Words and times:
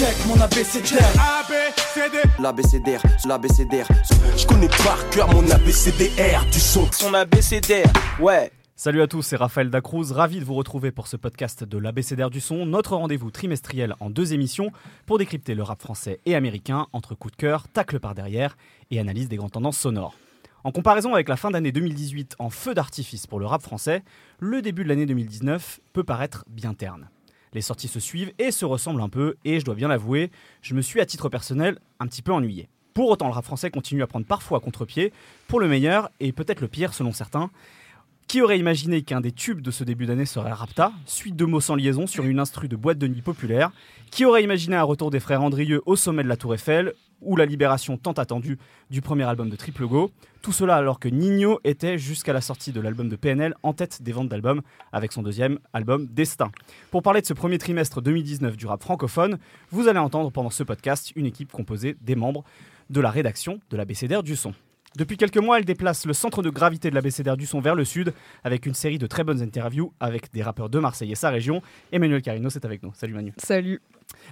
check 0.00 0.16
mon 0.26 0.40
abécédaire. 0.40 1.12
L'abécédaire, 2.38 3.02
l'abécédaire. 3.26 3.86
Je 4.34 4.46
connais 4.46 4.68
par 4.68 5.10
cœur 5.10 5.30
mon 5.30 5.50
abécédaire 5.50 6.42
du 6.50 6.58
son. 6.58 6.90
Son 6.90 7.12
abécédaire, 7.12 7.92
ouais. 8.18 8.50
Salut 8.76 9.02
à 9.02 9.06
tous, 9.06 9.20
c'est 9.20 9.36
Raphaël 9.36 9.68
Dacruz, 9.68 10.12
ravi 10.12 10.40
de 10.40 10.44
vous 10.46 10.54
retrouver 10.54 10.90
pour 10.90 11.06
ce 11.06 11.18
podcast 11.18 11.64
de 11.64 11.76
l'ABCDR 11.76 12.30
du 12.30 12.40
son, 12.40 12.64
notre 12.64 12.96
rendez-vous 12.96 13.30
trimestriel 13.30 13.94
en 14.00 14.08
deux 14.08 14.32
émissions 14.32 14.70
pour 15.04 15.18
décrypter 15.18 15.54
le 15.54 15.62
rap 15.62 15.82
français 15.82 16.18
et 16.24 16.34
américain 16.34 16.86
entre 16.94 17.14
coup 17.14 17.30
de 17.30 17.36
cœur, 17.36 17.68
tacle 17.68 18.00
par 18.00 18.14
derrière 18.14 18.56
et 18.90 19.00
analyse 19.00 19.28
des 19.28 19.36
grandes 19.36 19.52
tendances 19.52 19.78
sonores. 19.78 20.14
En 20.64 20.72
comparaison 20.72 21.12
avec 21.12 21.28
la 21.28 21.36
fin 21.36 21.50
d'année 21.50 21.72
2018 21.72 22.36
en 22.38 22.48
feu 22.48 22.72
d'artifice 22.72 23.26
pour 23.26 23.38
le 23.38 23.44
rap 23.44 23.60
français, 23.60 24.02
le 24.38 24.62
début 24.62 24.84
de 24.84 24.88
l'année 24.88 25.04
2019 25.04 25.80
peut 25.92 26.04
paraître 26.04 26.46
bien 26.48 26.72
terne. 26.72 27.10
Les 27.52 27.62
sorties 27.62 27.88
se 27.88 28.00
suivent 28.00 28.32
et 28.38 28.50
se 28.50 28.64
ressemblent 28.64 29.00
un 29.00 29.08
peu, 29.08 29.36
et 29.44 29.58
je 29.60 29.64
dois 29.64 29.74
bien 29.74 29.88
l'avouer, 29.88 30.30
je 30.62 30.74
me 30.74 30.82
suis 30.82 31.00
à 31.00 31.06
titre 31.06 31.28
personnel 31.28 31.78
un 31.98 32.06
petit 32.06 32.22
peu 32.22 32.32
ennuyé. 32.32 32.68
Pour 32.94 33.08
autant, 33.10 33.26
le 33.26 33.32
rap 33.32 33.44
français 33.44 33.70
continue 33.70 34.02
à 34.02 34.06
prendre 34.06 34.26
parfois 34.26 34.58
à 34.58 34.60
contre-pied, 34.60 35.12
pour 35.48 35.60
le 35.60 35.68
meilleur 35.68 36.10
et 36.20 36.32
peut-être 36.32 36.60
le 36.60 36.68
pire 36.68 36.94
selon 36.94 37.12
certains. 37.12 37.50
Qui 38.28 38.42
aurait 38.42 38.60
imaginé 38.60 39.02
qu'un 39.02 39.20
des 39.20 39.32
tubes 39.32 39.60
de 39.60 39.72
ce 39.72 39.82
début 39.82 40.06
d'année 40.06 40.26
serait 40.26 40.52
Rapta, 40.52 40.92
suite 41.04 41.34
de 41.34 41.44
mots 41.44 41.60
sans 41.60 41.74
liaison 41.74 42.06
sur 42.06 42.24
une 42.24 42.38
instru 42.38 42.68
de 42.68 42.76
boîte 42.76 42.98
de 42.98 43.08
nuit 43.08 43.22
populaire? 43.22 43.72
Qui 44.12 44.24
aurait 44.24 44.44
imaginé 44.44 44.76
un 44.76 44.84
retour 44.84 45.10
des 45.10 45.18
frères 45.18 45.42
Andrieux 45.42 45.82
au 45.86 45.96
sommet 45.96 46.22
de 46.22 46.28
la 46.28 46.36
Tour 46.36 46.54
Eiffel 46.54 46.94
ou 47.22 47.36
la 47.36 47.46
libération 47.46 47.96
tant 47.96 48.12
attendue 48.12 48.58
du 48.90 49.00
premier 49.00 49.24
album 49.24 49.48
de 49.48 49.56
Triple 49.56 49.86
Go 49.86 50.10
Tout 50.42 50.52
cela 50.52 50.76
alors 50.76 50.98
que 50.98 51.08
Nino 51.08 51.60
était 51.64 51.98
jusqu'à 51.98 52.32
la 52.32 52.40
sortie 52.40 52.72
de 52.72 52.80
l'album 52.80 53.08
de 53.08 53.16
PNL 53.16 53.54
en 53.62 53.72
tête 53.72 54.02
des 54.02 54.12
ventes 54.12 54.28
d'albums 54.28 54.62
avec 54.92 55.12
son 55.12 55.22
deuxième 55.22 55.58
album 55.72 56.06
Destin. 56.06 56.50
Pour 56.90 57.02
parler 57.02 57.20
de 57.20 57.26
ce 57.26 57.34
premier 57.34 57.58
trimestre 57.58 58.00
2019 58.00 58.56
du 58.56 58.66
rap 58.66 58.82
francophone, 58.82 59.38
vous 59.70 59.88
allez 59.88 59.98
entendre 59.98 60.30
pendant 60.30 60.50
ce 60.50 60.62
podcast 60.62 61.12
une 61.16 61.26
équipe 61.26 61.52
composée 61.52 61.96
des 62.00 62.14
membres 62.14 62.44
de 62.90 63.00
la 63.00 63.10
rédaction 63.10 63.60
de 63.70 63.76
la 63.76 63.84
BCDR 63.84 64.22
du 64.22 64.36
son. 64.36 64.52
Depuis 64.96 65.16
quelques 65.16 65.36
mois, 65.36 65.58
elle 65.58 65.64
déplace 65.64 66.04
le 66.04 66.12
centre 66.12 66.42
de 66.42 66.50
gravité 66.50 66.90
de 66.90 66.96
la 66.96 67.00
BCDR 67.00 67.36
du 67.36 67.46
son 67.46 67.60
vers 67.60 67.76
le 67.76 67.84
sud 67.84 68.12
avec 68.42 68.66
une 68.66 68.74
série 68.74 68.98
de 68.98 69.06
très 69.06 69.22
bonnes 69.22 69.40
interviews 69.40 69.92
avec 70.00 70.32
des 70.32 70.42
rappeurs 70.42 70.68
de 70.68 70.80
Marseille 70.80 71.12
et 71.12 71.14
sa 71.14 71.30
région. 71.30 71.62
Emmanuel 71.92 72.22
Carino, 72.22 72.50
c'est 72.50 72.64
avec 72.64 72.82
nous. 72.82 72.92
Salut 72.94 73.14
Manu. 73.14 73.32
Salut. 73.36 73.80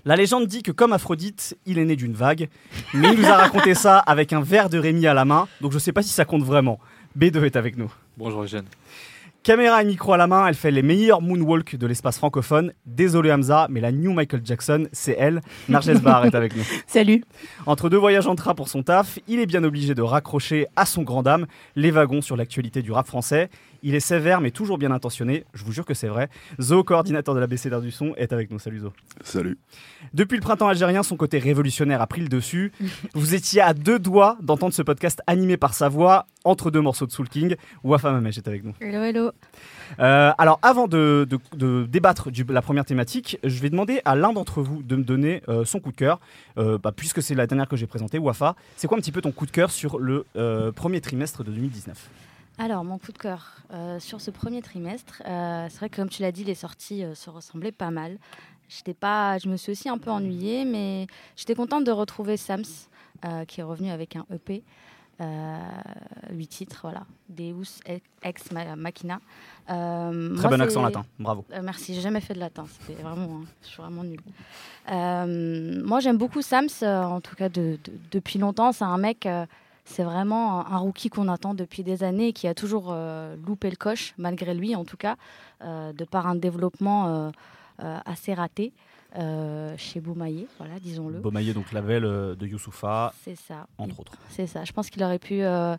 La 0.04 0.16
légende 0.16 0.46
dit 0.46 0.62
que 0.62 0.72
comme 0.72 0.92
Aphrodite, 0.92 1.56
il 1.66 1.78
est 1.78 1.84
né 1.84 1.96
d'une 1.96 2.14
vague, 2.14 2.48
mais 2.94 3.12
il 3.12 3.20
nous 3.20 3.26
a 3.26 3.36
raconté 3.36 3.74
ça 3.74 3.98
avec 3.98 4.32
un 4.32 4.40
verre 4.40 4.70
de 4.70 4.78
Rémi 4.78 5.06
à 5.06 5.14
la 5.14 5.24
main, 5.24 5.48
donc 5.60 5.72
je 5.72 5.78
sais 5.78 5.92
pas 5.92 6.02
si 6.02 6.10
ça 6.10 6.24
compte 6.24 6.42
vraiment. 6.42 6.78
B2 7.18 7.44
est 7.44 7.56
avec 7.56 7.76
nous. 7.76 7.92
Bonjour 8.16 8.42
Eugène. 8.42 8.66
Caméra 9.42 9.82
et 9.82 9.86
micro 9.86 10.12
à 10.12 10.16
la 10.16 10.26
main, 10.26 10.46
elle 10.46 10.54
fait 10.54 10.70
les 10.70 10.82
meilleurs 10.82 11.22
moonwalks 11.22 11.76
de 11.76 11.86
l'espace 11.86 12.18
francophone. 12.18 12.72
Désolé 12.84 13.32
Hamza, 13.32 13.66
mais 13.70 13.80
la 13.80 13.92
new 13.92 14.12
Michael 14.12 14.42
Jackson, 14.44 14.88
c'est 14.92 15.16
elle. 15.18 15.40
Narges 15.68 15.98
Bar 16.02 16.26
est 16.26 16.34
avec 16.34 16.54
nous. 16.54 16.64
Salut. 16.86 17.24
Entre 17.64 17.88
deux 17.88 17.96
voyages 17.96 18.26
en 18.26 18.34
train 18.34 18.54
pour 18.54 18.68
son 18.68 18.82
taf, 18.82 19.18
il 19.26 19.40
est 19.40 19.46
bien 19.46 19.64
obligé 19.64 19.94
de 19.94 20.02
raccrocher 20.02 20.66
à 20.76 20.84
son 20.84 21.02
grand 21.02 21.22
dame 21.22 21.46
les 21.76 21.90
wagons 21.90 22.20
sur 22.20 22.36
l'actualité 22.36 22.82
du 22.82 22.92
rap 22.92 23.06
français. 23.06 23.48
Il 23.82 23.94
est 23.94 24.00
sévère 24.00 24.40
mais 24.40 24.50
toujours 24.50 24.78
bien 24.78 24.90
intentionné, 24.90 25.44
je 25.54 25.64
vous 25.64 25.72
jure 25.72 25.84
que 25.84 25.94
c'est 25.94 26.08
vrai. 26.08 26.28
Zo, 26.60 26.82
coordinateur 26.84 27.34
de 27.34 27.40
la 27.40 27.46
BCDR 27.46 27.80
du 27.80 27.90
son, 27.90 28.14
est 28.16 28.32
avec 28.32 28.50
nous. 28.50 28.58
Salut 28.58 28.80
Zo. 28.80 28.92
Salut. 29.22 29.58
Depuis 30.14 30.36
le 30.36 30.42
printemps 30.42 30.68
algérien, 30.68 31.02
son 31.02 31.16
côté 31.16 31.38
révolutionnaire 31.38 32.00
a 32.00 32.06
pris 32.06 32.20
le 32.20 32.28
dessus. 32.28 32.72
Vous 33.14 33.34
étiez 33.34 33.60
à 33.60 33.74
deux 33.74 33.98
doigts 33.98 34.36
d'entendre 34.42 34.72
ce 34.74 34.82
podcast 34.82 35.20
animé 35.26 35.56
par 35.56 35.74
sa 35.74 35.88
voix 35.88 36.26
entre 36.44 36.70
deux 36.70 36.80
morceaux 36.80 37.06
de 37.06 37.10
Soul 37.12 37.28
King. 37.28 37.56
Wafa 37.84 38.10
Mamesh 38.12 38.38
est 38.38 38.48
avec 38.48 38.64
nous. 38.64 38.74
Hello, 38.80 39.02
hello. 39.02 39.30
Euh, 40.00 40.32
alors, 40.38 40.58
avant 40.62 40.86
de, 40.88 41.26
de- 41.28 41.38
de 41.56 41.86
débattre 41.86 42.30
de 42.30 42.52
la 42.52 42.62
première 42.62 42.84
thématique, 42.84 43.38
je 43.44 43.60
vais 43.60 43.70
demander 43.70 44.00
à 44.04 44.14
l'un 44.14 44.32
d'entre 44.32 44.62
vous 44.62 44.82
de 44.82 44.96
me 44.96 45.02
donner 45.04 45.42
euh, 45.48 45.64
son 45.64 45.80
coup 45.80 45.90
de 45.92 45.96
cœur. 45.96 46.20
Euh, 46.56 46.78
bah, 46.78 46.92
puisque 46.94 47.22
c'est 47.22 47.34
la 47.34 47.46
dernière 47.46 47.68
que 47.68 47.76
j'ai 47.76 47.86
présentée, 47.86 48.18
Wafa, 48.18 48.54
c'est 48.76 48.86
quoi 48.86 48.96
un 48.96 49.00
petit 49.00 49.12
peu 49.12 49.20
ton 49.20 49.32
coup 49.32 49.46
de 49.46 49.50
cœur 49.50 49.70
sur 49.70 49.98
le 49.98 50.24
euh, 50.36 50.72
premier 50.72 51.00
trimestre 51.00 51.44
de 51.44 51.50
2019 51.50 52.08
Alors, 52.58 52.84
mon 52.84 52.98
coup 52.98 53.12
de 53.12 53.18
cœur 53.18 53.58
euh, 53.72 54.00
sur 54.00 54.20
ce 54.20 54.30
premier 54.32 54.62
trimestre, 54.62 55.22
euh, 55.26 55.66
c'est 55.70 55.78
vrai 55.78 55.88
que 55.88 55.96
comme 55.96 56.08
tu 56.08 56.22
l'as 56.22 56.32
dit, 56.32 56.42
les 56.44 56.56
sorties 56.56 57.04
euh, 57.04 57.14
se 57.14 57.30
ressemblaient 57.30 57.70
pas 57.72 57.90
mal. 57.90 58.18
J'étais 58.68 58.94
pas, 58.94 59.38
je 59.38 59.48
me 59.48 59.56
suis 59.56 59.72
aussi 59.72 59.88
un 59.88 59.96
peu 59.98 60.10
ennuyée, 60.10 60.64
mais 60.64 61.06
j'étais 61.36 61.54
contente 61.54 61.84
de 61.84 61.90
retrouver 61.92 62.36
Sams, 62.36 62.64
qui 63.46 63.60
est 63.60 63.64
revenu 63.64 63.90
avec 63.90 64.14
un 64.14 64.26
EP. 64.34 64.62
Huit 66.30 66.46
titres, 66.48 66.80
voilà. 66.82 67.06
Deus 67.30 67.80
ex 68.22 68.52
Ma- 68.52 68.76
machina. 68.76 69.20
Très 69.66 69.74
moi, 69.74 70.48
bon 70.50 70.60
accent 70.60 70.82
latin, 70.82 71.06
bravo. 71.18 71.46
Merci, 71.62 71.94
j'ai 71.94 72.02
jamais 72.02 72.20
fait 72.20 72.34
de 72.34 72.40
latin, 72.40 72.66
c'était 72.68 73.00
vraiment, 73.02 73.40
hein, 73.40 73.44
je 73.62 73.68
suis 73.68 73.80
vraiment 73.82 74.04
nulle. 74.04 74.20
Moi, 75.86 76.00
j'aime 76.00 76.18
beaucoup 76.18 76.42
Sams, 76.42 76.68
en 76.82 77.22
tout 77.22 77.36
cas 77.36 77.48
de- 77.48 77.78
de- 77.82 77.92
depuis 78.10 78.38
longtemps. 78.38 78.72
C'est 78.72 78.84
un 78.84 78.98
mec, 78.98 79.26
c'est 79.88 80.02
vraiment 80.04 80.66
un, 80.66 80.76
rookie 80.76 81.08
qu'on 81.08 81.28
attend 81.28 81.54
depuis 81.54 81.82
des 81.82 82.04
années 82.04 82.28
et 82.28 82.32
qui 82.32 82.46
a 82.46 82.54
toujours 82.54 82.88
euh, 82.90 83.36
loupé 83.46 83.70
le 83.70 83.76
coche, 83.76 84.14
malgré 84.18 84.54
lui 84.54 84.76
en 84.76 84.84
tout 84.84 84.98
cas, 84.98 85.16
euh, 85.62 85.92
de 85.92 86.04
par 86.04 86.26
un 86.26 86.34
développement 86.34 87.32
euh, 87.82 87.98
assez 88.04 88.34
raté 88.34 88.72
euh, 89.16 89.74
chez 89.78 90.00
Boumaillé, 90.00 90.46
voilà, 90.58 90.78
disons-le. 90.80 91.18
Beaumaillé, 91.20 91.54
donc 91.54 91.72
Lavelle 91.72 92.04
euh, 92.04 92.34
de 92.34 92.46
Youssoufa, 92.46 93.12
C'est 93.24 93.36
ça. 93.36 93.66
entre 93.78 94.00
autres. 94.00 94.12
C'est 94.28 94.46
ça. 94.46 94.64
Je 94.64 94.72
pense 94.72 94.90
qu'il 94.90 95.02
aurait 95.02 95.18
pu 95.18 95.42
euh, 95.42 95.76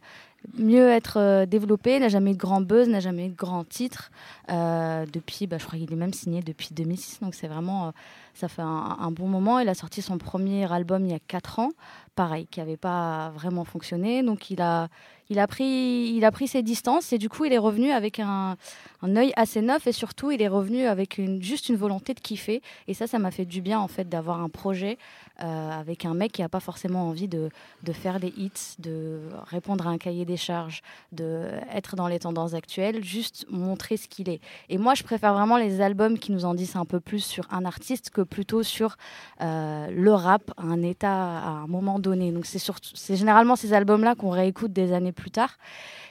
mieux 0.57 0.89
être 0.89 1.45
développé. 1.45 1.99
N'a 1.99 2.09
jamais 2.09 2.31
eu 2.31 2.33
de 2.33 2.39
grand 2.39 2.61
buzz, 2.61 2.87
n'a 2.87 2.99
jamais 2.99 3.27
eu 3.27 3.29
de 3.29 3.35
grand 3.35 3.63
titre. 3.63 4.09
Euh, 4.49 5.05
depuis, 5.13 5.45
bah, 5.47 5.57
je 5.59 5.65
crois 5.65 5.77
qu'il 5.77 5.91
est 5.91 5.95
même 5.95 6.13
signé 6.13 6.41
depuis 6.41 6.69
2006. 6.71 7.19
Donc 7.21 7.35
c'est 7.35 7.47
vraiment, 7.47 7.93
ça 8.33 8.47
fait 8.47 8.63
un, 8.63 8.97
un 8.99 9.11
bon 9.11 9.27
moment. 9.27 9.59
Il 9.59 9.69
a 9.69 9.75
sorti 9.75 10.01
son 10.01 10.17
premier 10.17 10.71
album 10.71 11.05
il 11.05 11.11
y 11.11 11.15
a 11.15 11.19
4 11.19 11.59
ans, 11.59 11.69
pareil, 12.15 12.47
qui 12.47 12.59
n'avait 12.59 12.77
pas 12.77 13.29
vraiment 13.35 13.63
fonctionné. 13.63 14.23
Donc 14.23 14.49
il 14.49 14.61
a, 14.61 14.87
il 15.29 15.39
a 15.39 15.47
pris, 15.47 16.13
il 16.15 16.25
a 16.25 16.31
pris 16.31 16.47
ses 16.47 16.63
distances 16.63 17.13
et 17.13 17.17
du 17.17 17.29
coup 17.29 17.45
il 17.45 17.53
est 17.53 17.59
revenu 17.59 17.91
avec 17.91 18.19
un, 18.19 18.57
œil 19.03 19.31
assez 19.35 19.61
neuf 19.61 19.85
et 19.87 19.91
surtout 19.91 20.31
il 20.31 20.41
est 20.41 20.47
revenu 20.47 20.85
avec 20.85 21.21
juste 21.39 21.69
une 21.69 21.75
volonté 21.75 22.13
de 22.13 22.19
kiffer. 22.19 22.61
Et 22.87 22.93
ça, 22.93 23.07
ça 23.07 23.19
m'a 23.19 23.31
fait 23.31 23.45
du 23.45 23.61
bien 23.61 23.79
en 23.79 23.87
fait 23.87 24.09
d'avoir 24.09 24.41
un 24.41 24.49
projet 24.49 24.97
euh, 25.41 25.71
avec 25.71 26.05
un 26.05 26.13
mec 26.13 26.33
qui 26.33 26.41
n'a 26.41 26.49
pas 26.49 26.59
forcément 26.59 27.07
envie 27.07 27.29
de, 27.29 27.49
de 27.83 27.93
faire 27.93 28.19
des 28.19 28.33
hits, 28.35 28.75
de 28.79 29.21
répondre 29.47 29.87
à 29.87 29.91
un 29.91 29.97
cahier 29.97 30.25
des 30.25 30.35
charges, 30.35 30.81
de 31.13 31.47
dans 31.95 32.07
les 32.07 32.19
tendances 32.19 32.53
actuelles, 32.53 33.03
juste 33.03 33.45
montrer 33.49 33.95
ce 33.95 34.07
qu'il 34.07 34.29
est. 34.29 34.41
Et 34.67 34.77
moi, 34.77 34.95
je 34.95 35.03
préfère 35.03 35.33
vraiment 35.33 35.57
les 35.57 35.81
albums 35.81 36.19
qui 36.19 36.31
nous 36.31 36.45
en 36.45 36.53
disent 36.53 36.75
un 36.75 36.85
peu 36.85 36.99
plus 36.99 37.23
sur 37.23 37.45
un 37.51 37.63
artiste 37.65 38.09
que 38.09 38.21
plutôt 38.21 38.63
sur 38.63 38.97
euh, 39.41 39.87
le 39.89 40.13
rap 40.13 40.51
à 40.57 40.63
un 40.63 40.81
état 40.81 41.39
à 41.39 41.49
un 41.49 41.67
moment 41.67 41.99
donné. 41.99 42.31
Donc 42.31 42.45
c'est 42.45 43.15
généralement 43.15 43.55
ces 43.55 43.73
albums-là 43.73 44.15
qu'on 44.15 44.29
réécoute 44.31 44.73
des 44.73 44.91
années 44.93 45.13
plus 45.13 45.31
tard. 45.31 45.57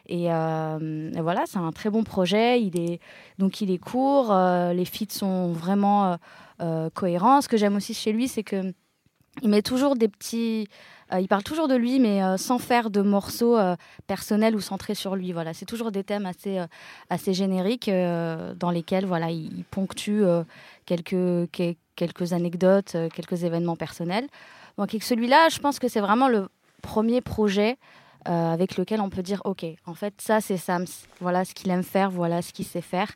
Et, 0.06 0.32
euh, 0.32 1.12
et 1.12 1.20
voilà, 1.20 1.44
c'est 1.46 1.58
un 1.58 1.72
très 1.72 1.90
bon 1.90 2.02
projet. 2.02 2.62
Il 2.62 2.80
est 2.80 3.00
donc 3.38 3.60
il 3.60 3.70
est 3.70 3.78
court, 3.78 4.34
les 4.72 4.84
feats 4.86 5.10
sont 5.10 5.52
vraiment 5.52 6.16
cohérents. 6.94 7.42
Ce 7.42 7.48
que 7.48 7.56
j'aime 7.56 7.76
aussi 7.76 7.94
chez 7.94 8.12
lui, 8.12 8.26
c'est 8.26 8.42
que 8.42 8.72
il 9.42 9.48
met 9.48 9.62
toujours 9.62 9.96
des 9.96 10.08
petits. 10.08 10.68
euh, 11.12 11.20
il 11.20 11.28
parle 11.28 11.42
toujours 11.42 11.68
de 11.68 11.74
lui, 11.76 12.00
mais 12.00 12.22
euh, 12.22 12.36
sans 12.36 12.58
faire 12.58 12.90
de 12.90 13.00
morceaux 13.00 13.56
euh, 13.56 13.76
personnels 14.06 14.54
ou 14.54 14.60
centrés 14.60 14.94
sur 14.94 15.16
lui. 15.16 15.32
Voilà, 15.32 15.54
c'est 15.54 15.64
toujours 15.66 15.90
des 15.90 16.04
thèmes 16.04 16.26
assez, 16.26 16.60
assez 17.10 17.34
génériques 17.34 17.90
dans 17.90 18.70
lesquels 18.70 19.06
voilà, 19.06 19.30
il, 19.30 19.64
ponctue 19.70 20.22
quelques, 20.86 21.50
que- 21.52 21.74
quelques 21.96 22.32
anecdotes, 22.32 22.96
quelques 23.14 23.44
événements 23.44 23.76
personnels. 23.76 24.26
Donc, 24.76 24.96
celui-là, 25.00 25.48
je 25.48 25.58
pense 25.58 25.78
que 25.78 25.88
c'est 25.88 26.00
vraiment 26.00 26.28
le 26.28 26.48
premier 26.82 27.20
projet 27.20 27.76
avec 28.24 28.76
lequel 28.76 29.00
on 29.00 29.08
peut 29.08 29.22
dire 29.22 29.40
ok, 29.44 29.64
en 29.86 29.94
fait, 29.94 30.14
ça 30.18 30.40
c'est 30.40 30.58
Sams. 30.58 30.84
Voilà 31.20 31.44
ce 31.46 31.54
qu'il 31.54 31.70
aime 31.70 31.82
faire, 31.82 32.10
voilà 32.10 32.42
ce 32.42 32.52
qu'il 32.52 32.66
sait 32.66 32.82
faire. 32.82 33.10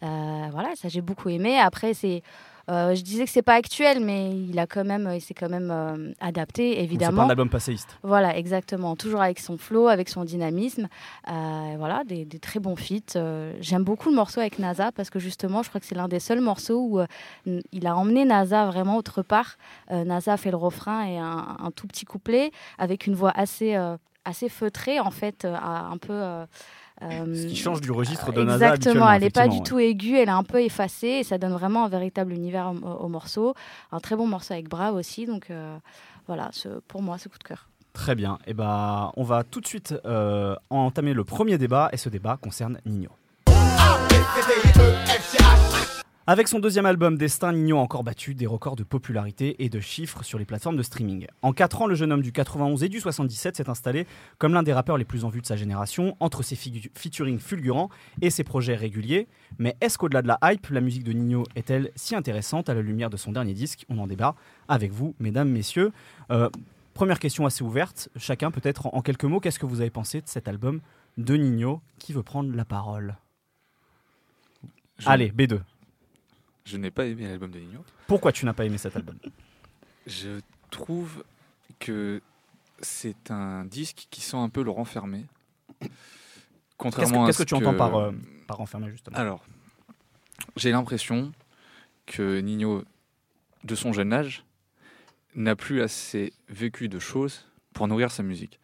Voilà, 0.00 0.70
ça 0.74 0.88
j'ai 0.88 1.02
beaucoup 1.02 1.28
aimé. 1.28 1.58
Après, 1.58 1.94
c'est 1.94 2.22
euh, 2.68 2.94
je 2.94 3.02
disais 3.02 3.24
que 3.24 3.30
c'est 3.30 3.42
pas 3.42 3.54
actuel, 3.54 4.00
mais 4.00 4.36
il 4.36 4.58
a 4.58 4.66
quand 4.66 4.84
même, 4.84 5.08
il 5.14 5.20
s'est 5.20 5.34
quand 5.34 5.48
même 5.48 5.70
euh, 5.70 6.12
adapté, 6.20 6.62
Donc, 6.68 6.72
C'est 6.72 6.76
pas 6.78 6.82
évidemment. 6.84 7.22
un 7.22 7.30
album 7.30 7.48
passéiste. 7.48 7.96
Voilà, 8.02 8.36
exactement. 8.36 8.96
Toujours 8.96 9.22
avec 9.22 9.38
son 9.38 9.56
flow, 9.56 9.86
avec 9.88 10.08
son 10.08 10.24
dynamisme. 10.24 10.88
Euh, 11.30 11.74
voilà, 11.78 12.02
des, 12.04 12.24
des 12.24 12.38
très 12.38 12.58
bons 12.58 12.76
feats. 12.76 13.18
J'aime 13.60 13.84
beaucoup 13.84 14.08
le 14.08 14.16
morceau 14.16 14.40
avec 14.40 14.58
NASA 14.58 14.90
parce 14.92 15.10
que 15.10 15.18
justement, 15.18 15.62
je 15.62 15.68
crois 15.68 15.80
que 15.80 15.86
c'est 15.86 15.94
l'un 15.94 16.08
des 16.08 16.20
seuls 16.20 16.40
morceaux 16.40 16.80
où 16.80 17.00
il 17.46 17.86
a 17.86 17.96
emmené 17.96 18.24
NASA 18.24 18.66
vraiment 18.66 18.96
autre 18.96 19.22
part. 19.22 19.56
NASA 19.90 20.36
fait 20.36 20.50
le 20.50 20.56
refrain 20.56 21.04
et 21.06 21.18
un, 21.18 21.56
un 21.60 21.70
tout 21.70 21.86
petit 21.86 22.04
couplet 22.04 22.50
avec 22.78 23.06
une 23.06 23.14
voix 23.14 23.32
assez, 23.34 23.76
assez 24.24 24.48
feutrée, 24.48 24.98
en 25.00 25.10
fait, 25.10 25.44
un 25.44 25.96
peu. 25.98 26.44
Euh, 27.02 27.06
euh, 27.26 27.34
Ce 27.34 27.46
qui 27.46 27.56
change 27.56 27.80
du 27.80 27.90
registre 27.90 28.32
de 28.32 28.42
NASA 28.42 28.74
Exactement, 28.74 29.10
elle 29.12 29.22
n'est 29.22 29.30
pas 29.30 29.48
du 29.48 29.62
tout 29.62 29.78
aiguë, 29.78 30.16
elle 30.16 30.28
est 30.28 30.32
un 30.32 30.42
peu 30.42 30.62
effacée 30.62 31.08
et 31.08 31.24
ça 31.24 31.36
donne 31.38 31.52
vraiment 31.52 31.84
un 31.84 31.88
véritable 31.88 32.32
univers 32.32 32.72
au, 32.72 33.04
au 33.04 33.08
morceau. 33.08 33.54
Un 33.92 34.00
très 34.00 34.16
bon 34.16 34.26
morceau 34.26 34.54
avec 34.54 34.68
Brave 34.68 34.94
aussi, 34.94 35.26
donc 35.26 35.50
euh, 35.50 35.76
voilà, 36.26 36.48
ce- 36.52 36.80
pour 36.88 37.02
moi, 37.02 37.18
ce 37.18 37.28
coup 37.28 37.38
de 37.38 37.44
cœur. 37.44 37.68
Très 37.92 38.14
bien. 38.14 38.38
Et 38.46 38.52
ben, 38.54 39.10
on 39.16 39.22
va 39.24 39.42
tout 39.44 39.60
de 39.60 39.66
suite 39.66 39.94
euh, 40.04 40.54
entamer 40.70 41.14
le 41.14 41.24
premier 41.24 41.56
débat 41.58 41.88
et 41.92 41.96
ce 41.96 42.08
débat 42.08 42.38
concerne 42.40 42.78
Nino. 42.84 43.08
Avec 46.28 46.48
son 46.48 46.58
deuxième 46.58 46.86
album, 46.86 47.16
Destin, 47.16 47.52
Nino 47.52 47.78
a 47.78 47.82
encore 47.82 48.02
battu 48.02 48.34
des 48.34 48.48
records 48.48 48.74
de 48.74 48.82
popularité 48.82 49.62
et 49.64 49.68
de 49.68 49.78
chiffres 49.78 50.24
sur 50.24 50.40
les 50.40 50.44
plateformes 50.44 50.76
de 50.76 50.82
streaming. 50.82 51.28
En 51.42 51.52
4 51.52 51.82
ans, 51.82 51.86
le 51.86 51.94
jeune 51.94 52.10
homme 52.12 52.20
du 52.22 52.32
91 52.32 52.82
et 52.82 52.88
du 52.88 52.98
77 52.98 53.56
s'est 53.56 53.70
installé 53.70 54.08
comme 54.38 54.52
l'un 54.52 54.64
des 54.64 54.72
rappeurs 54.72 54.98
les 54.98 55.04
plus 55.04 55.24
en 55.24 55.28
vue 55.28 55.40
de 55.40 55.46
sa 55.46 55.54
génération, 55.54 56.16
entre 56.18 56.42
ses 56.42 56.56
featuring 56.56 57.38
fulgurants 57.38 57.90
et 58.22 58.30
ses 58.30 58.42
projets 58.42 58.74
réguliers. 58.74 59.28
Mais 59.60 59.76
est-ce 59.80 59.98
qu'au-delà 59.98 60.20
de 60.22 60.26
la 60.26 60.38
hype, 60.42 60.66
la 60.70 60.80
musique 60.80 61.04
de 61.04 61.12
Nino 61.12 61.44
est-elle 61.54 61.92
si 61.94 62.16
intéressante 62.16 62.68
à 62.68 62.74
la 62.74 62.82
lumière 62.82 63.08
de 63.10 63.16
son 63.16 63.30
dernier 63.30 63.54
disque? 63.54 63.84
On 63.88 63.98
en 63.98 64.08
débat 64.08 64.34
avec 64.66 64.90
vous, 64.90 65.14
mesdames, 65.20 65.48
messieurs. 65.48 65.92
Euh, 66.32 66.50
première 66.92 67.20
question 67.20 67.46
assez 67.46 67.62
ouverte, 67.62 68.08
chacun 68.16 68.50
peut-être 68.50 68.86
en, 68.88 68.94
en 68.96 69.00
quelques 69.00 69.24
mots, 69.24 69.38
qu'est-ce 69.38 69.60
que 69.60 69.66
vous 69.66 69.80
avez 69.80 69.90
pensé 69.90 70.22
de 70.22 70.26
cet 70.28 70.48
album 70.48 70.80
de 71.18 71.36
Nino 71.36 71.82
Qui 72.00 72.12
veut 72.12 72.24
prendre 72.24 72.52
la 72.52 72.64
parole? 72.64 73.14
Je- 74.98 75.08
Allez, 75.08 75.30
B2. 75.30 75.60
Je 76.66 76.76
n'ai 76.76 76.90
pas 76.90 77.06
aimé 77.06 77.28
l'album 77.28 77.50
de 77.50 77.60
Nino. 77.60 77.84
Pourquoi 78.08 78.32
tu 78.32 78.44
n'as 78.44 78.52
pas 78.52 78.64
aimé 78.64 78.76
cet 78.76 78.96
album 78.96 79.16
Je 80.06 80.40
trouve 80.70 81.24
que 81.78 82.20
c'est 82.80 83.30
un 83.30 83.64
disque 83.64 84.08
qui 84.10 84.20
sent 84.20 84.36
un 84.36 84.48
peu 84.48 84.62
le 84.62 84.70
renfermer. 84.70 85.24
Qu'est-ce 85.80 85.90
Contrairement 86.76 87.20
que, 87.20 87.22
à 87.22 87.26
qu'est-ce 87.26 87.38
que 87.38 87.44
ce 87.44 87.48
tu 87.48 87.54
entends 87.54 87.74
par, 87.74 87.94
euh, 87.96 88.12
par 88.48 88.58
justement? 88.88 89.16
Alors, 89.16 89.44
j'ai 90.56 90.72
l'impression 90.72 91.32
que 92.04 92.40
Nino, 92.40 92.84
de 93.64 93.74
son 93.74 93.92
jeune 93.92 94.12
âge, 94.12 94.44
n'a 95.36 95.54
plus 95.54 95.82
assez 95.82 96.32
vécu 96.48 96.88
de 96.88 96.98
choses 96.98 97.46
pour 97.74 97.86
nourrir 97.86 98.10
sa 98.10 98.22
musique. 98.22 98.58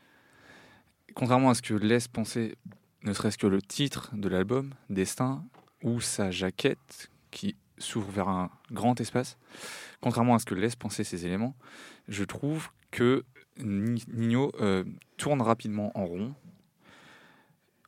Contrairement 1.15 1.51
à 1.51 1.55
ce 1.55 1.63
que 1.63 1.75
laisse 1.75 2.09
penser, 2.09 2.57
ne 3.03 3.13
serait-ce 3.13 3.39
que 3.39 3.47
le 3.47 3.63
titre 3.63 4.11
de 4.15 4.29
l'album, 4.29 4.75
Destin, 4.91 5.45
ou 5.83 6.01
sa 6.01 6.31
jaquette, 6.31 7.11
qui 7.31 7.57
s'ouvre 7.79 8.11
vers 8.11 8.29
un 8.29 8.51
grand 8.71 9.01
espace, 9.01 9.39
contrairement 10.01 10.35
à 10.35 10.39
ce 10.39 10.45
que 10.47 10.55
laissent 10.55 10.77
penser 10.77 11.05
ces 11.05 11.27
éléments, 11.27 11.55
je 12.09 12.25
trouve 12.25 12.69
que 12.91 13.25
Ni- 13.59 14.05
Nino 14.09 14.51
euh, 14.61 14.85
tourne 15.19 15.43
rapidement 15.43 15.91
en 15.99 16.07
rond, 16.07 16.35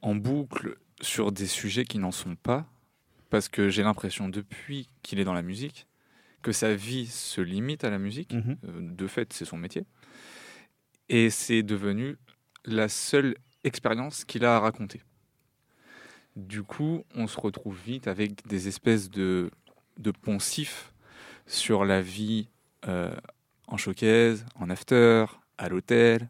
en 0.02 0.14
boucle 0.14 0.76
sur 1.00 1.32
des 1.32 1.46
sujets 1.46 1.84
qui 1.84 1.98
n'en 1.98 2.12
sont 2.12 2.36
pas, 2.36 2.66
parce 3.31 3.48
que 3.48 3.69
j'ai 3.69 3.82
l'impression 3.82 4.28
depuis 4.28 4.88
qu'il 5.02 5.19
est 5.19 5.25
dans 5.25 5.32
la 5.34 5.42
musique 5.42 5.86
que 6.42 6.52
sa 6.52 6.75
vie 6.75 7.06
se 7.06 7.40
limite 7.40 7.84
à 7.84 7.90
la 7.90 7.98
musique. 7.98 8.34
Mhm. 8.34 8.56
Euh, 8.64 8.81
De 8.81 9.06
fait, 9.06 9.32
c'est 9.32 9.46
son 9.46 9.56
métier. 9.56 9.84
Et 11.08 11.31
c'est 11.31 11.62
devenu 11.62 12.16
la 12.66 12.88
seule 12.88 13.34
expérience 13.64 14.25
qu'il 14.26 14.44
a 14.44 14.56
à 14.56 14.60
raconter. 14.60 15.00
Du 16.36 16.62
coup, 16.62 17.04
on 17.14 17.26
se 17.26 17.40
retrouve 17.40 17.78
vite 17.84 18.08
avec 18.08 18.46
des 18.46 18.69
espèces 18.69 19.08
de, 19.10 19.50
de 19.99 20.11
poncifs 20.11 20.93
sur 21.46 21.85
la 21.85 22.00
vie 22.02 22.49
euh, 22.88 23.14
en 23.69 23.76
showcase, 23.76 24.44
en 24.61 24.70
after, 24.70 25.26
à 25.58 25.69
l'hôtel. 25.69 26.29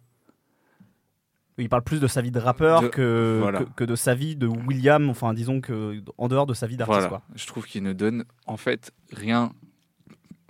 Il 1.56 1.68
parle 1.68 1.84
plus 1.84 2.00
de 2.00 2.08
sa 2.08 2.20
vie 2.20 2.32
de 2.32 2.40
rappeur 2.40 2.82
De- 2.82 2.88
que, 2.88 3.38
voilà. 3.40 3.60
que, 3.60 3.64
que 3.76 3.84
de 3.84 3.94
sa 3.94 4.14
vie 4.14 4.34
de 4.34 4.46
William, 4.48 5.08
enfin 5.08 5.32
disons 5.34 5.60
que 5.60 6.02
en 6.18 6.26
dehors 6.28 6.46
de 6.46 6.54
sa 6.54 6.66
vie 6.66 6.76
d'artiste. 6.76 7.00
Voilà. 7.08 7.22
Je 7.36 7.46
trouve 7.46 7.64
qu'il 7.66 7.82
ne 7.84 7.92
donne 7.92 8.24
en 8.46 8.56
fait 8.56 8.92
rien. 9.12 9.52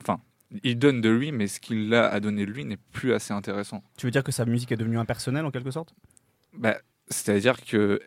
Enfin, 0.00 0.18
il 0.62 0.78
donne 0.78 1.02
de 1.02 1.10
lui, 1.10 1.30
mais 1.30 1.46
ce 1.46 1.60
qu'il 1.60 1.92
a 1.94 2.08
à 2.10 2.20
donner 2.20 2.46
de 2.46 2.50
lui 2.50 2.64
n'est 2.64 2.78
plus 2.92 3.12
assez 3.12 3.34
intéressant. 3.34 3.82
Tu 3.98 4.06
veux 4.06 4.10
dire 4.12 4.24
que 4.24 4.32
sa 4.32 4.46
musique 4.46 4.72
est 4.72 4.76
devenue 4.78 4.98
impersonnelle 4.98 5.44
en 5.44 5.50
quelque 5.50 5.70
sorte? 5.70 5.94
Bah, 6.54 6.78
C'est-à-dire 7.08 7.62
que 7.62 8.00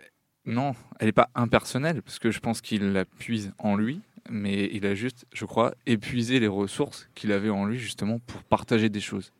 non, 0.45 0.73
elle 0.99 1.07
n'est 1.07 1.11
pas 1.11 1.29
impersonnelle, 1.35 2.01
parce 2.01 2.17
que 2.17 2.31
je 2.31 2.39
pense 2.39 2.61
qu'il 2.61 2.93
la 2.93 3.05
puise 3.05 3.53
en 3.59 3.75
lui, 3.75 4.01
mais 4.29 4.69
il 4.73 4.85
a 4.85 4.95
juste, 4.95 5.25
je 5.33 5.45
crois, 5.45 5.73
épuisé 5.85 6.39
les 6.39 6.47
ressources 6.47 7.09
qu'il 7.15 7.31
avait 7.31 7.49
en 7.49 7.65
lui 7.65 7.77
justement 7.77 8.19
pour 8.19 8.43
partager 8.43 8.89
des 8.89 8.99
choses. 8.99 9.31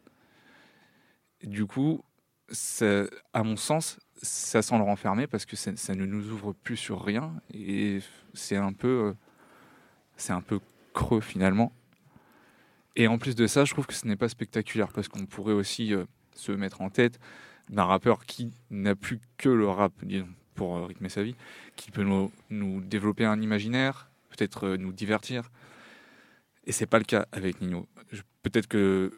Du 1.44 1.66
coup, 1.66 2.04
à 3.34 3.44
mon 3.44 3.56
sens, 3.56 4.00
ça 4.22 4.62
sent 4.62 4.78
le 4.78 4.84
renfermer 4.84 5.28
parce 5.28 5.46
que 5.46 5.56
ça, 5.56 5.96
ne 5.96 6.06
nous 6.06 6.32
ouvre 6.32 6.54
plus 6.54 6.78
sur 6.78 7.04
rien 7.04 7.34
et 7.54 8.00
c'est 8.34 8.56
un 8.56 8.74
peu, 8.74 8.88
euh, 8.88 9.14
c'est 10.16 10.34
un 10.34 10.42
peu 10.42 10.60
creux 10.94 11.22
finalement. 11.22 11.72
Et 12.96 13.08
en 13.08 13.18
plus 13.18 13.36
de 13.36 13.46
ça, 13.46 13.66
je 13.66 13.74
trouve 13.74 13.86
que 13.86 13.94
ce 13.94 14.08
n'est 14.08 14.16
pas 14.16 14.30
spectaculaire 14.30 14.92
parce 14.92 15.08
qu'on 15.08 15.26
pourrait 15.26 15.54
aussi 15.54 15.94
euh, 15.94 16.06
se 16.34 16.52
mettre 16.52 16.82
en 16.82 16.90
tête 16.90 17.20
d'un 17.70 17.84
rappeur 17.84 18.26
qui 18.26 18.52
n'a 18.72 18.96
plus 18.96 19.20
que 19.38 19.50
le 19.50 19.68
rap, 19.68 19.94
disons, 20.04 20.30
pour 20.56 20.88
rythmer 20.88 21.10
sa 21.10 21.22
vie, 21.22 21.36
qui 21.76 21.92
peut 21.92 22.06
nous 22.50 22.82
développer 22.82 23.26
un 23.26 23.40
imaginaire, 23.42 24.10
peut-être 24.38 24.68
euh, 24.68 24.78
nous 24.78 24.94
divertir. 24.94 25.52
Et 26.66 26.72
c'est 26.72 26.86
pas 26.86 27.00
le 27.00 27.06
cas 27.06 27.28
avec 27.32 27.62
Nino. 27.62 27.88
Peut-être 28.44 28.68
que 28.68 29.12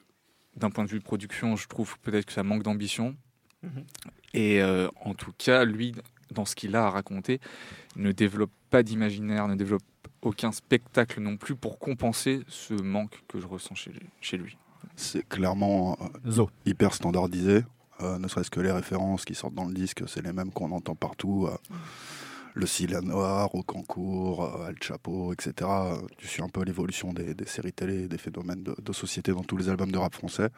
d'un 0.56 0.70
point 0.70 0.84
de 0.84 0.90
vue 0.90 1.00
de 1.00 1.04
production, 1.04 1.56
je 1.56 1.68
trouve 1.68 1.98
peut-être 2.00 2.26
que 2.26 2.34
ça 2.34 2.44
manque 2.44 2.64
d'ambition. 2.64 3.16
Mhm. 3.64 3.86
Et 4.34 4.62
euh, 4.62 4.88
en 5.02 5.14
tout 5.14 5.34
cas, 5.38 5.66
lui, 5.66 5.94
dans 6.32 6.46
ce 6.46 6.56
qu'il 6.56 6.76
a 6.76 6.86
à 6.86 6.90
raconter, 6.90 7.40
ne 7.96 8.12
développe 8.12 8.52
pas 8.70 8.84
d'imaginaire, 8.84 9.48
ne 9.48 9.56
développe 9.56 9.84
aucun 10.22 10.52
spectacle 10.52 11.22
non 11.22 11.38
plus 11.38 11.56
pour 11.56 11.80
compenser 11.80 12.42
ce 12.48 12.74
manque 12.74 13.24
que 13.28 13.40
je 13.40 13.48
ressens 13.48 13.76
chez, 13.76 13.92
chez 14.22 14.38
lui. 14.38 14.58
C'est 14.96 15.28
clairement 15.28 15.98
euh, 16.26 16.46
hyper 16.66 16.94
standardisé. 16.94 17.64
Euh, 18.02 18.18
ne 18.18 18.28
serait-ce 18.28 18.52
que 18.52 18.60
les 18.60 18.72
références 18.72 19.26
qui 19.26 19.36
sortent 19.36 19.56
dans 19.56 19.66
le 19.66 19.74
disque, 19.74 20.04
c'est 20.08 20.22
les 20.22 20.34
mêmes 20.34 20.52
qu'on 20.52 20.72
entend 20.72 20.96
partout. 20.96 21.50
Le 22.54 22.66
Ciel 22.66 22.98
Noir, 23.04 23.54
au 23.56 23.64
Cancourt, 23.64 24.44
euh, 24.44 24.68
Al 24.68 24.76
Chapeau, 24.82 25.34
etc. 25.34 25.70
Tu 26.18 26.28
suis 26.28 26.42
un 26.42 26.50
peu 26.50 26.64
l'évolution 26.64 27.14
des, 27.14 27.34
des 27.34 27.46
séries 27.46 27.74
télé, 27.74 28.08
des 28.08 28.18
phénomènes 28.18 28.64
de, 28.64 28.76
de 28.82 28.94
société 28.94 29.32
dans 29.32 29.44
tous 29.44 29.58
les 29.58 29.70
albums 29.70 29.92
de 29.92 29.98
rap 29.98 30.14
français. 30.14 30.50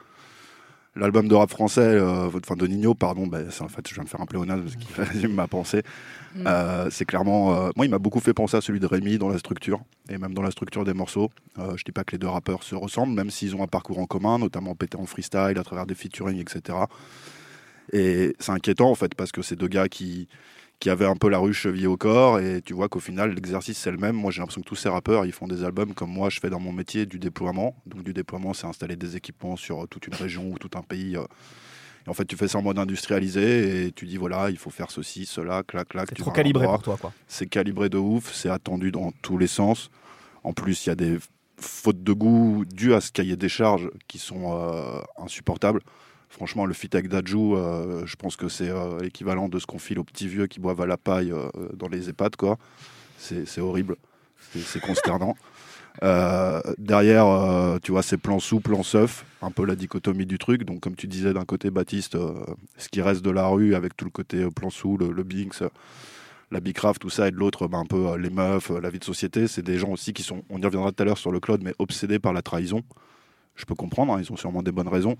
L'album 0.97 1.29
de 1.29 1.35
rap 1.35 1.49
français, 1.49 1.79
euh, 1.81 2.29
enfin 2.35 2.57
de 2.57 2.67
Nino, 2.67 2.93
pardon, 2.93 3.29
c'est 3.49 3.61
en 3.61 3.69
fait, 3.69 3.87
je 3.87 3.93
viens 3.93 4.03
de 4.03 4.09
faire 4.09 4.19
un 4.19 4.25
pléonasme 4.25 4.63
parce 4.63 4.75
qu'il 4.75 5.03
résume 5.03 5.33
ma 5.33 5.47
pensée. 5.47 5.83
Mm. 6.35 6.43
Euh, 6.45 6.89
c'est 6.89 7.05
clairement, 7.05 7.55
euh, 7.55 7.69
moi, 7.77 7.85
il 7.85 7.89
m'a 7.89 7.97
beaucoup 7.97 8.19
fait 8.19 8.33
penser 8.33 8.57
à 8.57 8.61
celui 8.61 8.81
de 8.81 8.85
Rémi 8.85 9.17
dans 9.17 9.29
la 9.29 9.37
structure 9.37 9.79
et 10.09 10.17
même 10.17 10.33
dans 10.33 10.41
la 10.41 10.51
structure 10.51 10.83
des 10.83 10.93
morceaux. 10.93 11.29
Je 11.57 11.83
dis 11.85 11.93
pas 11.93 12.03
que 12.03 12.11
les 12.11 12.17
deux 12.17 12.27
rappeurs 12.27 12.63
se 12.63 12.75
ressemblent, 12.75 13.13
même 13.13 13.29
s'ils 13.29 13.55
ont 13.55 13.63
un 13.63 13.67
parcours 13.67 13.99
en 13.99 14.05
commun, 14.05 14.37
notamment 14.37 14.75
pété 14.75 14.97
en 14.97 15.05
freestyle 15.05 15.57
à 15.57 15.63
travers 15.63 15.85
des 15.85 15.95
featuring, 15.95 16.41
etc. 16.41 16.77
Et 17.93 18.35
c'est 18.39 18.51
inquiétant 18.51 18.89
en 18.89 18.95
fait 18.95 19.15
parce 19.15 19.31
que 19.31 19.41
c'est 19.41 19.55
deux 19.55 19.69
gars 19.69 19.87
qui 19.87 20.27
qui 20.81 20.89
avaient 20.89 21.05
un 21.05 21.15
peu 21.15 21.29
la 21.29 21.37
rue 21.37 21.53
chevillée 21.53 21.85
au 21.85 21.95
corps 21.95 22.39
et 22.39 22.59
tu 22.63 22.73
vois 22.73 22.89
qu'au 22.89 22.99
final 22.99 23.35
l'exercice 23.35 23.77
c'est 23.77 23.91
le 23.91 23.97
même. 23.97 24.15
Moi 24.15 24.31
j'ai 24.31 24.39
l'impression 24.39 24.61
que 24.61 24.67
tous 24.67 24.75
ces 24.75 24.89
rappeurs 24.89 25.27
ils 25.27 25.31
font 25.31 25.47
des 25.47 25.63
albums 25.63 25.93
comme 25.93 26.09
moi 26.09 26.29
je 26.31 26.39
fais 26.39 26.49
dans 26.49 26.59
mon 26.59 26.73
métier 26.73 27.05
du 27.05 27.19
déploiement. 27.19 27.75
Donc 27.85 28.01
du 28.03 28.13
déploiement 28.13 28.53
c'est 28.53 28.65
installer 28.65 28.95
des 28.95 29.15
équipements 29.15 29.55
sur 29.55 29.87
toute 29.87 30.07
une 30.07 30.15
région 30.15 30.49
ou 30.51 30.57
tout 30.57 30.71
un 30.73 30.81
pays. 30.81 31.15
euh. 31.15 31.23
Et 32.07 32.09
en 32.09 32.15
fait 32.15 32.25
tu 32.25 32.35
fais 32.35 32.47
ça 32.47 32.57
en 32.57 32.63
mode 32.63 32.79
industrialisé 32.79 33.85
et 33.85 33.91
tu 33.91 34.07
dis 34.07 34.17
voilà 34.17 34.49
il 34.49 34.57
faut 34.57 34.71
faire 34.71 34.89
ceci, 34.89 35.27
cela, 35.27 35.61
clac, 35.61 35.87
clac. 35.89 36.09
C'est 36.09 36.15
trop 36.15 36.31
calibré 36.31 36.65
pour 36.65 36.81
toi, 36.81 36.97
quoi. 36.99 37.13
C'est 37.27 37.45
calibré 37.45 37.87
de 37.89 37.99
ouf, 37.99 38.33
c'est 38.33 38.49
attendu 38.49 38.91
dans 38.91 39.11
tous 39.21 39.37
les 39.37 39.47
sens. 39.47 39.91
En 40.43 40.53
plus, 40.53 40.87
il 40.87 40.89
y 40.89 40.91
a 40.91 40.95
des 40.95 41.19
fautes 41.57 42.01
de 42.01 42.11
goût 42.11 42.65
dues 42.65 42.95
à 42.95 43.01
ce 43.01 43.11
cahier 43.11 43.35
des 43.35 43.49
charges 43.49 43.91
qui 44.07 44.17
sont 44.17 44.57
euh, 44.57 44.99
insupportables. 45.19 45.81
Franchement, 46.31 46.65
le 46.65 46.73
fit 46.73 46.89
avec 46.93 47.07
Dajou, 47.07 47.55
euh, 47.55 48.03
je 48.05 48.15
pense 48.15 48.35
que 48.35 48.49
c'est 48.49 48.69
euh, 48.69 48.99
l'équivalent 49.01 49.49
de 49.49 49.59
ce 49.59 49.67
qu'on 49.67 49.79
file 49.79 49.99
aux 49.99 50.03
petits 50.03 50.27
vieux 50.27 50.47
qui 50.47 50.59
boivent 50.59 50.81
à 50.81 50.87
la 50.87 50.97
paille 50.97 51.31
euh, 51.31 51.49
dans 51.73 51.87
les 51.87 52.09
EHPAD, 52.09 52.35
quoi. 52.35 52.57
C'est 53.17 53.61
horrible, 53.61 53.97
c'est 54.55 54.81
consternant. 54.81 55.35
Euh, 56.03 56.61
derrière, 56.77 57.27
euh, 57.27 57.77
tu 57.81 57.91
vois, 57.91 58.01
c'est 58.01 58.17
plan 58.17 58.39
sous, 58.39 58.59
plan 58.59 58.83
seuf, 58.83 59.25
un 59.41 59.51
peu 59.51 59.65
la 59.65 59.75
dichotomie 59.75 60.25
du 60.25 60.37
truc. 60.37 60.63
Donc, 60.63 60.79
comme 60.79 60.95
tu 60.95 61.07
disais, 61.07 61.33
d'un 61.33 61.45
côté, 61.45 61.69
Baptiste, 61.69 62.15
euh, 62.15 62.33
ce 62.77 62.89
qui 62.89 63.01
reste 63.01 63.21
de 63.23 63.29
la 63.29 63.47
rue 63.47 63.75
avec 63.75 63.97
tout 63.97 64.05
le 64.05 64.11
côté 64.11 64.37
euh, 64.37 64.49
plan 64.49 64.69
sous, 64.69 64.97
le, 64.97 65.11
le 65.11 65.23
Binks, 65.23 65.61
euh, 65.61 65.69
la 66.51 66.59
Bicraft, 66.59 67.01
tout 67.01 67.09
ça, 67.09 67.27
et 67.27 67.31
de 67.31 67.35
l'autre, 67.35 67.67
ben, 67.67 67.79
un 67.79 67.85
peu 67.85 68.07
euh, 68.07 68.17
les 68.17 68.29
meufs, 68.29 68.71
euh, 68.71 68.79
la 68.79 68.89
vie 68.89 68.99
de 68.99 69.03
société. 69.03 69.47
C'est 69.47 69.61
des 69.61 69.77
gens 69.77 69.89
aussi 69.89 70.13
qui 70.13 70.23
sont, 70.23 70.43
on 70.49 70.59
y 70.59 70.65
reviendra 70.65 70.91
tout 70.91 71.03
à 71.03 71.05
l'heure 71.05 71.17
sur 71.17 71.31
le 71.31 71.39
Claude, 71.39 71.61
mais 71.63 71.73
obsédés 71.79 72.19
par 72.19 72.33
la 72.33 72.41
trahison. 72.41 72.83
Je 73.55 73.65
peux 73.65 73.75
comprendre, 73.75 74.13
hein, 74.13 74.21
ils 74.21 74.31
ont 74.31 74.37
sûrement 74.37 74.63
des 74.63 74.71
bonnes 74.71 74.87
raisons. 74.87 75.17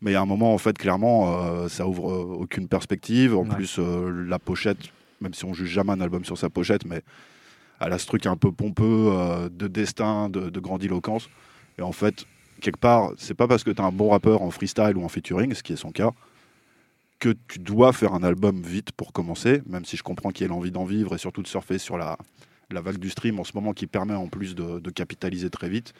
Mais 0.00 0.10
il 0.10 0.14
y 0.14 0.16
a 0.16 0.20
un 0.20 0.26
moment, 0.26 0.52
en 0.54 0.58
fait, 0.58 0.76
clairement, 0.76 1.42
euh, 1.44 1.68
ça 1.68 1.86
ouvre 1.86 2.10
euh, 2.10 2.36
aucune 2.40 2.68
perspective. 2.68 3.34
En 3.36 3.44
Ouais. 3.48 3.54
plus, 3.56 3.76
euh, 3.78 4.10
la 4.28 4.38
pochette, 4.38 4.78
même 5.20 5.34
si 5.34 5.44
on 5.44 5.54
juge 5.54 5.70
jamais 5.70 5.92
un 5.92 6.00
album 6.00 6.24
sur 6.24 6.36
sa 6.36 6.50
pochette, 6.50 6.84
mais 6.84 7.02
elle 7.80 7.92
a 7.92 7.98
ce 7.98 8.06
truc 8.06 8.26
un 8.26 8.36
peu 8.36 8.52
pompeux 8.52 9.10
de 9.50 9.66
destin, 9.68 10.28
de, 10.28 10.50
de 10.50 10.60
grandiloquence. 10.60 11.28
Et 11.78 11.82
en 11.82 11.92
fait, 11.92 12.24
quelque 12.60 12.78
part, 12.78 13.12
c'est 13.16 13.34
pas 13.34 13.48
parce 13.48 13.64
que 13.64 13.70
tu 13.70 13.80
as 13.82 13.84
un 13.84 13.92
bon 13.92 14.10
rappeur 14.10 14.42
en 14.42 14.50
freestyle 14.50 14.96
ou 14.96 15.04
en 15.04 15.08
featuring, 15.08 15.52
ce 15.54 15.62
qui 15.62 15.72
est 15.72 15.76
son 15.76 15.90
cas, 15.90 16.10
que 17.18 17.34
tu 17.48 17.58
dois 17.58 17.92
faire 17.92 18.12
un 18.14 18.22
album 18.22 18.60
vite 18.62 18.92
pour 18.92 19.12
commencer, 19.12 19.62
même 19.66 19.84
si 19.84 19.96
je 19.96 20.02
comprends 20.02 20.30
qu'il 20.30 20.44
y 20.44 20.46
ait 20.46 20.48
l'envie 20.52 20.70
d'en 20.70 20.84
vivre 20.84 21.14
et 21.14 21.18
surtout 21.18 21.42
de 21.42 21.48
surfer 21.48 21.78
sur 21.78 21.96
la, 21.96 22.16
la 22.70 22.80
vague 22.80 22.98
du 22.98 23.10
stream 23.10 23.40
en 23.40 23.44
ce 23.44 23.52
moment 23.54 23.72
qui 23.72 23.86
permet 23.86 24.14
en 24.14 24.28
plus 24.28 24.54
de, 24.54 24.78
de 24.78 24.90
capitaliser 24.90 25.50
très 25.50 25.68
vite. 25.68 25.94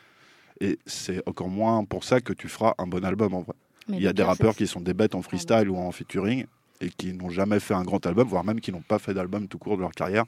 Et 0.60 0.78
c'est 0.86 1.26
encore 1.28 1.48
moins 1.48 1.84
pour 1.84 2.04
ça 2.04 2.20
que 2.20 2.32
tu 2.32 2.48
feras 2.48 2.74
un 2.78 2.86
bon 2.86 3.04
album 3.04 3.34
en 3.34 3.40
vrai. 3.42 3.54
Mais 3.88 3.98
Il 3.98 4.02
y 4.02 4.08
a 4.08 4.12
des 4.12 4.22
rappeurs 4.22 4.56
qui 4.56 4.66
sont 4.66 4.80
des 4.80 4.94
bêtes 4.94 5.14
en 5.14 5.22
freestyle 5.22 5.68
ou 5.68 5.76
en 5.76 5.92
featuring 5.92 6.46
et 6.80 6.88
qui 6.88 7.12
n'ont 7.12 7.28
jamais 7.28 7.60
fait 7.60 7.74
un 7.74 7.82
grand 7.82 8.04
album, 8.06 8.26
voire 8.26 8.44
même 8.44 8.60
qui 8.60 8.72
n'ont 8.72 8.82
pas 8.82 8.98
fait 8.98 9.14
d'album 9.14 9.46
tout 9.48 9.58
court 9.58 9.76
de 9.76 9.82
leur 9.82 9.92
carrière 9.92 10.24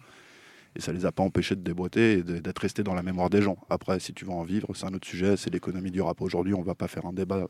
et 0.77 0.81
ça 0.81 0.93
les 0.93 1.07
a 1.07 1.13
pas 1.13 1.23
empêchés 1.23 1.57
de 1.57 1.63
déboîter 1.63 2.19
et 2.19 2.23
d'être 2.23 2.59
restés 2.59 2.83
dans 2.83 2.95
la 2.95 3.03
mémoire 3.03 3.31
des 3.31 3.41
gens. 3.41 3.57
Après, 3.71 3.99
si 3.99 4.13
tu 4.13 4.27
veux 4.27 4.33
en 4.33 4.43
vivre, 4.43 4.69
c'est 4.75 4.85
un 4.85 4.93
autre 4.93 5.09
sujet, 5.09 5.37
c'est 5.37 5.51
l'économie 5.51 5.91
du 5.91 6.03
rap 6.03 6.21
aujourd'hui. 6.21 6.55
On 6.55 6.63
va 6.63 6.75
pas 6.75 6.87
faire 6.87 7.07
un 7.07 7.13
débat 7.13 7.47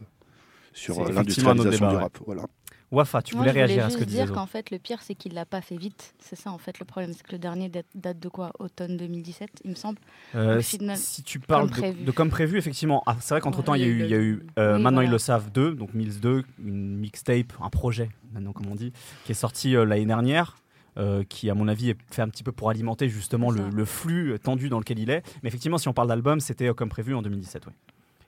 sur 0.73 1.01
euh, 1.01 1.11
l'industrialisation 1.11 1.89
du 1.89 1.97
ouais. 1.97 2.03
rap. 2.03 2.19
Voilà. 2.25 2.45
Wafa, 2.93 3.21
tu 3.23 3.35
Moi, 3.35 3.43
voulais 3.43 3.53
je 3.53 3.57
réagir 3.57 3.85
à 3.85 3.91
ce 3.91 3.95
que 3.95 4.01
juste 4.01 4.11
disait 4.11 4.25
dire 4.27 4.33
qu'en 4.35 4.47
fait, 4.47 4.71
le 4.71 4.79
pire, 4.79 5.03
c'est 5.03 5.15
qu'il 5.15 5.35
l'a 5.35 5.45
pas 5.45 5.61
fait 5.61 5.77
vite. 5.77 6.15
C'est 6.21 6.37
ça, 6.37 6.51
en 6.51 6.59
fait, 6.59 6.79
le 6.79 6.85
problème. 6.85 7.13
C'est 7.13 7.25
que 7.27 7.33
le 7.33 7.39
dernier 7.39 7.69
date, 7.69 7.87
date 7.95 8.21
de 8.21 8.29
quoi? 8.29 8.53
Automne 8.61 8.97
2017, 8.97 9.51
il 9.65 9.71
me 9.71 9.75
semble. 9.75 9.99
Euh, 10.35 10.61
si, 10.61 11.23
tu 11.25 11.41
parles 11.41 11.71
comme 11.71 12.05
de, 12.05 12.11
comme 12.13 12.31
prévu, 12.31 12.59
effectivement. 12.59 13.03
Ah, 13.07 13.17
c'est 13.21 13.35
vrai 13.35 13.41
qu'entre 13.41 13.63
temps, 13.65 13.73
Ouais, 13.73 13.81
il 13.81 13.87
y 13.87 13.89
a 13.89 13.89
eu, 13.89 14.01
il 14.05 14.11
y 14.11 14.15
a 14.15 14.19
eu 14.19 14.47
euh, 14.59 14.77
Oui, 14.77 14.83
maintenant 14.83 14.99
voilà. 14.99 15.09
ils 15.09 15.13
le 15.13 15.19
savent 15.19 15.51
2, 15.53 15.75
donc 15.75 15.95
Mills 15.95 16.21
2, 16.21 16.45
une 16.65 16.97
mixtape, 16.99 17.53
un 17.61 17.71
projet, 17.71 18.09
maintenant 18.33 18.53
comme 18.53 18.69
on 18.71 18.77
dit, 18.77 18.93
qui 19.25 19.33
est 19.33 19.35
sorti 19.37 19.75
euh, 19.75 19.85
l'année 19.85 20.07
dernière. 20.07 20.57
euh, 20.99 21.25
qui 21.29 21.51
à 21.51 21.55
mon 21.55 21.69
avis 21.69 21.91
est 21.91 21.97
fait 22.11 22.23
un 22.23 22.29
petit 22.29 22.43
peu 22.43 22.53
pour 22.53 22.71
alimenter 22.71 23.09
justement 23.11 23.51
le, 23.51 23.85
flux 23.85 24.39
tendu 24.43 24.69
dans 24.71 24.79
lequel 24.79 24.99
il 24.99 25.11
est. 25.11 25.23
Mais 25.43 25.49
effectivement, 25.49 25.77
si 25.77 25.89
on 25.89 25.93
parle 25.93 26.09
d'album, 26.09 26.41
c'était 26.41 26.69
euh, 26.69 26.75
comme 26.75 26.89
prévu 26.89 27.15
en 27.15 27.21
2017. 27.21 27.67
ouais. 27.67 27.73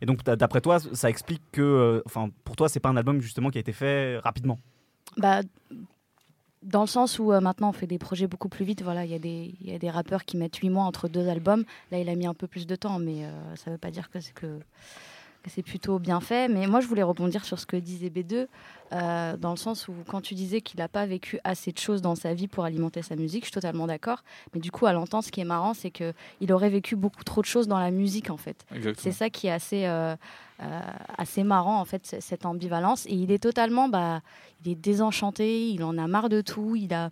Et 0.01 0.07
donc, 0.07 0.23
d'a- 0.25 0.37
d'après 0.37 0.61
toi, 0.61 0.79
ça 0.79 1.11
explique 1.11 1.43
que, 1.53 1.61
euh, 1.63 2.03
enfin, 2.07 2.31
pour 2.45 2.57
toi, 2.57 2.69
c'est 2.69 2.81
pas 2.81 2.89
un 2.89 2.97
album 2.97 3.21
justement 3.21 3.51
qui 3.51 3.59
a 3.59 3.61
été 3.61 3.73
fait 3.73 4.19
rapidement? 4.19 4.59
Bah, 5.17 5.41
dans 6.63 6.81
le 6.81 6.87
sens 6.89 7.19
où 7.19 7.33
euh, 7.33 7.41
maintenant 7.41 7.71
on 7.71 7.73
fait 7.73 7.87
des 7.87 7.99
projets 7.99 8.27
beaucoup 8.27 8.49
plus 8.49 8.65
vite. 8.65 8.83
Voilà, 8.83 9.05
il 9.05 9.11
y, 9.11 9.15
a 9.15 9.19
des- 9.19 9.55
il 9.61 9.71
y 9.71 9.75
a 9.75 9.79
des 9.79 9.91
rappeurs 9.91 10.25
qui 10.25 10.37
mettent 10.37 10.57
8 10.57 10.71
mois 10.71 10.85
entre 10.85 11.09
deux 11.09 11.29
albums. 11.29 11.65
Là, 11.93 11.99
il 12.01 12.09
a 12.09 12.15
mis 12.15 12.27
un 12.27 12.35
peu 12.35 12.47
plus 12.47 12.67
de 12.67 12.75
temps, 12.77 12.99
mais 12.99 13.25
euh, 13.25 13.57
ça 13.57 13.71
ne 13.71 13.75
veut 13.75 13.79
pas 13.79 13.91
dire 13.91 14.11
que 14.11 14.21
c'est 14.21 14.35
que, 14.35 14.59
que 15.43 15.51
c'est 15.51 15.63
plutôt 15.63 15.99
bien 15.99 16.21
fait. 16.21 16.49
Mais 16.49 16.67
moi, 16.67 16.81
je 16.81 16.87
voulais 16.87 17.03
rebondir 17.03 17.45
sur 17.45 17.59
ce 17.59 17.67
que 17.67 17.77
disait 17.77 18.09
B2, 18.09 18.47
euh, 18.93 19.37
dans 19.37 19.51
le 19.51 19.57
sens 19.57 19.89
où 19.89 19.95
quand 20.07 20.21
tu 20.21 20.35
disais 20.35 20.61
qu'il 20.61 20.81
n'a 20.81 20.89
pas 20.89 21.07
vécu 21.07 21.39
assez 21.45 21.73
de 21.73 21.79
choses 21.79 22.01
dans 22.01 22.15
sa 22.15 22.35
vie 22.35 22.49
pour 22.49 22.65
alimenter 22.65 23.03
sa 23.03 23.17
musique, 23.17 23.43
je 23.43 23.47
suis 23.47 23.53
totalement 23.53 23.87
d'accord. 23.87 24.23
Mais 24.55 24.61
du 24.61 24.71
coup, 24.71 24.87
à 24.87 24.93
l'entendre, 24.93 25.25
ce 25.25 25.31
qui 25.31 25.41
est 25.41 25.45
marrant, 25.45 25.75
c'est 25.75 25.91
que 25.91 26.13
il 26.41 26.53
aurait 26.53 26.71
vécu 26.71 26.97
beaucoup 26.97 27.25
trop 27.25 27.41
de 27.41 27.47
choses 27.47 27.69
dans 27.69 27.79
la 27.79 27.91
musique, 27.91 28.31
en 28.31 28.37
fait. 28.37 28.65
C'est 28.97 29.13
ça 29.13 29.31
qui 29.31 29.47
est 29.47 29.53
assez, 29.53 29.87
euh, 29.87 30.17
euh, 30.63 30.81
assez 31.17 31.45
marrant, 31.45 31.81
en 31.81 31.85
fait, 31.85 32.17
cette 32.21 32.47
ambivalence. 32.47 33.07
Et 33.07 33.15
il 33.15 33.31
est 33.31 33.43
totalement, 33.43 33.89
bah, 33.89 34.23
il 34.65 34.73
est 34.73 34.77
désenchanté, 34.77 35.69
il 35.69 35.85
en 35.85 35.99
a 35.99 36.07
marre 36.07 36.29
de 36.29 36.41
tout, 36.41 36.77
il 36.77 36.93
a, 36.95 37.11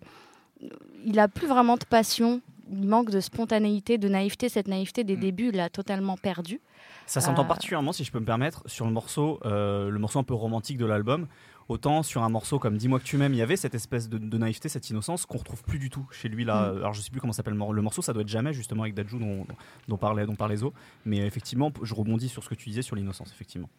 il 1.05 1.19
a 1.19 1.27
plus 1.27 1.47
vraiment 1.47 1.77
de 1.77 1.85
passion, 1.85 2.41
manque 2.71 3.09
de 3.09 3.19
spontanéité, 3.19 3.97
de 3.97 4.07
naïveté. 4.07 4.49
Cette 4.49 4.67
naïveté 4.67 5.03
des 5.03 5.15
Mm. 5.15 5.19
débuts, 5.19 5.49
il 5.49 5.55
l'a 5.55 5.69
totalement 5.69 6.17
perdue. 6.17 6.59
Ça 7.05 7.21
s'entend 7.21 7.43
Euh, 7.43 7.47
particulièrement, 7.47 7.93
si 7.93 8.03
je 8.03 8.11
peux 8.11 8.19
me 8.19 8.25
permettre, 8.25 8.63
sur 8.65 8.85
le 8.85 8.91
morceau, 8.91 9.39
euh, 9.45 9.89
le 9.89 9.99
morceau 9.99 10.19
un 10.19 10.23
peu 10.23 10.33
romantique 10.33 10.77
de 10.77 10.85
l'album. 10.85 11.27
Autant 11.69 12.01
sur 12.01 12.23
un 12.23 12.29
morceau 12.29 12.59
comme 12.59 12.77
Dis-moi 12.77 12.97
que 12.99 13.03
tu 13.03 13.17
m'aimes, 13.17 13.33
il 13.33 13.37
y 13.39 13.41
avait 13.41 13.57
cette 13.57 13.75
espèce 13.75 14.07
de, 14.07 14.17
de 14.17 14.37
naïveté, 14.37 14.69
cette 14.69 14.89
innocence 14.89 15.25
qu'on 15.25 15.37
retrouve 15.37 15.63
plus 15.63 15.79
du 15.79 15.89
tout 15.89 16.05
chez 16.11 16.29
lui 16.29 16.45
là. 16.45 16.71
Mm. 16.71 16.77
Alors 16.77 16.93
je 16.93 17.01
sais 17.01 17.09
plus 17.11 17.19
comment 17.19 17.33
s'appelle 17.33 17.53
le 17.53 17.59
mor- 17.59 17.73
le 17.73 17.81
morceau, 17.81 18.01
ça 18.01 18.13
doit 18.13 18.21
être 18.21 18.29
jamais 18.29 18.53
justement 18.53 18.83
avec 18.83 18.93
Dajou 18.95 19.19
dont, 19.19 19.45
dont 19.89 19.97
parlait 19.97 20.25
dont 20.25 20.35
parlait 20.35 20.55
Zo. 20.57 20.73
Mais 21.05 21.17
effectivement, 21.17 21.71
je 21.83 21.93
rebondis 21.93 22.29
sur 22.29 22.41
ce 22.41 22.47
que 22.49 22.55
tu 22.55 22.69
disais 22.69 22.81
sur 22.83 22.95
l'innocence, 22.95 23.31
effectivement. 23.33 23.69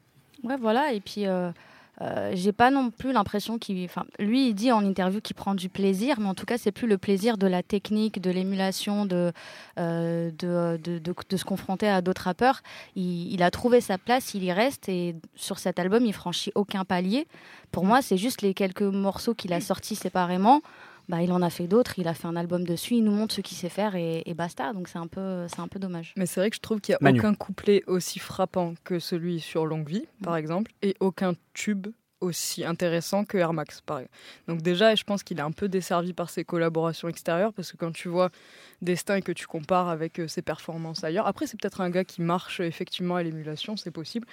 Ouais, 0.44 0.56
voilà. 0.58 0.92
Et 0.92 1.00
puis, 1.00 1.26
euh, 1.26 1.50
euh, 2.00 2.30
j'ai 2.34 2.52
pas 2.52 2.70
non 2.70 2.90
plus 2.90 3.12
l'impression 3.12 3.58
qu'il. 3.58 3.84
Enfin, 3.84 4.04
lui, 4.18 4.48
il 4.48 4.54
dit 4.54 4.70
en 4.70 4.84
interview 4.84 5.20
qu'il 5.20 5.34
prend 5.34 5.54
du 5.54 5.68
plaisir, 5.68 6.20
mais 6.20 6.28
en 6.28 6.34
tout 6.34 6.46
cas, 6.46 6.56
c'est 6.58 6.72
plus 6.72 6.86
le 6.86 6.96
plaisir 6.98 7.38
de 7.38 7.46
la 7.46 7.62
technique, 7.62 8.20
de 8.20 8.30
l'émulation, 8.30 9.04
de, 9.04 9.32
euh, 9.78 10.30
de, 10.38 10.78
de, 10.82 10.98
de- 10.98 11.14
de 11.28 11.36
se 11.36 11.44
confronter 11.44 11.88
à 11.88 12.00
d'autres 12.00 12.22
rappeurs. 12.22 12.62
Il, 12.94 13.32
il 13.32 13.42
a 13.42 13.50
trouvé 13.50 13.80
sa 13.80 13.98
place, 13.98 14.34
il 14.34 14.44
y 14.44 14.52
reste, 14.52 14.88
et 14.88 15.16
sur 15.34 15.58
cet 15.58 15.78
album, 15.78 16.06
il 16.06 16.12
franchit 16.12 16.52
aucun 16.54 16.84
palier. 16.84 17.26
Pour 17.72 17.84
moi, 17.84 18.00
c'est 18.02 18.16
juste 18.16 18.42
les 18.42 18.54
quelques 18.54 18.82
morceaux 18.82 19.34
qu'il 19.34 19.52
a 19.52 19.60
sortis 19.60 19.96
séparément. 19.96 20.62
Bah, 21.08 21.22
il 21.22 21.32
en 21.32 21.40
a 21.40 21.48
fait 21.48 21.66
d'autres, 21.66 21.98
il 21.98 22.06
a 22.06 22.14
fait 22.14 22.26
un 22.26 22.36
album 22.36 22.64
dessus, 22.64 22.96
il 22.96 23.04
nous 23.04 23.12
montre 23.12 23.34
ce 23.34 23.40
qu'il 23.40 23.56
sait 23.56 23.70
faire 23.70 23.94
et, 23.94 24.22
et 24.26 24.34
basta. 24.34 24.72
Donc 24.72 24.88
c'est 24.88 24.98
un 24.98 25.06
peu, 25.06 25.46
c'est 25.48 25.60
un 25.60 25.68
peu 25.68 25.78
dommage. 25.78 26.12
Mais 26.16 26.26
c'est 26.26 26.40
vrai 26.40 26.50
que 26.50 26.56
je 26.56 26.60
trouve 26.60 26.80
qu'il 26.80 26.92
n'y 26.92 26.96
a 26.96 26.98
Manu. 27.00 27.20
aucun 27.20 27.34
couplet 27.34 27.82
aussi 27.86 28.18
frappant 28.18 28.74
que 28.84 28.98
celui 28.98 29.40
sur 29.40 29.64
Longue 29.64 29.88
Vie, 29.88 30.06
par 30.22 30.36
exemple, 30.36 30.72
et 30.82 30.94
aucun 31.00 31.32
tube 31.54 31.86
aussi 32.20 32.64
intéressant 32.64 33.24
que 33.24 33.38
Air 33.38 33.52
Max. 33.52 33.82
Donc 34.46 34.62
déjà, 34.62 34.94
je 34.94 35.04
pense 35.04 35.22
qu'il 35.22 35.38
est 35.38 35.42
un 35.42 35.52
peu 35.52 35.68
desservi 35.68 36.12
par 36.12 36.30
ses 36.30 36.44
collaborations 36.44 37.08
extérieures, 37.08 37.52
parce 37.52 37.72
que 37.72 37.76
quand 37.76 37.92
tu 37.92 38.08
vois 38.08 38.30
Destin 38.82 39.16
et 39.16 39.22
que 39.22 39.32
tu 39.32 39.46
compares 39.46 39.88
avec 39.88 40.18
euh, 40.20 40.28
ses 40.28 40.42
performances 40.42 41.04
ailleurs, 41.04 41.26
après 41.26 41.46
c'est 41.46 41.58
peut-être 41.60 41.80
un 41.80 41.90
gars 41.90 42.04
qui 42.04 42.22
marche 42.22 42.60
euh, 42.60 42.64
effectivement 42.64 43.16
à 43.16 43.22
l'émulation, 43.22 43.76
c'est 43.76 43.90
possible. 43.90 44.26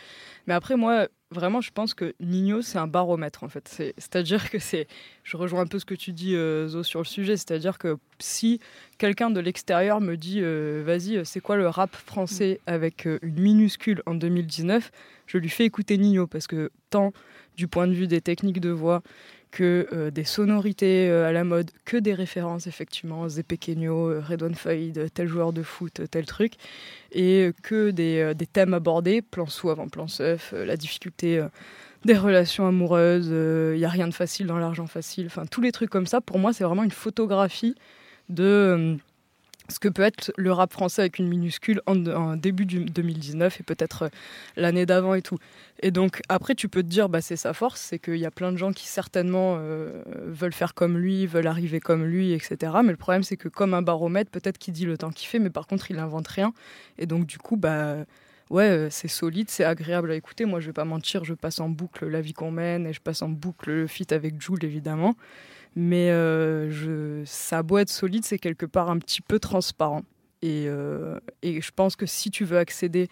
Mais 0.48 0.54
après, 0.54 0.76
moi, 0.76 1.08
vraiment, 1.32 1.62
je 1.62 1.72
pense 1.72 1.94
que 1.94 2.14
Nino, 2.20 2.62
c'est 2.62 2.78
un 2.78 2.88
baromètre, 2.88 3.44
en 3.44 3.50
fait. 3.50 3.68
C'est- 3.68 3.94
C'est-à-dire 3.98 4.50
que 4.50 4.60
c'est... 4.60 4.88
Je 5.24 5.38
rejoins 5.38 5.62
un 5.62 5.68
peu 5.68 5.80
ce 5.80 5.86
que 5.86 5.96
tu 5.96 6.12
dis, 6.12 6.36
euh, 6.36 6.68
Zo, 6.68 6.84
sur 6.84 7.00
le 7.00 7.06
sujet, 7.06 7.38
c'est-à-dire 7.38 7.78
que 7.78 7.98
si 8.20 8.60
quelqu'un 8.98 9.30
de 9.32 9.40
l'extérieur 9.40 10.02
me 10.02 10.16
dit 10.16 10.40
euh, 10.42 10.84
vas-y, 10.86 11.26
c'est 11.26 11.40
quoi 11.42 11.56
le 11.58 11.68
rap 11.68 11.96
français 11.96 12.60
avec 12.68 13.08
euh, 13.08 13.20
une 13.22 13.40
minuscule 13.40 14.02
en 14.06 14.14
2019 14.14 14.92
Je 15.28 15.38
lui 15.38 15.50
fais 15.50 15.66
écouter 15.66 15.98
Nino 15.98 16.28
parce 16.28 16.48
que 16.48 16.72
tant 16.90 17.12
du 17.56 17.68
point 17.68 17.88
de 17.88 17.94
vue 17.94 18.08
des 18.08 18.22
techniques 18.22 18.60
de 18.60 18.70
voix 18.70 19.02
que 19.56 19.88
euh, 19.94 20.12
des 20.12 20.26
sonorités 20.26 21.10
euh, 21.10 21.30
à 21.30 21.32
la 21.32 21.46
mode, 21.46 21.72
que 21.86 21.96
des 21.96 22.14
références 22.14 22.68
effectivement, 22.68 23.30
Zepekenio, 23.30 24.10
euh, 24.10 24.20
Redouane 24.20 24.54
Faïd, 24.54 25.10
tel 25.14 25.28
joueur 25.28 25.54
de 25.54 25.64
foot, 25.64 26.02
tel 26.12 26.26
truc, 26.26 26.54
et 27.14 27.52
que 27.64 27.92
des, 27.92 28.34
thèmes 28.52 28.74
abordés, 28.74 29.22
plan 29.22 29.46
sous 29.46 29.70
avant 29.70 29.88
plan 29.88 30.10
seuf, 30.10 30.54
la 30.54 30.76
difficulté 30.76 31.42
des 32.04 32.18
relations 32.18 32.68
amoureuses, 32.68 33.28
il 33.28 33.78
n'y 33.78 33.86
a 33.86 33.90
rien 33.90 34.08
de 34.08 34.14
facile 34.14 34.46
dans 34.46 34.58
l'argent 34.58 34.88
facile, 34.88 35.28
enfin 35.28 35.46
tous 35.46 35.62
les 35.62 35.72
trucs 35.72 35.90
comme 35.90 36.06
ça, 36.06 36.20
pour 36.20 36.38
moi 36.38 36.52
c'est 36.52 36.66
vraiment 36.66 36.84
une 36.84 36.92
photographie 36.92 37.76
de 38.30 38.98
ce 39.70 39.80
que 39.80 39.88
peut 39.88 40.04
être 40.04 40.32
le 40.38 40.52
rap 40.52 40.72
français 40.72 41.02
avec 41.02 41.20
une 41.20 41.28
minuscule 41.28 41.82
en, 41.88 42.36
début 42.36 42.66
du 42.66 42.86
2019 42.86 43.60
et 43.60 43.64
peut-être 43.64 44.04
euh, 44.04 44.10
l'année 44.56 44.86
d'avant 44.86 45.16
et 45.16 45.22
tout. 45.22 45.38
Et 45.82 45.92
donc 45.92 46.22
après 46.30 46.56
tu 46.56 46.70
peux 46.70 46.84
te 46.84 46.88
dire 46.88 47.10
bah 47.10 47.22
c'est 47.22 47.36
sa 47.36 47.54
force, 47.54 47.82
c'est 47.82 48.00
qu'il 48.00 48.18
y 48.18 48.26
a 48.26 48.32
plein 48.32 48.52
de 48.52 48.58
gens 48.58 48.72
qui 48.72 48.88
certainement 48.88 49.58
euh, 49.58 50.04
veulent 50.28 50.54
faire 50.54 50.74
comme 50.74 50.98
lui, 50.98 51.26
veulent 51.26 51.48
arriver 51.48 51.80
comme 51.80 52.06
lui, 52.06 52.34
etc. 52.34 52.74
Mais 52.84 52.92
le 52.92 52.98
problème 52.98 53.24
c'est 53.24 53.38
que 53.38 53.50
comme 53.50 53.74
un 53.74 53.82
baromètre, 53.82 54.32
peut-être 54.32 54.58
qu'il 54.58 54.74
dit 54.74 54.86
le 54.86 54.98
temps 54.98 55.12
qu'il 55.12 55.28
fait, 55.28 55.40
mais 55.40 55.50
par 55.50 55.68
contre 55.68 55.92
il 55.92 56.00
invente 56.00 56.28
rien. 56.28 56.54
Et 56.98 57.06
donc 57.06 57.26
du 57.26 57.38
coup 57.38 57.58
bah 57.58 57.96
ouais 58.52 58.70
euh, 58.70 58.90
c'est 58.92 59.08
solide, 59.08 59.50
c'est 59.50 59.66
agréable 59.66 60.12
à 60.12 60.16
écouter. 60.16 60.46
Moi 60.46 60.60
je 60.60 60.68
vais 60.68 60.74
pas 60.74 60.86
mentir, 60.86 61.24
je 61.24 61.34
passe 61.34 61.60
en 61.60 61.70
boucle 61.70 62.08
la 62.08 62.22
vie 62.22 62.34
qu'on 62.34 62.52
mène 62.52 62.86
et 62.86 62.94
je 62.94 63.02
passe 63.02 63.22
en 63.22 63.30
boucle 63.30 63.72
le 63.72 63.88
feat 63.88 64.12
avec 64.12 64.40
Jules 64.42 64.64
évidemment. 64.64 65.16
Mais 65.76 66.10
euh, 66.10 66.72
je, 66.72 67.24
ça 67.26 67.58
a 67.60 67.64
beau 67.64 67.78
être 67.80 67.90
solide, 67.90 68.24
c'est 68.26 68.40
quelque 68.40 68.66
part 68.66 68.90
un 68.90 68.98
petit 68.98 69.22
peu 69.22 69.40
transparent. 69.40 70.04
Et, 70.42 70.66
euh, 70.68 71.20
et 71.42 71.60
je 71.60 71.72
pense 71.76 71.96
que 71.96 72.06
si 72.06 72.30
tu 72.30 72.46
veux 72.46 72.58
accéder 72.58 73.08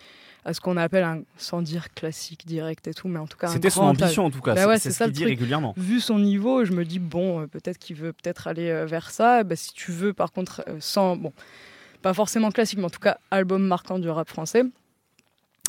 à 0.45 0.53
ce 0.53 0.61
qu'on 0.61 0.77
appelle 0.77 1.03
un, 1.03 1.23
sans 1.37 1.61
dire 1.61 1.91
classique 1.93 2.45
direct 2.45 2.87
et 2.87 2.93
tout, 2.93 3.07
mais 3.07 3.17
en 3.19 3.27
tout 3.27 3.37
cas 3.37 3.47
C'était 3.47 3.69
son 3.69 3.81
ambition 3.83 4.25
en 4.25 4.29
tout 4.29 4.41
cas, 4.41 4.53
Bah 4.53 4.61
c'est 4.61 4.67
ouais, 4.67 4.75
c'est 4.77 4.83
c'est 4.83 4.91
ce 4.91 4.97
ça 4.99 5.05
qu'il 5.05 5.13
dit 5.13 5.21
truc. 5.21 5.29
régulièrement. 5.31 5.73
vu 5.77 5.99
son 5.99 6.19
niveau, 6.19 6.63
je 6.63 6.73
me 6.73 6.85
dis 6.85 6.99
bon, 6.99 7.41
euh, 7.41 7.47
peut-être 7.47 7.79
qu'il 7.79 7.95
veut 7.95 8.13
peut-être 8.13 8.47
aller 8.47 8.85
vers 8.85 9.09
ça. 9.09 9.43
Bah, 9.43 9.55
si 9.55 9.73
tu 9.73 9.91
veux, 9.91 10.13
par 10.13 10.31
contre, 10.31 10.63
sans 10.79 11.15
bon, 11.15 11.33
pas 12.01 12.13
forcément 12.13 12.51
classique, 12.51 12.77
mais 12.79 12.85
en 12.85 12.89
tout 12.89 12.99
cas 12.99 13.17
album 13.31 13.65
marquant 13.65 13.97
du 13.99 14.09
rap 14.09 14.29
français. 14.29 14.63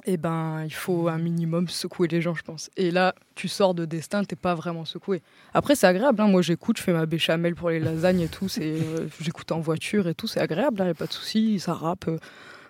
Et 0.06 0.18
ben, 0.18 0.64
il 0.66 0.72
faut 0.74 1.08
un 1.08 1.16
minimum 1.16 1.66
secouer 1.68 2.08
les 2.08 2.20
gens, 2.20 2.34
je 2.34 2.42
pense. 2.42 2.70
Et 2.76 2.90
là, 2.90 3.14
tu 3.34 3.48
sors 3.48 3.72
de 3.74 3.86
Destin, 3.86 4.22
t'es 4.24 4.36
pas 4.36 4.54
vraiment 4.54 4.84
secoué. 4.84 5.22
Après, 5.54 5.74
c'est 5.74 5.86
agréable. 5.86 6.20
hein. 6.20 6.28
Moi, 6.28 6.42
j'écoute, 6.42 6.76
je 6.76 6.82
fais 6.82 6.92
ma 6.92 7.06
béchamel 7.06 7.54
pour 7.54 7.70
les 7.70 7.80
lasagnes 7.80 8.20
et 8.20 8.28
tout. 8.28 8.48
C'est, 8.48 8.72
euh, 8.74 9.08
j'écoute 9.20 9.50
en 9.50 9.60
voiture 9.60 10.06
et 10.06 10.14
tout. 10.14 10.26
C'est 10.26 10.40
agréable. 10.40 10.76
Il 10.80 10.84
n'y 10.84 10.90
a 10.90 10.94
pas 10.94 11.06
de 11.06 11.12
souci. 11.12 11.58
Ça 11.58 11.72
rappe. 11.72 12.08
euh, 12.08 12.18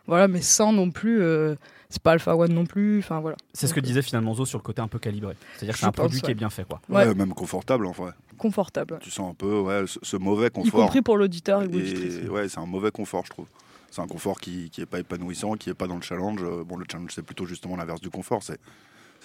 voilà, 0.07 0.29
mais 0.29 0.43
sans 0.43 0.73
non 0.73 0.91
plus. 0.93 1.23
euh, 1.23 1.57
c'est 1.88 2.03
pas 2.03 2.12
Alpha 2.12 2.37
One 2.37 2.53
non 2.53 2.67
plus. 2.67 2.99
Enfin 3.00 3.19
voilà. 3.21 3.37
C'est 3.53 3.67
ce 3.67 3.75
que 3.75 3.81
Donc, 3.81 3.87
disait 3.88 4.03
finalement 4.03 4.35
Zo 4.35 4.45
sur 4.45 4.59
le 4.59 4.62
côté 4.64 4.81
un 4.81 4.88
peu 4.88 4.99
calibré. 5.00 5.35
C'est-à-dire 5.57 5.75
que 5.75 5.81
c'est 5.81 5.87
un 5.87 5.93
produit 5.93 6.21
qui 6.21 6.31
est 6.31 6.35
bien 6.35 6.50
fait 6.50 6.64
quoi. 6.64 6.81
Ouais. 6.88 7.07
Ouais, 7.07 7.14
même 7.14 7.33
confortable 7.35 7.87
en 7.87 7.93
vrai. 7.93 8.12
confortable. 8.38 8.99
Tu 9.00 9.11
sens 9.11 9.31
un 9.31 9.35
peu 9.35 9.59
ouais, 9.61 9.85
ce, 9.87 9.99
ce 10.03 10.17
mauvais 10.17 10.49
Y 10.49 10.50
confort. 10.50 10.81
compris 10.83 11.03
pour 11.03 11.17
l'auditeur 11.17 11.62
et 11.62 11.67
l'auditrice. 11.67 12.19
Et 12.25 12.29
ouais, 12.29 12.49
c'est 12.49 12.59
un 12.59 12.67
mauvais 12.67 12.91
confort, 12.91 13.25
je 13.25 13.31
trouve. 13.31 13.47
C'est 13.94 14.02
un 14.02 14.08
confort 14.08 14.40
qui 14.40 14.70
qui 14.70 14.80
est 14.80 14.86
pas 14.86 14.98
épanouissant, 14.98 15.52
qui 15.54 15.70
est 15.70 15.74
pas 15.74 15.86
dans 15.86 15.94
le 15.94 16.02
challenge. 16.02 16.42
Euh, 16.42 16.64
Bon, 16.64 16.76
le 16.76 16.84
challenge, 16.90 17.12
c'est 17.14 17.22
plutôt 17.22 17.46
justement 17.46 17.76
l'inverse 17.76 18.00
du 18.00 18.10
confort, 18.10 18.42
c'est 18.42 18.58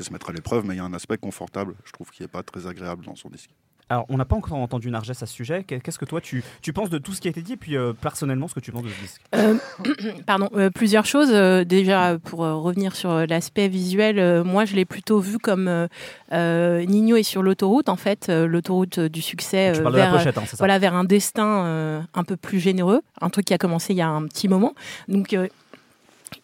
se 0.04 0.14
mettre 0.14 0.30
à 0.30 0.34
l'épreuve, 0.34 0.64
mais 0.66 0.76
il 0.76 0.78
y 0.78 0.80
a 0.80 0.86
un 0.86 0.94
aspect 0.94 1.18
confortable, 1.18 1.76
je 1.86 1.92
trouve, 1.92 2.10
qui 2.12 2.24
est 2.24 2.28
pas 2.28 2.44
très 2.44 2.68
agréable 2.68 3.04
dans 3.04 3.16
son 3.16 3.30
disque. 3.30 3.50
Alors, 3.90 4.06
on 4.10 4.18
n'a 4.18 4.26
pas 4.26 4.36
encore 4.36 4.58
entendu 4.58 4.92
Narges 4.92 5.10
à 5.10 5.14
ce 5.14 5.26
sujet. 5.26 5.64
Qu'est- 5.64 5.80
Qu'est-ce 5.80 5.98
que 5.98 6.06
toi, 6.06 6.22
tu, 6.22 6.44
tu 6.62 6.74
penses 6.74 6.90
de 6.90 6.98
tout 7.00 7.14
ce 7.14 7.22
qui 7.22 7.28
a 7.28 7.32
été 7.32 7.42
dit 7.42 7.54
et 7.54 7.58
puis 7.58 7.76
euh, 7.76 7.94
personnellement, 7.94 8.48
ce 8.48 8.54
que 8.54 8.60
tu 8.60 8.72
penses 8.72 8.84
de 8.84 8.90
ce 8.90 9.02
disque? 9.02 9.22
Euh, 9.36 9.56
pardon, 10.28 10.50
euh, 10.56 10.70
plusieurs 10.70 11.06
choses. 11.06 11.32
Déjà, 11.66 12.18
pour 12.24 12.40
revenir 12.40 12.96
sur 12.96 13.26
l'aspect 13.28 13.68
visuel, 13.68 14.44
moi, 14.44 14.66
je 14.66 14.76
l'ai 14.76 14.86
plutôt 14.86 15.20
vu 15.20 15.38
comme 15.40 15.88
Nino 16.32 17.16
est 17.16 17.24
sur 17.24 17.42
l'autoroute, 17.44 17.90
en 17.90 17.96
fait, 17.96 18.30
l'autoroute 18.30 19.00
du 19.00 19.22
succès 19.22 19.72
vers, 19.72 19.90
la 19.90 20.12
pochette, 20.12 20.38
hein, 20.38 20.44
voilà, 20.60 20.78
vers 20.80 20.94
un 20.96 21.04
destin 21.04 22.06
un 22.14 22.24
peu 22.24 22.36
plus 22.38 22.60
généreux, 22.60 23.02
un 23.22 23.30
truc 23.30 23.46
qui 23.46 23.54
a 23.54 23.58
commencé 23.58 23.94
il 23.94 23.98
y 23.98 24.02
a 24.02 24.08
un 24.10 24.26
petit 24.28 24.48
moment. 24.48 24.74
Donc, 25.08 25.36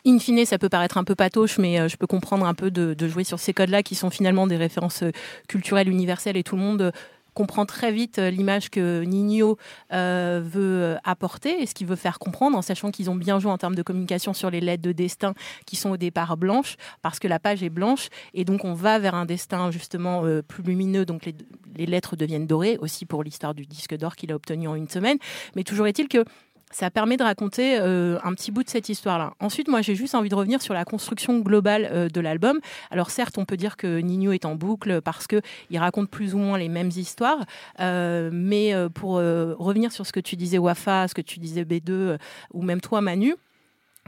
in 0.06 0.20
fine, 0.20 0.46
ça 0.46 0.58
peut 0.58 0.70
paraître 0.70 0.98
un 0.98 1.04
peu 1.04 1.16
patoche, 1.16 1.58
mais 1.60 1.88
je 1.90 1.96
peux 1.98 2.08
comprendre 2.08 2.46
un 2.46 2.54
peu 2.54 2.72
de, 2.72 2.94
de 2.94 3.08
jouer 3.08 3.24
sur 3.24 3.40
ces 3.40 3.54
codes-là 3.54 3.84
qui 3.84 3.96
sont 3.96 4.10
finalement 4.10 4.48
des 4.48 4.58
références 4.58 5.04
culturelles 5.48 5.90
universelles 5.90 6.38
et 6.38 6.44
tout 6.44 6.56
le 6.56 6.62
monde. 6.62 6.92
Euh, 7.36 7.46
comprend 7.46 7.66
très 7.66 7.92
vite 7.92 8.20
euh, 8.20 8.30
l'image 8.30 8.70
que 8.70 9.04
Nino 9.04 9.58
euh, 9.94 10.42
veut 10.44 10.98
apporter 11.04 11.62
et 11.62 11.66
ce 11.66 11.76
qu'il 11.76 11.88
veut 11.88 11.96
faire 11.96 12.18
comprendre, 12.18 12.58
en 12.58 12.62
sachant 12.62 12.92
qu'ils 12.92 13.10
ont 13.10 13.16
bien 13.16 13.40
joué 13.40 13.52
en 13.52 13.58
termes 13.58 13.76
de 13.76 13.84
communication 13.84 14.34
sur 14.34 14.50
les 14.50 14.62
lettres 14.62 14.84
de 14.84 14.92
destin 14.92 15.34
qui 15.66 15.76
sont 15.76 15.92
au 15.92 15.98
départ 15.98 16.38
blanches, 16.38 16.76
parce 17.02 17.20
que 17.20 17.28
la 17.28 17.40
page 17.40 17.62
est 17.64 17.70
blanche, 17.70 18.10
et 18.34 18.46
donc 18.46 18.66
on 18.66 18.74
va 18.74 19.00
vers 19.00 19.16
un 19.16 19.26
destin 19.26 19.72
justement 19.72 20.24
plus 20.48 20.64
lumineux, 20.64 21.06
donc 21.06 21.26
les, 21.26 21.36
les 21.76 21.86
lettres 21.86 22.16
deviennent 22.16 22.48
dorées, 22.48 22.78
aussi 22.80 23.06
pour 23.06 23.24
l'histoire 23.24 23.54
du 23.54 23.66
disque 23.66 23.96
d'or 23.96 24.16
qu'il 24.16 24.32
a 24.32 24.36
obtenu 24.36 24.68
en 24.68 24.76
une 24.76 24.90
semaine. 24.90 25.18
Mais 25.56 25.64
toujours 25.64 25.88
est-il 25.88 26.08
que 26.08 26.24
ça 26.72 26.90
permet 26.90 27.16
de 27.18 27.24
raconter 27.24 27.78
euh, 27.80 28.18
un 28.24 28.34
petit 28.34 28.52
bout 28.52 28.64
de 28.64 28.70
cette 28.70 28.90
histoire-là. 28.90 29.34
Ensuite, 29.40 29.68
moi, 29.68 29.82
j'ai 29.82 29.96
juste 29.96 30.16
envie 30.16 30.30
de 30.30 30.36
revenir 30.36 30.62
sur 30.62 30.74
la 30.74 30.84
construction 30.84 31.40
globale 31.40 31.88
euh, 31.92 32.10
de 32.10 32.20
l'album. 32.20 32.60
Alors, 32.92 33.12
certes, 33.12 33.38
on 33.38 33.46
peut 33.46 33.58
dire 33.58 33.78
que 33.78 34.00
Nino 34.00 34.32
est 34.32 34.46
en 34.46 34.56
boucle 34.56 35.02
parce 35.02 35.28
que 35.28 35.42
il 35.70 35.78
raconte 35.78 36.10
plus 36.10 36.34
ou 36.34 36.38
moins 36.38 36.58
les 36.58 36.70
mêmes 36.70 36.92
histoires, 36.96 37.46
euh, 37.80 38.30
mais 38.34 38.74
pour 38.94 39.14
revenir 39.16 39.92
sur 39.92 40.06
ce 40.06 40.12
que 40.12 40.20
tu 40.20 40.36
disais 40.36 40.58
Wafa, 40.58 41.08
ce 41.08 41.14
que 41.14 41.22
tu 41.22 41.40
disais 41.40 41.64
B2, 41.64 42.18
ou 42.54 42.62
même 42.62 42.82
toi, 42.82 43.02
Manu. 43.02 43.36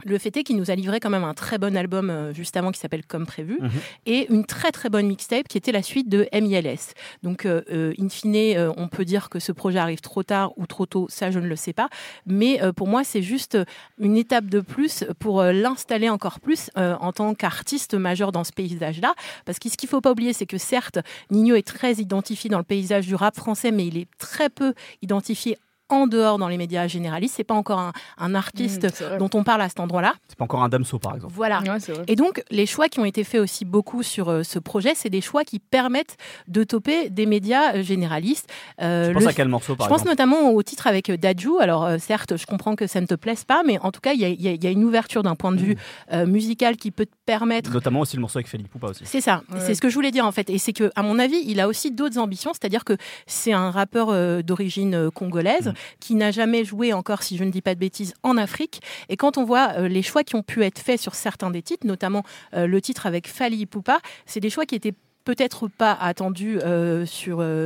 Le 0.04 0.16
fait 0.18 0.36
est 0.36 0.44
qu'il 0.44 0.56
nous 0.56 0.70
a 0.70 0.74
livré 0.74 1.00
quand 1.00 1.10
même 1.10 1.24
un 1.24 1.34
très 1.34 1.58
bon 1.58 1.76
album 1.76 2.08
euh, 2.08 2.32
juste 2.32 2.56
avant 2.56 2.70
qui 2.70 2.78
s'appelle 2.78 3.04
Comme 3.04 3.26
prévu 3.26 3.58
Mhm. 3.60 3.70
et 4.06 4.26
une 4.32 4.44
très 4.44 4.70
très 4.70 4.88
bonne 4.88 5.06
mixtape 5.06 5.48
qui 5.48 5.58
était 5.58 5.72
la 5.72 5.82
suite 5.82 6.08
de 6.08 6.28
MILS. 6.32 6.94
Donc, 7.24 7.44
euh, 7.46 7.62
euh, 7.72 7.92
in 8.00 8.08
fine, 8.08 8.36
euh, 8.56 8.72
on 8.76 8.86
peut 8.88 9.04
dire 9.04 9.28
que 9.28 9.38
ce 9.40 9.50
projet 9.50 9.78
arrive 9.78 10.00
trop 10.00 10.22
tard 10.22 10.52
ou 10.56 10.66
trop 10.66 10.86
tôt, 10.86 11.06
ça 11.10 11.30
je 11.32 11.40
ne 11.40 11.46
le 11.48 11.56
sais 11.56 11.72
pas. 11.72 11.88
Mais 12.26 12.62
euh, 12.62 12.72
pour 12.72 12.86
moi, 12.86 13.02
c'est 13.02 13.22
juste 13.22 13.58
une 13.98 14.16
étape 14.16 14.46
de 14.46 14.60
plus 14.60 15.04
pour 15.18 15.42
l'installer 15.42 16.08
encore 16.08 16.40
plus 16.40 16.70
en 16.76 17.12
tant 17.12 17.34
qu'artiste 17.34 17.94
majeur 17.94 18.30
dans 18.32 18.44
ce 18.44 18.52
paysage-là. 18.52 19.14
Parce 19.44 19.58
que 19.58 19.68
ce 19.68 19.76
qu'il 19.76 19.88
ne 19.88 19.90
faut 19.90 20.00
pas 20.00 20.12
oublier, 20.12 20.32
c'est 20.32 20.46
que 20.46 20.58
certes, 20.58 20.98
Nino 21.30 21.54
est 21.56 21.66
très 21.66 21.94
identifié 21.94 22.48
dans 22.50 22.58
le 22.58 22.64
paysage 22.64 23.06
du 23.06 23.14
rap 23.14 23.34
français, 23.36 23.70
mais 23.72 23.86
il 23.86 23.96
est 23.98 24.08
très 24.18 24.48
peu 24.48 24.74
identifié 25.02 25.58
en 25.90 26.06
dehors 26.06 26.38
dans 26.38 26.48
les 26.48 26.56
médias 26.58 26.86
généralistes. 26.86 27.34
C'est 27.36 27.44
pas 27.44 27.54
encore 27.54 27.78
un, 27.80 27.92
un 28.18 28.34
artiste 28.34 28.84
Mmh, 28.84 29.04
vrai. 29.04 29.18
dont 29.18 29.30
on 29.34 29.44
parle 29.44 29.62
à 29.62 29.68
cet 29.68 29.80
endroit-là. 29.80 30.14
C'est 30.28 30.36
pas 30.38 30.44
encore 30.44 30.62
un 30.62 30.68
Damso, 30.68 30.98
par 30.98 31.14
exemple. 31.14 31.32
Voilà. 31.34 31.60
Ouais. 31.60 31.78
Et 32.06 32.16
donc, 32.16 32.42
les 32.50 32.66
choix 32.66 32.88
qui 32.88 33.00
ont 33.00 33.04
été 33.04 33.24
faits 33.24 33.40
aussi 33.40 33.64
beaucoup 33.64 34.02
sur 34.02 34.28
euh, 34.28 34.42
ce 34.42 34.58
projet, 34.58 34.92
c'est 34.94 35.10
des 35.10 35.20
choix 35.20 35.44
qui 35.44 35.58
permettent 35.58 36.16
de 36.48 36.64
toper 36.64 37.10
des 37.10 37.26
médias 37.26 37.74
euh, 37.76 37.82
généralistes. 37.82 38.48
Euh, 38.80 39.08
Je 39.08 39.12
pense 39.12 39.22
le- 39.22 39.28
à 39.28 39.32
quel 39.32 39.48
morceau, 39.48 39.74
par 39.76 39.86
je 39.86 39.88
pense 39.90 40.00
exemple 40.02 40.10
notamment 40.12 40.50
au 40.50 40.62
titre 40.62 40.86
avec 40.86 41.10
euh, 41.10 41.16
Dadju. 41.16 41.58
Alors, 41.60 41.84
euh, 41.84 41.98
certes, 41.98 42.36
je 42.36 42.46
comprends 42.46 42.76
que 42.76 42.86
ça 42.86 43.00
ne 43.00 43.06
te 43.06 43.14
plaise 43.14 43.44
pas, 43.44 43.62
mais 43.64 43.78
en 43.80 43.90
tout 43.92 44.00
cas, 44.00 44.12
il 44.12 44.20
y, 44.20 44.24
a- 44.24 44.28
y 44.28 44.56
y 44.68 44.72
une 44.72 44.84
ouverture 44.84 45.22
d'un 45.22 45.34
point 45.36 45.52
de 45.52 45.58
vue 45.58 45.76
euh, 46.12 46.26
musical 46.26 46.76
qui 46.76 46.90
peut 46.90 47.06
te 47.06 47.14
permettre 47.26 47.70
Notamment 47.72 48.00
aussi 48.00 48.16
le 48.16 48.20
morceau 48.22 48.38
avec 48.38 48.48
Felipe 48.48 48.68
Poupa 48.70 48.88
aussi. 48.88 49.02
c'est 49.04 49.20
ça, 49.20 49.42
Ouais. 49.52 49.60
c'est 49.60 49.74
ce 49.74 49.80
que 49.80 49.88
je 49.88 49.94
voulais 49.94 50.10
dire 50.10 50.26
en 50.26 50.32
fait. 50.32 50.50
Et 50.50 50.58
c'est 50.58 50.72
que, 50.72 50.90
à 50.96 51.02
mon 51.02 51.18
avis, 51.18 51.42
il 51.46 51.60
a 51.60 51.68
aussi 51.68 51.90
d'autres 51.90 52.18
ambitions, 52.18 52.52
c'est-à-dire 52.52 52.84
que 52.84 52.96
c'est 53.26 53.52
un 53.52 53.70
rappeur 53.70 54.08
euh, 54.10 54.42
d'origine 54.42 55.10
congolaise 55.10 55.72
qui 56.00 56.14
n'a 56.14 56.30
jamais 56.30 56.64
joué 56.64 56.92
encore, 56.92 57.22
si 57.22 57.36
je 57.36 57.44
ne 57.44 57.50
dis 57.50 57.62
pas 57.62 57.74
de 57.74 57.80
bêtises, 57.80 58.14
en 58.22 58.36
Afrique. 58.36 58.80
Et 59.08 59.16
quand 59.16 59.38
on 59.38 59.44
voit 59.44 59.72
euh, 59.76 59.88
les 59.88 60.02
choix 60.02 60.24
qui 60.24 60.34
ont 60.34 60.42
pu 60.42 60.64
être 60.64 60.78
faits 60.78 61.00
sur 61.00 61.14
certains 61.14 61.50
des 61.50 61.62
titres, 61.62 61.86
notamment 61.86 62.24
euh, 62.54 62.66
le 62.66 62.80
titre 62.80 63.06
avec 63.06 63.28
Fali 63.28 63.66
Poupa, 63.66 64.00
c'est 64.26 64.40
des 64.40 64.50
choix 64.50 64.66
qui 64.66 64.74
étaient 64.74 64.94
peut-être 65.24 65.68
pas 65.68 65.92
attendus 65.92 66.58
euh, 66.62 67.04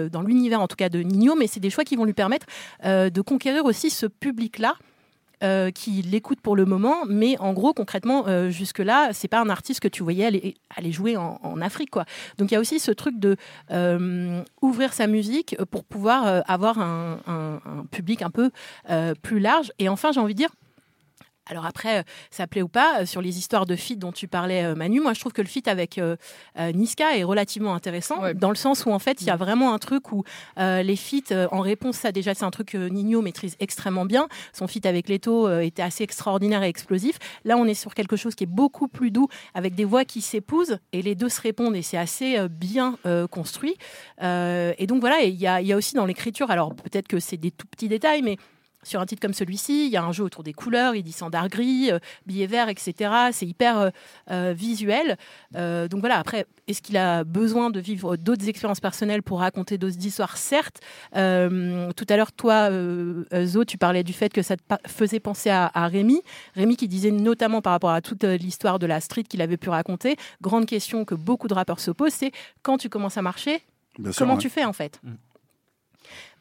dans 0.09 0.23
l'univers 0.23 0.61
en 0.61 0.67
tout 0.67 0.77
cas 0.77 0.89
de 0.89 1.01
Nino, 1.01 1.37
mais 1.37 1.47
c'est 1.47 1.61
des 1.61 1.71
choix 1.71 1.85
qui 1.85 1.95
vont 1.95 2.05
lui 2.05 2.13
permettre 2.13 2.47
de 2.85 3.21
conquérir 3.21 3.65
aussi 3.65 3.89
ce 3.89 4.07
public-là 4.07 4.75
euh, 5.43 5.71
qui 5.71 6.03
l'écoute 6.03 6.41
pour 6.41 6.57
le 6.57 6.65
moment, 6.65 7.05
mais 7.09 7.37
en 7.39 7.53
gros, 7.53 7.73
concrètement, 7.73 8.25
euh, 8.29 8.51
jusque-là, 8.51 9.11
c'est 9.13 9.29
pas 9.29 9.41
un 9.41 9.49
artiste 9.49 9.81
que 9.81 9.89
tu 9.89 10.03
voyais 10.03 10.25
aller, 10.25 10.93
jouer 10.93 11.17
en, 11.17 11.61
Afrique, 11.61 11.91
quoi. 11.91 12.05
Donc 12.39 12.51
il 12.51 12.55
y 12.55 12.57
a 12.57 12.61
aussi 12.61 12.81
ce 12.81 12.91
truc 12.91 13.19
de 13.19 13.37
euh, 13.71 14.43
ouvrir 14.63 14.93
sa 14.93 15.07
musique 15.07 15.57
pour 15.71 15.85
pouvoir 15.85 16.43
avoir 16.47 16.79
un, 16.81 17.19
un- 17.27 17.61
public 17.91 18.23
un 18.23 18.31
peu 18.31 18.51
plus 19.23 19.39
large. 19.39 19.73
Et 19.79 19.89
enfin, 19.89 20.13
j'ai 20.13 20.21
envie 20.21 20.35
de 20.35 20.39
dire. 20.39 20.51
Alors 21.51 21.67
après, 21.67 21.99
euh, 21.99 22.03
ça 22.31 22.47
plaît 22.47 22.63
ou 22.63 22.69
pas, 22.69 23.01
euh, 23.01 23.07
sur 23.07 23.21
les 23.21 23.37
histoires 23.39 23.67
de 23.67 23.75
feat 23.75 23.99
dont 23.99 24.13
tu 24.13 24.29
parlais, 24.29 24.65
euh, 24.65 24.75
Manu, 24.77 25.01
moi 25.01 25.13
je 25.13 25.21
trouve 25.21 25.33
que 25.33 25.43
le 25.43 25.49
feat 25.49 25.67
avec 25.67 25.99
euh, 25.99 26.17
Niska 26.57 27.17
est 27.17 27.25
relativement 27.25 27.75
intéressant, 27.75 28.23
Ouais. 28.23 28.35
dans 28.35 28.51
le 28.51 28.55
sens 28.57 28.87
où 28.87 28.91
en 28.93 28.99
fait 29.01 29.21
il 29.23 29.27
y 29.27 29.31
a 29.31 29.37
vraiment 29.37 29.75
un 29.75 29.79
truc 29.79 30.13
où 30.13 30.23
euh, 30.59 30.83
les 30.83 30.97
euh, 31.33 31.49
en 31.51 31.61
réponse, 31.61 31.97
ça 31.97 32.13
déjà 32.13 32.33
c'est 32.35 32.45
un 32.45 32.51
truc 32.51 32.69
que 32.69 32.89
Nino 32.89 33.23
maîtrise 33.23 33.57
extrêmement 33.59 34.05
bien, 34.05 34.29
son 34.53 34.69
feat 34.69 34.87
avec 34.87 35.09
Leto 35.09 35.49
euh, 35.49 35.61
était 35.61 35.83
assez 35.83 36.05
extraordinaire 36.05 36.63
et 36.63 36.69
explosif. 36.69 37.19
Là, 37.45 37.57
on 37.57 37.67
est 37.67 37.75
sur 37.75 37.95
quelque 37.95 38.17
chose 38.17 38.35
qui 38.37 38.45
est 38.45 38.47
beaucoup 38.47 38.87
plus 38.87 39.11
doux, 39.11 39.27
avec 39.55 39.75
des 39.75 39.85
voix 39.85 40.05
qui 40.05 40.21
s'épousent 40.21 40.79
et 40.93 41.03
les 41.03 41.15
deux 41.15 41.29
se 41.29 41.41
répondent 41.41 41.75
et 41.75 41.83
c'est 41.83 41.99
assez 41.99 42.49
bien 42.49 42.97
construit. 43.31 43.75
Et 44.21 44.87
donc 44.87 45.01
voilà, 45.01 45.23
y 45.23 45.31
il 45.33 45.67
y 45.67 45.73
a 45.73 45.77
aussi 45.77 45.95
dans 45.95 46.07
l'écriture, 46.07 46.51
alors 46.51 46.75
peut-être 46.75 47.09
que 47.09 47.19
c'est 47.19 47.37
des 47.37 47.51
tout 47.51 47.67
petits 47.67 47.89
détails, 47.89 48.23
mais 48.23 48.37
sur 48.83 49.01
un 49.01 49.07
titre 49.07 49.21
comme 49.21 49.35
celui-ci, 49.35 49.87
il 49.87 49.93
y 49.93 49.97
a 49.97 50.03
un 50.03 50.13
jeu 50.13 50.25
autour 50.25 50.43
des 50.43 50.53
couleurs, 50.53 50.95
il 50.95 51.03
dit 51.03 51.13
sandar 51.13 51.49
gris, 51.49 51.91
euh, 51.91 51.99
billet 52.27 52.47
vert, 52.47 52.69
etc. 52.69 53.11
C'est 53.33 53.47
hyper 53.47 53.79
euh, 53.79 53.91
euh, 54.31 54.53
visuel. 54.57 55.17
Euh, 55.57 55.89
donc 55.89 56.01
voilà, 56.01 56.19
après, 56.19 56.47
est-ce 56.67 56.83
qu'il 56.83 56.97
a 56.97 57.25
besoin 57.25 57.71
de 57.71 57.81
vivre 57.81 58.17
d'autres 58.17 58.49
expériences 58.49 58.81
personnelles 58.81 59.23
pour 59.23 59.41
raconter 59.41 59.79
d'autres 59.79 60.05
histoires? 60.05 60.37
Certes. 60.37 60.81
Euh, 61.17 61.93
tout 61.93 62.07
à 62.09 62.17
l'heure, 62.17 62.33
toi, 62.33 62.71
Zo, 63.45 63.65
tu 63.65 63.79
parlais 63.79 64.03
du 64.03 64.13
fait 64.13 64.33
que 64.33 64.43
ça 64.43 64.57
te 64.57 64.63
faisait 64.87 65.21
penser 65.21 65.51
à, 65.51 65.71
à 65.75 65.87
Rémi. 65.87 66.21
Rémi 66.55 66.77
qui 66.77 66.89
disait 66.89 67.11
notamment 67.11 67.63
par 67.63 67.73
rapport 67.73 67.91
à 67.91 68.01
toute 68.01 68.25
l'histoire 68.25 68.79
de 68.79 68.87
la 68.87 69.01
street 69.01 69.25
qu'il 69.25 69.43
avait 69.43 69.57
pu 69.57 69.71
raconter, 69.71 70.17
grande 70.41 70.67
question 70.67 71.05
que 71.05 71.15
beaucoup 71.15 71.49
de 71.49 71.55
rappeurs 71.55 71.81
se 71.81 71.91
posent, 71.91 72.13
c'est 72.15 72.33
quand 72.63 72.79
tu 72.79 72.89
commences 72.89 73.17
à 73.17 73.23
marcher, 73.23 73.63
Bien 73.99 74.13
sûr, 74.13 74.21
comment 74.21 74.35
ouais. 74.35 74.41
tu 74.41 74.49
fais 74.49 74.65
en 74.65 74.73
fait? 74.73 75.01
Mm. 75.03 75.13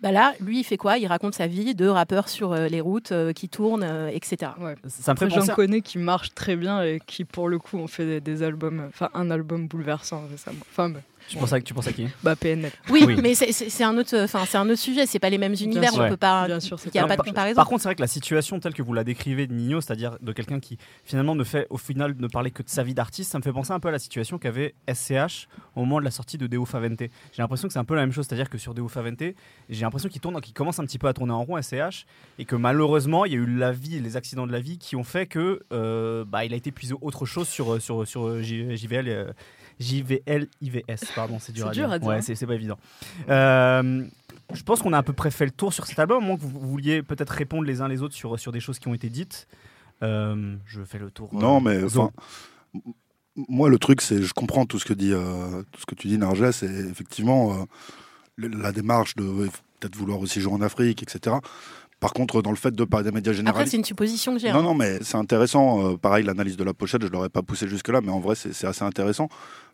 Bah 0.01 0.11
là, 0.11 0.33
lui, 0.39 0.59
il 0.59 0.63
fait 0.63 0.77
quoi? 0.77 0.97
Il 0.97 1.05
raconte 1.07 1.35
sa 1.35 1.47
vie 1.47 1.75
de 1.75 1.87
rappeur 1.87 2.27
sur 2.27 2.53
euh, 2.53 2.67
les 2.67 2.81
routes 2.81 3.11
euh, 3.11 3.33
qui 3.33 3.49
tournent, 3.49 3.83
euh, 3.83 4.09
etc. 4.09 4.51
Ouais. 4.59 4.75
Ça 4.87 5.13
me 5.13 5.17
fait. 5.17 5.29
J'en 5.29 5.45
connais 5.47 5.81
qui 5.81 5.99
marchent 5.99 6.33
très 6.33 6.55
bien 6.55 6.81
et 6.81 6.99
qui, 7.05 7.23
pour 7.23 7.47
le 7.47 7.59
coup, 7.59 7.77
ont 7.77 7.87
fait 7.87 8.05
des, 8.05 8.21
des 8.21 8.43
albums, 8.43 8.83
enfin 8.87 9.09
un 9.13 9.29
album 9.29 9.67
bouleversant 9.67 10.23
récemment. 10.29 10.65
Enfin, 10.71 10.89
bah, 10.89 11.01
Tu 11.31 11.37
penses 11.37 11.53
à, 11.53 11.61
tu 11.61 11.73
penses 11.73 11.87
à 11.87 11.93
qui 11.93 12.07
bah, 12.23 12.35
PNL. 12.35 12.71
Oui, 12.89 13.03
Oui. 13.07 13.15
mais 13.21 13.33
c'est- 13.35 13.83
un 13.83 13.97
autre, 13.97 14.15
enfin 14.23 14.43
c'est 14.47 14.57
un 14.57 14.69
autre 14.69 14.79
sujet. 14.81 15.05
C'est 15.05 15.19
pas 15.19 15.29
les 15.29 15.37
mêmes 15.37 15.55
univers. 15.59 15.91
On 15.95 16.09
peut 16.09 16.17
pas. 16.17 16.45
Bien 16.45 16.59
sûr, 16.59 16.77
c'est 16.79 16.93
Il 16.93 16.97
n'y 16.97 16.99
a 16.99 17.07
pas 17.07 17.15
de 17.17 17.21
comparaison. 17.21 17.55
Par 17.55 17.65
contre, 17.67 17.81
c'est 17.81 17.87
vrai 17.87 17.95
que 17.95 18.01
la 18.01 18.07
situation 18.07 18.59
telle 18.59 18.73
que 18.73 18.81
vous 18.81 18.93
la 18.93 19.03
décrivez 19.03 19.47
de 19.47 19.53
Nino, 19.53 19.79
c'est-à-dire 19.81 20.17
de 20.21 20.31
quelqu'un 20.33 20.59
qui 20.59 20.77
finalement 21.05 21.33
ne 21.35 21.43
fait 21.43 21.67
au 21.69 21.77
final 21.77 22.15
ne 22.19 22.27
parler 22.27 22.51
que 22.51 22.61
de 22.63 22.69
sa 22.69 22.83
vie 22.83 22.93
d'artiste, 22.93 23.31
ça 23.31 23.37
me 23.37 23.43
fait 23.43 23.53
penser 23.53 23.71
un 23.71 23.79
peu 23.79 23.87
à 23.87 23.91
la 23.91 23.99
situation 23.99 24.37
qu'avait 24.37 24.75
SCH 24.93 25.47
au 25.75 25.81
moment 25.81 25.99
de 25.99 26.05
la 26.05 26.11
sortie 26.11 26.37
de 26.37 26.47
Deo 26.47 26.65
Favente. 26.65 26.99
J'ai 26.99 27.09
l'impression 27.39 27.67
que 27.67 27.73
c'est 27.73 27.79
un 27.79 27.85
peu 27.85 27.95
la 27.95 28.01
même 28.01 28.11
chose, 28.11 28.25
c'est-à-dire 28.27 28.49
que 28.49 28.57
sur 28.57 28.73
Deo 28.73 28.87
Favente, 28.89 29.21
j'ai 29.69 29.81
l'impression 29.81 30.09
qu'il 30.09 30.19
tourne, 30.21 30.39
qu'il 30.41 30.53
commence 30.53 30.79
un 30.79 30.85
petit 30.85 30.99
peu 30.99 31.07
à 31.07 31.13
tourner 31.13 31.33
en 31.33 31.43
rond 31.43 31.61
SCH 31.61 32.05
et 32.39 32.45
que 32.45 32.55
malheureusement 32.55 33.23
il 33.25 33.31
y 33.31 33.35
a 33.35 33.37
eu 33.39 33.45
la 33.45 33.71
vie, 33.71 33.99
les 33.99 34.17
accidents 34.17 34.47
de 34.47 34.51
la 34.51 34.59
vie 34.59 34.77
qui 34.77 34.95
ont 34.97 35.03
fait 35.03 35.27
que 35.27 35.61
euh, 35.71 36.25
bah, 36.25 36.43
il 36.45 36.53
a 36.53 36.57
été 36.57 36.71
puisé 36.71 36.93
autre 37.01 37.25
chose 37.25 37.47
sur 37.47 37.81
sur 37.81 38.05
sur 38.07 38.41
J- 38.41 38.75
JVL. 38.75 39.07
euh, 39.07 39.31
JVL 39.81 40.47
IVS, 40.61 41.11
pardon, 41.15 41.37
c'est 41.39 41.51
dur, 41.51 41.69
dur 41.71 41.91
à 41.91 41.99
dire, 41.99 42.07
Ouais, 42.07 42.15
hein. 42.17 42.21
c'est 42.21 42.35
c'est 42.35 42.47
pas 42.47 42.55
évident. 42.55 42.77
Euh, 43.29 44.05
je 44.53 44.63
pense 44.63 44.81
qu'on 44.81 44.93
a 44.93 44.97
à 44.97 45.03
peu 45.03 45.13
près 45.13 45.31
fait 45.31 45.45
le 45.45 45.51
tour 45.51 45.73
sur 45.73 45.85
cet 45.87 45.97
album, 45.99 46.23
moins 46.25 46.35
que 46.37 46.41
vous, 46.41 46.49
vouliez 46.59 47.01
peut-être 47.03 47.29
répondre 47.31 47.63
les 47.63 47.81
uns 47.81 47.87
les 47.87 48.01
autres 48.01 48.15
sur, 48.15 48.37
sur 48.39 48.51
des 48.51 48.59
choses 48.59 48.79
qui 48.79 48.87
ont 48.87 48.93
été 48.93 49.09
dites. 49.09 49.47
Euh, 50.03 50.55
je 50.65 50.81
fais 50.83 50.99
le 50.99 51.09
tour. 51.11 51.29
euh, 51.33 51.39
Non, 51.39 51.61
mais 51.61 51.87
Zo. 51.87 52.01
enfin, 52.01 52.11
moi, 53.35 53.69
le 53.69 53.77
truc, 53.79 54.01
c'est, 54.01 54.21
je 54.21 54.33
comprends 54.33 54.65
tout 54.65 54.79
ce 54.79 54.85
que 54.85 54.93
dit, 54.93 55.13
euh, 55.13 55.63
tout 55.71 55.79
ce 55.81 55.85
que 55.85 55.95
tu 55.95 56.07
dis, 56.07 56.17
Narges, 56.17 56.51
c'est 56.51 56.65
effectivement 56.69 57.53
euh, 57.53 58.47
la 58.49 58.71
démarche 58.71 59.15
de 59.15 59.23
euh, 59.23 59.49
peut-être 59.79 59.95
vouloir 59.95 60.19
aussi 60.19 60.41
jouer 60.41 60.53
en 60.53 60.61
Afrique, 60.61 61.01
etc. 61.03 61.37
Par 61.99 62.13
contre, 62.13 62.41
dans 62.41 62.49
le 62.49 62.55
fait 62.57 62.71
de 62.75 62.83
parler 62.83 63.05
des 63.05 63.11
médias 63.15 63.31
Après, 63.31 63.37
généralistes. 63.37 63.71
c'est 63.71 63.77
une 63.77 63.85
supposition 63.85 64.33
que 64.33 64.39
j'ai. 64.39 64.51
Non, 64.51 64.59
hein. 64.59 64.63
non, 64.63 64.73
mais 64.73 64.97
c'est 65.01 65.17
intéressant. 65.17 65.91
euh, 65.93 65.97
pareil, 65.97 66.25
l'analyse 66.25 66.57
de 66.57 66.63
la 66.63 66.73
pochette, 66.73 67.03
je 67.05 67.09
l'aurais 67.11 67.29
pas 67.29 67.43
poussé 67.43 67.67
jusque-là, 67.67 68.01
mais 68.01 68.09
en 68.11 68.19
vrai, 68.19 68.35
c'est 68.35 68.53
c'est 68.53 68.67
assez 68.67 68.83
intéressant. 68.83 69.29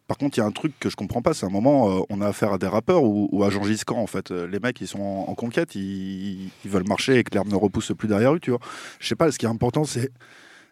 Par 0.07 0.17
contre, 0.17 0.37
il 0.37 0.41
y 0.41 0.43
a 0.43 0.45
un 0.45 0.51
truc 0.51 0.73
que 0.79 0.89
je 0.89 0.95
comprends 0.95 1.21
pas. 1.21 1.33
C'est 1.33 1.45
un 1.45 1.49
moment, 1.49 1.91
euh, 1.91 2.01
on 2.09 2.21
a 2.21 2.27
affaire 2.27 2.53
à 2.53 2.57
des 2.57 2.67
rappeurs 2.67 3.03
ou, 3.03 3.43
à 3.43 3.49
Jean 3.49 3.63
Giscan, 3.63 3.97
en 3.97 4.07
fait. 4.07 4.31
Euh, 4.31 4.47
Les 4.47 4.59
mecs, 4.59 4.79
ils 4.79 4.87
sont 4.87 5.01
en, 5.01 5.35
conquête, 5.35 5.75
ils, 5.75 6.49
veulent 6.65 6.87
marcher 6.87 7.19
et 7.19 7.23
que 7.23 7.33
l'herbe 7.33 7.49
ne 7.49 7.55
repousse 7.55 7.91
plus 7.97 8.07
derrière 8.07 8.33
eux, 8.33 8.39
tu 8.39 8.51
vois. 8.51 8.61
Je 8.99 9.07
sais 9.07 9.15
pas, 9.15 9.31
ce 9.31 9.37
qui 9.37 9.45
est 9.45 9.49
important, 9.49 9.83
c'est. 9.83 10.09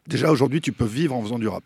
Déjà, 0.08 0.32
aujourd'hui, 0.32 0.62
tu 0.62 0.72
peux 0.72 0.86
vivre 0.86 1.16
en 1.16 1.22
faisant 1.22 1.40
du 1.40 1.48
rap. 1.48 1.64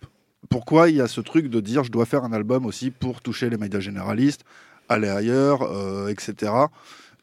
Pourquoi 0.50 0.90
il 0.90 0.96
y 0.96 1.02
a 1.02 1.08
ce 1.08 1.22
truc 1.22 1.48
de 1.48 1.60
dire 1.60 1.84
je 1.84 1.92
dois 1.92 2.06
faire 2.06 2.24
un 2.24 2.32
album 2.32 2.66
aussi 2.66 2.90
pour 2.90 3.22
toucher 3.22 3.50
les 3.50 3.58
médias 3.58 3.82
généralistes, 3.82 4.46
aller 4.88 5.10
ailleurs, 5.10 5.62
euh, 5.64 6.08
etc. 6.08 6.52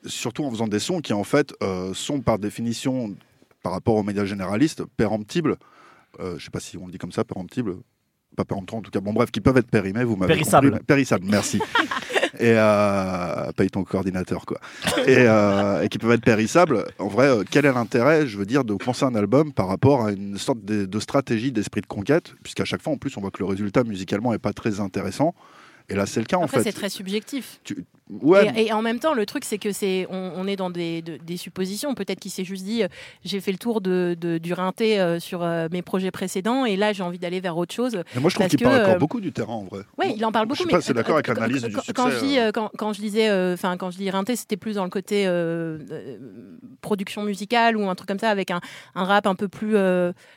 Surtout 0.04 0.44
en 0.44 0.50
faisant 0.50 0.68
des 0.68 0.78
sons 0.78 1.00
qui, 1.00 1.12
en 1.12 1.24
fait, 1.24 1.54
sont 1.94 2.20
par 2.20 2.38
définition, 2.38 3.16
par 3.62 3.72
rapport 3.72 3.96
aux 3.96 4.04
médias 4.04 4.26
généralistes, 4.26 4.84
péremptibles. 4.96 5.56
Je 6.20 6.38
sais 6.38 6.50
pas 6.50 6.60
si 6.60 6.76
on 6.76 6.86
le 6.86 6.92
dit 6.92 6.98
comme 6.98 7.10
ça, 7.10 7.24
péremptibles. 7.24 7.76
Pas 8.36 8.44
péremptoires 8.44 8.80
en 8.80 8.82
tout 8.82 8.90
cas. 8.90 9.00
Bon, 9.00 9.12
bref, 9.12 9.30
qui 9.30 9.40
peuvent 9.40 9.56
être 9.56 9.70
périmés, 9.70 10.04
vous 10.04 10.16
m'avez 10.16 10.34
Périssables. 10.34 10.80
Périssables, 10.86 11.26
merci. 11.28 11.60
et 12.38 12.52
euh, 12.54 13.50
paye 13.56 13.70
ton 13.70 13.84
coordinateur, 13.84 14.44
quoi. 14.46 14.58
Et, 15.06 15.16
euh, 15.18 15.82
et 15.82 15.88
qui 15.88 15.98
peuvent 15.98 16.12
être 16.12 16.24
périssables. 16.24 16.84
En 16.98 17.08
vrai, 17.08 17.28
euh, 17.28 17.44
quel 17.50 17.66
est 17.66 17.72
l'intérêt, 17.72 18.26
je 18.26 18.36
veux 18.36 18.46
dire, 18.46 18.64
de 18.64 18.74
penser 18.74 19.04
un 19.04 19.14
album 19.14 19.52
par 19.52 19.68
rapport 19.68 20.04
à 20.04 20.12
une 20.12 20.36
sorte 20.38 20.64
de, 20.64 20.84
de 20.84 21.00
stratégie 21.00 21.52
d'esprit 21.52 21.80
de 21.80 21.86
conquête, 21.86 22.34
puisqu'à 22.42 22.64
chaque 22.64 22.82
fois, 22.82 22.92
en 22.92 22.96
plus, 22.96 23.16
on 23.16 23.20
voit 23.20 23.30
que 23.30 23.38
le 23.40 23.46
résultat 23.46 23.84
musicalement 23.84 24.32
est 24.32 24.38
pas 24.38 24.52
très 24.52 24.80
intéressant. 24.80 25.34
Et 25.88 25.94
là, 25.94 26.04
c'est 26.06 26.20
le 26.20 26.26
cas 26.26 26.36
en 26.36 26.42
Après, 26.44 26.58
fait. 26.58 26.64
c'est 26.64 26.72
très 26.72 26.88
subjectif. 26.88 27.60
Ouais, 28.22 28.52
Et, 28.56 28.66
et 28.66 28.72
en 28.72 28.82
même 28.82 29.00
temps, 29.00 29.14
le 29.14 29.26
truc, 29.26 29.44
c'est 29.44 29.58
que 29.58 29.72
c'est, 29.72 30.06
on, 30.10 30.32
on 30.36 30.46
est 30.46 30.54
dans 30.54 30.70
des, 30.70 31.02
de- 31.02 31.16
des 31.16 31.36
suppositions. 31.36 31.94
Peut-être 31.94 32.20
qu'il 32.20 32.30
s'est 32.30 32.44
juste 32.44 32.64
dit, 32.64 32.84
euh, 32.84 32.88
j'ai 33.24 33.40
fait 33.40 33.50
le 33.50 33.58
tour 33.58 33.80
de, 33.80 34.16
de- 34.20 34.38
du 34.38 34.52
rinté 34.52 35.00
euh, 35.00 35.18
sur 35.18 35.42
euh, 35.42 35.66
mes 35.72 35.82
projets 35.82 36.12
précédents, 36.12 36.64
et 36.64 36.76
là, 36.76 36.92
j'ai 36.92 37.02
envie 37.02 37.18
d'aller 37.18 37.40
vers 37.40 37.56
autre 37.56 37.74
chose. 37.74 38.00
mais 38.14 38.20
moi 38.20 38.30
je 38.30 38.36
trouve 38.36 38.46
qu'il 38.48 38.60
parle 38.60 38.80
encore 38.82 38.98
beaucoup 38.98 39.20
du 39.20 39.32
terrain 39.32 39.54
en 39.54 39.64
vrai. 39.64 39.80
Oui, 39.98 40.12
il 40.16 40.24
en 40.24 40.30
parle 40.30 40.44
Je 40.46 40.48
beaucoup. 40.50 40.56
suis 40.58 40.66
mais 40.66 40.72
pas 40.72 40.78
assez 40.78 40.94
d'accord 40.94 41.14
avec 41.14 41.26
l'analyse 41.26 41.62
quand- 41.62 41.68
du 41.68 41.74
succès, 41.74 41.92
Quand 41.94 42.10
je, 42.10 42.18
dis, 42.20 42.36
quand, 42.54 42.70
quand 42.78 42.92
je 42.92 43.00
disais, 43.00 43.52
enfin, 43.52 43.76
quand 43.76 43.90
je 43.90 43.96
dis 43.98 44.08
rinté, 44.08 44.36
c'était 44.36 44.56
plus 44.56 44.74
dans 44.76 44.84
le 44.84 44.90
côté 44.90 45.26
production 46.80 47.22
musicale 47.24 47.76
ou 47.76 47.88
un 47.88 47.94
truc 47.94 48.08
comme 48.08 48.18
ça, 48.18 48.30
avec 48.30 48.50
un, 48.50 48.60
un 48.94 49.04
rap 49.04 49.26
un 49.26 49.34
peu 49.34 49.48
plus, 49.48 49.72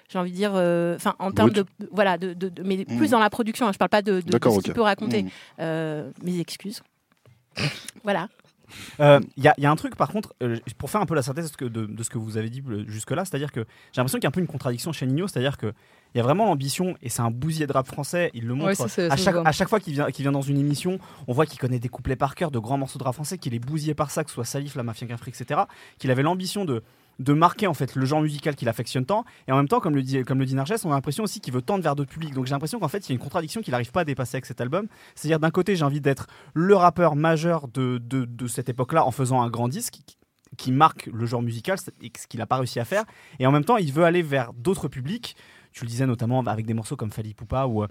j'ai 0.10 0.18
envie 0.20 0.32
de 0.32 0.36
dire, 0.36 0.52
enfin, 0.96 1.16
en 1.20 1.32
termes 1.32 1.52
de, 1.52 1.66
voilà, 1.92 2.18
de, 2.18 2.34
de- 2.34 2.50
de- 2.50 2.64
mais 2.64 2.78
Mhm. 2.90 2.98
plus 2.98 3.12
dans 3.12 3.20
la 3.20 3.30
production. 3.30 3.68
hein, 3.68 3.72
je 3.74 3.78
parle 3.78 3.90
pas 3.90 4.02
de, 4.02 4.22
ce 4.22 4.60
qu'il 4.62 4.74
peut 4.74 4.82
raconter. 4.82 5.24
Mmh. 5.24 5.30
Euh, 5.60 6.12
mes 6.24 6.40
excuses. 6.40 6.82
voilà. 8.04 8.28
Euh, 9.00 9.20
Il 9.36 9.44
y, 9.44 9.48
a- 9.48 9.56
il 9.58 9.64
y 9.64 9.66
a 9.66 9.72
un 9.72 9.76
truc 9.76 9.96
par 9.96 10.10
contre, 10.10 10.36
euh, 10.44 10.58
pour 10.78 10.92
faire 10.92 11.02
un 11.02 11.08
peu 11.08 11.16
la 11.16 11.24
synthèse 11.24 11.46
de, 11.46 11.52
ce 11.52 11.58
que- 11.58 11.66
de- 11.66 11.88
de 11.88 12.04
ce 12.04 12.10
que 12.12 12.20
vous 12.20 12.38
avez 12.38 12.52
dit 12.52 12.62
euh, 12.70 12.84
jusque-là, 12.88 13.26
c'est-à-dire 13.26 13.52
que 13.52 13.62
j'ai 13.62 14.00
l'impression 14.00 14.20
qu'il 14.20 14.26
y 14.26 14.28
a 14.28 14.30
un 14.30 14.32
peu 14.32 14.42
une 14.42 14.48
contradiction 14.48 14.92
chez 14.94 15.08
Nino, 15.08 15.28
c'est-à-dire 15.28 15.58
qu'il 15.58 15.74
y 16.14 16.20
a 16.20 16.24
vraiment 16.24 16.46
l'ambition, 16.46 16.96
et 17.02 17.10
c'est 17.10 17.24
un 17.24 17.32
bousier 17.32 17.66
de 17.66 17.74
rap 17.74 17.88
français, 17.88 18.30
il 18.36 18.46
le 18.46 18.54
montre 18.54 18.68
Ouais, 18.68 18.76
ça, 18.88 19.12
à, 19.12 19.18
chaque, 19.18 19.34
voit. 19.34 19.48
à 19.48 19.52
chaque 19.52 19.70
fois 19.70 19.80
qu'il 19.80 19.94
vient, 19.94 20.12
qu'il 20.12 20.22
vient 20.22 20.32
dans 20.32 20.44
une 20.44 20.60
émission, 20.60 21.00
on 21.28 21.34
voit 21.34 21.48
qu'il 21.48 21.58
connaît 21.58 21.80
des 21.80 21.90
couplets 21.90 22.16
par 22.16 22.36
cœur, 22.36 22.52
de 22.52 22.60
grands 22.60 22.78
morceaux 22.78 23.00
de 23.00 23.04
rap 23.04 23.16
français, 23.16 23.40
qu'il 23.40 23.56
est 23.56 23.60
bousillé 23.60 23.96
par 23.96 24.12
ça, 24.12 24.24
que 24.24 24.30
ce 24.30 24.36
soit 24.36 24.46
Salif, 24.46 24.76
la 24.76 24.84
Mafia 24.84 25.08
Cafri, 25.08 25.32
etc., 25.32 25.62
qu'il 25.98 26.12
avait 26.12 26.22
l'ambition 26.24 26.64
de 26.64 26.84
de 27.20 27.34
marquer 27.34 27.68
en 27.68 27.74
fait 27.74 27.96
le 27.96 28.06
genre 28.06 28.22
musical 28.22 28.56
qu'il 28.56 28.70
affectionne 28.70 29.06
tant 29.06 29.26
et 29.48 29.52
en 29.52 29.58
même 29.58 29.68
temps 29.68 29.80
comme 29.80 29.96
le 29.96 30.02
dit 30.02 30.24
comme 30.24 30.40
le 30.40 30.46
dit 30.46 30.56
on 30.56 30.92
a 30.92 30.96
l'impression 30.96 31.24
aussi 31.24 31.40
qu'il 31.42 31.54
veut 31.54 31.62
tendre 31.62 31.84
vers 31.84 31.96
d'autres 31.96 32.12
publics 32.12 32.34
donc 32.34 32.46
j'ai 32.46 32.54
l'impression 32.54 32.80
qu'en 32.80 32.88
fait 32.88 33.08
il 33.08 33.10
y 33.10 33.12
a 33.12 33.16
une 33.16 33.20
contradiction 33.20 33.62
qu'il 33.62 33.72
n'arrive 33.72 33.92
pas 33.92 34.02
à 34.02 34.06
dépasser 34.06 34.38
avec 34.38 34.46
cet 34.46 34.62
album 34.62 34.88
c'est-à-dire 35.16 35.40
d'un 35.40 35.52
côté 35.52 35.76
j'ai 35.76 35.84
envie 35.84 36.02
d'être 36.02 36.28
le 36.54 36.76
rappeur 36.76 37.16
majeur 37.16 37.68
de, 37.68 37.98
de, 37.98 38.26
de 38.26 38.48
cette 38.48 38.70
époque-là 38.70 39.06
en 39.06 39.12
faisant 39.12 39.42
un 39.42 39.50
grand 39.50 39.68
disque 39.68 40.00
qui, 40.58 40.72
marque 40.72 41.08
le 41.08 41.26
genre 41.26 41.42
musical, 41.42 41.78
ce 41.80 42.28
qu'il 42.28 42.40
n'a 42.40 42.46
pas 42.46 42.58
réussi 42.58 42.80
à 42.80 42.86
faire. 42.86 43.06
Et 43.40 43.48
en 43.48 43.52
même 43.52 43.64
temps, 43.64 43.78
il 43.78 43.94
veut 43.94 44.04
aller 44.04 44.22
vers 44.22 44.52
d'autres 44.54 44.88
publics. 44.88 45.36
Tu 45.72 45.86
le 45.86 45.90
disais 45.90 46.06
notamment 46.06 46.42
avec 46.42 46.66
des 46.66 46.74
morceaux 46.74 46.96
comme 46.96 47.12
Fali 47.12 47.34
Poupa 47.34 47.66
ou, 47.66 47.84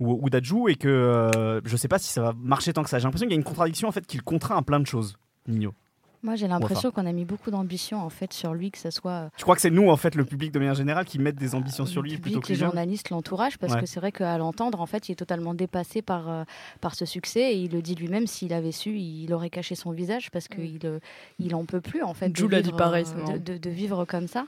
ou, 0.00 0.18
ou 0.22 0.30
Dadju, 0.30 0.70
et 0.70 0.76
que 0.76 0.88
euh, 0.88 1.60
je 1.64 1.76
sais 1.76 1.88
pas 1.88 1.98
si 1.98 2.12
ça 2.12 2.22
va 2.22 2.32
marcher 2.36 2.72
tant 2.72 2.82
que 2.82 2.88
ça. 2.88 2.98
J'ai 2.98 3.04
l'impression 3.04 3.26
qu'il 3.26 3.34
y 3.34 3.36
a 3.36 3.40
une 3.40 3.44
contradiction 3.44 3.88
en 3.88 3.92
fait 3.92 4.06
qu'il 4.06 4.22
contraint 4.22 4.56
à 4.56 4.62
plein 4.62 4.80
de 4.80 4.86
choses, 4.86 5.16
Nino. 5.48 5.74
Moi, 6.24 6.36
j'ai 6.36 6.48
l'impression 6.48 6.90
qu'on 6.90 7.04
a 7.04 7.12
mis 7.12 7.26
beaucoup 7.26 7.50
d'ambition 7.50 8.00
en 8.00 8.08
fait 8.08 8.32
sur 8.32 8.54
lui, 8.54 8.70
que 8.70 8.78
ce 8.78 8.90
soit 8.90 9.10
euh, 9.12 9.28
Tu 9.36 9.42
crois 9.42 9.54
que 9.54 9.60
c'est 9.60 9.70
nous, 9.70 9.90
en 9.90 9.96
fait, 9.98 10.14
le 10.14 10.24
public 10.24 10.50
de 10.52 10.58
manière 10.58 10.74
générale, 10.74 11.04
qui 11.04 11.18
mettent 11.18 11.36
des 11.36 11.54
ambitions 11.54 11.84
le 11.84 11.90
sur 11.90 12.00
lui 12.00 12.12
public, 12.12 12.22
plutôt 12.22 12.40
que 12.40 12.48
les 12.48 12.54
journalistes, 12.54 13.10
l'entourage, 13.10 13.58
parce 13.58 13.74
Ouais. 13.74 13.80
que 13.80 13.86
c'est 13.86 14.00
vrai 14.00 14.10
qu'à 14.10 14.38
l'entendre, 14.38 14.80
en 14.80 14.86
fait, 14.86 15.08
il 15.08 15.12
est 15.12 15.16
totalement 15.16 15.52
dépassé 15.52 16.00
par, 16.00 16.30
euh, 16.30 16.44
par 16.80 16.94
ce 16.94 17.04
succès. 17.04 17.52
Et 17.52 17.56
il 17.58 17.72
le 17.72 17.82
dit 17.82 17.94
lui-même, 17.94 18.26
s'il 18.26 18.54
avait 18.54 18.72
su, 18.72 18.96
il 18.96 19.32
aurait 19.34 19.50
caché 19.50 19.74
son 19.74 19.90
visage 19.92 20.30
parce 20.30 20.48
qu'il 20.48 20.80
euh, 20.84 20.98
il 21.38 21.54
en 21.54 21.66
peut 21.66 21.82
plus, 21.82 22.02
en 22.02 22.14
fait. 22.14 22.30
de 22.30 22.36
Jules 22.36 22.50
l'a 22.50 22.62
dit 22.62 22.68
vivre, 22.68 22.78
pareil, 22.78 23.04
euh, 23.28 23.38
de, 23.38 23.52
de- 23.52 23.58
de 23.58 23.70
vivre 23.70 24.06
comme 24.06 24.26
ça. 24.26 24.46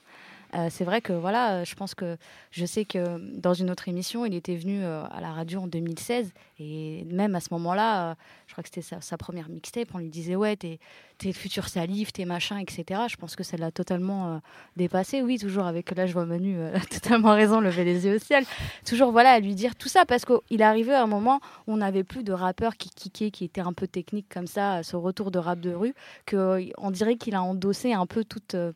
Euh, 0.54 0.68
c'est 0.70 0.84
vrai 0.84 1.00
que 1.00 1.12
voilà, 1.12 1.52
euh, 1.52 1.64
je 1.64 1.74
pense 1.74 1.94
que 1.94 2.16
je 2.50 2.64
sais 2.64 2.84
que 2.84 3.18
dans 3.38 3.54
une 3.54 3.70
autre 3.70 3.88
émission, 3.88 4.24
il 4.24 4.34
était 4.34 4.56
venu 4.56 4.84
euh, 4.84 5.04
à 5.10 5.20
la 5.20 5.32
radio 5.32 5.60
en 5.60 5.66
2016 5.66 6.32
et 6.58 7.04
même 7.10 7.34
à 7.34 7.40
ce 7.40 7.48
moment-là, 7.52 8.10
euh, 8.10 8.14
je 8.46 8.52
crois 8.52 8.62
que 8.62 8.70
c'était 8.72 8.96
sa, 9.00 9.16
première 9.18 9.48
mixtape, 9.50 9.88
on 9.92 9.98
lui 9.98 10.08
disait 10.08 10.36
ouais, 10.36 10.56
t'es 10.56 10.78
le 11.22 11.32
futur 11.32 11.68
salif, 11.68 12.12
t'es 12.12 12.24
machin, 12.24 12.58
etc. 12.58 13.02
Je 13.08 13.16
pense 13.16 13.36
que 13.36 13.44
ça 13.44 13.56
l'a 13.56 13.70
totalement 13.70 14.34
euh, 14.34 14.38
dépassé. 14.76 15.20
Oui, 15.20 15.38
toujours 15.38 15.66
avec 15.66 15.94
là, 15.94 16.06
je 16.06 16.14
vois 16.14 16.24
Manu 16.24 16.56
euh, 16.58 16.78
totalement 16.90 17.32
raison, 17.34 17.60
lever 17.60 17.84
les 17.84 18.06
yeux 18.06 18.16
au 18.16 18.18
ciel. 18.18 18.44
Toujours 18.86 19.12
voilà 19.12 19.32
à 19.32 19.40
lui 19.40 19.54
dire 19.54 19.74
tout 19.74 19.88
ça 19.88 20.06
parce 20.06 20.24
qu'il 20.24 20.62
arrivé 20.62 20.94
à 20.94 21.02
un 21.02 21.06
moment 21.06 21.40
où 21.66 21.74
on 21.74 21.76
n'avait 21.78 22.04
plus 22.04 22.24
de 22.24 22.32
rappeurs 22.32 22.76
qui 22.76 22.88
kickaient, 22.88 23.30
qui 23.30 23.44
étaient 23.44 23.60
un 23.60 23.74
peu 23.74 23.86
techniques 23.86 24.28
comme 24.30 24.46
ça, 24.46 24.82
ce 24.82 24.96
retour 24.96 25.30
de 25.30 25.38
rap 25.38 25.60
de 25.60 25.72
rue, 25.72 25.94
que 26.24 26.36
euh, 26.36 26.64
on 26.78 26.90
dirait 26.90 27.16
qu'il 27.16 27.34
a 27.34 27.42
endossé 27.42 27.92
un 27.92 28.06
peu 28.06 28.24
toute 28.24 28.54
euh, 28.54 28.72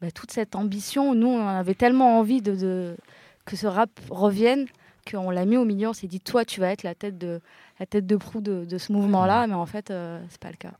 bah, 0.00 0.10
toute 0.10 0.30
cette 0.32 0.54
ambition. 0.56 1.14
Nous, 1.14 1.28
on 1.28 1.46
avait 1.46 1.74
tellement 1.74 2.18
envie 2.18 2.42
de, 2.42 2.54
de- 2.54 2.96
que 3.44 3.56
ce 3.56 3.66
rap 3.66 3.90
revienne 4.10 4.66
qu'on 5.10 5.30
l'a 5.30 5.44
mis 5.44 5.56
au 5.56 5.64
milieu. 5.64 5.88
On 5.88 5.92
s'est 5.92 6.06
dit, 6.06 6.20
toi, 6.20 6.44
tu 6.44 6.60
vas 6.60 6.70
être 6.72 6.82
la 6.82 6.94
tête 6.94 7.18
de 7.18 7.40
la 7.80 7.86
tête 7.86 8.06
de 8.06 8.16
proue 8.16 8.40
de, 8.40 8.64
de 8.64 8.78
ce 8.78 8.92
mouvement-là, 8.92 9.46
mais 9.46 9.54
en 9.54 9.66
fait, 9.66 9.90
euh, 9.90 10.22
c'est 10.30 10.40
pas 10.40 10.50
le 10.50 10.56
cas. 10.56 10.72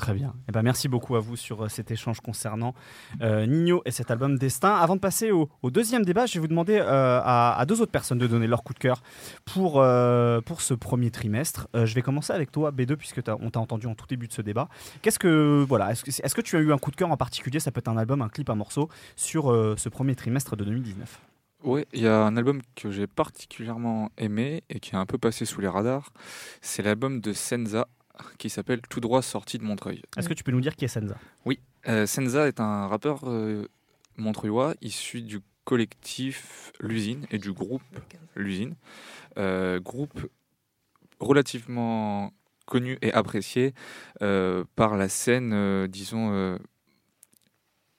Très 0.00 0.14
bien. 0.14 0.32
Eh 0.48 0.52
ben, 0.52 0.62
merci 0.62 0.88
beaucoup 0.88 1.14
à 1.16 1.20
vous 1.20 1.36
sur 1.36 1.64
euh, 1.64 1.68
cet 1.68 1.90
échange 1.90 2.20
concernant 2.20 2.74
euh, 3.20 3.44
Nino 3.44 3.82
et 3.84 3.90
cet 3.90 4.10
album 4.10 4.38
Destin. 4.38 4.74
Avant 4.74 4.96
de 4.96 5.00
passer 5.00 5.30
au, 5.30 5.50
deuxième 5.64 6.06
débat, 6.06 6.24
je 6.24 6.32
vais 6.32 6.40
vous 6.40 6.48
demander 6.48 6.78
euh, 6.78 7.20
à, 7.22 7.62
deux 7.68 7.82
autres 7.82 7.92
personnes 7.92 8.16
de 8.16 8.26
donner 8.26 8.46
leur 8.46 8.64
coup 8.64 8.72
de 8.72 8.78
cœur 8.78 9.02
pour, 9.44 9.72
pour 10.46 10.62
ce 10.62 10.72
premier 10.72 11.10
trimestre. 11.10 11.68
Je 11.74 11.94
vais 11.94 12.00
commencer 12.00 12.32
avec 12.32 12.50
toi, 12.50 12.72
B2, 12.72 12.96
puisque 12.96 13.20
on 13.28 13.50
t'a 13.50 13.60
entendu 13.60 13.88
en 13.88 13.94
tout 13.94 14.06
début 14.06 14.26
de 14.26 14.32
ce 14.32 14.40
débat. 14.40 14.70
Qu'est-ce 15.02 15.18
que 15.18 15.62
voilà, 15.68 15.92
est-ce 15.92 16.02
que, 16.02 16.34
que 16.34 16.40
tu 16.40 16.56
as 16.56 16.60
eu 16.60 16.72
un 16.72 16.78
coup 16.78 16.90
de 16.90 16.96
cœur 16.96 17.10
en 17.10 17.18
particulier? 17.18 17.60
Ça 17.60 17.70
peut 17.70 17.80
être 17.80 17.88
un 17.88 17.98
album, 17.98 18.22
un 18.22 18.30
clip, 18.30 18.48
un 18.48 18.54
morceau 18.54 18.88
sur 19.16 19.54
ce 19.76 19.88
premier 19.90 20.14
trimestre 20.14 20.56
de 20.56 20.64
2019. 20.64 21.20
Ouais, 21.62 21.86
il 21.92 22.00
y 22.00 22.06
a 22.06 22.24
un 22.24 22.38
album 22.38 22.62
que 22.74 22.90
j'ai 22.90 23.06
particulièrement 23.06 24.10
aimé 24.16 24.62
et 24.70 24.80
qui 24.80 24.94
est 24.94 24.98
un 24.98 25.04
peu 25.04 25.18
passé 25.18 25.44
sous 25.44 25.60
les 25.60 25.68
radars. 25.68 26.10
C'est 26.62 26.82
l'album 26.82 27.20
de 27.20 27.34
Senza 27.34 27.86
qui 28.38 28.50
s'appelle 28.50 28.80
Tout 28.88 29.00
droit 29.00 29.22
sorti 29.22 29.58
de 29.58 29.64
Montreuil. 29.64 30.02
Est-ce 30.16 30.28
que 30.28 30.34
tu 30.34 30.44
peux 30.44 30.52
nous 30.52 30.60
dire 30.60 30.76
qui 30.76 30.84
est 30.84 30.88
Senza? 30.88 31.16
Euh, 31.88 32.06
Senza 32.06 32.46
est 32.46 32.60
un 32.60 32.86
rappeur 32.88 33.20
euh, 33.24 33.66
montreuillois 34.16 34.74
issu 34.82 35.22
du 35.22 35.40
collectif 35.64 36.72
L'usine 36.80 37.26
et 37.30 37.38
du 37.38 37.52
groupe 37.52 37.82
L'usine. 38.36 38.74
Euh, 39.38 39.80
groupe 39.80 40.28
relativement 41.20 42.32
connu 42.66 42.98
et 43.02 43.12
apprécié 43.12 43.74
euh, 44.22 44.64
par 44.76 44.96
la 44.96 45.08
scène, 45.08 45.52
euh, 45.52 45.86
disons, 45.86 46.32
euh, 46.32 46.58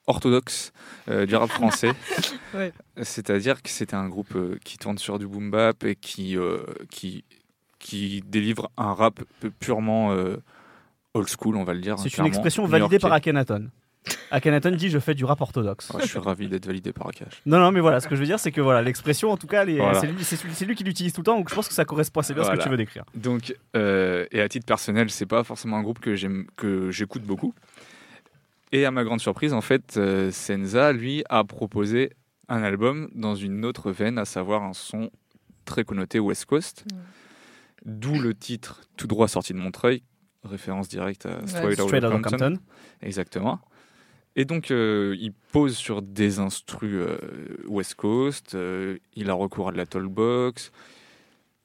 orthodoxe 0.06 0.72
euh, 1.08 1.26
du 1.26 1.34
rap 1.36 1.50
français. 1.50 1.92
Ouais. 2.54 2.70
C'est-à-dire 3.02 3.62
que 3.62 3.70
c'était 3.70 3.94
un 3.94 4.10
groupe 4.10 4.36
euh, 4.36 4.58
qui 4.62 4.76
tourne 4.76 4.98
sur 4.98 5.18
du 5.18 5.26
boom 5.26 5.50
bap 5.50 5.84
et 5.84 5.96
qui, 5.96 6.36
euh, 6.36 6.62
qui, 6.90 7.24
qui 7.82 8.22
délivre 8.26 8.70
un 8.78 8.94
rap 8.94 9.20
pu- 9.40 9.50
purement 9.50 10.12
euh, 10.12 10.36
old 11.14 11.28
school, 11.28 11.56
on 11.56 11.64
va 11.64 11.74
le 11.74 11.80
dire. 11.80 11.98
C'est 11.98 12.16
une 12.16 12.24
expression 12.26 12.64
validée 12.64 12.98
par. 12.98 13.12
Akhenaton. 13.12 13.68
Akhenaton 14.30 14.70
dit 14.72 14.88
je 14.88 14.98
fais 14.98 15.14
du 15.14 15.24
rap 15.24 15.40
orthodoxe. 15.40 15.90
Ouais, 15.90 16.02
je 16.02 16.08
suis 16.08 16.18
ravi 16.18 16.48
d'être 16.48 16.66
validé 16.66 16.92
par 16.92 17.08
Akash. 17.08 17.42
Non, 17.46 17.58
non, 17.58 17.70
mais 17.70 17.80
voilà, 17.80 18.00
ce 18.00 18.08
que 18.08 18.14
je 18.16 18.20
veux 18.20 18.26
dire, 18.26 18.38
c'est 18.40 18.50
que 18.50 18.60
voilà, 18.60 18.82
l'expression, 18.82 19.30
en 19.30 19.36
tout 19.36 19.46
cas, 19.46 19.64
Voilà. 19.64 20.00
c'est 20.00 20.64
lui, 20.64 20.74
qui 20.74 20.84
l'utilise 20.84 21.12
tout 21.12 21.20
le 21.20 21.24
temps, 21.26 21.36
donc 21.36 21.48
je 21.50 21.54
pense 21.54 21.68
que 21.68 21.74
ça 21.74 21.84
correspond 21.84 22.20
assez 22.20 22.34
bien 22.34 22.42
à 22.42 22.46
ce 22.46 22.50
que 22.52 22.62
tu 22.62 22.68
veux 22.68 22.76
décrire. 22.76 23.04
Donc, 23.14 23.54
euh, 23.76 24.26
et 24.32 24.40
à 24.40 24.48
titre 24.48 24.66
personnel, 24.66 25.10
c'est 25.10 25.26
pas 25.26 25.44
forcément 25.44 25.76
un 25.76 25.82
groupe 25.82 26.00
que 26.00 26.14
j'aime, 26.16 26.46
que 26.56 26.90
j'écoute 26.90 27.22
beaucoup. 27.22 27.54
Et 28.72 28.84
à 28.86 28.90
ma 28.90 29.04
grande 29.04 29.20
surprise, 29.20 29.52
en 29.52 29.60
fait, 29.60 29.96
euh, 29.98 30.30
Senza, 30.32 30.92
lui, 30.92 31.22
a 31.28 31.44
proposé 31.44 32.10
un 32.48 32.62
album 32.64 33.08
dans 33.14 33.34
une 33.36 33.64
autre 33.64 33.92
veine, 33.92 34.18
à 34.18 34.24
savoir 34.24 34.62
un 34.62 34.72
son 34.72 35.10
très 35.64 35.84
connoté 35.84 36.18
West 36.18 36.46
Coast. 36.46 36.84
D'où 37.84 38.18
le 38.20 38.34
titre 38.34 38.82
Tout 38.96 39.06
droit 39.06 39.28
sorti 39.28 39.52
de 39.52 39.58
Montreuil, 39.58 40.02
référence 40.44 40.88
directe 40.88 41.26
à 41.26 41.46
Straight 41.46 41.80
Outta 41.80 41.84
Straight 41.84 42.04
Outta 42.04 42.10
Compton. 42.10 42.30
Compton. 42.30 42.60
Exactement. 43.02 43.60
Et 44.34 44.44
donc, 44.44 44.70
euh, 44.70 45.14
il 45.20 45.32
pose 45.32 45.76
sur 45.76 46.00
des 46.00 46.38
instrus 46.38 46.94
euh, 46.94 47.18
West 47.66 47.96
Coast, 47.96 48.54
euh, 48.54 48.98
il 49.14 49.28
a 49.28 49.34
recours 49.34 49.68
à 49.68 49.72
de 49.72 49.76
la 49.76 49.84
talkbox, 49.84 50.72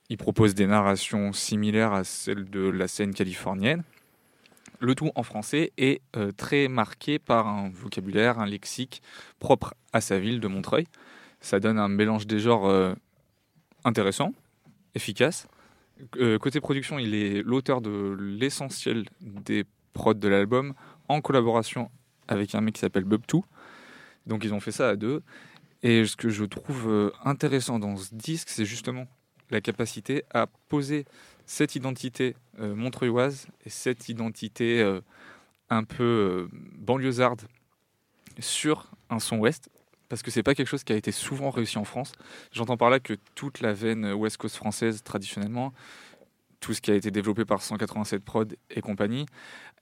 il 0.10 0.17
propose 0.17 0.53
des 0.53 0.67
narrations 0.67 1.32
similaires 1.32 1.93
à 1.93 2.03
celles 2.03 2.49
de 2.49 2.67
la 2.67 2.88
scène 2.88 3.13
californienne. 3.13 3.84
Le 4.80 4.95
tout 4.95 5.12
en 5.15 5.23
français 5.23 5.71
est 5.77 6.01
très 6.38 6.67
marqué 6.67 7.17
par 7.17 7.47
un 7.47 7.69
vocabulaire, 7.69 8.38
un 8.38 8.45
lexique 8.45 9.01
propre 9.39 9.73
à 9.91 10.01
sa 10.01 10.19
ville 10.19 10.39
de 10.39 10.47
Montreuil. 10.47 10.86
Ça 11.41 11.60
donne 11.60 11.80
un 11.80 11.88
mélange 11.88 12.27
des 12.27 12.38
genres 12.38 12.93
intéressant, 13.84 14.34
efficace. 14.93 15.47
Euh, 16.17 16.38
côté 16.38 16.60
production, 16.62 16.99
il 16.99 17.15
est 17.15 17.41
l'auteur 17.43 17.81
de 17.81 18.15
l'essentiel 18.19 19.05
des 19.21 19.65
prods 19.93 20.13
de 20.13 20.27
l'album 20.27 20.73
en 21.07 21.21
collaboration 21.21 21.89
avec 22.27 22.55
un 22.55 22.62
mec 22.62 22.75
qui 22.75 22.81
s'appelle 22.81 23.05
Bub2. 23.05 23.41
Donc 24.25 24.43
ils 24.43 24.53
ont 24.53 24.60
fait 24.60 24.71
ça 24.71 24.89
à 24.89 24.95
deux. 24.95 25.23
Et 25.83 26.05
ce 26.05 26.15
que 26.15 26.29
je 26.29 26.43
trouve 26.45 26.89
euh, 26.89 27.12
intéressant 27.23 27.79
dans 27.79 27.95
ce 27.97 28.13
disque, 28.13 28.49
c'est 28.49 28.65
justement 28.65 29.07
la 29.49 29.62
capacité 29.62 30.23
à 30.33 30.47
poser 30.67 31.05
cette 31.45 31.75
identité 31.75 32.36
euh, 32.60 32.75
montreuilloise 32.75 33.47
et 33.65 33.69
cette 33.69 34.10
identité 34.10 34.81
euh, 34.81 35.01
un 35.69 35.83
peu 35.83 36.49
banlieusarde 36.77 37.41
sur 38.39 38.91
un 39.10 39.19
son 39.19 39.38
ouest. 39.38 39.69
Parce 40.10 40.22
que 40.22 40.32
c'est 40.32 40.43
pas 40.43 40.56
quelque 40.56 40.67
chose 40.67 40.84
qui 40.84 40.93
a 40.93 40.96
été 40.96 41.12
souvent 41.12 41.50
réussi 41.50 41.78
en 41.78 41.84
France. 41.84 42.12
J'entends 42.52 42.78
par 42.78 42.89
là 42.89 43.00
que 43.00 43.13
toute 43.36 43.60
la 43.62 43.74
veine 43.74 44.13
West 44.13 44.38
Coast 44.38 44.56
française, 44.56 45.04
traditionnellement, 45.04 45.74
tout 46.60 46.74
ce 46.74 46.82
qui 46.82 46.91
a 46.91 46.96
été 46.96 47.12
développé 47.12 47.46
par 47.46 47.62
187 47.62 48.24
Prod 48.24 48.56
et 48.70 48.82
compagnie, 48.82 49.26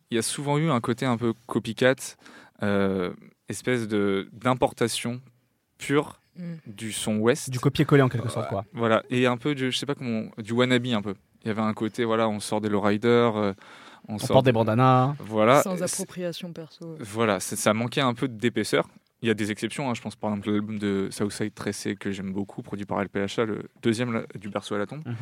il 0.10 0.16
y 0.16 0.18
a 0.18 0.24
souvent 0.24 0.58
eu 0.58 0.70
un 0.70 0.82
côté 0.82 1.06
un 1.06 1.18
peu 1.18 1.34
copycat, 1.46 1.96
euh, 2.64 3.14
espèce 3.50 3.88
de 3.88 4.30
d'importation 4.34 5.22
pure 5.78 6.20
Mm. 6.38 6.56
du 6.68 6.92
son 6.92 7.18
ouest. 7.18 7.50
Du 7.50 7.60
copier-coller 7.60 8.02
en 8.02 8.10
quelque 8.10 8.28
sorte, 8.30 8.50
quoi. 8.50 8.66
Voilà, 8.74 9.04
et 9.10 9.26
un 9.26 9.38
peu, 9.38 9.56
du, 9.56 9.72
je 9.72 9.78
sais 9.78 9.86
pas 9.86 9.96
comment, 9.96 10.24
du 10.38 10.52
wannabe 10.52 10.86
un 10.88 11.02
peu. 11.02 11.16
Il 11.44 11.48
y 11.48 11.52
avait 11.52 11.62
un 11.62 11.74
côté, 11.74 12.04
voilà, 12.04 12.28
on 12.28 12.40
sort 12.40 12.60
des 12.60 12.68
lowriders, 12.70 13.38
euh, 13.38 13.54
on, 14.10 14.16
On 14.16 14.18
sort 14.18 14.28
porte 14.34 14.46
des 14.46 14.52
bandanas. 14.52 15.16
Voilà, 15.20 15.64
Sans 15.64 15.82
appropriation 15.82 16.52
perso. 16.52 16.98
voilà, 17.00 17.40
ça 17.40 17.74
manquait 17.74 18.02
un 18.02 18.14
peu 18.14 18.28
d'épaisseur. 18.28 18.90
Il 19.26 19.28
y 19.28 19.32
a 19.32 19.34
des 19.34 19.50
exceptions, 19.50 19.90
hein, 19.90 19.96
je 19.96 20.02
pense 20.04 20.16
par 20.16 20.30
exemple 20.30 20.52
l'album 20.52 20.78
de 20.78 21.10
Southside 21.10 21.52
Tressé 21.56 21.96
que 21.96 22.12
j'aime 22.12 22.32
beaucoup, 22.32 22.62
produit 22.62 22.86
par 22.86 23.04
LPHA, 23.04 23.46
le 23.46 23.64
deuxième 23.82 24.14
là, 24.14 24.24
du 24.36 24.50
berceau 24.50 24.76
à 24.76 24.78
la 24.78 24.86
tombe. 24.86 25.02
Mhm. 25.04 25.16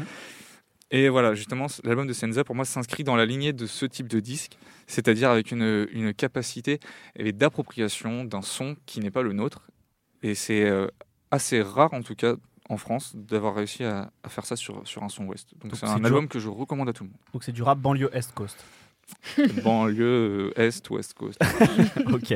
Et 0.92 1.08
voilà, 1.08 1.34
justement, 1.36 1.68
l'album 1.86 2.06
de 2.06 2.12
Senza, 2.12 2.44
pour 2.44 2.54
moi, 2.54 2.66
s'inscrit 2.66 3.06
dans 3.06 3.16
la 3.16 3.26
lignée 3.26 3.54
de 3.54 3.66
ce 3.66 3.86
type 3.86 4.10
de 4.10 4.20
disque, 4.20 4.58
c'est-à-dire 4.88 5.30
avec 5.30 5.52
une, 5.52 5.88
une 5.94 6.14
capacité 6.14 6.82
d'appropriation 7.18 8.26
d'un 8.26 8.42
son 8.42 8.76
qui 8.86 9.00
n'est 9.00 9.10
pas 9.10 9.22
le 9.22 9.32
nôtre. 9.32 9.70
Et 10.22 10.36
c'est 10.36 10.66
euh, 10.66 10.88
assez 11.32 11.62
rare, 11.62 11.94
en 11.94 12.02
tout 12.02 12.16
cas, 12.16 12.36
en 12.70 12.76
France, 12.76 13.16
d'avoir 13.16 13.56
réussi 13.56 13.86
à, 13.86 14.12
à 14.24 14.28
faire 14.28 14.46
ça 14.46 14.58
sur, 14.58 14.86
sur 14.86 15.02
un 15.02 15.10
son 15.10 15.28
ouest. 15.28 15.48
Donc 15.62 15.78
c'est 15.78 15.86
un 15.86 16.04
album 16.04 16.28
que 16.28 16.40
je 16.40 16.50
recommande 16.50 16.90
à 16.90 16.94
tout 16.94 17.06
le 17.06 17.10
Donc 17.32 17.46
c'est 17.46 17.54
du 17.54 17.64
rap 17.64 17.80
banlieue 17.80 18.10
Est 18.14 18.34
Coast. 18.34 18.58
Banlieue, 19.64 20.52
euh, 20.58 20.68
Est, 20.68 20.90
Ouest 20.90 21.14
Coast. 21.14 21.40
ok. 22.14 22.34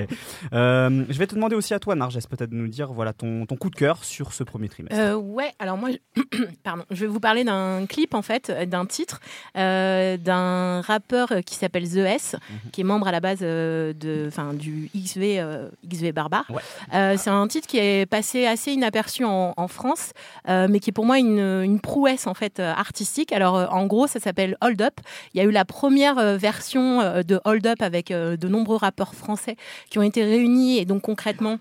Euh, 0.53 1.05
je 1.09 1.17
vais 1.17 1.27
te 1.27 1.35
demander 1.35 1.55
aussi 1.55 1.73
à 1.73 1.79
toi, 1.79 1.95
Narges, 1.95 2.17
peut-être 2.29 2.49
de 2.49 2.55
nous 2.55 2.67
dire 2.67 2.91
voilà, 2.93 3.13
ton, 3.13 3.45
ton 3.45 3.55
coup 3.55 3.69
de 3.69 3.75
cœur 3.75 4.03
sur 4.03 4.33
ce 4.33 4.43
premier 4.43 4.69
trimestre. 4.69 4.97
Euh, 4.99 5.15
ouais, 5.15 5.51
alors 5.59 5.77
moi, 5.77 5.89
je... 5.91 6.21
pardon, 6.63 6.83
je 6.91 7.01
vais 7.01 7.07
vous 7.07 7.19
parler 7.19 7.43
d'un 7.43 7.85
clip 7.87 8.13
en 8.13 8.21
fait, 8.21 8.51
d'un 8.69 8.85
titre, 8.85 9.19
euh, 9.57 10.17
d'un 10.17 10.81
rappeur 10.81 11.29
qui 11.45 11.55
s'appelle 11.55 11.89
The 11.89 11.97
S, 11.97 12.35
Mhm. 12.49 12.71
qui 12.71 12.81
est 12.81 12.83
membre 12.83 13.07
à 13.07 13.11
la 13.11 13.19
base 13.19 13.39
de, 13.39 14.25
enfin, 14.27 14.53
du 14.53 14.89
XV, 14.95 15.39
euh, 15.39 15.69
XV 15.87 16.11
Barbare. 16.11 16.45
Ouais. 16.49 16.61
Euh, 16.93 17.15
c'est 17.17 17.29
un 17.29 17.47
titre 17.47 17.67
qui 17.67 17.77
est 17.77 18.05
passé 18.05 18.45
assez 18.45 18.71
inaperçu 18.71 19.25
en, 19.25 19.53
en 19.57 19.67
France, 19.67 20.11
euh, 20.47 20.67
mais 20.69 20.79
qui 20.79 20.89
est 20.91 20.93
pour 20.93 21.05
moi 21.05 21.17
une, 21.19 21.39
une 21.39 21.79
prouesse 21.79 22.27
en 22.27 22.33
fait 22.33 22.59
artistique. 22.59 23.31
Alors 23.31 23.73
en 23.73 23.85
gros, 23.85 24.07
ça 24.07 24.19
s'appelle 24.19 24.57
Hold 24.61 24.81
Up. 24.81 24.93
Il 25.33 25.37
y 25.37 25.41
a 25.41 25.45
eu 25.45 25.51
la 25.51 25.65
première 25.65 26.17
euh, 26.17 26.37
euh, 26.75 27.23
de 27.23 27.39
Hold 27.45 27.65
Up 27.67 27.81
avec 27.81 28.11
euh, 28.11 28.37
de 28.37 28.47
nombreux 28.47 28.77
rappeurs 28.77 29.15
français 29.15 29.55
qui 29.89 29.99
ont 29.99 30.03
été 30.03 30.23
réunis 30.23 30.77
et 30.77 30.85
donc 30.85 31.01
concrètement 31.03 31.59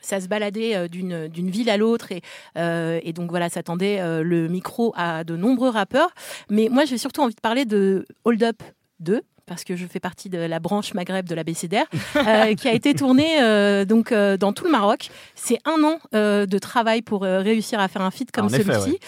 ça 0.00 0.20
se 0.20 0.28
baladait 0.28 0.76
euh, 0.76 0.88
d'une 0.88 1.50
ville 1.50 1.70
à 1.70 1.76
l'autre 1.76 2.12
et, 2.12 3.12
donc 3.12 3.30
voilà, 3.30 3.48
ça 3.48 3.62
tendait 3.62 4.00
le 4.22 4.48
micro 4.48 4.92
à 4.96 5.24
de 5.24 5.36
nombreux 5.36 5.70
rappeurs. 5.70 6.10
Mais 6.50 6.68
moi, 6.70 6.84
j'ai 6.84 6.98
surtout 6.98 7.22
envie 7.22 7.34
de 7.34 7.40
parler 7.40 7.64
de 7.64 8.06
Hold 8.24 8.42
Up 8.42 8.62
2 9.00 9.22
parce 9.46 9.64
que 9.64 9.76
je 9.76 9.86
fais 9.86 10.00
partie 10.00 10.28
de 10.28 10.38
la 10.38 10.58
branche 10.58 10.94
Maghreb 10.94 11.26
de 11.26 11.34
la 11.34 11.44
BCDR, 11.44 11.84
euh, 12.16 12.54
qui 12.54 12.68
a 12.68 12.72
été 12.72 12.94
tournée 12.94 13.40
euh, 13.40 13.84
donc 13.84 14.12
euh, 14.12 14.36
dans 14.36 14.52
tout 14.52 14.64
le 14.64 14.70
Maroc. 14.70 15.10
C'est 15.34 15.58
un 15.64 15.82
an 15.84 15.98
de 16.12 16.58
travail 16.58 17.02
pour 17.02 17.22
réussir 17.22 17.78
à 17.78 17.88
faire 17.88 18.02
un 18.02 18.10
feat 18.10 18.30
comme 18.32 18.48
celui-ci. 18.48 18.98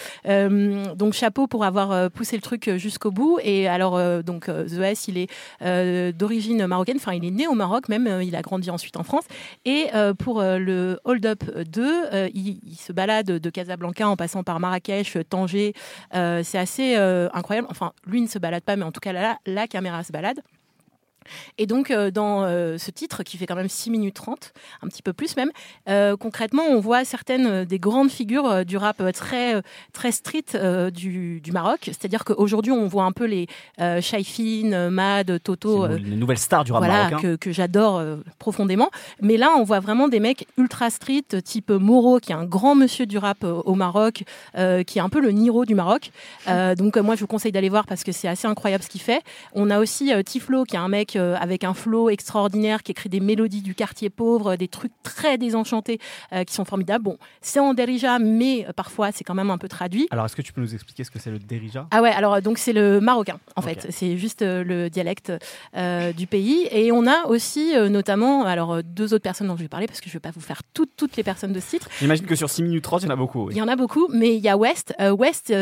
Donc 0.97 1.13
chapeau 1.13 1.47
pour 1.47 1.65
avoir 1.65 2.11
poussé 2.11 2.37
le 2.37 2.43
truc 2.43 2.71
jusqu'au 2.77 3.11
bout. 3.11 3.39
Et 3.43 3.69
alors 3.69 4.23
donc 4.23 4.47
The 4.47 4.81
S, 4.81 5.09
il 5.09 5.19
est 5.19 6.13
d'origine 6.13 6.67
marocaine. 6.67 6.97
Enfin, 6.97 7.15
il 7.15 7.25
est 7.25 7.31
né 7.31 7.47
au 7.47 7.55
Maroc, 7.55 7.89
même. 7.89 8.21
il 8.23 8.37
a 8.37 8.43
grandi 8.43 8.71
ensuite 8.71 8.97
en 8.97 9.03
France. 9.03 9.25
Et 9.65 9.87
pour 10.19 10.43
le 10.43 11.01
Hold 11.05 11.27
Up 11.27 11.45
2, 11.57 12.09
euh, 12.13 12.29
il, 12.35 12.61
il 12.67 12.77
se 12.77 12.93
balade 12.93 13.27
de 13.27 13.51
Casablanca 13.51 14.09
en 14.09 14.17
passant 14.17 14.43
par 14.43 14.61
Marrakech, 14.61 15.19
Tanger. 15.29 15.75
C'est 16.13 16.59
assez 16.59 16.97
incroyable. 16.97 17.69
Enfin, 17.71 17.93
lui 18.07 18.21
ne 18.21 18.27
se 18.27 18.39
balade 18.39 18.63
pas, 18.63 18.77
mais 18.77 18.85
en 18.85 18.93
tout 18.93 19.01
cas, 19.01 19.13
là, 19.13 19.39
la 19.47 19.67
caméra 19.67 20.03
se 20.05 20.13
balade 20.13 20.28
malade. 20.29 20.58
Et 21.59 21.67
donc, 21.67 21.91
euh, 21.91 22.11
dans 22.11 22.45
euh, 22.45 22.79
ce 22.79 22.91
titre, 22.91 23.23
qui 23.23 23.37
fait 23.37 23.47
quand 23.47 23.57
même 23.57 23.69
6 23.69 23.91
minutes 23.91 24.15
30, 24.15 24.53
un 24.83 24.89
petit 24.89 25.03
peu 25.03 25.13
plus 25.13 25.37
même, 25.37 25.51
euh, 25.89 26.17
concrètement, 26.17 26.65
on 26.69 26.81
voit 26.81 27.05
certaines 27.05 27.65
des 27.65 27.79
grandes 27.79 28.11
figures 28.11 28.65
du 28.65 28.77
rap 28.77 29.03
très, 29.13 29.63
très 29.93 30.13
street 30.13 30.91
du, 30.93 31.41
du 31.41 31.53
Maroc. 31.53 31.81
C'est-à-dire 31.85 32.25
qu'aujourd'hui, 32.25 32.73
on 32.73 32.87
voit 32.87 33.05
un 33.05 33.13
peu 33.13 33.25
les 33.25 33.47
euh, 33.81 34.01
Shaifin, 34.01 34.91
Mad, 34.91 35.41
Toto, 35.43 35.85
euh, 35.85 35.99
les 35.99 36.17
nouvelles 36.17 36.39
stars 36.39 36.65
du 36.65 36.73
rap 36.73 36.81
voilà, 36.83 37.11
marocain. 37.11 37.21
que, 37.21 37.37
que 37.37 37.53
j'adore 37.53 37.99
euh, 37.99 38.17
profondément. 38.39 38.91
Mais 39.21 39.37
là, 39.37 39.51
on 39.57 39.65
voit 39.65 39.81
vraiment 39.81 40.09
des 40.09 40.21
mecs 40.21 40.47
ultra 40.57 40.91
street, 40.91 41.25
type 41.45 41.71
Moro, 41.71 42.19
qui 42.21 42.33
est 42.33 42.35
un 42.35 42.45
grand 42.45 42.75
monsieur 42.75 43.07
du 43.07 43.19
rap 43.19 43.45
au 43.45 43.75
Maroc, 43.75 44.25
qui 44.87 44.99
est 44.99 45.01
un 45.01 45.09
peu 45.09 45.21
le 45.21 45.31
Niro 45.31 45.65
du 45.65 45.75
Maroc. 45.75 46.11
Donc, 46.47 46.97
moi, 46.97 47.15
je 47.15 47.21
vous 47.21 47.27
conseille 47.27 47.53
d'aller 47.53 47.69
voir 47.69 47.87
parce 47.87 48.05
que 48.05 48.13
c'est 48.13 48.29
assez 48.29 48.47
incroyable 48.47 48.83
ce 48.83 48.89
qu'il 48.89 49.01
fait. 49.01 49.23
On 49.55 49.71
a 49.71 49.79
aussi 49.79 50.13
Tiflo, 50.25 50.65
qui 50.65 50.77
est 50.77 50.79
un 50.79 50.89
mec 50.89 51.18
euh, 51.19 51.37
avec 51.39 51.65
un 51.65 51.75
flow 51.75 52.11
extraordinaire, 52.11 52.83
qui 52.83 52.93
écrit 52.93 53.09
des 53.09 53.21
mélodies 53.21 53.63
du 53.63 53.75
quartier 53.75 54.11
pauvre, 54.11 54.57
des 54.57 54.69
trucs 54.69 54.93
très 55.03 55.39
désenchantés, 55.39 55.99
euh, 56.33 56.45
qui 56.45 56.55
sont 56.55 56.65
formidables. 56.65 57.05
Bon, 57.05 57.19
c'est 57.41 57.61
en 57.61 57.75
derija, 57.75 58.19
mais 58.19 58.67
euh, 58.69 58.73
parfois, 58.73 59.13
c'est 59.13 59.25
quand 59.25 59.35
même 59.35 59.51
un 59.51 59.59
peu 59.59 59.69
traduit. 59.69 60.09
Alors, 60.11 60.27
est-ce 60.27 60.37
que 60.37 60.43
tu 60.43 60.53
peux 60.53 60.61
nous 60.61 60.75
expliquer 60.75 61.05
ce 61.05 61.11
que 61.11 61.19
c'est 61.19 61.31
le 61.31 61.39
derija 61.39 61.87
Ah 61.91 62.03
ouais, 62.03 62.11
alors 62.11 62.41
donc 62.43 62.59
c'est 62.59 62.73
le 62.73 63.01
marocain 63.01 63.39
en 63.57 63.63
fait, 63.63 63.89
c'est 63.91 64.17
juste 64.17 64.43
le 64.43 64.89
dialecte 64.89 65.33
du 66.17 66.27
pays. 66.27 66.69
Et 66.71 66.93
on 66.93 67.07
a 67.07 67.27
aussi 67.27 67.75
notamment, 67.91 68.45
alors 68.45 68.83
deux 68.83 69.15
autres 69.15 69.23
personnes 69.23 69.49
dont 69.49 69.57
je 69.57 69.63
vais 69.63 69.69
parler 69.69 69.87
parce 69.87 70.01
que 70.01 70.09
je 70.09 70.15
vais 70.15 70.21
pas 70.21 70.31
vous 70.31 70.41
faire 70.41 70.63
toutes 70.75 70.91
toutes 70.97 71.17
les 71.17 71.25
personnes 71.25 71.53
de 71.53 71.61
ce 71.61 71.71
titre. 71.71 71.89
J'imagine 71.99 72.27
que 72.27 72.37
sur 72.37 72.49
6 72.49 72.63
minutes 72.63 72.85
30, 72.85 73.03
il 73.03 73.07
y 73.07 73.09
en 73.09 73.13
a 73.13 73.17
beaucoup. 73.17 73.47
oui. 73.47 73.55
Il 73.55 73.59
y 73.59 73.63
en 73.63 73.69
a 73.69 73.77
beaucoup, 73.77 74.09
mais 74.13 74.37
il 74.37 74.41
y 74.41 74.49
a 74.49 74.57
West. 74.57 74.95
West, 75.01 75.53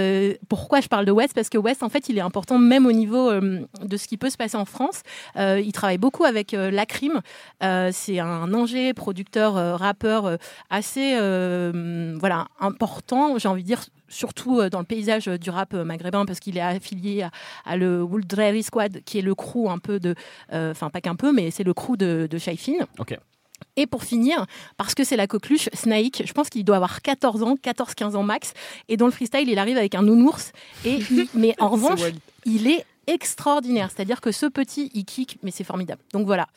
pourquoi 0.48 0.80
je 0.80 0.88
parle 0.88 1.06
de 1.06 1.12
West? 1.12 1.34
Parce 1.34 1.48
que 1.48 1.58
West, 1.58 1.82
en 1.82 1.88
fait, 1.88 2.08
il 2.08 2.18
est 2.18 2.22
important 2.22 2.58
même 2.58 2.86
au 2.86 2.92
niveau 2.92 3.32
de 3.32 3.96
ce 3.96 4.06
qui 4.06 4.16
peut 4.16 4.30
se 4.30 4.36
passer 4.36 4.56
en 4.56 4.64
France. 4.64 5.02
Euh, 5.46 5.60
il 5.60 5.72
travaille 5.72 5.98
beaucoup 5.98 6.24
avec 6.24 6.52
euh, 6.54 6.70
Lacrim. 6.70 7.20
Euh, 7.62 7.90
c'est 7.92 8.18
un 8.18 8.52
ingé, 8.52 8.92
producteur, 8.94 9.56
euh, 9.56 9.76
rappeur 9.76 10.26
euh, 10.26 10.36
assez 10.70 11.14
euh, 11.18 12.16
voilà, 12.18 12.48
important, 12.60 13.38
j'ai 13.38 13.48
envie 13.48 13.62
de 13.62 13.66
dire, 13.66 13.84
surtout 14.08 14.60
euh, 14.60 14.68
dans 14.70 14.78
le 14.80 14.84
paysage 14.84 15.26
du 15.26 15.50
rap 15.50 15.72
maghrébin, 15.74 16.24
parce 16.26 16.40
qu'il 16.40 16.56
est 16.56 16.60
affilié 16.60 17.22
à, 17.22 17.30
à 17.64 17.76
le 17.76 18.02
Wouldreri 18.02 18.62
Squad, 18.62 19.00
qui 19.04 19.18
est 19.18 19.22
le 19.22 19.34
crew 19.34 19.68
un 19.70 19.78
peu 19.78 20.00
de. 20.00 20.14
euh, 20.52 20.70
Enfin, 20.72 20.90
pas 20.90 21.00
qu'un 21.00 21.16
peu, 21.16 21.32
mais 21.32 21.50
c'est 21.50 21.64
le 21.64 21.74
crew 21.74 21.96
de, 21.96 22.26
de 22.30 22.38
Shaifin. 22.38 22.86
Ok. 22.98 23.16
Et 23.76 23.86
pour 23.86 24.04
finir, 24.04 24.44
parce 24.76 24.94
que 24.94 25.02
c'est 25.04 25.16
la 25.16 25.26
coqueluche, 25.26 25.68
Snake, 25.72 26.22
je 26.26 26.32
pense 26.32 26.50
qu'il 26.50 26.64
doit 26.64 26.76
avoir 26.76 27.00
14 27.02 27.42
ans, 27.42 27.54
14-15 27.62 28.14
ans 28.16 28.22
max. 28.22 28.52
Et 28.88 28.96
dans 28.98 29.06
le 29.06 29.12
freestyle, 29.12 29.48
il 29.48 29.58
arrive 29.58 29.76
avec 29.78 29.94
un 29.94 30.02
nounours. 30.02 30.52
Et 30.84 30.98
il- 31.10 31.26
mais 31.34 31.54
en 31.58 31.68
revanche, 31.76 32.00
il 32.44 32.68
est 32.68 32.84
extraordinaire. 33.06 33.90
C'est-à-dire 33.90 34.20
que 34.20 34.32
ce 34.32 34.46
petit, 34.46 34.90
il 34.94 35.04
kick, 35.04 35.38
mais 35.42 35.50
c'est 35.50 35.64
formidable. 35.64 36.02
Donc 36.12 36.26
voilà. 36.26 36.48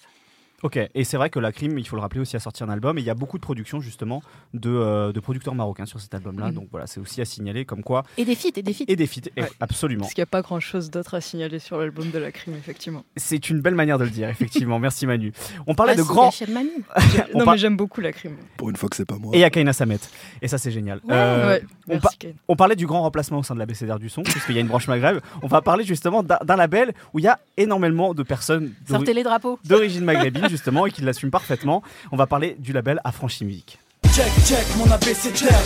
Ok, 0.61 0.77
et 0.93 1.03
c'est 1.05 1.15
vrai 1.17 1.29
que 1.29 1.39
la 1.39 1.51
crime, 1.51 1.77
il 1.79 1.87
faut 1.87 1.95
le 1.95 2.01
rappeler 2.01 2.19
aussi, 2.19 2.35
a 2.35 2.39
sorti 2.39 2.63
un 2.63 2.69
album, 2.69 2.97
et 2.97 3.01
il 3.01 3.05
y 3.07 3.09
a 3.09 3.13
beaucoup 3.13 3.37
de 3.37 3.41
productions 3.41 3.79
justement 3.79 4.21
de, 4.53 4.69
euh, 4.69 5.11
de 5.13 5.19
producteurs 5.21 5.55
marocains 5.55 5.85
sur 5.85 6.01
cet 6.01 6.13
album-là, 6.13 6.47
Mhm. 6.47 6.53
donc 6.53 6.67
voilà, 6.71 6.85
c'est 6.85 6.99
aussi 6.99 7.21
à 7.21 7.25
signaler 7.25 7.63
comme 7.65 7.81
quoi. 7.81 8.03
Et 8.17 8.25
des 8.25 8.35
feats, 8.35 8.49
et 8.57 8.61
des 8.61 8.73
feats. 8.73 8.83
Et 8.89 8.95
des 8.97 9.07
feats, 9.07 9.21
Ouais. 9.37 9.49
absolument. 9.61 10.01
Parce 10.01 10.13
qu'il 10.13 10.21
n'y 10.21 10.23
a 10.23 10.31
pas 10.31 10.41
grand 10.41 10.59
chose 10.59 10.89
d'autre 10.91 11.13
à 11.13 11.21
signaler 11.21 11.59
sur 11.59 11.77
l'album 11.77 12.09
de 12.11 12.19
la 12.19 12.31
crime, 12.31 12.55
effectivement. 12.57 13.05
C'est 13.15 13.49
une 13.49 13.61
belle 13.61 13.75
manière 13.75 13.97
de 13.97 14.03
le 14.03 14.09
dire, 14.09 14.27
effectivement, 14.29 14.79
merci 14.79 15.07
Manu. 15.07 15.31
On 15.65 15.75
parlait 15.75 15.93
Ah, 15.93 15.97
de 15.97 16.01
si, 16.01 16.07
grands. 16.07 16.31
Manu. 16.49 16.69
On 17.33 17.39
non, 17.39 17.45
par- 17.45 17.53
mais 17.53 17.57
j'aime 17.59 17.77
beaucoup 17.77 18.01
la 18.01 18.11
crime. 18.11 18.35
Pour 18.57 18.69
une 18.69 18.75
fois 18.75 18.89
que 18.89 18.95
c'est 18.97 19.05
pas 19.05 19.17
moi. 19.17 19.33
Et 19.35 19.43
Akaina 19.45 19.71
Samet, 19.71 19.99
et 20.41 20.47
ça 20.49 20.57
c'est 20.57 20.71
génial. 20.71 20.99
Ouais. 21.05 21.13
Euh, 21.15 21.47
ouais, 21.47 21.63
on 21.87 21.91
merci, 21.93 22.17
pa-. 22.17 22.27
On 22.49 22.55
parlait 22.55 22.75
du 22.75 22.85
grand 22.85 23.01
remplacement 23.03 23.39
au 23.39 23.43
sein 23.43 23.53
de 23.53 23.59
la 23.59 23.65
BCDR 23.65 23.97
du 23.99 24.09
son, 24.09 24.23
puisqu'il 24.23 24.55
y 24.55 24.57
a 24.57 24.61
une 24.61 24.67
branche 24.67 24.87
Maghreb. 24.89 25.19
On 25.41 25.47
va 25.47 25.61
parler 25.61 25.85
justement 25.85 26.21
d'un 26.21 26.55
label 26.57 26.93
où 27.13 27.19
il 27.19 27.23
y 27.25 27.27
a 27.29 27.39
énormément 27.55 28.13
de 28.13 28.23
personnes 28.23 28.73
Sortez 28.89 29.13
les 29.13 29.23
drapeaux. 29.23 29.57
d'origine 29.65 30.03
maghrébine, 30.03 30.48
justement, 30.49 30.85
et 30.85 30.91
qui 30.91 31.01
l'assument 31.01 31.31
parfaitement. 31.31 31.83
On 32.11 32.17
va 32.17 32.27
parler 32.27 32.55
du 32.59 32.73
label 32.73 32.99
Affranchi 33.03 33.45
Musique. 33.45 33.79
Check, 34.13 34.31
check, 34.45 34.65
mon 34.77 34.89
abécédaire. 34.91 35.61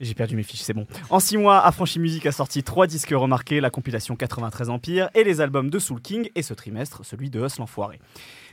J'ai 0.00 0.14
perdu 0.14 0.34
mes 0.34 0.42
fiches, 0.42 0.62
c'est 0.62 0.72
bon. 0.72 0.86
En 1.10 1.20
six 1.20 1.36
mois, 1.36 1.62
Affranchi 1.62 1.98
Musique 1.98 2.24
a 2.24 2.32
sorti 2.32 2.62
trois 2.62 2.86
disques 2.86 3.10
remarqués, 3.10 3.60
la 3.60 3.68
compilation 3.68 4.16
93 4.16 4.70
Empire 4.70 5.10
et 5.14 5.24
les 5.24 5.42
albums 5.42 5.68
de 5.68 5.78
Soul 5.78 6.00
King, 6.00 6.30
et 6.34 6.40
ce 6.40 6.54
trimestre, 6.54 7.04
celui 7.04 7.28
de 7.28 7.44
Hustle 7.44 7.60
l'Enfoiré. 7.60 8.00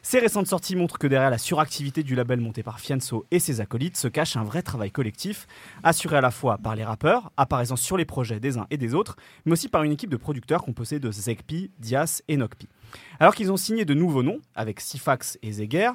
Ces 0.01 0.19
récentes 0.19 0.47
sorties 0.47 0.75
montrent 0.75 0.97
que 0.97 1.07
derrière 1.07 1.29
la 1.29 1.37
suractivité 1.37 2.03
du 2.03 2.15
label 2.15 2.41
monté 2.41 2.63
par 2.63 2.81
Fianso 2.81 3.25
et 3.31 3.39
ses 3.39 3.61
acolytes 3.61 3.95
se 3.95 4.09
cache 4.09 4.35
un 4.35 4.43
vrai 4.43 4.61
travail 4.61 4.91
collectif, 4.91 5.47
assuré 5.83 6.17
à 6.17 6.21
la 6.21 6.31
fois 6.31 6.57
par 6.57 6.75
les 6.75 6.83
rappeurs, 6.83 7.31
apparaissant 7.37 7.77
sur 7.77 7.95
les 7.95 8.05
projets 8.05 8.41
des 8.41 8.57
uns 8.57 8.67
et 8.69 8.77
des 8.77 8.93
autres, 8.93 9.15
mais 9.45 9.53
aussi 9.53 9.69
par 9.69 9.83
une 9.83 9.93
équipe 9.93 10.09
de 10.09 10.17
producteurs 10.17 10.63
composée 10.63 10.99
de 10.99 11.09
Zekpi, 11.09 11.71
Dias 11.79 12.23
et 12.27 12.35
Nokpi. 12.35 12.67
Alors 13.21 13.35
qu'ils 13.35 13.53
ont 13.53 13.57
signé 13.57 13.85
de 13.85 13.93
nouveaux 13.93 14.23
noms, 14.23 14.41
avec 14.53 14.81
Sifax 14.81 15.39
et 15.41 15.53
Zeger, 15.53 15.91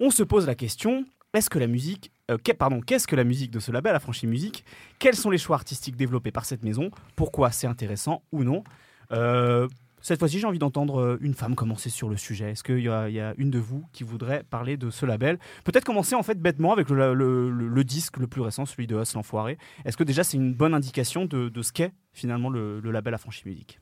on 0.00 0.10
se 0.10 0.22
pose 0.22 0.46
la 0.46 0.54
question 0.54 1.04
est-ce 1.34 1.50
que 1.50 1.58
la 1.58 1.66
musique, 1.66 2.12
euh, 2.30 2.38
pardon, 2.58 2.80
qu'est-ce 2.80 3.06
que 3.06 3.16
la 3.16 3.24
musique 3.24 3.50
de 3.50 3.60
ce 3.60 3.70
label, 3.72 3.94
Affranchi 3.94 4.26
Musique? 4.26 4.64
Quels 4.98 5.16
sont 5.16 5.30
les 5.30 5.38
choix 5.38 5.56
artistiques 5.56 5.96
développés 5.96 6.30
par 6.32 6.44
cette 6.44 6.62
maison? 6.62 6.90
Pourquoi 7.16 7.50
c'est 7.50 7.66
intéressant 7.66 8.22
ou 8.32 8.44
non? 8.44 8.64
Euh, 9.12 9.68
Cette 10.00 10.18
fois-ci, 10.18 10.38
j'ai 10.38 10.46
envie 10.46 10.58
d'entendre 10.58 11.00
euh, 11.00 11.18
une 11.22 11.32
femme 11.32 11.54
commencer 11.54 11.88
sur 11.88 12.10
le 12.10 12.18
sujet. 12.18 12.50
Est-ce 12.50 12.62
qu'il 12.62 12.80
y, 12.80 12.90
a- 12.90 13.08
il 13.08 13.14
y 13.14 13.20
a 13.20 13.32
une 13.38 13.50
de 13.50 13.58
vous 13.58 13.86
qui 13.92 14.04
voudrait 14.04 14.42
parler 14.50 14.76
de 14.76 14.90
ce 14.90 15.06
label? 15.06 15.38
Peut-être 15.64 15.84
commencer 15.86 16.14
en 16.14 16.22
fait 16.22 16.38
bêtement 16.38 16.74
avec 16.74 16.90
le, 16.90 17.14
le- 17.14 17.48
le- 17.50 17.68
le 17.68 17.84
disque 17.84 18.18
le 18.18 18.26
plus 18.26 18.42
récent, 18.42 18.66
celui 18.66 18.86
de 18.86 19.00
Hustle 19.00 19.16
l'Enfoiré. 19.16 19.56
Est-ce 19.86 19.96
que 19.96 20.04
déjà 20.04 20.22
c'est 20.22 20.36
une 20.36 20.52
bonne 20.52 20.74
indication 20.74 21.24
de, 21.24 21.48
de 21.48 21.62
ce 21.62 21.72
qu'est 21.72 21.92
finalement 22.12 22.50
le, 22.50 22.80
label 22.90 23.14
Affranchi 23.14 23.44
Musique? 23.46 23.80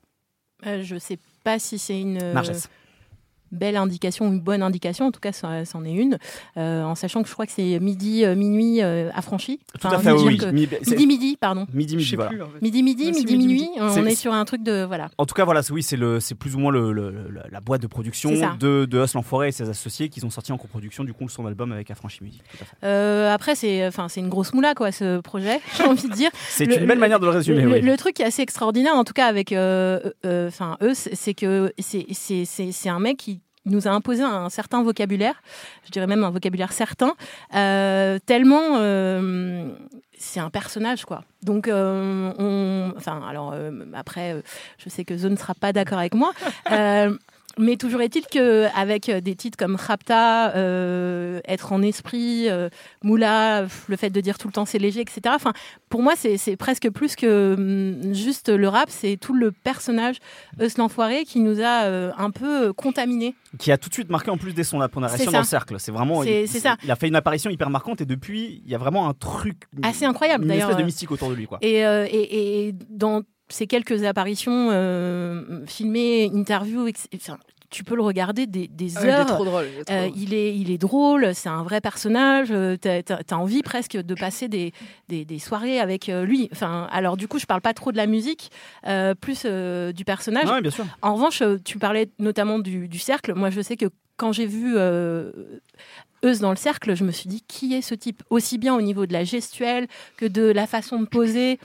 Euh, 0.64 0.84
je 0.84 0.96
sais 0.96 1.18
pas 1.42 1.58
si 1.58 1.76
c'est 1.76 2.00
une. 2.00 2.18
Narges. 2.32 2.52
Belle 3.52 3.76
indication, 3.76 4.26
une 4.26 4.40
bonne 4.40 4.62
indication, 4.62 5.06
en 5.06 5.12
tout 5.12 5.20
cas, 5.20 5.32
ça- 5.32 5.64
c'en 5.64 5.84
est 5.84 5.92
une, 5.92 6.18
euh, 6.56 6.82
en 6.82 6.94
sachant 6.94 7.22
que 7.22 7.28
je 7.28 7.32
crois 7.34 7.46
que 7.46 7.52
c'est 7.52 7.78
midi, 7.80 8.24
euh, 8.24 8.34
minuit 8.34 8.82
euh, 8.82 9.10
affranchi. 9.14 9.58
Tout 9.80 9.86
Enfin, 9.86 9.96
à 9.96 9.98
fait, 10.00 10.12
oui. 10.12 10.38
que- 10.38 10.46
Midi, 10.46 11.06
midi, 11.06 11.36
pardon. 11.40 11.66
Midi, 11.72 11.92
Je 11.94 11.98
midi, 11.98 12.10
sais 12.10 12.16
voilà. 12.16 12.30
plus. 12.30 12.42
en 12.42 12.46
fait. 12.46 12.62
Midi, 12.62 12.82
midi, 12.82 13.06
midi, 13.12 13.20
midi, 13.36 13.36
minuit. 13.38 13.68
On 13.80 14.04
est 14.06 14.14
sur 14.14 14.32
un 14.32 14.44
truc 14.44 14.62
de. 14.62 14.84
Voilà. 14.84 15.10
En 15.18 15.26
tout 15.26 15.34
cas, 15.34 15.44
voilà, 15.44 15.60
oui, 15.70 15.82
c'est 15.82 15.96
le, 15.96 16.18
c'est 16.20 16.34
plus 16.34 16.56
ou 16.56 16.58
moins 16.58 16.72
le, 16.72 16.92
le- 16.92 17.10
le- 17.10 17.42
la 17.50 17.60
boîte 17.60 17.82
de 17.82 17.86
production 17.86 18.30
de, 18.58 18.84
de 18.86 19.02
Us 19.04 19.14
l'Enfoiré 19.14 19.48
et 19.48 19.52
ses 19.52 19.68
associés 19.68 20.08
qui 20.08 20.24
ont 20.24 20.30
sorti 20.30 20.52
en 20.52 20.58
coproduction 20.58 21.04
du 21.04 21.12
coup 21.12 21.28
son 21.28 21.46
album 21.46 21.72
avec 21.72 21.90
Affranchi 21.90 22.22
Music. 22.24 22.42
Tout 22.50 22.58
à 22.62 22.64
fait. 22.64 22.76
Euh, 22.84 23.32
après, 23.32 23.54
c'est 23.54 23.86
enfin, 23.86 24.08
c'est 24.08 24.20
une 24.20 24.28
grosse 24.28 24.52
moula, 24.54 24.74
quoi, 24.74 24.92
ce 24.92 25.20
projet, 25.20 25.60
j'ai 25.76 25.84
envie 25.84 26.08
de 26.08 26.14
dire. 26.14 26.30
C'est 26.48 26.64
une 26.64 26.70
belle 26.70 26.88
le- 26.88 26.94
manière 26.96 27.20
de 27.20 27.26
le 27.26 27.30
résumer. 27.32 27.62
le, 27.62 27.72
oui. 27.74 27.80
le 27.80 27.96
truc 27.96 28.14
qui 28.14 28.22
est 28.22 28.26
assez 28.26 28.42
extraordinaire, 28.42 28.94
en 28.94 29.04
tout 29.04 29.12
cas 29.12 29.26
avec 29.26 29.52
euh, 29.52 30.00
euh, 30.24 30.48
enfin 30.48 30.76
eux, 30.82 30.94
c'est 30.94 31.34
que 31.34 31.72
c'est- 31.78 32.06
c'est 32.12 32.44
c'est- 32.44 32.72
c'est 32.72 32.88
un 32.88 32.98
mec 33.00 33.16
qui 33.18 33.40
nous 33.64 33.88
a 33.88 33.90
imposé 33.90 34.22
un 34.22 34.48
certain 34.50 34.82
vocabulaire, 34.82 35.42
je 35.84 35.90
dirais 35.90 36.06
même 36.06 36.24
un 36.24 36.30
vocabulaire 36.30 36.72
certain, 36.72 37.14
euh, 37.54 38.18
tellement 38.26 38.76
euh, 38.78 39.68
c'est 40.18 40.40
un 40.40 40.50
personnage 40.50 41.04
quoi. 41.04 41.24
Donc 41.42 41.68
euh, 41.68 42.32
on, 42.38 42.92
enfin 42.96 43.22
alors 43.28 43.54
après, 43.94 44.42
je 44.78 44.88
sais 44.88 45.04
que 45.04 45.16
Zone 45.16 45.32
ne 45.32 45.36
sera 45.36 45.54
pas 45.54 45.72
d'accord 45.72 45.98
avec 45.98 46.14
moi. 46.14 46.32
Euh, 47.58 47.62
mais 47.62 47.76
toujours 47.76 48.00
est-il 48.00 48.26
qu'avec 48.26 49.10
des 49.10 49.34
titres 49.34 49.56
comme 49.56 49.76
Rapta, 49.76 50.54
euh, 50.56 51.40
Être 51.46 51.72
en 51.72 51.82
esprit, 51.82 52.48
euh, 52.48 52.68
Moula, 53.02 53.66
le 53.88 53.96
fait 53.96 54.10
de 54.10 54.20
dire 54.20 54.38
tout 54.38 54.48
le 54.48 54.52
temps 54.52 54.64
c'est 54.64 54.78
léger, 54.78 55.00
etc. 55.00 55.20
Enfin, 55.28 55.52
pour 55.88 56.02
moi, 56.02 56.14
c'est 56.16 56.56
presque 56.56 56.90
plus 56.90 57.16
que 57.16 57.54
hum, 57.54 58.14
juste 58.14 58.48
le 58.48 58.68
rap, 58.68 58.88
c'est 58.90 59.16
tout 59.16 59.34
le 59.34 59.52
personnage 59.52 60.16
Eus 60.60 60.78
l'enfoiré 60.78 61.24
qui 61.24 61.40
nous 61.40 61.60
a 61.60 61.84
euh, 61.84 62.12
un 62.16 62.30
peu 62.30 62.68
euh, 62.68 62.72
contaminés. 62.72 63.34
Qui 63.58 63.72
a 63.72 63.78
tout 63.78 63.88
de 63.88 63.94
suite 63.94 64.10
marqué 64.10 64.30
en 64.30 64.38
plus 64.38 64.54
dès 64.54 64.64
son 64.64 64.80
apparition 64.80 65.30
dans 65.30 65.38
le 65.38 65.44
cercle. 65.44 65.76
C'est 65.78 65.92
vraiment. 65.92 66.22
C'est- 66.22 66.46
ça. 66.46 66.76
Il 66.84 66.90
a 66.90 66.96
fait 66.96 67.08
une 67.08 67.16
apparition 67.16 67.50
hyper 67.50 67.70
marquante 67.70 68.00
et 68.00 68.04
depuis, 68.04 68.62
il 68.64 68.70
y 68.70 68.74
a 68.74 68.78
vraiment 68.78 69.08
un 69.08 69.14
truc. 69.14 69.64
Assez 69.82 70.04
incroyable, 70.04 70.44
Une 70.44 70.48
d'ailleurs, 70.48 70.68
espèce 70.68 70.76
de 70.76 70.82
euh, 70.82 70.86
mystique 70.86 71.10
autour 71.10 71.28
de 71.30 71.34
lui, 71.34 71.46
quoi. 71.46 71.58
Et, 71.60 71.84
euh, 71.84 72.06
et, 72.08 72.68
et 72.68 72.74
dans 72.88 73.22
ces 73.52 73.66
quelques 73.66 74.04
apparitions 74.04 74.68
euh, 74.72 75.64
filmées, 75.66 76.30
interviews, 76.34 76.86
etc., 76.88 77.08
enfin, 77.16 77.38
tu 77.70 77.84
peux 77.84 77.96
le 77.96 78.02
regarder 78.02 78.46
des, 78.46 78.68
des 78.68 78.98
Ah, 78.98 79.00
il 79.02 79.08
est 79.08 79.12
heures. 79.12 79.26
trop 79.26 79.44
drôle. 79.46 79.64
il 79.74 79.80
est 79.80 79.84
trop 79.84 79.94
Euh, 79.94 80.06
drôle. 80.08 80.18
il, 80.20 80.34
est, 80.34 80.54
il 80.58 80.70
est 80.70 80.76
drôle, 80.76 81.34
c'est 81.34 81.48
un 81.48 81.62
vrai 81.62 81.80
personnage. 81.80 82.48
euh, 82.50 82.76
T'as 82.76 83.00
as, 83.06 83.32
envie 83.34 83.62
presque 83.62 83.96
de 83.96 84.14
passer 84.14 84.46
des, 84.48 84.72
des, 85.08 85.24
des 85.24 85.38
soirées 85.38 85.80
avec 85.80 86.10
euh, 86.10 86.26
lui. 86.26 86.50
Enfin, 86.52 86.86
alors 86.92 87.16
du 87.16 87.28
coup, 87.28 87.38
je 87.38 87.46
parle 87.46 87.62
pas 87.62 87.72
trop 87.72 87.90
de 87.90 87.96
la 87.96 88.06
musique, 88.06 88.50
euh, 88.86 89.14
plus 89.14 89.44
euh, 89.46 89.90
du 89.92 90.04
personnage. 90.04 90.50
Ouais, 90.50 90.60
bien 90.60 90.70
sûr. 90.70 90.84
En 91.00 91.14
revanche, 91.14 91.42
tu 91.64 91.78
parlais 91.78 92.10
notamment 92.18 92.58
du, 92.58 92.88
du 92.88 92.98
cercle. 92.98 93.32
Moi, 93.34 93.48
je 93.48 93.62
sais 93.62 93.78
que 93.78 93.86
quand 94.18 94.32
j'ai 94.32 94.44
vu 94.46 94.74
euh, 94.76 95.32
Eus 96.22 96.40
dans 96.40 96.50
le 96.50 96.56
cercle, 96.56 96.94
je 96.94 97.04
me 97.04 97.10
suis 97.10 97.28
dit 97.30 97.42
qui 97.48 97.72
est 97.72 97.80
ce 97.82 97.94
type? 97.94 98.22
Aussi 98.28 98.58
bien 98.58 98.74
au 98.74 98.82
niveau 98.82 99.06
de 99.06 99.14
la 99.14 99.24
gestuelle 99.24 99.88
que 100.18 100.26
de 100.26 100.42
la 100.42 100.66
façon 100.66 101.00
de 101.00 101.06
poser. 101.06 101.58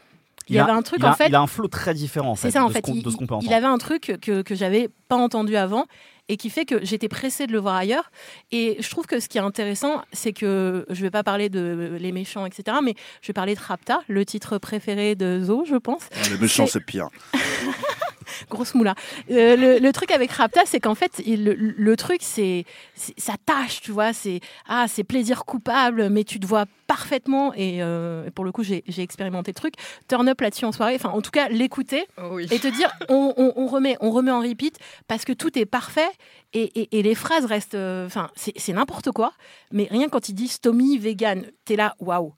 Il 0.50 0.56
y 0.56 0.60
a- 0.60 0.64
avait 0.64 0.72
un 0.74 0.82
truc 0.82 1.00
il 1.02 1.06
a- 1.06 1.10
en 1.12 1.14
fait. 1.14 1.28
Il 1.28 1.36
a 1.36 1.42
un 1.42 1.48
flow 1.48 1.68
très 1.68 1.94
différent 1.94 2.32
en 2.32 2.36
fait. 2.36 2.48
C'est 2.48 2.52
ça, 2.54 2.64
en 2.64 2.68
de 2.68 2.72
ce 2.72 2.76
fait. 2.76 2.82
qu'on- 2.82 2.94
Il, 2.94 3.04
de 3.04 3.10
ce 3.10 3.16
qu'on 3.18 3.28
peut 3.28 3.36
il 3.36 3.38
entendre. 3.38 3.54
avait 3.56 3.66
un 3.66 3.78
truc 3.78 4.18
que, 4.22 4.42
que 4.42 4.56
j'avais 4.56 4.90
pas 5.08 5.16
entendu 5.18 5.56
avant 5.56 5.86
et 6.30 6.36
qui 6.36 6.50
fait 6.50 6.66
que 6.66 6.84
j'étais 6.84 7.08
pressée 7.08 7.48
de 7.48 7.54
le 7.54 7.60
voir 7.60 7.76
ailleurs. 7.76 8.12
Et 8.52 8.76
je 8.82 8.90
trouve 8.90 9.06
que 9.06 9.20
ce 9.22 9.30
qui 9.30 9.38
est 9.38 9.42
intéressant, 9.42 10.02
c'est 10.12 10.34
que 10.34 10.86
je 10.90 11.02
vais 11.02 11.10
pas 11.12 11.24
parler 11.24 11.48
de 11.50 11.98
Les 12.02 12.12
Méchants, 12.12 12.46
etc., 12.46 12.78
mais 12.84 12.96
je 13.22 13.28
vais 13.28 13.34
parler 13.34 13.56
de 13.56 13.60
Rapta, 13.62 14.02
le 14.10 14.26
titre 14.26 14.58
préféré 14.58 15.16
de 15.16 15.42
Zo, 15.42 15.64
je 15.66 15.76
pense. 15.76 16.02
Ah, 16.14 16.30
Les 16.32 16.38
méchants, 16.38 16.68
c'est 16.68 16.82
pire. 16.86 17.08
Grosse 18.50 18.74
moula. 18.76 18.96
Euh, 19.32 19.56
le, 19.56 19.80
le 19.80 19.92
truc 19.94 20.12
avec 20.12 20.32
Rapta, 20.32 20.62
c'est 20.66 20.80
qu'en 20.80 20.96
fait, 20.96 21.22
il- 21.26 21.44
le, 21.46 21.54
le 21.54 21.98
truc, 21.98 22.20
c'est 22.22 22.66
ça 22.96 23.34
tâche, 23.46 23.82
tu 23.82 23.92
vois. 23.92 24.14
C'est 24.14 24.40
ah, 24.68 24.86
c'est 24.88 25.04
plaisir 25.04 25.46
coupable, 25.46 26.10
mais 26.10 26.24
tu 26.24 26.40
te 26.40 26.46
vois 26.48 26.66
parfaitement. 26.88 27.54
Et, 27.54 27.82
euh, 27.84 28.30
pour 28.32 28.46
le 28.46 28.52
coup, 28.52 28.64
j'ai 28.64 28.84
expérimenté 28.98 29.52
le 29.52 29.56
truc. 29.56 29.74
Turn 30.08 30.28
up 30.30 30.40
là-dessus 30.42 30.66
en 30.66 30.72
soirée. 30.72 30.96
Enfin, 30.96 31.10
en 31.10 31.22
tout 31.22 31.32
cas, 31.32 31.50
l'écouter 31.50 32.06
Oh 32.18 32.30
oui. 32.34 32.48
et 32.52 32.60
te 32.60 32.68
dire, 32.68 32.90
on, 33.10 33.34
on- 33.38 33.54
on 33.56 33.68
remet, 33.68 33.98
on 34.02 34.12
remet 34.12 34.32
en 34.32 34.40
repeat 34.42 34.78
parce 35.08 35.26
que 35.26 35.34
tout 35.34 35.58
est 35.60 35.66
parfait 35.66 36.10
et, 36.54 36.64
et- 36.80 37.00
et 37.00 37.04
les 37.04 37.16
phrases 37.16 37.46
restent. 37.46 37.76
euh, 37.76 38.06
Enfin, 38.06 38.30
c'est 38.36 38.54
c'est 38.58 38.74
n'importe 38.74 39.12
quoi. 39.12 39.34
Mais 39.72 39.88
rien 39.92 40.08
quand 40.10 40.30
il 40.30 40.34
dit 40.34 40.48
Stomy 40.48 40.98
vegan, 40.98 41.44
t'es 41.66 41.76
là, 41.76 41.96
waouh. 42.00 42.34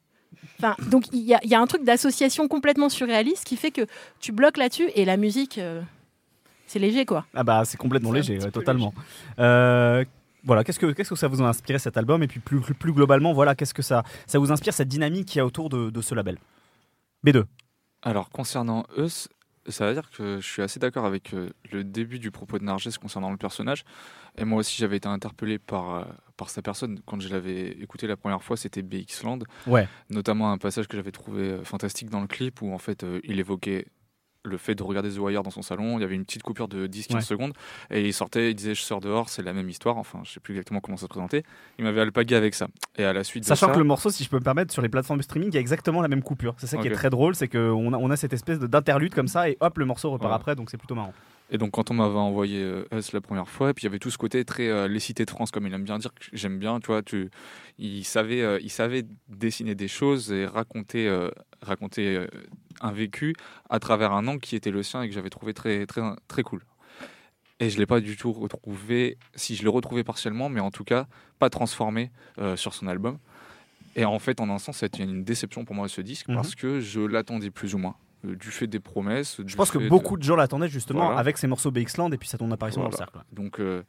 Enfin, 0.58 0.76
donc 0.90 1.06
il 1.14 1.20
y, 1.22 1.34
a- 1.34 1.40
il 1.44 1.50
y 1.50 1.56
a 1.56 1.60
un 1.62 1.68
truc 1.68 1.84
d'association 1.84 2.48
complètement 2.48 2.90
surréaliste 2.90 3.46
qui 3.46 3.56
fait 3.56 3.72
que 3.72 3.86
tu 4.20 4.32
bloques 4.32 4.58
là-dessus 4.58 4.90
et 4.96 5.06
la 5.06 5.16
musique, 5.18 5.58
euh, 5.58 5.82
c'est 6.68 6.80
léger 6.80 7.06
quoi. 7.06 7.26
Ah 7.34 7.44
bah 7.44 7.64
c'est 7.66 7.78
complètement 7.78 8.12
léger, 8.12 8.40
ouais, 8.40 8.52
totalement. 8.52 8.94
Euh, 9.40 10.04
voilà, 10.44 10.64
qu'est-ce 10.64 10.80
que 10.80 10.92
qu'est-ce 10.92 11.10
que 11.10 11.16
ça 11.16 11.28
vous 11.28 11.42
a 11.42 11.46
inspiré 11.48 11.80
cet 11.80 11.98
album? 11.98 12.24
Et 12.24 12.28
puis 12.28 12.40
plus 12.40 12.60
plus, 12.60 12.74
plus 12.74 12.94
globalement, 12.94 13.34
voilà, 13.34 13.56
qu'est-ce 13.56 13.74
que 13.74 13.82
ça 13.82 14.04
ça 14.28 14.38
vous 14.40 14.52
inspire 14.52 14.74
cette 14.74 14.88
dynamique 14.88 15.28
qu'il 15.28 15.38
y 15.38 15.42
a 15.42 15.46
autour 15.46 15.70
de, 15.70 15.90
de 15.90 16.02
ce 16.02 16.14
label? 16.16 16.38
B2. 17.26 17.44
Alors, 18.02 18.30
concernant 18.30 18.86
eux, 18.98 19.08
ça 19.68 19.86
veut 19.88 19.94
dire 19.94 20.10
que 20.10 20.40
je 20.40 20.48
suis 20.48 20.62
assez 20.62 20.80
d'accord 20.80 21.06
avec 21.06 21.34
euh, 21.34 21.50
le 21.72 21.84
début 21.84 22.20
du 22.20 22.32
propos 22.32 22.58
de 22.60 22.64
Narges 22.64 22.98
concernant 22.98 23.30
le 23.32 23.38
personnage. 23.38 23.84
Et 24.38 24.46
moi 24.46 24.60
aussi, 24.60 24.78
j'avais 24.78 24.98
été 24.98 25.08
interpellé 25.10 25.60
par, 25.60 25.96
euh, 25.96 26.04
par 26.40 26.50
sa 26.50 26.62
personne. 26.64 27.00
Quand 27.06 27.20
je 27.20 27.30
l'avais 27.30 27.70
écouté 27.82 28.08
la 28.08 28.18
première 28.18 28.42
fois, 28.42 28.58
c'était 28.58 28.82
BX 28.82 29.24
Land. 29.24 29.40
Ouais. 29.68 29.88
Notamment 30.10 30.52
un 30.52 30.58
passage 30.58 30.88
que 30.88 30.98
j'avais 30.98 31.12
trouvé 31.12 31.44
euh, 31.44 31.64
fantastique 31.64 32.10
dans 32.10 32.22
le 32.22 32.28
clip 32.28 32.62
où 32.64 32.74
en 32.74 32.80
fait 32.80 33.04
euh, 33.04 33.20
il 33.24 33.40
évoquait 33.40 33.86
le 34.46 34.58
fait 34.58 34.74
de 34.74 34.82
regarder 34.84 35.12
The 35.12 35.18
Wire 35.20 35.44
dans 35.44 35.50
son 35.52 35.62
salon. 35.62 35.98
Il 36.00 36.02
y 36.02 36.06
avait 36.06 36.16
une 36.16 36.24
petite 36.24 36.44
coupure 36.44 36.70
de 36.70 36.88
10-15 36.88 37.14
Ouais. 37.16 37.22
secondes 37.22 37.54
et 37.92 38.08
il 38.08 38.14
sortait, 38.14 38.52
il 38.52 38.56
disait 38.56 38.74
Je 38.74 38.82
sors 38.82 39.02
dehors, 39.02 39.28
c'est 39.28 39.42
la 39.44 39.52
même 39.52 39.70
histoire. 39.70 39.98
Enfin, 39.98 40.22
je 40.24 40.32
sais 40.32 40.40
plus 40.40 40.54
exactement 40.54 40.80
comment 40.80 40.96
ça 40.98 41.04
se 41.04 41.08
présentait. 41.10 41.44
Il 41.78 41.84
m'avait 41.84 42.00
alpagué 42.02 42.36
avec 42.36 42.56
ça. 42.56 42.68
Et 42.98 43.04
à 43.04 43.12
la 43.12 43.26
suite 43.26 43.44
Sachant 43.44 43.68
de 43.68 43.72
ça, 43.72 43.76
que 43.76 43.80
le 43.80 43.86
morceau, 43.86 44.10
si 44.10 44.24
je 44.24 44.30
peux 44.30 44.38
me 44.40 44.44
permettre, 44.44 44.72
sur 44.72 44.82
les 44.82 44.88
plateformes 44.90 45.20
de 45.20 45.24
streaming, 45.24 45.50
il 45.50 45.56
y 45.56 45.58
a 45.58 45.62
exactement 45.62 46.02
la 46.02 46.08
même 46.08 46.24
coupure. 46.24 46.56
C'est 46.58 46.68
ça 46.68 46.78
qui 46.78 46.88
est 46.88 46.92
très 46.92 47.10
drôle, 47.10 47.36
c'est 47.36 47.50
qu'on 47.50 47.92
a, 47.94 47.98
on 47.98 48.10
a 48.10 48.16
cette 48.16 48.32
espèce 48.34 48.60
de- 48.60 48.68
d'interlude 48.68 49.14
comme 49.14 49.28
ça 49.28 49.50
et 49.50 49.58
hop, 49.60 49.78
le 49.78 49.86
morceau 49.86 50.10
repart 50.10 50.32
Ouais. 50.32 50.36
après, 50.38 50.56
donc 50.56 50.70
c'est 50.72 50.78
plutôt 50.78 50.96
marrant. 50.96 51.14
Et 51.52 51.58
donc 51.58 51.72
quand 51.72 51.90
on 51.90 51.96
m'avait 51.96 52.16
envoyé 52.18 52.62
euh, 52.62 52.86
Us 52.94 53.12
la 53.12 53.22
première 53.22 53.48
fois, 53.50 53.72
et 53.72 53.74
puis 53.74 53.84
il 53.84 53.86
y 53.86 53.88
avait 53.88 54.00
tout 54.00 54.12
ce 54.12 54.18
côté 54.18 54.46
très 54.46 54.68
euh, 54.68 54.88
les 54.88 55.00
cités 55.00 55.26
de 55.26 55.32
France, 55.32 55.50
comme 55.52 55.66
il 55.66 55.74
aime 55.74 55.84
bien 55.84 55.98
dire, 55.98 56.12
j'aime 56.32 56.60
bien, 56.60 56.80
tu 56.80 56.88
vois, 56.88 57.02
tu, 57.02 57.30
il, 57.80 58.04
savait, 58.04 58.42
euh, 58.42 58.60
il 58.62 58.70
savait 58.70 59.04
dessiner 59.28 59.74
des 59.74 59.88
choses 59.88 60.32
et 60.32 60.46
raconter, 60.46 61.10
raconter 61.62 62.28
un 62.82 62.92
vécu 62.92 63.34
à 63.70 63.80
travers 63.80 64.12
un 64.14 64.28
angle 64.28 64.42
qui 64.42 64.56
était 64.56 64.72
le 64.72 64.84
sien 64.84 65.02
et 65.02 65.10
que 65.10 65.14
j'avais 65.14 65.30
trouvé 65.32 65.54
très, 65.54 65.86
très, 65.86 66.02
très 66.28 66.44
cool. 66.44 66.64
Et 67.60 67.70
je 67.70 67.76
ne 67.76 67.80
l'ai 67.82 67.86
pas 67.86 68.00
du 68.00 68.16
tout 68.16 68.32
retrouvé, 68.32 69.18
si 69.36 69.56
je 69.56 69.64
l'ai 69.64 69.70
retrouvé 69.70 70.04
partiellement, 70.04 70.48
mais 70.50 70.62
en 70.62 70.72
tout 70.72 70.86
cas 70.86 71.08
pas 71.40 71.50
transformé 71.50 72.12
euh, 72.38 72.56
sur 72.56 72.74
son 72.74 72.88
album. 72.88 73.18
Et 73.96 74.06
en 74.06 74.20
fait, 74.20 74.40
en 74.40 74.50
un 74.50 74.60
sens, 74.60 74.78
c'était 74.78 75.04
une 75.04 75.24
déception 75.24 75.66
pour 75.66 75.76
moi 75.76 75.90
ce 75.90 76.00
disque 76.00 76.28
Mhm. 76.30 76.36
parce 76.36 76.56
que 76.56 76.80
je 76.80 77.02
l'attendais 77.02 77.50
plus 77.52 77.76
ou 77.76 77.80
moins. 77.80 77.96
Euh, 78.26 78.36
du 78.36 78.52
fait 78.52 78.68
des 78.68 78.80
promesses. 78.80 79.40
Je 79.46 79.56
pense 79.56 79.72
que 79.72 79.78
beaucoup 79.90 80.18
de 80.18 80.24
gens 80.24 80.36
l'attendaient 80.36 80.68
justement 80.70 81.06
Voilà. 81.06 81.20
avec 81.20 81.38
ces 81.38 81.48
morceaux 81.48 81.72
BX-Land 81.72 82.12
et 82.12 82.18
puis 82.18 82.28
sa 82.28 82.38
ton 82.38 82.52
apparition 82.52 82.82
dans 82.84 82.90
Voilà. 82.90 83.06
le 83.06 83.12
cercle. 83.12 83.26
Donc 83.34 83.60
euh, 83.60 83.84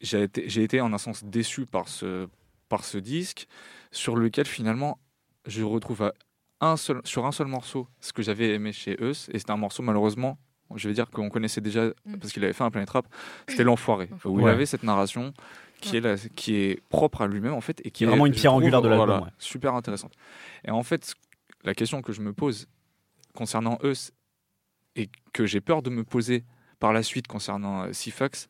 j'ai 0.00 0.22
été, 0.24 0.48
j'ai 0.48 0.62
été 0.64 0.80
en 0.80 0.92
un 0.92 0.98
sens 0.98 1.24
déçu 1.24 1.66
par 1.66 1.88
ce, 1.88 2.28
par 2.68 2.84
ce 2.84 2.98
disque, 2.98 3.46
sur 3.90 4.16
lequel 4.16 4.46
finalement 4.46 4.98
je 5.46 5.62
retrouve 5.62 6.02
à 6.02 6.12
un 6.60 6.76
seul, 6.76 7.00
sur 7.04 7.26
un 7.26 7.32
seul 7.32 7.46
morceau 7.48 7.88
ce 8.00 8.12
que 8.12 8.22
j'avais 8.22 8.54
aimé 8.54 8.72
chez 8.72 8.96
Eus, 9.02 9.28
et 9.32 9.38
c'était 9.38 9.50
un 9.50 9.56
morceau 9.56 9.82
malheureusement, 9.82 10.38
je 10.74 10.88
vais 10.88 10.94
dire 10.94 11.10
qu'on 11.10 11.28
connaissait 11.28 11.60
déjà 11.60 11.88
Mm. 12.06 12.16
parce 12.18 12.32
qu'il 12.32 12.42
avait 12.44 12.52
fait 12.52 12.64
un 12.64 12.70
Planet 12.70 12.88
Rap, 12.90 13.06
c'était 13.48 13.64
L'Enfoiré, 13.64 14.08
où 14.24 14.40
il 14.40 14.48
avait 14.48 14.66
cette 14.66 14.82
narration 14.84 15.32
qui, 15.80 15.96
est 15.96 16.00
la- 16.00 16.16
qui 16.16 16.54
est 16.54 16.80
propre 16.88 17.22
à 17.22 17.26
lui-même 17.26 17.52
en 17.54 17.60
fait, 17.60 17.80
et 17.84 17.90
qui 17.90 18.04
est 18.04 18.06
vraiment 18.06 18.26
une 18.26 18.32
pierre 18.32 18.52
trouve, 18.52 18.62
angulaire 18.62 18.80
de 18.82 18.88
l'album, 18.88 19.06
voilà, 19.08 19.24
ouais. 19.24 19.30
super 19.38 19.74
intéressante. 19.74 20.12
Et 20.64 20.70
en 20.70 20.82
fait, 20.84 21.14
la 21.64 21.74
question 21.74 22.00
que 22.02 22.12
je 22.12 22.20
me 22.22 22.32
pose 22.32 22.66
concernant 23.34 23.78
Eus, 23.82 24.12
et 24.96 25.08
que 25.32 25.46
j'ai 25.46 25.60
peur 25.60 25.82
de 25.82 25.90
me 25.90 26.04
poser 26.04 26.44
par 26.78 26.92
la 26.92 27.02
suite 27.02 27.26
concernant 27.26 27.84
euh, 27.84 27.92
Sifax, 27.92 28.48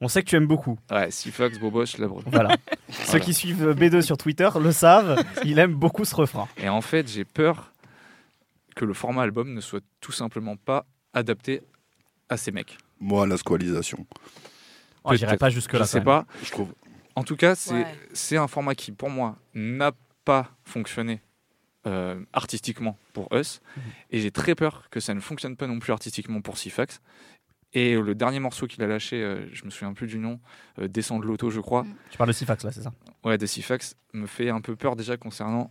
On 0.00 0.08
sait 0.08 0.22
que 0.22 0.28
tu 0.30 0.36
aimes 0.36 0.46
beaucoup. 0.46 0.78
Ouais, 0.90 1.10
Sifax, 1.10 1.58
Boboche, 1.58 1.98
Labre. 1.98 2.22
Voilà. 2.26 2.56
Ceux 2.88 3.18
qui 3.18 3.34
suivent 3.34 3.70
B2 3.72 4.00
sur 4.00 4.16
Twitter 4.16 4.48
le 4.58 4.72
savent, 4.72 5.22
il 5.44 5.58
aime 5.58 5.74
beaucoup 5.74 6.04
ce 6.04 6.14
refrain. 6.14 6.48
Et 6.56 6.68
en 6.68 6.80
fait, 6.80 7.06
j'ai 7.08 7.24
peur 7.24 7.72
que 8.74 8.84
le 8.86 8.94
format 8.94 9.22
album 9.22 9.52
ne 9.52 9.60
soit 9.60 9.82
tout 10.00 10.12
simplement 10.12 10.56
pas 10.56 10.86
adapté 11.12 11.60
à 12.30 12.36
ces 12.36 12.50
mecs. 12.50 12.78
Moi, 12.98 13.26
la 13.26 13.36
squalisation. 13.36 14.06
Oh, 15.04 15.14
J'irai 15.14 15.36
pas 15.36 15.50
jusque-là. 15.50 15.80
Je 15.80 15.84
sais 15.84 16.00
quand 16.02 16.16
même. 16.16 16.24
pas. 16.24 16.32
Je 16.44 16.50
trouve. 16.50 16.72
En 17.16 17.22
tout 17.24 17.36
cas, 17.36 17.54
c'est 17.54 17.74
Ouais. 17.74 17.86
c'est 18.12 18.36
un 18.36 18.48
format 18.48 18.74
qui, 18.74 18.92
pour 18.92 19.10
moi, 19.10 19.36
n'a 19.54 19.92
pas 20.24 20.50
fonctionné 20.64 21.20
euh, 21.86 22.20
artistiquement 22.32 22.98
pour 23.12 23.28
Us. 23.34 23.60
Mhm. 23.76 23.82
Et 24.10 24.20
j'ai 24.20 24.30
très 24.30 24.54
peur 24.54 24.88
que 24.90 25.00
ça 25.00 25.14
ne 25.14 25.20
fonctionne 25.20 25.56
pas 25.56 25.66
non 25.66 25.78
plus 25.78 25.92
artistiquement 25.92 26.40
pour 26.40 26.58
Sifax. 26.58 27.00
Et 27.72 27.94
le 27.94 28.14
dernier 28.16 28.40
morceau 28.40 28.66
qu'il 28.66 28.82
a 28.82 28.86
lâché, 28.88 29.22
euh, 29.22 29.46
je 29.52 29.64
me 29.64 29.70
souviens 29.70 29.92
plus 29.94 30.08
du 30.08 30.18
nom, 30.18 30.40
euh, 30.80 30.88
Descend 30.88 31.22
de 31.22 31.26
l'auto, 31.26 31.50
je 31.50 31.60
crois, 31.60 31.86
Tu 32.10 32.18
parles 32.18 32.28
de 32.28 32.32
Sifax 32.34 32.64
là, 32.64 32.72
c'est 32.72 32.82
ça? 32.82 32.92
Ouais, 33.24 33.38
de 33.38 33.46
Sifax, 33.46 33.94
me 34.12 34.26
fait 34.26 34.50
un 34.50 34.60
peu 34.60 34.74
peur 34.74 34.96
déjà 34.96 35.16
concernant 35.16 35.70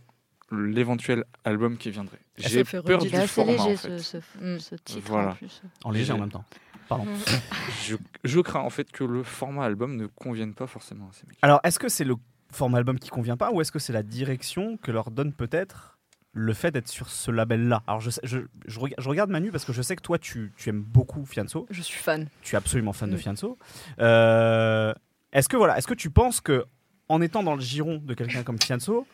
l'éventuel 0.50 1.24
album 1.44 1.76
qui 1.76 1.90
viendrait. 1.90 2.18
J'ai 2.36 2.64
fait 2.64 2.82
peur 2.82 3.00
du 3.00 3.14
assez 3.14 3.26
format, 3.26 3.52
léger 3.52 3.62
en 3.74 3.76
fait. 3.76 3.98
ce, 3.98 4.20
ce- 4.20 4.38
Mm. 4.40 4.58
ce 4.58 4.74
titre 4.76 5.00
Voilà. 5.04 5.30
en 5.30 5.34
plus. 5.34 5.62
En 5.84 5.90
léger 5.90 6.12
en 6.12 6.18
même 6.18 6.30
temps. 6.30 6.44
pardon. 6.88 7.06
Je, 7.86 7.94
je 8.24 8.40
crains 8.40 8.60
en 8.60 8.70
fait 8.70 8.90
que 8.90 9.04
le 9.04 9.22
format 9.22 9.64
album 9.64 9.94
ne 9.96 10.06
convienne 10.06 10.54
pas 10.54 10.66
forcément 10.66 11.08
à 11.08 11.12
ces 11.12 11.24
mecs. 11.28 11.38
Alors, 11.42 11.60
est-ce 11.62 11.78
que 11.78 11.88
c'est 11.88 12.02
le 12.04 12.16
format 12.50 12.78
album 12.78 12.98
qui 12.98 13.10
convient 13.10 13.36
pas 13.36 13.52
ou 13.52 13.60
est-ce 13.60 13.70
que 13.70 13.78
c'est 13.78 13.92
la 13.92 14.02
direction 14.02 14.76
que 14.78 14.90
leur 14.90 15.10
donne 15.12 15.32
peut-être 15.32 15.89
le 16.32 16.52
fait 16.52 16.70
d'être 16.70 16.88
sur 16.88 17.08
ce 17.10 17.30
label-là 17.30 17.82
Alors, 17.86 18.00
je, 18.00 18.10
je, 18.22 18.38
je 18.66 19.08
regarde 19.08 19.30
Manu 19.30 19.50
parce 19.50 19.64
que 19.64 19.72
je 19.72 19.82
sais 19.82 19.96
que 19.96 20.02
toi, 20.02 20.18
tu, 20.18 20.52
tu 20.56 20.68
aimes 20.68 20.82
beaucoup 20.82 21.24
Fianso. 21.24 21.66
Je 21.70 21.82
suis 21.82 21.98
fan. 22.00 22.28
Tu 22.42 22.54
es 22.54 22.58
absolument 22.58 22.92
fan 22.92 23.10
de 23.10 23.16
Mm. 23.16 23.18
Fianso. 23.18 23.58
Euh, 24.00 24.92
est-ce 25.32 25.48
que 25.48 25.56
voilà, 25.56 25.76
est-ce 25.78 25.86
que 25.86 25.94
tu 25.94 26.10
penses 26.10 26.40
que 26.40 26.64
en 27.08 27.20
étant 27.20 27.42
dans 27.42 27.54
le 27.54 27.60
giron 27.60 27.96
de 27.98 28.14
quelqu'un 28.14 28.42
comme 28.44 28.60
Fianso, 28.60 29.06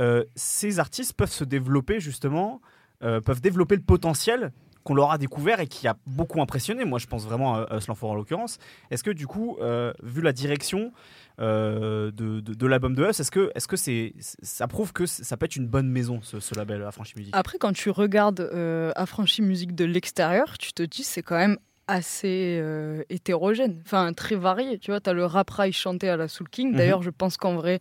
euh, 0.00 0.24
ces 0.34 0.78
artistes 0.80 1.12
peuvent 1.14 1.30
se 1.30 1.44
développer 1.44 2.00
justement, 2.00 2.60
euh, 3.02 3.20
peuvent 3.20 3.40
développer 3.42 3.76
le 3.76 3.82
potentiel 3.82 4.52
qu'on 4.84 4.94
leur 4.94 5.10
a 5.12 5.18
découvert 5.18 5.60
et 5.60 5.66
qui 5.66 5.86
a 5.88 5.96
beaucoup 6.06 6.40
impressionné. 6.42 6.84
Moi, 6.84 6.98
je 6.98 7.06
pense 7.06 7.24
vraiment 7.24 7.56
à 7.56 7.76
Us 7.76 7.86
l'Enfant 7.88 8.10
en 8.10 8.14
l'occurrence. 8.14 8.58
Est-ce 8.90 9.04
que 9.04 9.10
du 9.10 9.26
coup, 9.26 9.56
euh, 9.60 9.92
vu 10.02 10.20
la 10.22 10.32
direction 10.32 10.92
euh, 11.40 12.10
de, 12.10 12.40
de- 12.40 12.54
de 12.54 12.66
l'album 12.66 12.94
de 12.94 13.04
Us, 13.08 13.18
est-ce 13.20 13.30
que, 13.30 13.50
est-ce 13.54 13.66
que 13.68 13.76
c'est, 13.76 14.14
ça 14.18 14.68
prouve 14.68 14.92
que 14.92 15.06
ça 15.06 15.36
peut 15.36 15.46
être 15.46 15.56
une 15.56 15.66
bonne 15.66 15.88
maison, 15.88 16.20
ce, 16.22 16.40
ce 16.40 16.54
label 16.54 16.82
Affranchi 16.82 17.14
Musique 17.16 17.34
Après, 17.36 17.58
quand 17.58 17.72
tu 17.72 17.90
regardes 17.90 18.40
euh, 18.40 18.92
Affranchi 18.96 19.40
Musique 19.42 19.74
de 19.74 19.84
l'extérieur, 19.84 20.58
tu 20.58 20.72
te 20.72 20.82
dis 20.82 21.02
c'est 21.04 21.22
quand 21.22 21.38
même 21.38 21.56
assez 21.88 22.58
euh, 22.60 23.02
hétérogène, 23.10 23.80
enfin 23.84 24.12
très 24.12 24.36
varié. 24.36 24.78
Tu 24.78 24.90
vois, 24.90 25.00
tu 25.00 25.10
as 25.10 25.12
le 25.12 25.24
rap 25.24 25.50
rail 25.50 25.72
chanté 25.72 26.08
à 26.08 26.16
la 26.16 26.28
Soul 26.28 26.48
King. 26.48 26.70
Mhm. 26.70 26.76
D'ailleurs, 26.76 27.02
je 27.02 27.10
pense 27.10 27.36
qu'en 27.36 27.54
vrai, 27.54 27.80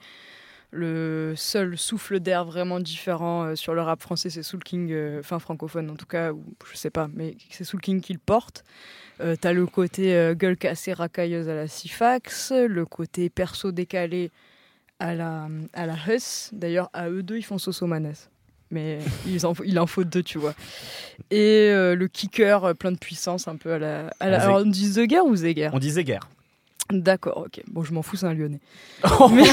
le 0.72 1.34
seul 1.36 1.78
souffle 1.78 2.20
d'air 2.22 2.46
vraiment 2.46 2.80
différent 2.80 3.44
euh, 3.44 3.56
sur 3.56 3.74
le 3.74 3.82
rap 3.82 4.02
français, 4.02 4.30
c'est 4.30 4.44
Soul 4.44 4.64
King, 4.64 4.90
euh, 4.92 5.20
enfin 5.20 5.38
francophone 5.40 5.90
en 5.90 5.96
tout 5.96 6.06
cas, 6.06 6.32
ou 6.32 6.44
je 6.72 6.78
sais 6.78 6.90
pas, 6.90 7.10
mais 7.14 7.36
c'est 7.50 7.64
Soul 7.66 7.82
King 7.82 8.00
qui 8.02 8.14
le 8.14 8.20
porte. 8.26 8.64
Euh, 9.20 9.36
T'as 9.40 9.54
le 9.54 9.66
côté 9.68 10.16
euh, 10.16 10.34
gueule 10.34 10.58
cassée 10.58 10.94
racailleuse 10.94 11.50
à 11.50 11.56
la 11.56 11.68
Sifax, 11.68 12.52
le 12.54 12.86
côté 12.86 13.30
perso 13.30 13.72
décalé 13.72 14.32
à 15.00 15.14
la, 15.14 15.48
à 15.74 15.86
la 15.86 15.96
Huss. 16.08 16.50
D'ailleurs, 16.54 16.90
à 16.94 17.10
eux 17.10 17.22
deux, 17.22 17.38
ils 17.38 17.44
font 17.46 17.58
Sosomanes. 17.58 18.14
Mais 18.74 19.00
ils 19.28 19.46
en, 19.46 19.54
il 19.66 19.78
en 19.80 19.86
faut 19.86 20.06
deux, 20.06 20.24
tu 20.24 20.38
vois. 20.38 20.54
Et 21.30 21.70
le 21.74 22.08
kicker 22.08 22.74
plein 22.80 22.94
de 22.94 22.98
puissance, 22.98 23.50
un 23.50 23.58
peu 23.58 23.74
à 23.74 23.80
la. 23.80 24.08
à 24.22 24.30
la- 24.30 24.42
alors, 24.44 24.62
on 24.66 24.70
dit 24.70 24.88
Zeger 24.88 25.20
ou 25.20 25.36
Zeger? 25.36 25.70
On 25.74 25.80
disait 25.80 26.06
guerre. 26.06 26.30
D'accord, 27.00 27.44
ok. 27.46 27.62
Bon, 27.72 27.84
je 27.84 27.94
m'en 27.94 28.02
fous, 28.02 28.16
c'est 28.18 28.26
un 28.26 28.34
lyonnais. 28.34 28.60
Oh, 29.20 29.30
Mais- 29.30 29.44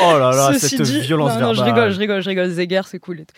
oh 0.00 0.18
là 0.18 0.30
là, 0.30 0.50
Ceci 0.52 0.76
cette 0.76 0.82
dit- 0.82 1.00
violence 1.00 1.34
non, 1.34 1.40
non, 1.48 1.54
je 1.54 1.62
rigole, 1.62 1.90
je 1.90 1.98
rigole, 1.98 2.20
je 2.22 2.28
rigole. 2.28 2.48
Zeger, 2.48 2.82
c'est 2.86 2.98
cool. 2.98 3.20
et 3.20 3.24
tout. 3.24 3.34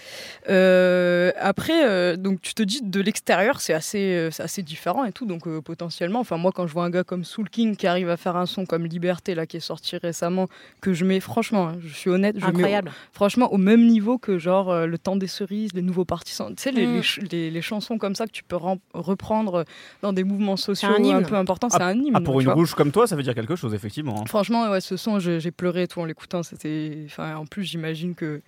Euh, 0.50 1.30
après, 1.38 1.86
euh, 1.86 2.16
donc 2.16 2.40
tu 2.40 2.54
te 2.54 2.62
dis 2.62 2.80
de 2.82 3.00
l'extérieur, 3.00 3.60
c'est 3.60 3.74
assez, 3.74 3.98
euh, 4.14 4.30
c'est 4.30 4.42
assez 4.42 4.62
différent 4.62 5.04
et 5.04 5.12
tout. 5.12 5.26
Donc 5.26 5.46
euh, 5.46 5.60
potentiellement, 5.60 6.20
enfin 6.20 6.36
moi, 6.36 6.52
quand 6.54 6.66
je 6.66 6.72
vois 6.72 6.84
un 6.84 6.90
gars 6.90 7.04
comme 7.04 7.24
Soul 7.24 7.48
King 7.50 7.76
qui 7.76 7.86
arrive 7.86 8.08
à 8.10 8.16
faire 8.16 8.36
un 8.36 8.46
son 8.46 8.66
comme 8.66 8.84
Liberté 8.86 9.34
là, 9.34 9.46
qui 9.46 9.56
est 9.56 9.60
sorti 9.60 9.96
récemment, 9.96 10.48
que 10.80 10.92
je 10.92 11.04
mets, 11.04 11.20
franchement, 11.20 11.68
hein, 11.68 11.76
je 11.84 11.94
suis 11.94 12.10
honnête, 12.10 12.36
je 12.38 12.44
mets 12.44 12.50
Incroyable. 12.50 12.88
au- 12.90 13.14
franchement 13.14 13.52
au 13.52 13.58
même 13.58 13.86
niveau 13.86 14.18
que 14.18 14.38
genre 14.38 14.70
euh, 14.70 14.86
le 14.86 14.98
temps 14.98 15.16
des 15.16 15.26
cerises, 15.26 15.72
les 15.74 15.82
nouveaux 15.82 16.04
partisans. 16.04 16.54
Tu 16.54 16.62
sais, 16.62 16.72
les, 16.72 16.86
Mm. 16.86 16.94
les 16.94 17.02
ch- 17.02 17.20
les- 17.30 17.50
les 17.50 17.62
chansons 17.62 17.98
comme 17.98 18.14
ça 18.14 18.26
que 18.26 18.32
tu 18.32 18.42
peux 18.44 18.56
ren- 18.56 18.78
reprendre 18.94 19.64
dans 20.02 20.12
des 20.12 20.24
mouvements 20.24 20.56
sociaux 20.56 20.88
un 20.88 21.04
un, 21.18 21.22
peu 21.22 21.34
importants, 21.36 21.68
c'est 21.70 21.82
un 21.82 21.94
hymne. 21.94 22.12
Ah, 22.14 22.20
pour 22.20 22.40
une 22.40 22.48
rouge 22.48 22.74
comme 22.74 22.87
toi, 22.92 23.06
ça 23.06 23.16
veut 23.16 23.22
dire 23.22 23.34
quelque 23.34 23.56
chose, 23.56 23.74
effectivement. 23.74 24.20
hein. 24.20 24.24
Franchement, 24.26 24.70
ouais, 24.70 24.80
ce 24.80 24.96
son, 24.96 25.18
j'ai 25.18 25.50
pleuré 25.50 25.86
tout 25.88 26.00
en 26.00 26.04
l'écoutant. 26.04 26.42
C'était, 26.42 27.02
enfin, 27.06 27.36
en 27.36 27.46
plus, 27.46 27.64
j'imagine 27.64 28.14
que, 28.14 28.40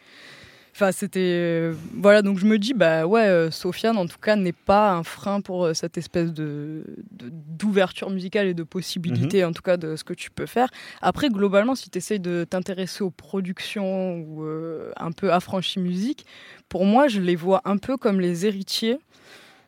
enfin, 0.75 0.93
c'était, 0.93 1.21
euh, 1.21 1.75
voilà. 1.95 2.23
Donc 2.23 2.39
je 2.39 2.47
me 2.47 2.59
dis, 2.59 2.75
bah 2.75 3.07
ouais, 3.07 3.27
euh, 3.27 3.51
Sofiane, 3.51 3.97
en 3.97 4.07
tout 4.07 4.19
cas, 4.19 4.37
n'est 4.37 4.53
pas 4.53 4.93
un 4.93 5.03
frein 5.03 5.41
pour 5.41 5.65
euh, 5.65 5.75
cette 5.75 5.99
espèce 5.99 6.33
de 6.33 6.85
d'ouverture 7.11 8.09
musicale 8.11 8.47
et 8.49 8.55
de 8.55 8.63
possibilité, 8.63 9.45
en 9.45 9.53
tout 9.53 9.63
cas, 9.63 9.77
de 9.77 9.95
ce 9.97 10.05
que 10.05 10.15
tu 10.15 10.31
peux 10.31 10.47
faire. 10.47 10.69
Après, 11.03 11.29
globalement, 11.29 11.75
si 11.75 11.91
tu 11.91 11.99
essayes 11.99 12.21
de 12.21 12.45
t'intéresser 12.49 13.05
aux 13.05 13.11
productions 13.11 14.19
ou 14.21 14.45
euh, 14.45 14.93
un 14.97 15.13
peu 15.13 15.33
affranchi 15.33 15.79
musique, 15.79 16.25
pour 16.69 16.87
moi, 16.87 17.09
je 17.09 17.21
les 17.21 17.37
vois 17.37 17.61
un 17.65 17.77
peu 17.77 17.97
comme 17.97 18.21
les 18.21 18.47
héritiers. 18.47 18.99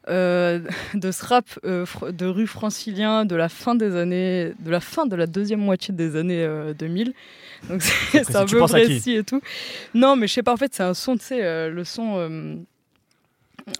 Euh, 0.09 0.61
de 0.94 1.11
ce 1.11 1.24
rap 1.24 1.46
euh, 1.64 1.86
de 2.11 2.26
rue 2.26 2.46
francilien 2.46 3.24
de 3.24 3.36
la 3.36 3.48
fin 3.48 3.74
des 3.74 3.96
années 3.96 4.53
de 4.59 4.70
la 4.70 4.80
fin 4.80 5.07
de 5.07 5.16
la 5.16 5.26
deuxième 5.26 5.61
moitié 5.61 5.94
des 5.94 6.16
années 6.16 6.44
euh, 6.44 6.74
2000 6.74 7.12
donc 7.68 7.82
c'est 7.82 8.34
un 8.34 8.44
peu 8.44 8.59
précis 8.59 9.14
et 9.14 9.24
tout. 9.24 9.40
Non 9.94 10.16
mais 10.16 10.26
je 10.26 10.32
sais 10.32 10.42
pas 10.42 10.53
en 10.53 10.57
fait 10.57 10.74
c'est 10.74 10.82
un 10.82 10.94
son 10.94 11.16
tu 11.16 11.26
sais 11.26 11.44
euh, 11.44 11.70
le 11.70 11.84
son 11.84 12.14
euh, 12.16 12.57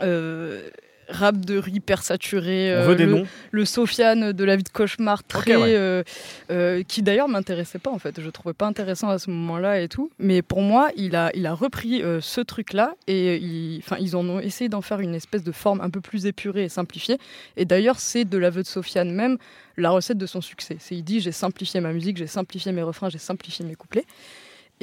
euh, 0.03 0.69
rap 1.13 1.37
de 1.37 1.59
riz 1.59 1.73
hyper 1.75 2.03
saturé 2.03 2.73
On 2.75 2.81
euh, 2.81 2.87
veut 2.87 2.97
des 2.97 3.07
le, 3.07 3.13
noms. 3.13 3.27
le 3.51 3.65
Sofiane 3.65 4.33
de 4.33 4.45
la 4.45 4.57
vie 4.57 4.63
de 4.65 4.69
cauchemar 4.69 5.23
très 5.25 5.57
ouais. 5.57 5.75
euh, 5.77 6.03
euh, 6.51 6.83
qui 6.83 7.03
d'ailleurs 7.03 7.29
m'intéressait 7.29 7.79
pas 7.79 7.91
en 7.91 7.99
fait. 7.99 8.21
Je 8.21 8.31
trouvais 8.31 8.55
pas 8.55 8.67
intéressant 8.67 9.09
à 9.09 9.19
ce 9.19 9.31
moment-là 9.31 9.81
et 9.81 9.89
tout. 9.89 10.11
Mais 10.19 10.43
pour 10.43 10.61
moi 10.63 10.89
il 10.97 11.15
a 11.17 11.31
il 11.35 11.47
a 11.47 11.55
repris 11.55 12.03
ce 12.21 12.41
truc 12.41 12.73
là 12.73 12.95
et 13.07 13.37
il- 13.37 13.83
ils 14.01 14.17
en 14.17 14.27
ont 14.29 14.41
essayé 14.41 14.69
d'en 14.69 14.83
faire 14.83 15.01
une 15.01 15.15
espèce 15.15 15.45
de 15.45 15.53
forme 15.53 15.81
un 15.81 15.91
peu 15.91 16.01
plus 16.01 16.27
épurée 16.27 16.65
et 16.65 16.69
simplifiée. 16.69 17.19
Et 17.57 17.65
d'ailleurs 17.65 18.01
c'est 18.01 18.25
de 18.25 18.39
l'aveu 18.39 18.63
de 18.63 18.67
Sofiane 18.67 19.11
même 19.13 19.39
la 19.77 19.91
recette 19.91 20.19
de 20.19 20.27
son 20.27 20.41
succès. 20.41 20.77
C'est 20.81 20.95
il 20.97 21.03
dit 21.03 21.21
j'ai 21.21 21.33
simplifié 21.33 21.81
ma 21.81 21.93
musique 21.93 22.17
j'ai 22.17 22.27
simplifié 22.27 22.73
mes 22.73 22.83
refrains 22.83 23.09
j'ai 23.09 23.19
simplifié 23.19 23.65
mes 23.65 23.75
couplets 23.75 24.05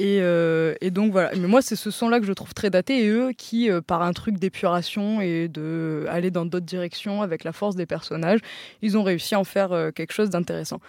et, 0.00 0.22
euh, 0.22 0.74
et 0.80 0.90
donc 0.90 1.12
voilà. 1.12 1.30
Mais 1.36 1.46
moi, 1.46 1.60
c'est 1.60 1.76
ce 1.76 1.90
son-là 1.90 2.20
que 2.20 2.26
je 2.26 2.32
trouve 2.32 2.54
très 2.54 2.70
daté. 2.70 3.04
Et 3.04 3.08
eux 3.08 3.32
qui, 3.36 3.70
euh, 3.70 3.82
par 3.82 4.00
un 4.00 4.14
truc 4.14 4.38
d'épuration 4.38 5.20
et 5.20 5.46
de 5.46 6.06
aller 6.08 6.30
dans 6.30 6.46
d'autres 6.46 6.64
directions 6.64 7.20
avec 7.20 7.44
la 7.44 7.52
force 7.52 7.76
des 7.76 7.84
personnages, 7.84 8.40
ils 8.80 8.96
ont 8.96 9.02
réussi 9.02 9.34
à 9.34 9.40
en 9.40 9.44
faire 9.44 9.72
euh, 9.72 9.90
quelque 9.90 10.14
chose 10.14 10.30
d'intéressant. 10.30 10.80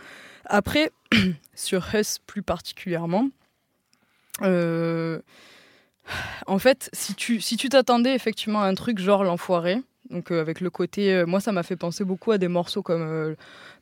Après, 0.46 0.92
sur 1.56 1.94
Huss 1.94 2.20
plus 2.26 2.42
particulièrement, 2.42 3.28
euh, 4.44 5.20
en 6.48 6.58
fait, 6.58 6.90
si 6.94 7.14
tu 7.14 7.42
si 7.42 7.58
tu 7.58 7.68
t'attendais 7.68 8.16
effectivement 8.16 8.62
à 8.62 8.68
un 8.68 8.76
truc 8.76 8.98
genre 8.98 9.26
l'enfoiré, 9.26 9.82
donc 10.12 10.32
euh, 10.32 10.42
avec 10.42 10.60
le 10.62 10.70
côté, 10.70 11.14
euh, 11.14 11.26
moi 11.26 11.40
ça 11.40 11.52
m'a 11.52 11.64
fait 11.64 11.76
penser 11.76 12.04
beaucoup 12.04 12.32
à 12.32 12.38
des 12.38 12.48
morceaux 12.48 12.82
comme 12.82 13.02
euh, 13.02 13.36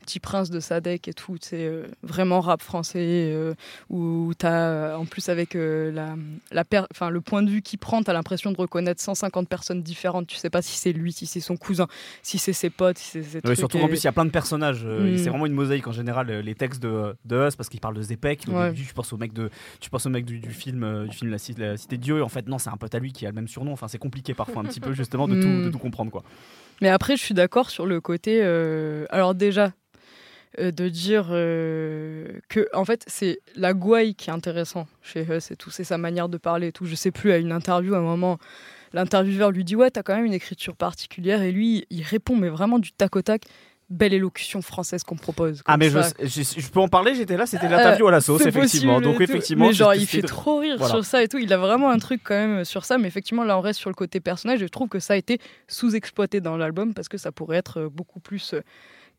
Petit 0.10 0.20
Prince 0.20 0.50
de 0.50 0.60
Sadek 0.60 1.08
et 1.08 1.14
tout, 1.14 1.36
c'est 1.40 1.66
euh, 1.68 1.84
vraiment 2.02 2.42
rap 2.42 2.64
français 2.64 2.98
euh, 3.32 3.54
où 3.92 4.32
t'as 4.36 4.70
euh, 4.70 4.96
en 4.96 5.06
plus 5.06 5.30
avec 5.30 5.56
euh, 5.56 5.92
la, 5.92 6.16
la 6.52 6.64
enfin 6.92 7.12
le 7.12 7.22
point 7.22 7.44
de 7.44 7.50
vue 7.52 7.62
qu'il 7.62 7.78
prend, 7.78 8.02
t'as 8.02 8.14
l'impression 8.14 8.52
de 8.52 8.58
reconnaître 8.58 9.00
150 9.04 9.48
personnes 9.48 9.84
différentes. 9.84 10.26
Tu 10.26 10.36
sais 10.38 10.50
pas 10.50 10.64
si 10.64 10.76
c'est 10.78 10.94
lui, 10.94 11.12
si 11.12 11.28
c'est 11.28 11.42
son 11.42 11.58
cousin, 11.58 11.86
si 12.24 12.40
c'est 12.40 12.54
ses 12.54 12.72
potes, 12.72 12.98
si 12.98 13.06
c'est 13.06 13.22
ses 13.22 13.36
Ouais, 13.38 13.42
trucs. 13.42 13.58
surtout 13.60 13.78
et- 13.78 13.84
en 13.84 13.88
plus, 13.88 14.02
il 14.02 14.06
y 14.06 14.08
a 14.08 14.12
plein 14.12 14.26
de 14.26 14.32
personnages. 14.32 14.84
Mm. 14.84 15.18
C'est 15.18 15.30
vraiment 15.30 15.46
une 15.46 15.54
mosaïque 15.54 15.86
en 15.88 15.92
général. 15.92 16.28
Les 16.40 16.56
textes 16.56 16.82
de, 16.82 17.14
de 17.26 17.48
Us, 17.48 17.56
parce 17.56 17.70
qu'ils 17.70 17.80
parlent 17.80 17.96
de 17.96 18.02
Zepek. 18.02 18.46
Au 18.48 18.54
Ouais. 18.54 18.72
début, 18.72 18.88
tu 18.88 18.94
penses 18.96 19.14
au 19.14 19.18
mec, 19.18 19.32
de, 19.32 19.52
tu 19.80 19.92
penses 19.92 20.08
au 20.08 20.10
mec 20.10 20.26
du, 20.26 20.40
du 20.40 20.50
film, 20.54 21.06
du 21.08 21.16
film 21.16 21.30
la, 21.30 21.38
Cité- 21.38 21.62
la 21.62 21.78
Cité 21.78 21.98
de 21.98 22.02
Dieu. 22.02 22.24
En 22.24 22.30
fait, 22.30 22.48
non, 22.48 22.58
c'est 22.58 22.72
un 22.72 22.78
pote 22.78 22.96
à 22.96 23.00
lui 23.00 23.14
qui 23.14 23.28
a 23.28 23.30
le 23.30 23.36
même 23.36 23.48
surnom. 23.48 23.74
Enfin, 23.74 23.88
c'est 23.88 24.00
compliqué 24.00 24.34
parfois 24.34 24.64
un 24.64 24.66
petit 24.66 24.80
peu, 24.80 24.94
justement, 24.94 25.28
de, 25.28 25.34
tout, 25.40 25.48
Mm. 25.48 25.66
de 25.66 25.70
tout 25.70 25.78
comprendre. 25.78 26.10
Quoi. 26.12 26.24
Mais 26.82 26.90
après, 26.90 27.16
je 27.16 27.22
suis 27.22 27.36
d'accord 27.36 27.70
sur 27.70 27.86
le 27.86 28.02
côté. 28.02 28.40
euh, 28.42 29.06
alors, 29.12 29.36
déjà, 29.36 29.72
euh, 30.58 30.72
de 30.72 30.90
dire 30.90 31.28
euh, 31.32 32.28
que, 32.50 32.68
en 32.74 32.86
fait, 32.86 33.04
c'est 33.08 33.40
la 33.56 33.74
gouaille 33.74 34.16
qui 34.16 34.30
est 34.30 34.34
intéressant 34.34 34.88
chez 35.04 35.22
Huss 35.22 35.52
et 35.52 35.56
tout. 35.56 35.70
C'est 35.70 35.84
sa 35.84 35.98
manière 36.00 36.28
de 36.30 36.38
parler 36.38 36.68
et 36.68 36.72
tout. 36.72 36.86
Je 36.86 36.96
sais 36.96 37.12
plus, 37.12 37.32
à 37.32 37.38
une 37.38 37.52
interview, 37.52 37.94
à 37.94 38.00
un 38.00 38.02
moment, 38.02 38.40
l'intervieweur 38.94 39.52
lui 39.52 39.64
dit 39.64 39.76
Ouais, 39.76 39.92
t'as 39.92 40.02
quand 40.02 40.16
même 40.16 40.26
une 40.26 40.34
écriture 40.34 40.76
particulière. 40.76 41.44
Et 41.44 41.52
lui, 41.52 41.86
il 41.92 42.02
répond, 42.04 42.36
mais 42.36 42.50
vraiment 42.50 42.80
du 42.80 42.92
tac 42.92 43.16
au 43.16 43.22
tac. 43.22 43.44
Belle 43.92 44.14
élocution 44.14 44.62
française 44.62 45.02
qu'on 45.04 45.16
propose. 45.16 45.64
Ah, 45.66 45.76
mais 45.76 45.90
je, 45.90 46.00
ça. 46.00 46.14
je, 46.22 46.44
je 46.44 46.70
peux 46.70 46.80
en 46.80 46.88
parler, 46.88 47.16
j'étais 47.16 47.36
là, 47.38 47.48
c'était 47.48 47.68
l'interview 47.68 48.08
à 48.08 48.12
la 48.12 48.22
sauce, 48.22 48.46
effectivement. 48.46 49.02
Donc, 49.02 49.20
effectivement, 49.20 49.66
mais 49.66 49.74
genre 49.74 49.96
il 49.96 50.06
fait 50.06 50.22
trop 50.22 50.60
rire 50.60 50.76
Voilà. 50.78 50.94
sur 50.94 51.04
ça 51.04 51.24
et 51.24 51.28
tout. 51.28 51.40
Il 51.40 51.52
a 51.52 51.58
vraiment 51.58 51.90
un 51.90 51.98
truc 51.98 52.22
quand 52.24 52.36
même 52.36 52.66
sur 52.66 52.86
ça, 52.86 53.00
mais 53.00 53.08
effectivement 53.08 53.44
là 53.44 53.58
on 53.58 53.62
reste 53.62 53.80
sur 53.80 53.90
le 53.90 53.96
côté 53.96 54.20
personnage. 54.20 54.62
Et 54.62 54.66
je 54.68 54.72
trouve 54.72 54.90
que 54.90 55.00
ça 55.00 55.14
a 55.14 55.18
été 55.18 55.40
sous-exploité 55.68 56.40
dans 56.40 56.56
l'album 56.56 56.94
parce 56.94 57.10
que 57.10 57.18
ça 57.18 57.32
pourrait 57.32 57.58
être 57.58 57.80
euh, 57.80 57.90
beaucoup 57.90 58.20
plus 58.20 58.54
euh, 58.54 58.62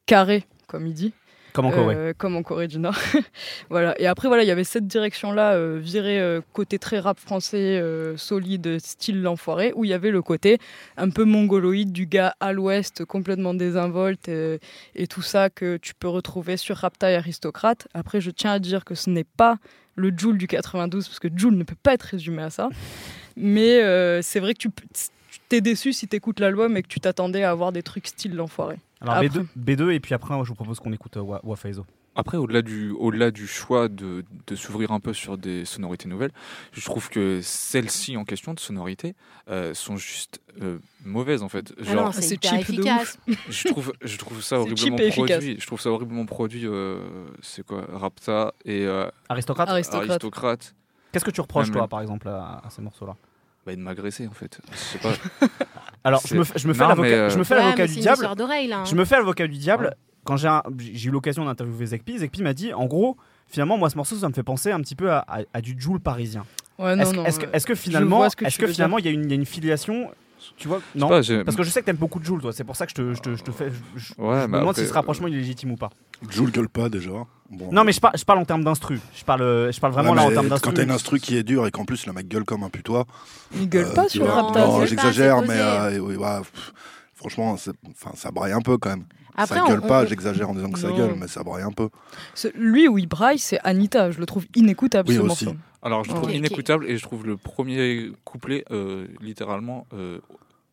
carré, 0.07 0.45
comme 0.69 0.87
il 0.87 0.95
dit. 0.95 1.13
Comme 1.53 1.67
en 1.67 1.71
Corée. 1.71 1.95
Euh, 1.97 2.13
comme 2.17 2.37
en 2.37 2.43
Corée 2.43 2.69
du 2.69 2.79
Nord. 2.79 2.97
voilà. 3.71 4.01
Et 4.01 4.07
après, 4.07 4.29
voilà, 4.29 4.43
il 4.43 4.47
y 4.47 4.51
avait 4.51 4.65
cette 4.65 4.87
direction-là, 4.87 5.55
euh, 5.55 5.79
virée 5.81 6.21
euh, 6.21 6.41
côté 6.53 6.79
très 6.79 6.99
rap 6.99 7.19
français, 7.19 7.83
solide, 8.17 8.79
style 8.79 9.23
l'enfoiré, 9.23 9.73
où 9.75 9.85
il 9.85 9.91
y 9.91 9.95
avait 9.95 10.11
le 10.11 10.23
côté 10.23 10.59
un 10.97 11.11
peu 11.11 11.25
mongoloïde 11.25 11.93
du 11.93 12.07
gars 12.07 12.35
à 12.41 12.53
l'ouest, 12.53 13.05
complètement 13.05 13.55
désinvolte, 13.55 14.29
et 14.29 15.07
tout 15.09 15.23
ça 15.23 15.51
que 15.51 15.77
tu 15.77 15.95
peux 15.95 16.09
retrouver 16.09 16.57
sur 16.57 16.77
Rapta 16.77 17.09
Aristocrate. 17.09 17.89
Après, 17.95 18.21
je 18.21 18.31
tiens 18.31 18.53
à 18.53 18.59
dire 18.59 18.85
que 18.85 18.95
ce 18.95 19.11
n'est 19.11 19.25
pas 19.25 19.57
le 19.97 20.13
Joule 20.17 20.39
du 20.39 20.47
92, 20.47 21.07
parce 21.09 21.19
que 21.19 21.29
Joule 21.35 21.55
ne 21.57 21.65
peut 21.65 21.77
pas 21.83 21.95
être 21.95 22.03
résumé 22.03 22.43
à 22.43 22.51
ça. 22.51 22.69
Mais 23.37 23.81
c'est 24.23 24.41
vrai 24.41 24.55
que 24.55 24.59
tu 24.59 24.71
peux- 24.71 24.87
t'es 25.49 25.61
déçu 25.61 25.93
si 25.93 26.09
t'écoutes 26.09 26.41
l'album 26.41 26.77
et 26.77 26.83
que 26.83 26.89
tu 26.89 27.01
t'attendais 27.01 27.43
à 27.45 27.51
avoir 27.51 27.73
des 27.73 27.83
trucs 27.83 28.07
style 28.07 28.35
l'enfoiré. 28.35 28.79
Alors, 29.01 29.15
Après. 29.15 29.29
B2, 29.29 29.47
B2, 29.59 29.93
et 29.93 30.01
puis 30.01 30.15
après, 30.15 30.35
je 30.43 30.49
vous 30.49 30.55
propose 30.55 30.79
qu'on 30.81 30.93
écoute 30.93 31.17
euh, 31.17 31.21
Wa- 31.21 31.41
Wafaizo. 31.43 31.87
après, 32.15 32.37
au-delà 32.37 32.61
du, 32.61 32.91
au-delà 32.91 33.31
du 33.31 33.47
choix 33.47 33.89
de, 33.89 34.25
de 34.47 34.55
s'ouvrir 34.57 34.93
un 34.93 35.01
peu 35.01 35.15
sur 35.15 35.39
des 35.39 35.65
sonorités 35.65 36.07
nouvelles, 36.09 36.33
je 36.73 36.85
trouve 36.85 37.09
que 37.09 37.41
celles-ci 37.43 38.17
en 38.19 38.25
question 38.25 38.53
de 38.53 38.61
sonorité 38.61 39.15
euh, 39.49 39.73
sont 39.73 39.97
juste 39.97 40.41
euh, 40.61 40.79
mauvaises 41.03 41.43
en 41.43 41.49
fait. 41.49 41.73
Ah 41.87 41.95
non, 41.95 42.13
c'est 42.13 42.21
c'est 42.23 42.45
cheap 42.45 42.73
de 42.75 42.83
efficace. 42.83 43.19
je 43.49 43.69
trouve, 43.69 43.93
je 44.03 44.17
trouve 44.19 44.43
ça 44.43 44.59
horriblement 44.61 44.99
efficace. 44.99 45.31
produit. 45.39 45.57
Je 45.59 45.67
trouve 45.67 45.81
ça 45.81 45.91
horriblement 45.91 46.27
produit. 46.27 46.67
euh, 46.67 46.99
c'est 47.41 47.65
quoi, 47.65 47.87
Rapta 47.91 48.53
et 48.67 48.85
euh, 48.85 49.09
Aristocrate 49.31 49.69
Aristocrate. 49.71 50.11
Aristocrate. 50.11 50.75
Qu'est-ce 51.13 51.25
que 51.25 51.31
tu 51.31 51.41
reproches, 51.41 51.69
Même 51.69 51.75
toi, 51.77 51.89
par 51.89 52.03
exemple, 52.03 52.29
à, 52.29 52.61
à 52.65 52.71
ces 52.71 52.83
morceaux-là? 52.83 53.17
Bah, 53.67 53.75
de 53.77 53.81
m'agresser 53.81 54.27
en 54.27 54.33
fait. 54.33 54.59
Je 54.73 54.77
sais 54.77 54.99
pas. 54.99 55.13
Alors, 56.05 56.23
je 56.27 56.35
me, 56.35 56.45
fais- 56.45 56.59
je 56.59 56.67
me 56.67 56.73
fais 56.73 56.81
l'avocat 56.81 57.03
mais, 57.03 57.13
euh, 57.13 57.29
je 57.31 57.39
me 57.39 57.45
fais 57.45 57.55
Ouais, 57.55 57.61
l'avocat 57.61 57.83
mais 57.83 57.89
du 57.89 58.01
diable. 58.01 58.15
histoire 58.17 58.37
d'oreille 58.37 58.69
là. 58.69 58.79
hein. 58.81 58.85
Je 58.87 58.95
me 58.95 59.05
fais 59.05 59.17
l'avocat 59.17 59.47
du 59.47 59.59
diable. 59.59 59.95
Quand 60.25 60.37
j'ai 60.37 60.49
un- 60.49 60.63
j'ai 60.79 61.09
eu 61.09 61.13
l'occasion 61.13 61.45
d'interviewer 61.45 61.87
Zekpi, 61.87 62.19
Zekpi 62.19 62.43
m'a 62.43 62.53
dit, 62.55 62.73
en 62.73 62.87
gros, 62.87 63.17
finalement, 63.47 63.77
moi, 63.79 63.91
ce 63.91 63.97
morceau, 63.97 64.17
ça 64.17 64.29
me 64.29 64.33
fait 64.35 64.43
penser 64.43 64.71
un 64.73 64.81
petit 64.81 64.95
peu 64.97 65.11
à, 65.11 65.19
à- 65.29 65.41
à 65.53 65.61
du 65.61 65.75
Joule 65.79 66.01
parisien. 66.01 66.45
Ouais, 66.79 66.97
non, 66.97 67.03
Est-ce 67.03 67.15
non. 67.15 67.25
est-ce 67.27 67.39
que, 67.41 67.47
est-ce 67.55 67.67
que 67.67 67.75
finalement, 67.75 68.27
que 68.31 68.45
est-ce 68.47 68.59
que 68.59 68.67
finalement, 68.67 68.99
y, 68.99 69.03
il 69.03 69.29
y 69.29 69.33
a 69.33 69.35
une 69.35 69.45
filiation 69.47 70.11
tu 70.57 70.69
vois 70.69 70.81
Non. 70.95 71.09
pas, 71.09 71.21
Parce 71.45 71.57
que 71.57 71.63
je 71.63 71.71
sais 71.71 71.81
que 71.81 71.87
t'aimes 71.87 71.97
beaucoup 71.97 72.19
de 72.19 72.25
Joule, 72.25 72.41
toi. 72.41 72.53
C'est 72.53 72.65
pour 72.65 72.77
ça 72.77 72.87
que 72.87 72.91
je 72.91 72.95
te, 72.97 73.15
je 73.15 73.21
te, 73.21 73.37
je 73.37 73.43
te 73.43 73.51
fais. 73.51 73.71
Je, 73.97 74.01
je- 74.01 74.15
Ouais, 74.19 74.43
je 74.43 74.47
me 74.47 74.59
demande 74.59 74.71
après, 74.71 74.83
si 74.83 74.89
ce 74.89 74.93
rapprochement 74.95 75.29
il 75.29 75.35
est 75.35 75.39
légitime 75.39 75.73
ou 75.73 75.77
pas. 75.77 75.91
Jules 76.31 76.51
gueule 76.51 76.69
pas 76.69 76.89
déjà. 76.89 77.11
Bon, 77.51 77.73
Non, 77.73 77.85
mais 77.85 77.93
je 77.93 78.01
parle, 78.01 78.17
je 78.19 78.25
parle 78.25 78.39
en 78.39 78.45
termes 78.45 78.63
d'instru. 78.65 79.01
Je 79.15 79.25
parle, 79.25 79.43
euh, 79.43 79.73
je 79.73 79.81
parle 79.81 79.93
vraiment 79.93 80.11
Ouais, 80.11 80.17
là 80.17 80.23
en 80.25 80.31
termes 80.31 80.49
d'instru. 80.49 80.71
Quand 80.71 80.77
t'as 80.77 80.83
une 80.85 80.91
instru 80.91 81.19
qui 81.21 81.37
est 81.37 81.43
dure 81.43 81.67
et 81.67 81.71
qu'en 81.71 81.85
plus 81.85 82.07
le 82.07 82.13
mec 82.13 82.29
gueule 82.29 82.45
comme 82.45 82.63
un 82.63 82.71
putois. 82.71 83.07
Il 83.55 83.69
gueule 83.69 83.87
euh, 83.87 83.95
pas 83.95 84.09
sur 84.09 84.25
vois, 84.25 84.35
Rapta. 84.35 84.67
Non, 84.67 84.85
j'exagère, 84.87 85.41
mais 85.43 85.59
euh, 85.59 85.99
oui, 85.99 86.17
ouais, 86.17 86.39
pff, 86.41 86.73
franchement, 87.15 87.53
enfin, 87.53 88.11
ça 88.15 88.31
braille 88.31 88.53
un 88.53 88.61
peu 88.63 88.77
quand 88.79 88.91
même. 88.91 89.05
Après, 89.37 89.57
ça 89.57 89.65
on- 89.65 89.69
gueule 89.69 89.81
pas, 89.83 90.03
on- 90.03 90.07
j'exagère 90.07 90.51
en 90.51 90.55
disant 90.55 90.71
que 90.71 90.79
ça 90.79 90.89
Non. 90.89 90.97
gueule, 90.97 91.15
mais 91.19 91.29
ça 91.29 91.43
braille 91.43 91.63
un 91.63 91.73
peu. 91.73 91.89
Lui 92.55 92.89
où 92.89 92.99
il 92.99 93.07
braille, 93.09 93.39
c'est 93.39 93.59
Anita. 93.65 94.11
Je 94.11 94.19
le 94.19 94.27
trouve 94.27 94.47
inécoutable 94.55 95.09
Oui, 95.09 95.17
ce 95.17 95.21
aussi. 95.21 95.45
morceau. 95.47 95.59
Alors, 95.83 96.05
je 96.05 96.11
le 96.11 96.17
trouve 96.17 96.33
inécoutable 96.33 96.87
et 96.91 96.97
je 96.99 97.03
trouve 97.03 97.27
le 97.27 97.37
premier 97.37 98.13
couplet 98.25 98.65
euh, 98.71 99.07
littéralement 99.23 99.87
euh, 99.95 100.19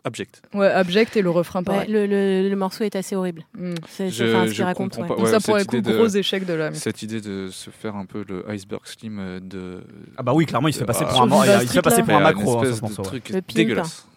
abject. 0.03 0.41
Ouais, 0.53 0.67
abject 0.67 1.15
et 1.15 1.21
le 1.21 1.29
refrain 1.29 1.59
Ouais, 1.59 1.65
pareil. 1.65 1.89
le, 1.91 2.05
le- 2.07 2.49
le 2.49 2.55
morceau 2.57 2.83
est 2.83 2.95
assez 2.95 3.15
horrible. 3.15 3.45
Mm. 3.57 3.75
C'est 3.87 4.07
enfin, 4.07 4.47
ce 4.47 4.53
qu'il 4.53 4.63
raconte. 4.63 4.95
comprends 4.97 5.09
ouais. 5.15 5.15
pas. 5.15 5.23
Ouais, 5.23 5.31
ça 5.31 5.39
pour 5.39 5.57
le 5.57 5.63
coup, 5.65 5.79
de- 5.81 5.93
gros 5.95 6.07
échec 6.07 6.45
de 6.45 6.53
la 6.53 6.73
Cette 6.73 7.03
idée 7.03 7.21
de 7.21 7.47
se 7.49 7.69
faire 7.69 7.95
un 7.95 8.05
peu 8.05 8.25
le 8.27 8.43
iceberg 8.51 8.81
slim 8.85 9.19
euh, 9.19 9.39
de. 9.41 9.81
Ah 10.17 10.23
bah 10.23 10.33
oui, 10.33 10.45
clairement, 10.45 10.67
il 10.67 10.73
se 10.73 10.79
fait 10.79 10.85
passer 10.85 11.05
Ah, 11.07 11.11
pour 11.13 11.21
un, 11.21 11.25
Villa 11.43 11.61
il 11.63 11.67
se 11.67 11.73
fait 11.73 11.81
passer 11.81 12.03
pour 12.03 12.13
un 12.15 12.19
macro, 12.19 12.57
hein, 12.59 12.63
espèce 12.63 12.75
ce 12.75 12.81
de 12.81 12.85
morceau. 12.87 13.01
ouais. 13.03 13.19
truc 13.21 13.45
dégueulasse. 13.55 14.07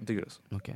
Dégueulasse. 0.00 0.40
Ok. 0.54 0.70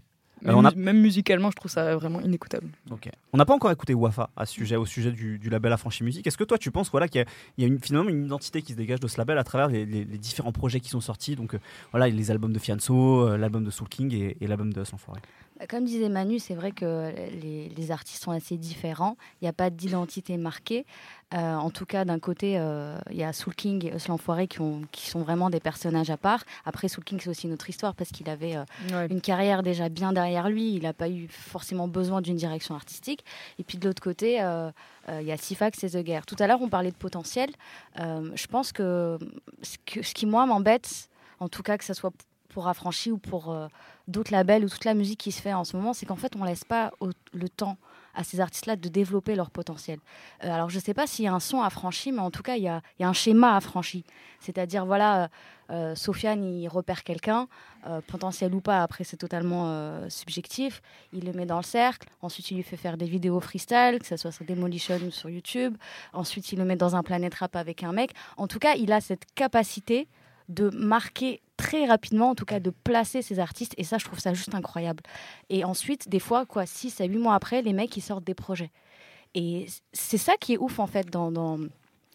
Même, 0.44 0.56
on 0.56 0.64
a- 0.64 0.74
même 0.74 1.00
musicalement, 1.00 1.50
je 1.50 1.56
trouve 1.56 1.70
ça 1.70 1.96
vraiment 1.96 2.20
inécoutable. 2.20 2.68
Ok. 2.90 3.08
On 3.32 3.38
n'a 3.38 3.44
pas 3.44 3.54
encore 3.54 3.70
écouté 3.70 3.94
Wafa 3.94 4.30
à 4.36 4.44
ce 4.46 4.52
sujet, 4.54 4.76
au 4.76 4.84
sujet 4.86 5.10
du, 5.10 5.38
du 5.38 5.48
label 5.50 5.72
Affranchi 5.72 6.04
Musique. 6.04 6.26
Est-ce 6.26 6.36
que 6.36 6.44
toi, 6.44 6.58
tu 6.58 6.70
penses 6.70 6.90
voilà, 6.90 7.08
qu'il 7.08 7.20
y 7.20 7.24
a, 7.24 7.26
il 7.58 7.62
y 7.62 7.64
a 7.64 7.68
une, 7.68 7.78
finalement 7.80 8.10
une 8.10 8.26
identité 8.26 8.62
qui 8.62 8.72
se 8.72 8.76
dégage 8.76 9.00
de 9.00 9.08
ce 9.08 9.16
label 9.18 9.38
à 9.38 9.44
travers 9.44 9.68
les, 9.68 9.86
les- 9.86 10.04
les 10.04 10.18
différents 10.18 10.52
projets 10.52 10.80
qui 10.80 10.88
sont 10.90 11.00
sortis? 11.00 11.34
Donc 11.36 11.54
euh, 11.54 11.58
voilà, 11.92 12.08
les 12.08 12.30
albums 12.30 12.52
de 12.52 12.58
Fianso, 12.58 13.28
euh, 13.28 13.36
l'album 13.38 13.64
de 13.64 13.70
Soul 13.70 13.88
King 13.88 14.12
et, 14.14 14.36
et 14.40 14.46
l'album 14.46 14.72
de 14.72 14.84
Sans 14.84 14.98
Forêt. 14.98 15.20
Bah, 15.58 15.66
Comme 15.68 15.84
disait 15.84 16.08
Manu, 16.08 16.38
c'est 16.40 16.54
vrai 16.54 16.72
que 16.72 17.12
les, 17.40 17.68
les 17.68 17.90
artistes 17.90 18.22
sont 18.24 18.32
assez 18.32 18.56
différents. 18.56 19.16
Il 19.40 19.44
n'y 19.44 19.48
a 19.48 19.52
pas 19.52 19.70
d'identité 19.70 20.36
marquée. 20.36 20.84
Euh, 21.32 21.54
en 21.54 21.70
tout 21.70 21.86
cas, 21.86 22.04
d'un 22.04 22.18
côté, 22.18 22.58
euh, 22.58 22.96
il 23.10 23.16
y 23.16 23.24
a 23.24 23.32
Soul 23.32 23.54
King 23.54 23.84
et 23.86 23.92
l'Enfoiré 24.08 24.46
qui, 24.46 24.60
ont- 24.60 24.82
qui 24.92 25.08
sont 25.08 25.20
vraiment 25.22 25.50
des 25.50 25.60
personnages 25.60 26.10
à 26.10 26.16
part. 26.16 26.44
Après, 26.64 26.88
Soul 26.88 27.02
King, 27.04 27.18
c'est 27.20 27.30
aussi 27.30 27.46
une 27.46 27.52
autre 27.54 27.68
histoire 27.70 27.94
parce 27.94 28.10
qu'il 28.10 28.28
avait 28.28 28.56
euh, 28.56 28.64
Ouais. 28.92 29.06
une 29.10 29.20
carrière 29.20 29.62
déjà 29.62 29.88
bien 29.88 30.12
derrière 30.12 30.48
lui. 30.48 30.74
Il 30.74 30.82
n'a 30.82 30.92
pas 30.92 31.08
eu 31.08 31.26
forcément 31.28 31.88
besoin 31.88 32.20
d'une 32.20 32.36
direction 32.36 32.74
artistique. 32.74 33.24
Et 33.58 33.64
puis 33.64 33.78
de 33.78 33.86
l'autre 33.88 34.02
côté, 34.02 34.34
il 34.34 35.26
y 35.26 35.32
a 35.32 35.36
Sifax 35.36 35.82
et 35.84 35.90
The 35.90 35.98
Guerre. 36.04 36.26
Tout 36.26 36.36
à 36.38 36.46
l'heure, 36.46 36.62
on 36.62 36.68
parlait 36.68 36.90
de 36.90 36.96
potentiel. 36.96 37.50
Je 37.96 38.46
pense 38.46 38.72
que 38.72 39.18
ce, 39.62 39.76
que- 39.86 40.02
ce 40.02 40.14
qui, 40.14 40.26
moi, 40.26 40.46
m'embête, 40.46 41.08
en 41.40 41.48
tout 41.48 41.62
cas 41.62 41.78
que 41.78 41.84
ce 41.84 41.94
soit 41.94 42.12
pour 42.48 42.68
Affranchi 42.68 43.10
ou 43.10 43.18
pour 43.18 43.52
d'autres 44.08 44.32
labels 44.32 44.64
ou 44.64 44.68
toute 44.68 44.84
la 44.84 44.94
musique 44.94 45.20
qui 45.20 45.32
se 45.32 45.40
fait 45.40 45.54
en 45.54 45.64
ce 45.64 45.76
moment, 45.76 45.92
c'est 45.92 46.06
qu'en 46.06 46.16
fait, 46.16 46.36
on 46.36 46.44
laisse 46.44 46.64
pas 46.64 46.92
le 47.32 47.48
temps 47.48 47.78
à 48.14 48.24
ces 48.24 48.40
artistes-là 48.40 48.76
de 48.76 48.88
développer 48.88 49.34
leur 49.34 49.50
potentiel. 49.50 49.98
Euh, 50.44 50.50
alors, 50.50 50.70
je 50.70 50.76
ne 50.76 50.82
sais 50.82 50.94
pas 50.94 51.06
s'il 51.06 51.24
y 51.24 51.28
a 51.28 51.34
un 51.34 51.40
son 51.40 51.60
affranchi, 51.62 52.12
mais 52.12 52.20
en 52.20 52.30
tout 52.30 52.42
cas, 52.42 52.56
il 52.56 52.62
y 52.62 52.68
a, 52.68 52.82
un 53.00 53.12
schéma 53.12 53.56
affranchi. 53.56 54.04
C'est-à-dire, 54.40 54.86
voilà, 54.86 55.24
euh, 55.24 55.28
euh, 55.70 55.94
Sofiane, 55.94 56.44
il 56.44 56.68
repère 56.68 57.04
quelqu'un, 57.04 57.48
potentiel 58.06 58.54
ou 58.54 58.60
pas, 58.62 58.82
après, 58.82 59.04
c'est 59.04 59.18
totalement 59.18 60.08
subjectif. 60.08 60.80
Il 61.12 61.26
le 61.26 61.32
met 61.32 61.44
dans 61.44 61.58
le 61.58 61.62
cercle. 61.62 62.08
Ensuite, 62.22 62.50
il 62.50 62.56
lui 62.56 62.62
fait 62.62 62.78
faire 62.78 62.96
des 62.96 63.04
vidéos 63.04 63.40
freestyle, 63.40 63.98
que 64.00 64.06
ce 64.06 64.16
soit 64.16 64.32
sur 64.32 64.46
Demolition 64.46 64.96
ou 65.06 65.10
sur 65.10 65.28
YouTube. 65.28 65.76
Ensuite, 66.14 66.50
il 66.52 66.58
le 66.58 66.64
met 66.64 66.76
dans 66.76 66.96
un 66.96 67.02
planète 67.02 67.34
rap 67.34 67.56
avec 67.56 67.82
un 67.82 67.92
mec. 67.92 68.12
En 68.38 68.46
tout 68.46 68.58
cas, 68.58 68.74
il 68.76 68.90
a 68.90 69.02
cette 69.02 69.26
capacité 69.34 70.08
de 70.48 70.70
marquer 70.70 71.42
très 71.56 71.86
rapidement, 71.86 72.30
en 72.30 72.34
tout 72.34 72.44
cas 72.44 72.60
de 72.60 72.70
placer 72.70 73.22
ces 73.22 73.38
artistes. 73.38 73.74
Et 73.78 73.84
ça, 73.84 73.98
je 73.98 74.04
trouve 74.04 74.18
ça 74.18 74.34
juste 74.34 74.54
incroyable. 74.54 75.02
Et 75.50 75.64
ensuite, 75.64 76.08
des 76.08 76.18
fois, 76.18 76.46
quoi, 76.46 76.66
6 76.66 77.00
à 77.00 77.04
8 77.04 77.18
mois 77.18 77.34
après, 77.34 77.62
les 77.62 77.72
mecs, 77.72 77.96
ils 77.96 78.02
sortent 78.02 78.24
des 78.24 78.34
projets. 78.34 78.70
Et 79.34 79.66
c'est 79.92 80.18
ça 80.18 80.34
qui 80.40 80.54
est 80.54 80.58
ouf, 80.58 80.78
en 80.78 80.86
fait, 80.86 81.10
dans, 81.10 81.32
dans, 81.32 81.58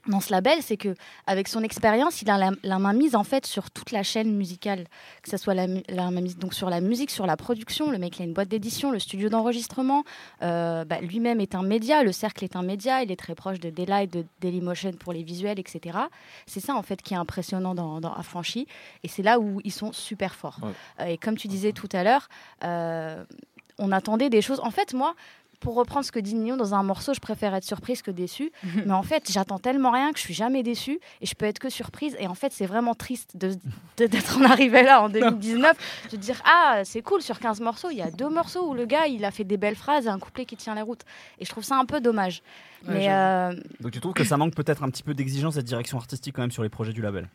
dans 0.10 0.20
ce 0.20 0.32
label, 0.32 0.62
c'est 0.62 0.78
que 0.78 0.96
avec 1.28 1.48
son 1.48 1.64
expérience, 1.64 2.22
il 2.22 2.30
a 2.30 2.38
la, 2.38 2.52
la 2.64 2.80
main 2.80 2.94
mise, 2.94 3.16
en 3.16 3.24
fait, 3.24 3.46
sur 3.46 3.72
toute 3.72 3.92
la 3.92 4.04
chaîne 4.04 4.36
musicale. 4.36 4.86
Que 5.24 5.30
ce 5.30 5.38
soit 5.38 5.54
la, 5.54 5.68
mu- 5.68 5.84
la 5.90 6.10
main 6.12 6.22
mise 6.22 6.38
donc, 6.38 6.54
sur 6.54 6.70
la 6.70 6.82
musique, 6.82 7.12
sur 7.12 7.26
la 7.26 7.38
production. 7.38 7.92
Le 7.92 7.98
mec, 7.98 8.18
il 8.20 8.24
a 8.24 8.26
une 8.26 8.34
boîte 8.34 8.50
d'édition, 8.50 8.92
le 8.92 9.00
studio 9.00 9.30
d'enregistrement. 9.30 10.04
Euh, 10.42 10.84
bah, 10.86 11.00
Lui-même 11.02 11.40
est 11.40 11.56
un 11.56 11.64
média, 11.64 12.04
le 12.04 12.12
cercle 12.12 12.44
est 12.44 12.56
un 12.56 12.64
média. 12.64 13.02
Il 13.04 13.12
est 13.12 13.16
très 13.20 13.36
proche 13.36 13.60
de 13.60 13.70
Daylight, 13.70 14.12
de 14.12 14.26
Dailymotion 14.42 14.92
pour 14.94 15.14
les 15.14 15.24
visuels, 15.24 15.60
etc. 15.60 15.98
C'est 16.46 16.60
ça, 16.60 16.76
en 16.76 16.82
fait, 16.84 17.02
qui 17.02 17.14
est 17.14 17.18
impressionnant 17.18 17.76
dans, 17.76 18.02
dans 18.02 18.14
Affranchi. 18.14 18.68
Et 19.04 19.08
c'est 19.08 19.24
là 19.24 19.40
où 19.40 19.62
ils 19.64 19.72
sont 19.72 19.94
super 19.94 20.36
forts. 20.36 20.60
Ouais. 20.62 20.72
Euh, 21.02 21.06
et 21.06 21.18
comme 21.18 21.38
tu 21.38 21.48
disais 21.48 21.72
tout 21.72 21.90
à 21.94 22.04
l'heure, 22.04 22.28
euh, 22.64 23.24
on 23.78 23.92
attendait 23.94 24.30
des 24.30 24.42
choses. 24.42 24.60
En 24.62 24.72
fait, 24.72 24.94
moi, 24.94 25.14
pour 25.60 25.76
reprendre 25.76 26.06
ce 26.06 26.12
que 26.12 26.20
dit 26.20 26.36
Nino 26.36 26.56
dans 26.58 26.74
un 26.74 26.84
morceau, 26.84 27.14
je 27.14 27.20
préfère 27.20 27.54
être 27.54 27.64
surprise 27.64 28.02
que 28.02 28.12
déçue. 28.12 28.52
Mais 28.86 28.94
en 28.94 29.04
fait, 29.04 29.30
j'attends 29.32 29.60
tellement 29.60 29.92
rien 29.92 30.12
que 30.12 30.18
je 30.20 30.24
suis 30.24 30.34
jamais 30.34 30.64
déçue 30.64 31.00
et 31.22 31.26
je 31.26 31.36
peux 31.36 31.46
être 31.46 31.60
que 31.60 31.70
surprise. 31.70 32.16
Et 32.20 32.28
en 32.28 32.36
fait, 32.36 32.52
c'est 32.54 32.66
vraiment 32.66 32.96
triste 32.96 33.36
de- 33.36 33.58
d'être 33.98 34.38
en 34.38 34.44
arrivé 34.46 34.82
là 34.84 35.02
en 35.02 35.10
2019, 35.10 36.10
de 36.12 36.18
dire 36.18 36.42
ah 36.46 36.82
c'est 36.86 37.02
cool 37.02 37.22
sur 37.22 37.40
15 37.40 37.60
morceaux, 37.62 37.90
il 37.92 37.98
y 37.98 38.02
a 38.02 38.10
deux 38.12 38.30
morceaux 38.30 38.70
où 38.70 38.74
le 38.74 38.86
gars 38.86 39.08
il 39.08 39.26
a 39.26 39.32
fait 39.32 39.44
des 39.44 39.58
belles 39.58 39.76
phrases 39.76 40.06
et 40.06 40.10
un 40.10 40.20
couplet 40.20 40.46
qui 40.46 40.56
tient 40.56 40.76
la 40.76 40.84
route. 40.84 41.02
Et 41.40 41.46
je 41.46 41.50
trouve 41.50 41.64
ça 41.64 41.78
un 41.78 41.86
peu 41.86 42.00
dommage. 42.00 42.42
Ouais, 42.88 42.94
Mais 42.94 43.08
euh, 43.10 43.54
Donc 43.82 43.92
tu 43.92 44.00
trouves 44.00 44.14
que 44.14 44.24
ça 44.24 44.38
manque 44.38 44.56
peut-être 44.56 44.84
un 44.84 44.90
petit 44.90 45.04
peu 45.04 45.14
d'exigence 45.14 45.58
et 45.58 45.62
de 45.62 45.68
direction 45.68 45.98
artistique 45.98 46.34
quand 46.36 46.42
même 46.42 46.52
sur 46.52 46.64
les 46.64 46.70
projets 46.70 46.94
du 46.94 47.02
label? 47.02 47.28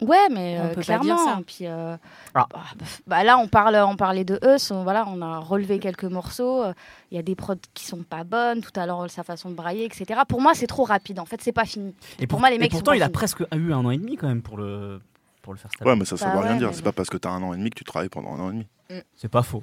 Ouais, 0.00 0.28
mais 0.30 0.58
On 0.60 0.64
euh, 0.64 0.68
peut 0.70 0.74
pas 0.76 0.82
clairement. 0.82 1.04
dire 1.04 1.18
ça. 1.18 1.38
Puis, 1.46 1.66
euh, 1.66 1.96
Ah. 2.34 2.46
bah, 2.52 2.60
bah, 3.06 3.24
là, 3.24 3.38
on 3.38 3.48
parle, 3.48 3.76
on 3.76 3.96
parlait 3.96 4.24
de 4.24 4.38
eux. 4.42 4.56
on- 4.70 4.82
voilà, 4.82 5.04
on 5.08 5.20
a 5.22 5.38
relevé 5.38 5.78
quelques 5.78 6.04
morceaux. 6.04 6.62
euh, 6.62 6.72
Il 7.10 7.16
y 7.16 7.18
a 7.18 7.22
des 7.22 7.34
prods 7.34 7.54
qui 7.74 7.84
sont 7.86 8.02
pas 8.02 8.24
bonnes. 8.24 8.60
Tout 8.60 8.70
à 8.78 8.86
l'heure, 8.86 9.10
sa 9.10 9.22
façon 9.24 9.50
de 9.50 9.54
brailler, 9.54 9.84
etc. 9.84 10.20
Pour 10.28 10.40
moi, 10.40 10.54
c'est 10.54 10.66
trop 10.66 10.84
rapide. 10.84 11.18
En 11.20 11.24
fait, 11.26 11.40
c'est 11.42 11.52
pas 11.52 11.64
fini. 11.64 11.94
Et 12.18 12.26
Pour 12.26 12.40
moi, 12.40 12.48
les 12.50 12.56
et 12.56 12.58
mecs 12.58 12.70
sont 12.72 12.78
pourtant, 12.78 12.92
pas 12.92 12.96
il 12.96 13.02
a 13.02 13.06
finis. 13.06 13.12
presque 13.12 13.40
eu 13.54 13.72
un 13.72 13.84
an 13.84 13.90
et 13.90 13.98
demi 13.98 14.16
quand 14.16 14.28
même 14.28 14.42
pour 14.42 14.56
le, 14.56 15.00
pour 15.42 15.52
le 15.52 15.58
faire. 15.58 15.70
Ouais, 15.84 15.96
mais 15.96 16.04
ça, 16.04 16.16
ça 16.16 16.26
Bah 16.26 16.32
veut 16.34 16.38
rien 16.40 16.52
ouais, 16.52 16.58
dire. 16.58 16.70
C'est 16.72 16.82
pas 16.82 16.92
parce 16.92 17.10
que 17.10 17.16
t'as 17.16 17.30
un 17.30 17.42
an 17.42 17.52
et 17.52 17.56
demi 17.56 17.70
que 17.70 17.76
tu 17.78 17.84
travailles 17.84 18.08
pendant 18.08 18.34
un 18.34 18.40
an 18.40 18.50
et 18.50 18.52
demi. 18.52 18.66
C'est 19.16 19.28
pas 19.28 19.42
faux. 19.42 19.62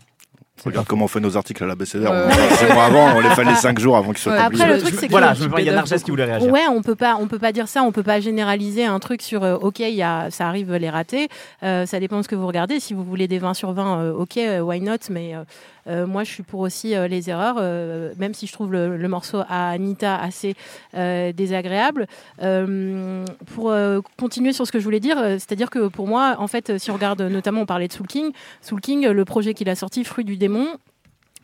Regarde 0.65 0.87
comment 0.87 1.05
on 1.05 1.07
fait 1.07 1.19
nos 1.19 1.37
articles 1.37 1.63
à 1.63 1.67
la 1.67 1.75
BCDR. 1.75 2.09
Ouais. 2.11 2.23
On 2.69 2.73
mois 2.73 2.83
avant, 2.85 3.15
on 3.17 3.19
les 3.21 3.29
fait 3.29 3.43
les 3.43 3.55
5 3.55 3.79
jours 3.79 3.95
avant 3.97 4.09
qu'ils 4.09 4.17
soient 4.19 4.33
Ouais, 4.33 4.39
Après, 4.39 4.49
publiés. 4.57 4.73
le 4.75 4.81
truc, 4.81 4.95
c'est 4.99 5.07
que 5.07 5.11
voilà, 5.11 5.33
il 5.59 5.63
y 5.65 5.69
a 5.69 5.73
Narges 5.73 5.95
qui 6.03 6.11
voulait 6.11 6.25
réagir. 6.25 6.51
Ouais, 6.51 6.67
on 6.69 6.81
peut 6.81 6.95
pas, 6.95 7.15
on 7.19 7.27
peut 7.27 7.39
pas 7.39 7.51
dire 7.51 7.67
ça, 7.67 7.83
on 7.83 7.91
peut 7.91 8.03
pas 8.03 8.19
généraliser 8.19 8.85
un 8.85 8.99
truc 8.99 9.21
sur 9.21 9.43
euh, 9.43 9.55
OK, 9.55 9.79
il 9.79 9.89
y 9.95 10.03
a, 10.03 10.29
ça 10.31 10.47
arrive 10.47 10.73
les 10.75 10.89
ratés. 10.89 11.29
Euh, 11.63 11.85
ça 11.85 11.99
dépend 11.99 12.17
de 12.17 12.23
ce 12.23 12.27
que 12.27 12.35
vous 12.35 12.47
regardez. 12.47 12.79
Si 12.79 12.93
vous 12.93 13.03
voulez 13.03 13.27
des 13.27 13.39
20 13.39 13.53
sur 13.53 13.71
20, 13.73 13.99
euh, 13.99 14.13
OK, 14.13 14.37
euh, 14.37 14.59
why 14.61 14.81
not? 14.81 14.97
Mais 15.09 15.35
euh, 15.35 15.43
euh, 15.87 16.05
moi, 16.05 16.23
je 16.25 16.31
suis 16.31 16.43
pour 16.43 16.59
aussi 16.61 16.95
euh, 16.95 17.07
les 17.07 17.29
erreurs, 17.29 17.55
euh, 17.59 18.11
même 18.17 18.33
si 18.33 18.45
je 18.47 18.51
trouve 18.51 18.71
le, 18.73 18.97
le 18.97 19.07
morceau 19.07 19.39
à 19.47 19.69
Anita 19.69 20.17
assez 20.17 20.55
euh, 20.95 21.31
désagréable. 21.31 22.07
Euh, 22.43 23.25
pour 23.53 23.71
euh, 23.71 24.01
continuer 24.19 24.53
sur 24.53 24.65
ce 24.67 24.71
que 24.71 24.79
je 24.79 24.83
voulais 24.83 24.99
dire, 24.99 25.17
euh, 25.17 25.33
c'est-à-dire 25.35 25.69
que 25.69 25.87
pour 25.87 26.07
moi, 26.07 26.35
en 26.39 26.47
fait, 26.47 26.69
euh, 26.71 26.77
si 26.77 26.91
on 26.91 26.95
regarde 26.95 27.21
notamment, 27.21 27.61
on 27.61 27.65
parlait 27.65 27.87
de 27.87 27.93
Soul 27.93 28.07
King, 28.07 28.31
Soul 28.61 28.81
King, 28.81 29.05
euh, 29.05 29.13
le 29.13 29.25
projet 29.25 29.53
qu'il 29.53 29.69
a 29.69 29.75
sorti, 29.75 30.03
Fruit 30.03 30.25
du 30.25 30.35
démon. 30.47 30.67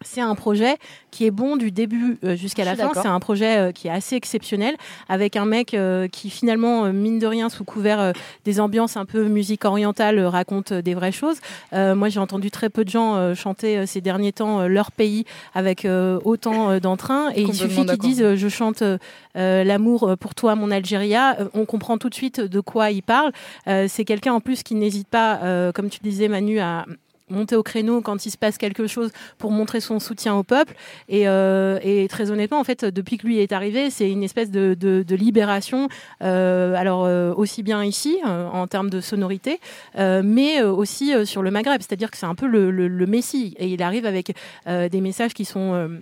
C'est 0.05 0.21
un 0.21 0.35
projet 0.35 0.75
qui 1.11 1.25
est 1.25 1.31
bon 1.31 1.55
du 1.57 1.71
début 1.71 2.17
euh, 2.23 2.35
jusqu'à 2.35 2.65
la 2.65 2.75
fin. 2.75 2.91
C'est 2.93 3.07
un 3.07 3.19
projet 3.19 3.57
euh, 3.57 3.71
qui 3.71 3.87
est 3.87 3.91
assez 3.91 4.15
exceptionnel, 4.15 4.75
avec 5.07 5.35
un 5.35 5.45
mec 5.45 5.73
euh, 5.73 6.07
qui 6.07 6.29
finalement, 6.29 6.91
mine 6.91 7.19
de 7.19 7.27
rien, 7.27 7.49
sous 7.49 7.63
couvert 7.63 8.13
des 8.45 8.59
ambiances 8.59 8.97
un 8.97 9.05
peu 9.05 9.25
musique 9.25 9.65
orientale, 9.65 10.19
raconte 10.19 10.73
des 10.73 10.93
vraies 10.93 11.11
choses. 11.11 11.37
Euh, 11.73 11.95
moi, 11.95 12.09
j'ai 12.09 12.19
entendu 12.19 12.51
très 12.51 12.69
peu 12.69 12.83
de 12.83 12.89
gens 12.89 13.33
chanter 13.35 13.85
ces 13.85 14.01
derniers 14.01 14.33
temps 14.33 14.67
leur 14.67 14.91
pays 14.91 15.25
avec 15.53 15.87
autant 16.23 16.79
d'entrain. 16.79 17.29
Et 17.35 17.43
il 17.43 17.53
suffit 17.53 17.85
qu'ils 17.85 17.97
disent 17.97 18.35
Je 18.35 18.47
chante 18.49 18.83
euh, 19.35 19.63
l'amour 19.63 20.15
pour 20.19 20.35
toi, 20.35 20.55
mon 20.55 20.71
Algéria. 20.71 21.37
On 21.53 21.65
comprend 21.65 21.97
tout 21.97 22.09
de 22.09 22.15
suite 22.15 22.39
de 22.39 22.59
quoi 22.59 22.91
il 22.91 23.03
parle. 23.03 23.31
Euh, 23.67 23.87
c'est 23.89 24.05
quelqu'un 24.05 24.33
en 24.33 24.39
plus 24.39 24.63
qui 24.63 24.75
n'hésite 24.75 25.07
pas, 25.07 25.71
comme 25.73 25.89
tu 25.89 25.99
disais, 26.01 26.27
Manu, 26.27 26.59
à 26.59 26.85
monter 27.29 27.55
au 27.55 27.63
créneau 27.63 28.01
quand 28.01 28.25
il 28.25 28.31
se 28.31 28.37
passe 28.37 28.57
quelque 28.57 28.87
chose 28.87 29.11
pour 29.37 29.51
montrer 29.51 29.79
son 29.79 29.99
soutien 29.99 30.35
au 30.35 30.43
peuple. 30.43 30.73
Et, 31.09 31.27
euh, 31.27 31.79
et 31.81 32.07
très 32.07 32.31
honnêtement, 32.31 32.59
en 32.59 32.63
fait, 32.63 32.85
depuis 32.85 33.17
que 33.17 33.27
lui 33.27 33.39
est 33.39 33.51
arrivé, 33.51 33.89
c'est 33.89 34.09
une 34.09 34.23
espèce 34.23 34.51
de, 34.51 34.75
de, 34.75 35.15
libération. 35.15 35.89
Euh, 36.21 36.73
alors 36.75 37.05
euh, 37.05 37.33
aussi 37.35 37.63
bien 37.63 37.83
ici 37.83 38.17
en 38.23 38.67
termes 38.67 38.89
de 38.89 38.99
sonorité, 38.99 39.59
mais 39.95 40.61
aussi 40.63 41.13
sur 41.25 41.41
le 41.41 41.51
Maghreb. 41.51 41.81
C'est-à-dire 41.81 42.11
que 42.11 42.17
c'est 42.17 42.25
un 42.25 42.35
peu 42.35 42.47
le, 42.47 42.71
le, 42.71 43.05
Messie 43.05 43.53
et 43.59 43.67
il 43.67 43.83
arrive 43.83 44.05
avec 44.05 44.33
des 44.65 45.01
messages 45.01 45.33
qui 45.33 45.45
sont 45.45 45.99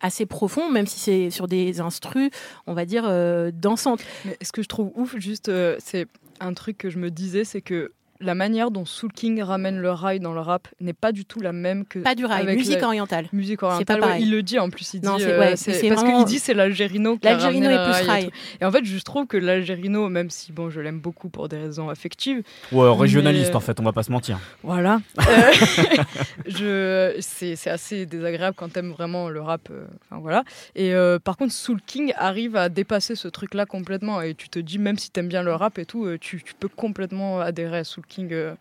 assez 0.00 0.26
profonds, 0.26 0.70
même 0.70 0.86
si 0.86 0.98
c'est 0.98 1.30
sur 1.30 1.48
des 1.48 1.80
instrus, 1.80 2.30
on 2.66 2.74
va 2.74 2.84
dire 2.84 3.04
euh, 3.06 3.50
dansantes. 3.52 4.02
Ce 4.42 4.52
que 4.52 4.62
je 4.62 4.68
trouve 4.68 4.92
ouf, 4.94 5.16
juste, 5.18 5.50
c'est 5.78 6.06
un 6.40 6.54
truc 6.54 6.78
que 6.78 6.90
je 6.90 6.98
me 6.98 7.10
disais, 7.10 7.44
c'est 7.44 7.62
que 7.62 7.92
la 8.20 8.34
manière 8.34 8.70
dont 8.70 8.84
Soul 8.84 9.12
King 9.12 9.40
ramène 9.42 9.78
le 9.78 9.90
rail 9.90 10.20
dans 10.20 10.32
le 10.32 10.40
rap 10.40 10.68
n'est 10.80 10.92
pas 10.92 11.12
du 11.12 11.24
tout 11.24 11.40
la 11.40 11.52
même 11.52 11.84
que 11.86 11.98
Pas 12.00 12.14
du 12.14 12.24
rail, 12.24 12.42
avec 12.42 12.58
musique 12.58 12.80
la- 12.80 12.86
orientale. 12.86 13.26
musique 13.32 13.62
orientale. 13.62 14.00
ouais, 14.02 14.20
il 14.22 14.30
le 14.30 14.42
dit 14.42 14.58
en 14.58 14.70
plus, 14.70 14.94
il 14.94 15.02
Non, 15.04 15.16
dit 15.16 15.22
c'est- 15.22 15.32
euh, 15.32 15.38
ouais, 15.40 15.56
c'est- 15.56 15.72
c'est 15.74 15.88
parce 15.88 16.02
vraiment- 16.02 16.18
qu'il 16.18 16.26
dit 16.26 16.38
c'est 16.38 16.54
l'Algérino 16.54 17.16
qui 17.16 17.26
a 17.26 17.30
L'Algérino 17.32 17.70
est 17.70 17.74
plus 17.84 17.92
rail 17.92 18.04
et 18.04 18.08
rail. 18.08 18.30
Et 18.60 18.64
en 18.64 18.72
fait, 18.72 18.84
je 18.84 18.98
trouve 19.00 19.26
que 19.26 19.36
l'Algérino, 19.36 20.08
même 20.08 20.30
si 20.30 20.52
bon, 20.52 20.68
je 20.70 20.80
l'aime 20.80 21.00
beaucoup 21.00 21.28
pour 21.28 21.48
des 21.48 21.58
raisons 21.58 21.88
affectives, 21.90 22.42
Ouais, 22.72 22.90
régionaliste 22.90 23.50
Mais- 23.50 23.56
en 23.56 23.60
fait, 23.60 23.78
on 23.80 23.84
va 23.84 23.92
pas 23.92 24.02
se 24.02 24.10
mentir. 24.12 24.38
voilà, 24.62 25.00
euh, 25.28 25.52
je 26.46 27.16
c'est 27.20 27.56
c'est 27.56 27.70
assez 27.70 28.06
désagréable 28.06 28.56
quand 28.56 28.72
t'aimes 28.72 28.90
vraiment 28.92 29.28
le 29.28 29.40
rap. 29.40 29.68
euh, 29.70 29.84
Enfin 30.10 30.20
voilà. 30.20 30.44
Et 30.74 30.94
euh, 30.94 31.18
par 31.18 31.36
contre, 31.36 31.52
Soul 31.52 31.80
King 31.86 32.12
arrive 32.16 32.56
à 32.56 32.68
dépasser 32.68 33.14
ce 33.14 33.28
truc-là 33.28 33.66
complètement. 33.66 34.20
Et 34.22 34.34
tu 34.34 34.48
te 34.48 34.58
dis, 34.58 34.78
même 34.78 34.98
si 34.98 35.10
t'aimes 35.10 35.28
bien 35.28 35.42
le 35.42 35.54
rap 35.54 35.78
et 35.78 35.84
tout, 35.86 36.04
euh, 36.06 36.18
tu, 36.18 36.42
tu 36.42 36.54
peux 36.54 36.68
complètement 36.68 37.40
adhérer 37.40 37.78
à 37.78 37.84
Soul 37.84 38.04
King. 38.08 38.32
Euh, 38.32 38.54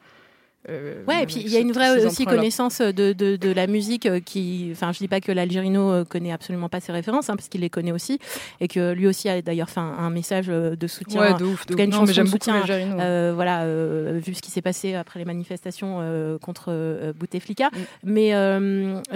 euh, 0.70 1.04
Ouais, 1.08 1.24
et 1.24 1.26
puis 1.26 1.36
il 1.38 1.50
ce- 1.50 1.54
y 1.54 1.58
a 1.58 1.60
une 1.60 1.72
vraie 1.72 2.06
aussi 2.06 2.26
connaissance 2.26 2.82
de, 2.82 3.14
de, 3.14 3.36
de 3.36 3.52
la 3.52 3.68
musique 3.68 4.06
euh, 4.06 4.20
qui. 4.20 4.70
Enfin, 4.74 4.92
je 4.92 4.98
dis 5.00 5.08
pas 5.08 5.22
que 5.22 5.32
l'Algérino 5.32 5.92
euh, 5.92 6.04
connaît 6.04 6.32
absolument 6.32 6.68
pas 6.70 6.80
ses 6.80 6.92
références, 6.92 7.30
hein, 7.30 7.36
parce 7.36 7.48
qu'il 7.48 7.62
les 7.62 7.70
connaît 7.70 7.92
aussi, 7.92 8.20
et 8.60 8.68
que 8.68 8.92
lui 8.94 9.08
aussi 9.08 9.30
a 9.30 9.42
d'ailleurs 9.42 9.70
fait 9.70 9.80
un, 9.80 9.84
un 9.84 10.10
message 10.10 10.48
euh, 10.50 10.76
de 10.76 10.88
soutien. 10.88 11.22
Ouais, 11.22 11.34
de 11.38 11.46
ouf. 11.46 11.66
De 11.68 11.82
une 11.82 11.90
Non, 11.90 12.04
mais 12.06 12.14
j'aime 12.14 12.26
de 12.26 12.32
beaucoup 12.32 12.44
soutien, 12.44 12.56
l'Algérino. 12.60 12.98
Euh, 13.00 13.32
voilà, 13.34 13.64
euh, 13.64 14.20
vu 14.24 14.34
ce 14.34 14.42
qui 14.42 14.52
s'est 14.52 14.62
passé 14.62 14.94
après 14.96 15.20
les 15.20 15.26
manifestations 15.26 16.38
contre 16.42 17.14
Bouteflika. 17.18 17.68
Mm. 17.68 17.78
Mais 18.04 18.32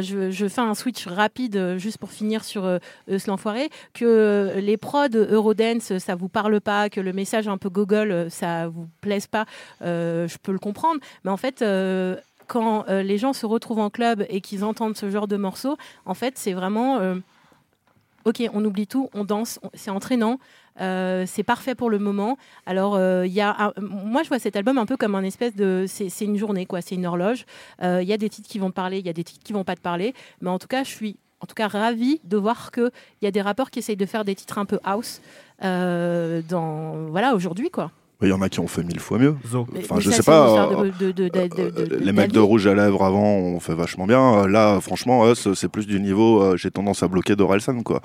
je, 0.01 0.31
je 0.31 0.47
fais 0.47 0.61
un 0.61 0.75
switch 0.75 1.07
rapide 1.07 1.75
juste 1.77 1.97
pour 1.97 2.11
finir 2.11 2.43
sur 2.43 2.65
Eus 3.09 3.27
l'enfoiré, 3.27 3.69
que 3.93 4.53
les 4.57 4.77
prods 4.77 5.07
Eurodance, 5.15 5.97
ça 5.97 6.15
vous 6.15 6.29
parle 6.29 6.61
pas, 6.61 6.89
que 6.89 6.99
le 7.01 7.13
message 7.13 7.47
un 7.47 7.57
peu 7.57 7.69
gogol, 7.69 8.27
ça 8.29 8.67
vous 8.67 8.87
plaise 9.01 9.27
pas, 9.27 9.45
je 9.81 10.37
peux 10.41 10.51
le 10.51 10.59
comprendre. 10.59 10.99
Mais 11.23 11.30
en 11.31 11.37
fait, 11.37 11.61
euh, 11.61 12.17
quand 12.47 12.85
euh, 12.89 13.01
les 13.01 13.17
gens 13.17 13.33
se 13.33 13.45
retrouvent 13.45 13.79
en 13.79 13.89
club 13.89 14.25
et 14.29 14.41
qu'ils 14.41 14.63
entendent 14.63 14.97
ce 14.97 15.09
genre 15.09 15.27
de 15.27 15.37
morceaux, 15.37 15.77
en 16.05 16.13
fait, 16.13 16.37
c'est 16.37 16.53
vraiment... 16.53 16.99
euh, 16.99 17.15
Ok, 18.23 18.43
on 18.53 18.63
oublie 18.63 18.85
tout, 18.85 19.09
on 19.15 19.23
danse, 19.23 19.59
c'est 19.73 19.89
entraînant, 19.89 20.37
c'est 20.77 21.43
parfait 21.43 21.73
pour 21.73 21.89
le 21.89 21.97
moment. 21.97 22.37
Alors, 22.67 22.99
y 23.25 23.41
a 23.41 23.73
moi, 23.81 24.21
je 24.21 24.27
vois 24.27 24.37
cet 24.37 24.55
album 24.55 24.77
un 24.77 24.85
peu 24.85 24.95
comme 24.95 25.15
un 25.15 25.23
espèce 25.23 25.55
de. 25.55 25.85
C'est 25.87 26.25
une 26.25 26.37
journée, 26.37 26.67
quoi. 26.67 26.81
C'est 26.81 26.93
une 26.93 27.07
horloge. 27.07 27.47
Il 27.81 28.03
y 28.03 28.13
a 28.13 28.17
des 28.17 28.29
titres 28.29 28.47
qui 28.47 28.59
vont 28.59 28.69
te 28.69 28.75
parler, 28.75 28.99
il 28.99 29.07
y 29.07 29.09
a 29.09 29.13
des 29.13 29.23
titres 29.23 29.43
qui 29.43 29.53
vont 29.53 29.63
pas 29.63 29.75
te 29.75 29.81
parler. 29.81 30.13
Mais 30.39 30.51
en 30.51 30.59
tout 30.59 30.67
cas, 30.67 30.83
je 30.83 30.91
suis 30.91 31.17
en 31.39 31.47
tout 31.47 31.55
cas 31.55 31.67
ravie 31.67 32.21
de 32.23 32.37
voir 32.37 32.69
qu'il 32.69 32.91
y 33.23 33.25
a 33.25 33.31
des 33.31 33.41
rappeurs 33.41 33.71
qui 33.71 33.79
essayent 33.79 33.95
de 33.95 34.05
faire 34.05 34.23
des 34.23 34.35
titres 34.35 34.59
un 34.59 34.65
peu 34.65 34.77
house 34.83 35.19
dans, 35.63 37.07
voilà, 37.09 37.33
aujourd'hui, 37.33 37.71
quoi. 37.71 37.89
Il 38.21 38.29
y 38.29 38.33
en 38.33 38.41
a 38.41 38.49
qui 38.49 38.59
ont 38.59 38.67
fait 38.67 38.83
mille 38.83 38.99
fois 38.99 39.17
mieux. 39.17 39.35
Enfin, 39.79 39.95
mais 39.95 40.01
je 40.01 40.09
ça, 40.11 40.17
sais 40.17 40.23
pas, 40.23 40.67
euh, 40.71 40.91
de- 40.99 41.11
de- 41.11 41.11
de- 41.11 41.27
de- 41.29 41.29
de- 41.29 41.69
de- 41.71 41.85
de- 41.87 41.95
les 41.95 42.11
mecs 42.11 42.31
de 42.31 42.39
rouge 42.39 42.67
à 42.67 42.73
lèvres 42.75 43.03
avant 43.03 43.23
ont 43.23 43.59
fait 43.59 43.73
vachement 43.73 44.05
bien. 44.05 44.43
Euh, 44.43 44.47
Là, 44.47 44.79
franchement, 44.81 45.29
Us, 45.31 45.51
c'est 45.53 45.69
plus 45.69 45.87
du 45.87 45.99
niveau. 45.99 46.41
euh, 46.41 46.55
J'ai 46.57 46.69
tendance 46.71 47.01
à 47.03 47.07
bloquer 47.07 47.35
Dorelsan, 47.35 47.81
quoi. 47.83 48.01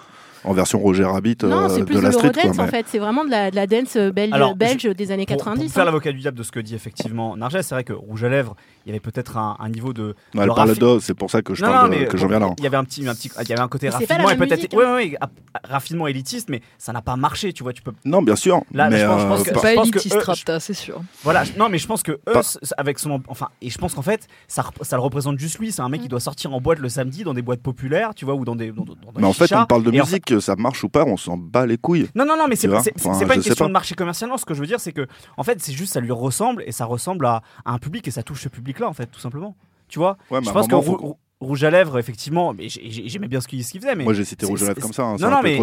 En 0.46 0.52
version 0.54 0.78
Roger 0.78 1.04
Rabbit 1.04 1.36
euh, 1.42 1.48
Non, 1.48 1.68
c'est 1.68 1.84
plus 1.84 1.96
de 1.96 2.00
de 2.00 2.04
la 2.04 2.12
street, 2.12 2.30
quoi. 2.32 2.50
en 2.50 2.54
mais- 2.64 2.68
fait. 2.68 2.86
C'est 2.88 2.98
vraiment 2.98 3.24
de 3.24 3.30
la, 3.30 3.50
de 3.50 3.56
la 3.56 3.66
dance 3.66 3.96
euh, 3.96 4.12
belge, 4.12 4.32
Alors, 4.32 4.54
belge 4.56 4.84
des 4.86 5.10
années 5.12 5.26
Pour, 5.26 5.36
pour 5.36 5.44
90. 5.46 5.72
faire 5.72 5.82
hein. 5.82 5.86
l'avocat 5.86 6.12
du 6.12 6.18
diable 6.20 6.38
de 6.38 6.42
ce 6.42 6.52
que 6.52 6.60
dit 6.60 6.74
effectivement 6.74 7.36
Narges, 7.36 7.60
c'est 7.62 7.74
vrai 7.74 7.84
que 7.84 7.92
Rouge 7.92 8.24
à 8.24 8.28
lèvres, 8.28 8.54
il 8.84 8.90
y 8.90 8.92
avait 8.92 9.00
peut-être 9.00 9.36
un, 9.36 9.56
un 9.58 9.68
niveau 9.68 9.92
de. 9.92 10.14
Ouais, 10.34 10.42
elle 10.44 10.48
parle 10.48 10.70
raffi- 10.70 10.78
d'os, 10.78 11.02
c'est 11.04 11.14
pour 11.14 11.30
ça 11.30 11.42
que 11.42 11.54
je 11.54 11.62
Non, 11.64 11.70
parle 11.72 11.90
non, 11.90 11.96
de- 11.96 12.00
mais 12.02 12.06
que 12.08 12.16
j'en 12.16 12.28
viens 12.28 12.38
là. 12.38 12.50
Il 12.58 12.64
y 12.64 12.66
avait 12.66 12.76
un 12.76 12.84
petit, 12.84 13.06
un 13.08 13.14
petit, 13.14 13.30
il 13.42 13.48
y 13.48 13.52
avait 13.52 13.60
un 13.62 13.68
côté 13.68 13.86
Mais 13.88 13.92
c'est 13.98 14.06
pas 14.06 14.14
raffinement 14.14 14.28
la 14.28 14.34
et 14.34 14.38
même 14.38 14.48
peut-être, 14.48 14.60
musique, 14.60 14.72
ouais, 14.78 14.84
ouais, 14.86 14.92
ouais, 15.10 15.16
ap- 15.20 15.30
raffinement 15.64 16.06
élitiste, 16.06 16.48
mais 16.48 16.60
ça 16.78 16.92
n'a 16.92 17.02
pas 17.02 17.16
marché, 17.16 17.52
tu 17.52 17.62
vois. 17.64 17.72
Tu 17.72 17.82
peux. 17.82 17.92
Non, 18.04 18.22
bien 18.22 18.36
sûr. 18.36 18.62
Là, 18.72 18.88
mais 18.88 19.00
je 19.00 19.06
pense- 19.06 19.20
je 19.22 19.26
pense 19.26 19.40
euh, 19.40 19.44
que- 19.44 19.50
pas 19.50 19.74
pense 19.74 19.88
élitiste 19.88 20.16
eux, 20.50 20.58
c'est 20.60 20.74
sûr. 20.74 21.00
Voilà, 21.24 21.42
non, 21.58 21.68
mais 21.68 21.78
je 21.78 21.86
pense 21.88 22.02
que 22.04 22.20
Us, 22.34 22.58
avec 22.78 22.98
son, 23.00 23.20
enfin, 23.28 23.48
et 23.60 23.70
je 23.70 23.78
pense 23.78 23.94
qu'en 23.94 24.02
fait, 24.02 24.28
ça, 24.46 24.62
le 24.92 24.98
représente 25.00 25.38
juste 25.40 25.58
lui. 25.58 25.72
C'est 25.72 25.82
un 25.82 25.88
mec 25.88 26.00
Mm. 26.00 26.04
qui 26.04 26.08
doit 26.08 26.20
sortir 26.20 26.54
en 26.54 26.60
boîte 26.60 26.78
le 26.78 26.88
samedi 26.88 27.24
dans 27.24 27.34
des 27.34 27.42
boîtes 27.42 27.60
populaires, 27.62 28.14
tu 28.14 28.24
vois, 28.24 28.34
ou 28.34 28.44
dans 28.44 28.54
des. 28.54 28.72
Mais 29.18 29.24
en 29.26 29.32
fait, 29.32 29.52
on 29.52 29.66
parle 29.66 29.82
de 29.82 29.90
musique, 29.90 30.35
que 30.38 30.44
ça 30.44 30.56
marche 30.56 30.84
ou 30.84 30.88
pas, 30.88 31.04
on 31.04 31.16
s'en 31.16 31.36
bat 31.36 31.66
les 31.66 31.78
couilles. 31.78 32.08
Non, 32.14 32.24
non, 32.26 32.36
non, 32.36 32.46
mais 32.48 32.56
c'est 32.56 32.68
Enfin, 32.68 32.82
pas 32.82 33.18
je 33.18 33.24
une 33.36 33.42
question 33.42 33.64
pas. 33.64 33.68
de 33.68 33.72
marché 33.72 33.94
commercial. 33.94 34.28
Non, 34.30 34.36
ce 34.36 34.44
que 34.44 34.54
je 34.54 34.60
veux 34.60 34.66
dire, 34.66 34.80
c'est 34.80 34.92
que, 34.92 35.06
en 35.36 35.42
fait, 35.42 35.60
c'est 35.60 35.72
juste 35.72 35.92
ça 35.94 36.00
lui 36.00 36.12
ressemble 36.12 36.62
et 36.66 36.72
ça 36.72 36.84
ressemble 36.84 37.26
à, 37.26 37.42
à 37.64 37.72
un 37.72 37.78
public 37.78 38.06
et 38.08 38.10
ça 38.10 38.22
touche 38.22 38.42
ce 38.42 38.48
public-là, 38.48 38.88
en 38.88 38.92
fait, 38.92 39.06
tout 39.06 39.20
simplement. 39.20 39.56
Tu 39.88 39.98
vois 39.98 40.16
Ouais, 40.30 40.40
Je 40.42 40.50
pense 40.50 40.66
que 40.68 40.80
faut- 40.80 41.16
Rouge 41.38 41.64
à 41.64 41.70
lèvres, 41.70 41.98
effectivement, 41.98 42.54
mais 42.54 42.68
j'ai- 42.70 42.88
j'ai- 42.90 43.08
j'aimais 43.10 43.28
bien 43.28 43.42
ce 43.42 43.48
qu'il 43.48 43.62
faisait. 43.62 43.94
Mais 43.94 44.04
Moi, 44.04 44.14
j'ai 44.14 44.24
cité 44.24 44.46
Rouge 44.46 44.62
à 44.62 44.68
lèvres 44.68 44.80
comme 44.80 44.94
ça. 44.94 45.02
hein, 45.02 45.16
non, 45.20 45.30
non, 45.30 45.40
mais 45.42 45.60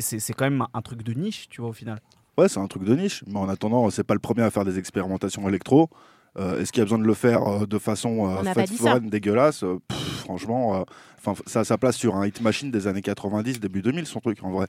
c'est 0.00 0.32
quand 0.32 0.44
même 0.44 0.66
un 0.74 0.82
truc 0.82 1.02
de 1.04 1.12
niche, 1.12 1.46
tu 1.48 1.60
vois, 1.60 1.70
au 1.70 1.72
final. 1.72 2.00
Ouais, 2.36 2.48
c'est 2.48 2.58
un 2.58 2.66
truc 2.66 2.82
de 2.84 2.94
niche, 2.96 3.22
mais 3.28 3.38
en 3.38 3.48
attendant, 3.48 3.88
c'est 3.90 4.02
pas 4.04 4.14
le 4.14 4.20
premier 4.20 4.42
à 4.42 4.50
faire 4.50 4.64
des 4.64 4.78
expérimentations 4.78 5.48
électro. 5.48 5.88
Euh, 6.38 6.60
Est-ce 6.60 6.72
qu'il 6.72 6.80
y 6.80 6.82
a 6.82 6.84
besoin 6.84 6.98
de 6.98 7.04
le 7.04 7.14
faire 7.14 7.42
euh, 7.46 7.66
de 7.66 7.78
façon 7.78 8.30
euh, 8.30 8.42
fête 8.42 8.70
foraine 8.72 9.10
dégueulasse 9.10 9.62
Euh, 9.64 9.78
pff, 9.86 9.98
Franchement, 10.24 10.76
euh, 10.76 10.84
'fin, 11.18 11.34
ça 11.46 11.60
a 11.60 11.64
sa 11.64 11.76
place 11.78 11.96
sur 11.96 12.16
un 12.16 12.26
hit 12.26 12.40
machine 12.40 12.70
des 12.70 12.86
années 12.86 13.02
90, 13.02 13.60
début 13.60 13.82
2000, 13.82 14.06
son 14.06 14.20
truc 14.20 14.38
en 14.42 14.50
vrai. 14.50 14.66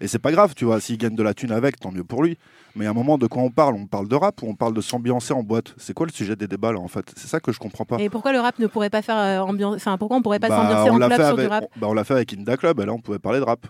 Et 0.00 0.08
c'est 0.08 0.18
pas 0.18 0.32
grave, 0.32 0.54
tu 0.56 0.64
vois, 0.64 0.80
s'il 0.80 0.96
gagne 0.98 1.14
de 1.14 1.22
la 1.22 1.32
thune 1.34 1.52
avec, 1.52 1.78
tant 1.78 1.92
mieux 1.92 2.02
pour 2.02 2.24
lui. 2.24 2.36
Mais 2.74 2.86
à 2.86 2.90
un 2.90 2.92
moment, 2.92 3.18
de 3.18 3.26
quoi 3.28 3.42
on 3.42 3.50
parle? 3.50 3.74
On 3.74 3.86
parle 3.86 4.08
de 4.08 4.16
rap 4.16 4.42
ou 4.42 4.46
on 4.48 4.54
parle 4.56 4.74
de 4.74 4.80
s'ambiancer 4.80 5.32
en 5.32 5.42
boîte? 5.44 5.74
C'est 5.76 5.92
quoi 5.94 6.06
le 6.06 6.12
sujet 6.12 6.34
des 6.34 6.48
débats 6.48 6.72
là 6.72 6.80
en 6.80 6.88
fait? 6.88 7.04
C'est 7.16 7.28
ça 7.28 7.38
que 7.40 7.52
je 7.52 7.58
comprends 7.60 7.84
pas. 7.84 7.98
Et 7.98 8.08
pourquoi 8.08 8.32
le 8.32 8.40
rap 8.40 8.58
ne 8.58 8.66
pourrait 8.66 8.90
pas 8.90 9.02
faire 9.02 9.46
ambiance 9.46 9.76
Enfin, 9.76 9.98
pourquoi 9.98 10.16
on 10.16 10.22
pourrait 10.22 10.40
pas 10.40 10.48
Bah, 10.48 10.56
s'ambiancer 10.56 10.90
en 10.90 10.96
club 10.96 11.26
sur 11.26 11.36
du 11.36 11.46
rap? 11.46 11.64
bah, 11.76 11.86
on 11.88 11.94
l'a 11.94 12.02
fait 12.04 12.14
avec 12.14 12.32
Inda 12.32 12.56
Club, 12.56 12.80
et 12.80 12.86
là 12.86 12.92
on 12.92 12.98
pouvait 13.00 13.18
parler 13.20 13.38
de 13.38 13.44
rap. 13.44 13.64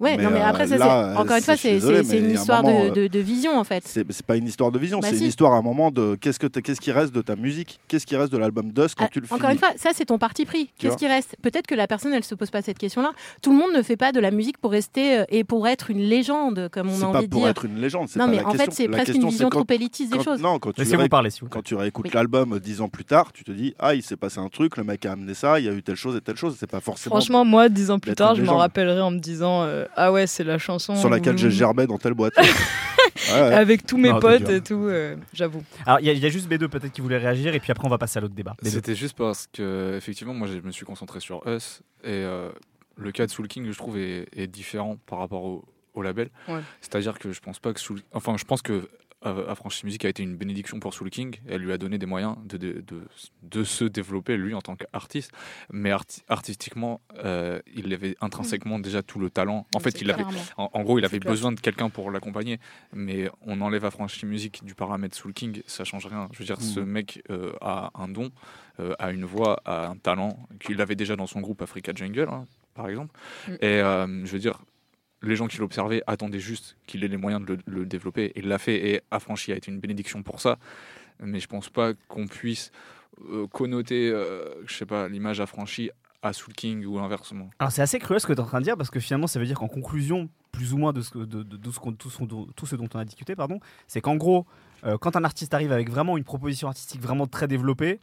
Ouais, 0.00 0.16
mais, 0.16 0.24
non, 0.24 0.30
mais 0.30 0.40
euh, 0.40 0.44
après, 0.46 0.66
ça, 0.66 0.76
là, 0.76 1.12
c'est. 1.14 1.20
Encore 1.20 1.36
une 1.36 1.40
c'est- 1.40 1.44
fois, 1.44 1.56
c'est 1.56 1.78
c'est- 1.78 2.02
c'est 2.02 2.18
une 2.18 2.26
un 2.26 2.28
histoire 2.30 2.64
moment, 2.64 2.84
de, 2.86 2.88
euh, 2.88 2.90
de- 2.90 3.06
de 3.06 3.18
vision, 3.20 3.56
en 3.56 3.62
fait. 3.62 3.84
C'est 3.86 4.04
c'est 4.10 4.26
pas 4.26 4.34
une 4.36 4.48
histoire 4.48 4.72
de 4.72 4.78
vision, 4.80 4.98
Bah 4.98 5.06
c'est 5.08 5.14
si. 5.16 5.22
une 5.22 5.28
histoire 5.28 5.52
à 5.52 5.56
un 5.56 5.62
moment 5.62 5.92
de 5.92 6.16
qu'est-ce 6.20 6.40
que 6.40 6.48
qu'est-ce 6.48 6.80
qui 6.80 6.90
reste 6.90 7.14
de 7.14 7.22
ta 7.22 7.36
musique, 7.36 7.78
qu'est-ce 7.86 8.04
qui 8.04 8.16
reste 8.16 8.32
de 8.32 8.38
l'album 8.38 8.72
Dust 8.72 8.96
quand 8.96 9.04
Ah, 9.04 9.08
tu 9.08 9.20
le 9.20 9.26
Encore 9.26 9.38
finis. 9.38 9.52
une 9.52 9.58
fois, 9.58 9.68
ça 9.76 9.90
c'est 9.94 10.06
ton 10.06 10.18
parti 10.18 10.46
pris. 10.46 10.70
Qu'est-ce 10.78 10.96
qui 10.96 11.06
reste? 11.06 11.36
Peut-être 11.42 11.68
que 11.68 11.76
la 11.76 11.86
personne 11.86 12.12
elle 12.12 12.24
se 12.24 12.34
pose 12.34 12.50
pas 12.50 12.60
cette 12.60 12.76
question-là. 12.78 13.12
Tout 13.40 13.52
le 13.52 13.56
monde 13.58 13.70
ne 13.72 13.82
fait 13.82 13.96
pas 13.96 14.10
de 14.10 14.18
la 14.18 14.32
musique 14.32 14.58
pour 14.58 14.72
rester 14.72 15.18
euh, 15.20 15.24
et 15.28 15.44
pour 15.44 15.68
être 15.68 15.90
une 15.90 16.00
légende, 16.00 16.68
comme 16.72 16.88
on 16.90 16.94
C'est 16.96 17.04
a 17.04 17.10
pas 17.12 17.18
envie 17.18 17.26
de 17.28 17.30
pour 17.30 17.40
dire. 17.42 17.50
être 17.50 17.64
une 17.64 17.80
légende. 17.80 18.08
c'est 18.08 18.18
Non, 18.18 18.24
pas 18.24 18.30
mais 18.32 18.36
la 18.38 18.48
en 18.48 18.50
question. 18.50 18.64
fait, 18.66 18.72
c'est 18.72 18.88
presque 18.88 19.14
une 19.14 19.28
vision 19.28 19.48
trop 19.48 19.64
élitiste 19.70 20.12
des 20.12 20.22
choses. 20.24 20.40
Non, 20.42 20.58
quand 20.58 20.72
tu, 21.62 21.74
réécoutes 21.76 22.12
l'album 22.12 22.58
dix 22.58 22.80
ans 22.80 22.88
plus 22.88 23.04
tard, 23.04 23.32
tu 23.32 23.44
te 23.44 23.52
dis 23.52 23.74
ah 23.78 23.94
il 23.94 24.02
s'est 24.02 24.16
passé 24.16 24.40
un 24.40 24.48
truc, 24.48 24.76
le 24.76 24.82
mec 24.82 25.06
a 25.06 25.12
amené 25.12 25.34
ça, 25.34 25.60
il 25.60 25.66
y 25.66 25.68
a 25.68 25.72
eu 25.72 25.84
telle 25.84 25.94
chose 25.94 26.16
et 26.16 26.20
telle 26.20 26.36
chose. 26.36 26.56
C'est 26.58 26.68
pas 26.68 26.80
forcément 26.80 27.14
Franchement, 27.14 27.44
moi, 27.44 27.68
dix 27.68 27.92
ans 27.92 28.00
plus 28.00 28.14
tard, 28.16 28.34
je 28.34 28.42
m'en 28.42 28.56
rappellerai 28.56 29.00
en 29.00 29.12
me 29.12 29.18
disant 29.20 29.64
euh, 29.84 29.88
Ah 29.96 30.12
ouais, 30.12 30.26
c'est 30.26 30.44
la 30.44 30.58
chanson. 30.58 30.96
sur 30.96 31.08
laquelle 31.10 31.34
où- 31.34 31.38
j'ai 31.38 31.50
gerbé 31.50 31.86
dans 31.86 31.98
telle 31.98 32.14
boîte. 32.14 32.34
Ouais, 33.28 33.32
ouais. 33.40 33.54
Avec 33.54 33.86
tous 33.86 33.96
mes 33.96 34.10
Non, 34.10 34.18
potes 34.18 34.48
et 34.50 34.60
tout, 34.60 34.86
euh, 34.86 35.16
j'avoue. 35.32 35.62
Alors, 35.86 36.00
il 36.00 36.06
y, 36.06 36.10
a- 36.10 36.12
il 36.12 36.18
y 36.18 36.26
a 36.26 36.28
juste 36.28 36.50
B2 36.50 36.68
peut-être 36.68 36.92
qui 36.92 37.00
voulait 37.00 37.16
réagir 37.18 37.54
et 37.54 37.60
puis 37.60 37.70
après, 37.70 37.86
on 37.86 37.90
va 37.90 37.96
passer 37.96 38.18
à 38.18 38.20
l'autre 38.20 38.34
débat. 38.34 38.54
B2. 38.62 38.68
C'était 38.70 38.94
juste 38.94 39.16
parce 39.16 39.48
que, 39.52 39.94
effectivement, 39.96 40.34
moi, 40.34 40.46
je 40.48 40.58
me 40.58 40.70
suis 40.70 40.84
concentré 40.84 41.20
sur 41.20 41.40
Us 41.46 41.80
et 42.02 42.08
euh, 42.10 42.50
le 42.96 43.12
cas 43.12 43.24
de 43.26 43.30
Soul 43.30 43.46
King, 43.48 43.70
je 43.70 43.78
trouve, 43.78 43.96
est, 43.98 44.26
est 44.36 44.46
différent 44.46 44.98
par 45.06 45.20
rapport 45.20 45.44
au, 45.44 45.64
au 45.94 46.02
label. 46.02 46.28
Ouais. 46.48 46.60
C'est-à-dire 46.80 47.18
que 47.18 47.32
je 47.32 47.40
pense 47.40 47.60
pas 47.60 47.72
que 47.72 47.80
Soul... 47.80 48.00
Enfin, 48.12 48.36
je 48.36 48.44
pense 48.44 48.62
que 48.62 48.88
Affranchi 49.24 49.86
Music 49.86 50.04
a 50.04 50.08
été 50.08 50.22
une 50.22 50.36
bénédiction 50.36 50.80
pour 50.80 50.94
Soul 50.94 51.10
King. 51.10 51.36
Elle 51.48 51.62
lui 51.62 51.72
a 51.72 51.78
donné 51.78 51.98
des 51.98 52.06
moyens 52.06 52.36
de, 52.44 52.56
de, 52.56 52.80
de, 52.80 53.02
de 53.42 53.64
se 53.64 53.84
développer, 53.84 54.36
lui, 54.36 54.54
en 54.54 54.60
tant 54.60 54.76
qu'artiste. 54.76 55.32
Mais 55.72 55.90
arti- 55.90 56.22
artistiquement, 56.28 57.00
euh, 57.24 57.60
il 57.74 57.92
avait 57.92 58.16
intrinsèquement 58.20 58.78
déjà 58.78 59.02
tout 59.02 59.18
le 59.18 59.30
talent. 59.30 59.66
En 59.74 59.80
fait, 59.80 60.00
il 60.00 60.10
avait, 60.10 60.24
en, 60.56 60.70
en 60.72 60.82
gros, 60.82 60.98
il 60.98 61.04
avait 61.04 61.20
clair. 61.20 61.32
besoin 61.32 61.52
de 61.52 61.60
quelqu'un 61.60 61.90
pour 61.90 62.10
l'accompagner, 62.10 62.58
mais 62.92 63.30
on 63.42 63.60
enlève 63.60 63.84
Affranchi 63.84 64.26
Music 64.26 64.64
du 64.64 64.74
paramètre 64.74 65.16
Soul 65.16 65.32
King, 65.32 65.62
ça 65.66 65.84
change 65.84 66.06
rien. 66.06 66.28
Je 66.32 66.38
veux 66.38 66.44
dire, 66.44 66.60
ce 66.60 66.80
mec 66.80 67.22
euh, 67.30 67.52
a 67.60 67.90
un 67.94 68.08
don, 68.08 68.30
euh, 68.80 68.94
a 68.98 69.10
une 69.10 69.24
voix, 69.24 69.60
a 69.64 69.86
un 69.86 69.96
talent 69.96 70.48
qu'il 70.60 70.80
avait 70.80 70.96
déjà 70.96 71.16
dans 71.16 71.26
son 71.26 71.40
groupe 71.40 71.62
Africa 71.62 71.92
Jungle, 71.94 72.28
hein, 72.30 72.44
par 72.74 72.88
exemple. 72.88 73.18
Mm. 73.48 73.52
Et 73.60 73.80
euh, 73.80 74.24
je 74.24 74.32
veux 74.32 74.38
dire, 74.38 74.60
les 75.24 75.36
gens 75.36 75.46
qui 75.46 75.58
l'observaient 75.58 76.02
attendaient 76.06 76.38
juste 76.40 76.76
qu'il 76.86 77.04
ait 77.04 77.08
les 77.08 77.16
moyens 77.16 77.44
de 77.44 77.58
le, 77.66 77.86
développer. 77.86 78.32
Il 78.36 78.48
l'a 78.48 78.58
fait 78.58 78.90
et 78.90 79.00
Affranchi 79.10 79.52
a 79.52 79.56
été 79.56 79.70
une 79.70 79.80
bénédiction 79.80 80.22
pour 80.22 80.40
ça. 80.40 80.58
Mais 81.20 81.40
je 81.40 81.46
pense 81.46 81.68
pas 81.68 81.92
qu'on 82.08 82.26
puisse 82.26 82.72
euh, 83.30 83.46
connoter, 83.46 84.10
euh, 84.10 84.44
je 84.66 84.74
sais 84.74 84.86
pas, 84.86 85.08
l'image 85.08 85.40
affranchie 85.40 85.90
à 86.22 86.32
Soul 86.32 86.54
King 86.54 86.84
ou 86.86 86.98
inversement. 86.98 87.50
Alors 87.58 87.70
c'est 87.70 87.82
assez 87.82 87.98
cruel 87.98 88.18
ce 88.20 88.26
que 88.26 88.32
tu 88.32 88.38
es 88.38 88.42
en 88.42 88.46
train 88.46 88.58
de 88.58 88.64
dire 88.64 88.76
parce 88.78 88.90
que 88.90 88.98
finalement 88.98 89.26
ça 89.26 89.38
veut 89.38 89.44
dire 89.46 89.58
qu'en 89.58 89.68
conclusion, 89.68 90.28
plus 90.52 90.72
ou 90.72 90.78
moins 90.78 90.92
de, 90.92 91.02
ce, 91.02 91.18
de, 91.18 91.42
de- 91.42 91.56
tout, 91.56 91.70
ce, 92.10 92.24
dont- 92.24 92.88
on 92.94 92.98
a 92.98 93.04
discuté, 93.04 93.36
pardon, 93.36 93.60
c'est 93.86 94.00
qu'en 94.00 94.16
gros, 94.16 94.46
euh, 94.84 94.96
quand 94.98 95.16
un 95.16 95.24
artiste 95.24 95.52
arrive 95.52 95.70
avec 95.70 95.90
vraiment 95.90 96.16
une 96.16 96.24
proposition 96.24 96.66
artistique 96.68 97.00
vraiment 97.02 97.26
très 97.26 97.46
développée, 97.46 98.00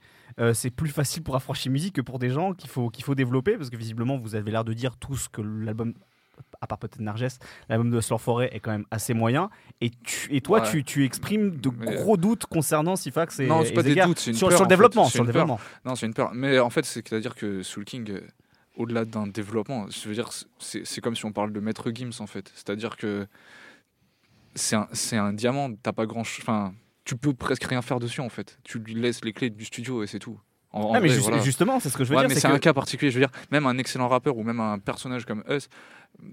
c'est 0.54 0.70
plus 0.70 0.90
facile 0.90 1.24
pour 1.24 1.36
Affranchi 1.36 1.70
Musique 1.70 1.96
que 1.96 2.02
pour 2.02 2.18
des 2.18 2.30
gens 2.30 2.54
qu'il 2.54 2.70
faut, 2.70 2.90
qu'il 2.90 3.04
faut 3.04 3.16
développer 3.16 3.58
parce 3.58 3.70
que 3.70 3.76
visiblement 3.76 4.18
vous 4.18 4.36
avez 4.36 4.50
l'air 4.52 4.64
de 4.64 4.72
dire 4.74 4.96
tout 4.96 5.18
ce 5.18 5.28
que 5.28 5.42
l'album, 5.42 5.94
à 6.62 6.68
part 6.68 6.78
peut-être 6.78 7.00
Narges, 7.00 7.28
l'album 7.70 7.89
de 7.92 8.00
Slor 8.02 8.22
Forêt 8.22 8.50
est 8.54 8.60
quand 8.60 8.72
même 8.72 8.86
assez 8.92 9.14
moyen 9.14 9.50
et, 9.82 9.89
tu, 10.04 10.34
et 10.36 10.42
toi 10.42 10.62
Ouais. 10.62 10.70
tu, 10.70 10.84
tu 10.84 11.04
exprimes 11.06 11.58
de 11.58 11.70
Mais- 11.78 11.96
gros 11.96 12.18
doutes 12.18 12.46
concernant 12.46 12.96
Sifax 12.96 13.39
et 13.39 13.48
Non, 13.48 13.64
c'est 13.66 13.74
pas 13.74 13.84
des 13.84 13.96
doutes, 13.96 14.20
c'est 14.20 14.32
une 14.32 14.38
sur, 14.38 14.48
peur, 14.50 14.58
sur 14.58 14.66
le 14.66 14.70
développement. 14.70 15.06
Sur 15.06 15.24
le 15.24 15.28
développement. 15.32 15.60
Non, 15.86 15.96
c'est 15.96 16.06
une 16.06 16.14
peur. 16.14 16.32
Mais 16.34 16.60
en 16.60 16.70
fait, 16.70 16.86
c'est-à-dire 16.86 17.36
que 17.36 17.64
Soul 17.64 17.86
King, 17.86 18.20
au-delà 18.78 19.06
d'un 19.06 19.28
développement, 19.28 19.88
je 19.89 20.08
veux 20.08 20.14
dire, 20.16 20.30
c'est 20.60 21.02
comme 21.02 21.16
si 21.16 21.26
on 21.26 21.32
parle 21.32 21.52
de 21.54 21.60
Maître 21.60 21.92
Gims, 21.94 22.12
en 22.20 22.28
fait. 22.28 22.52
C'est-à-dire 22.56 22.96
que 22.98 23.28
c'est 24.56 24.76
un, 24.76 24.88
un 25.14 25.34
diamant, 25.34 25.70
t'as 25.82 25.94
pas 25.94 26.06
grand 26.06 26.22
Enfin, 26.22 26.74
tu 27.06 27.16
peux 27.16 27.34
presque 27.34 27.64
rien 27.64 27.82
faire 27.82 28.00
dessus, 28.00 28.22
en 28.22 28.30
fait. 28.30 28.60
Tu 28.64 28.80
lui 28.80 28.94
laisses 28.94 29.24
les 29.24 29.34
clés 29.34 29.50
du 29.50 29.66
studio 29.66 30.04
et 30.04 30.08
c'est 30.08 30.20
tout. 30.20 30.39
En- 30.74 30.82
en 30.84 30.94
Ah, 30.94 31.00
mais 31.02 31.08
vrai, 31.08 31.16
juste- 31.16 31.28
voilà. 31.28 31.44
justement, 31.44 31.80
c'est 31.82 31.89
ce 31.89 31.98
que 31.98 32.04
je 32.06 32.10
veux 32.10 32.16
Ouais, 32.16 32.22
dire. 32.22 32.30
mais 32.30 32.36
c'est 32.36 32.42
c'est 32.42 32.48
que- 32.48 32.54
un 32.54 32.60
cas 32.60 32.74
particulier. 32.74 33.12
Je 33.12 33.20
veux 33.20 33.26
dire, 33.26 33.32
même 33.52 33.66
un 33.66 33.78
excellent 33.78 34.08
rappeur 34.08 34.38
ou 34.38 34.44
même 34.44 34.60
un 34.62 34.80
personnage 34.80 35.26
comme 35.26 35.44
Us, 35.50 35.68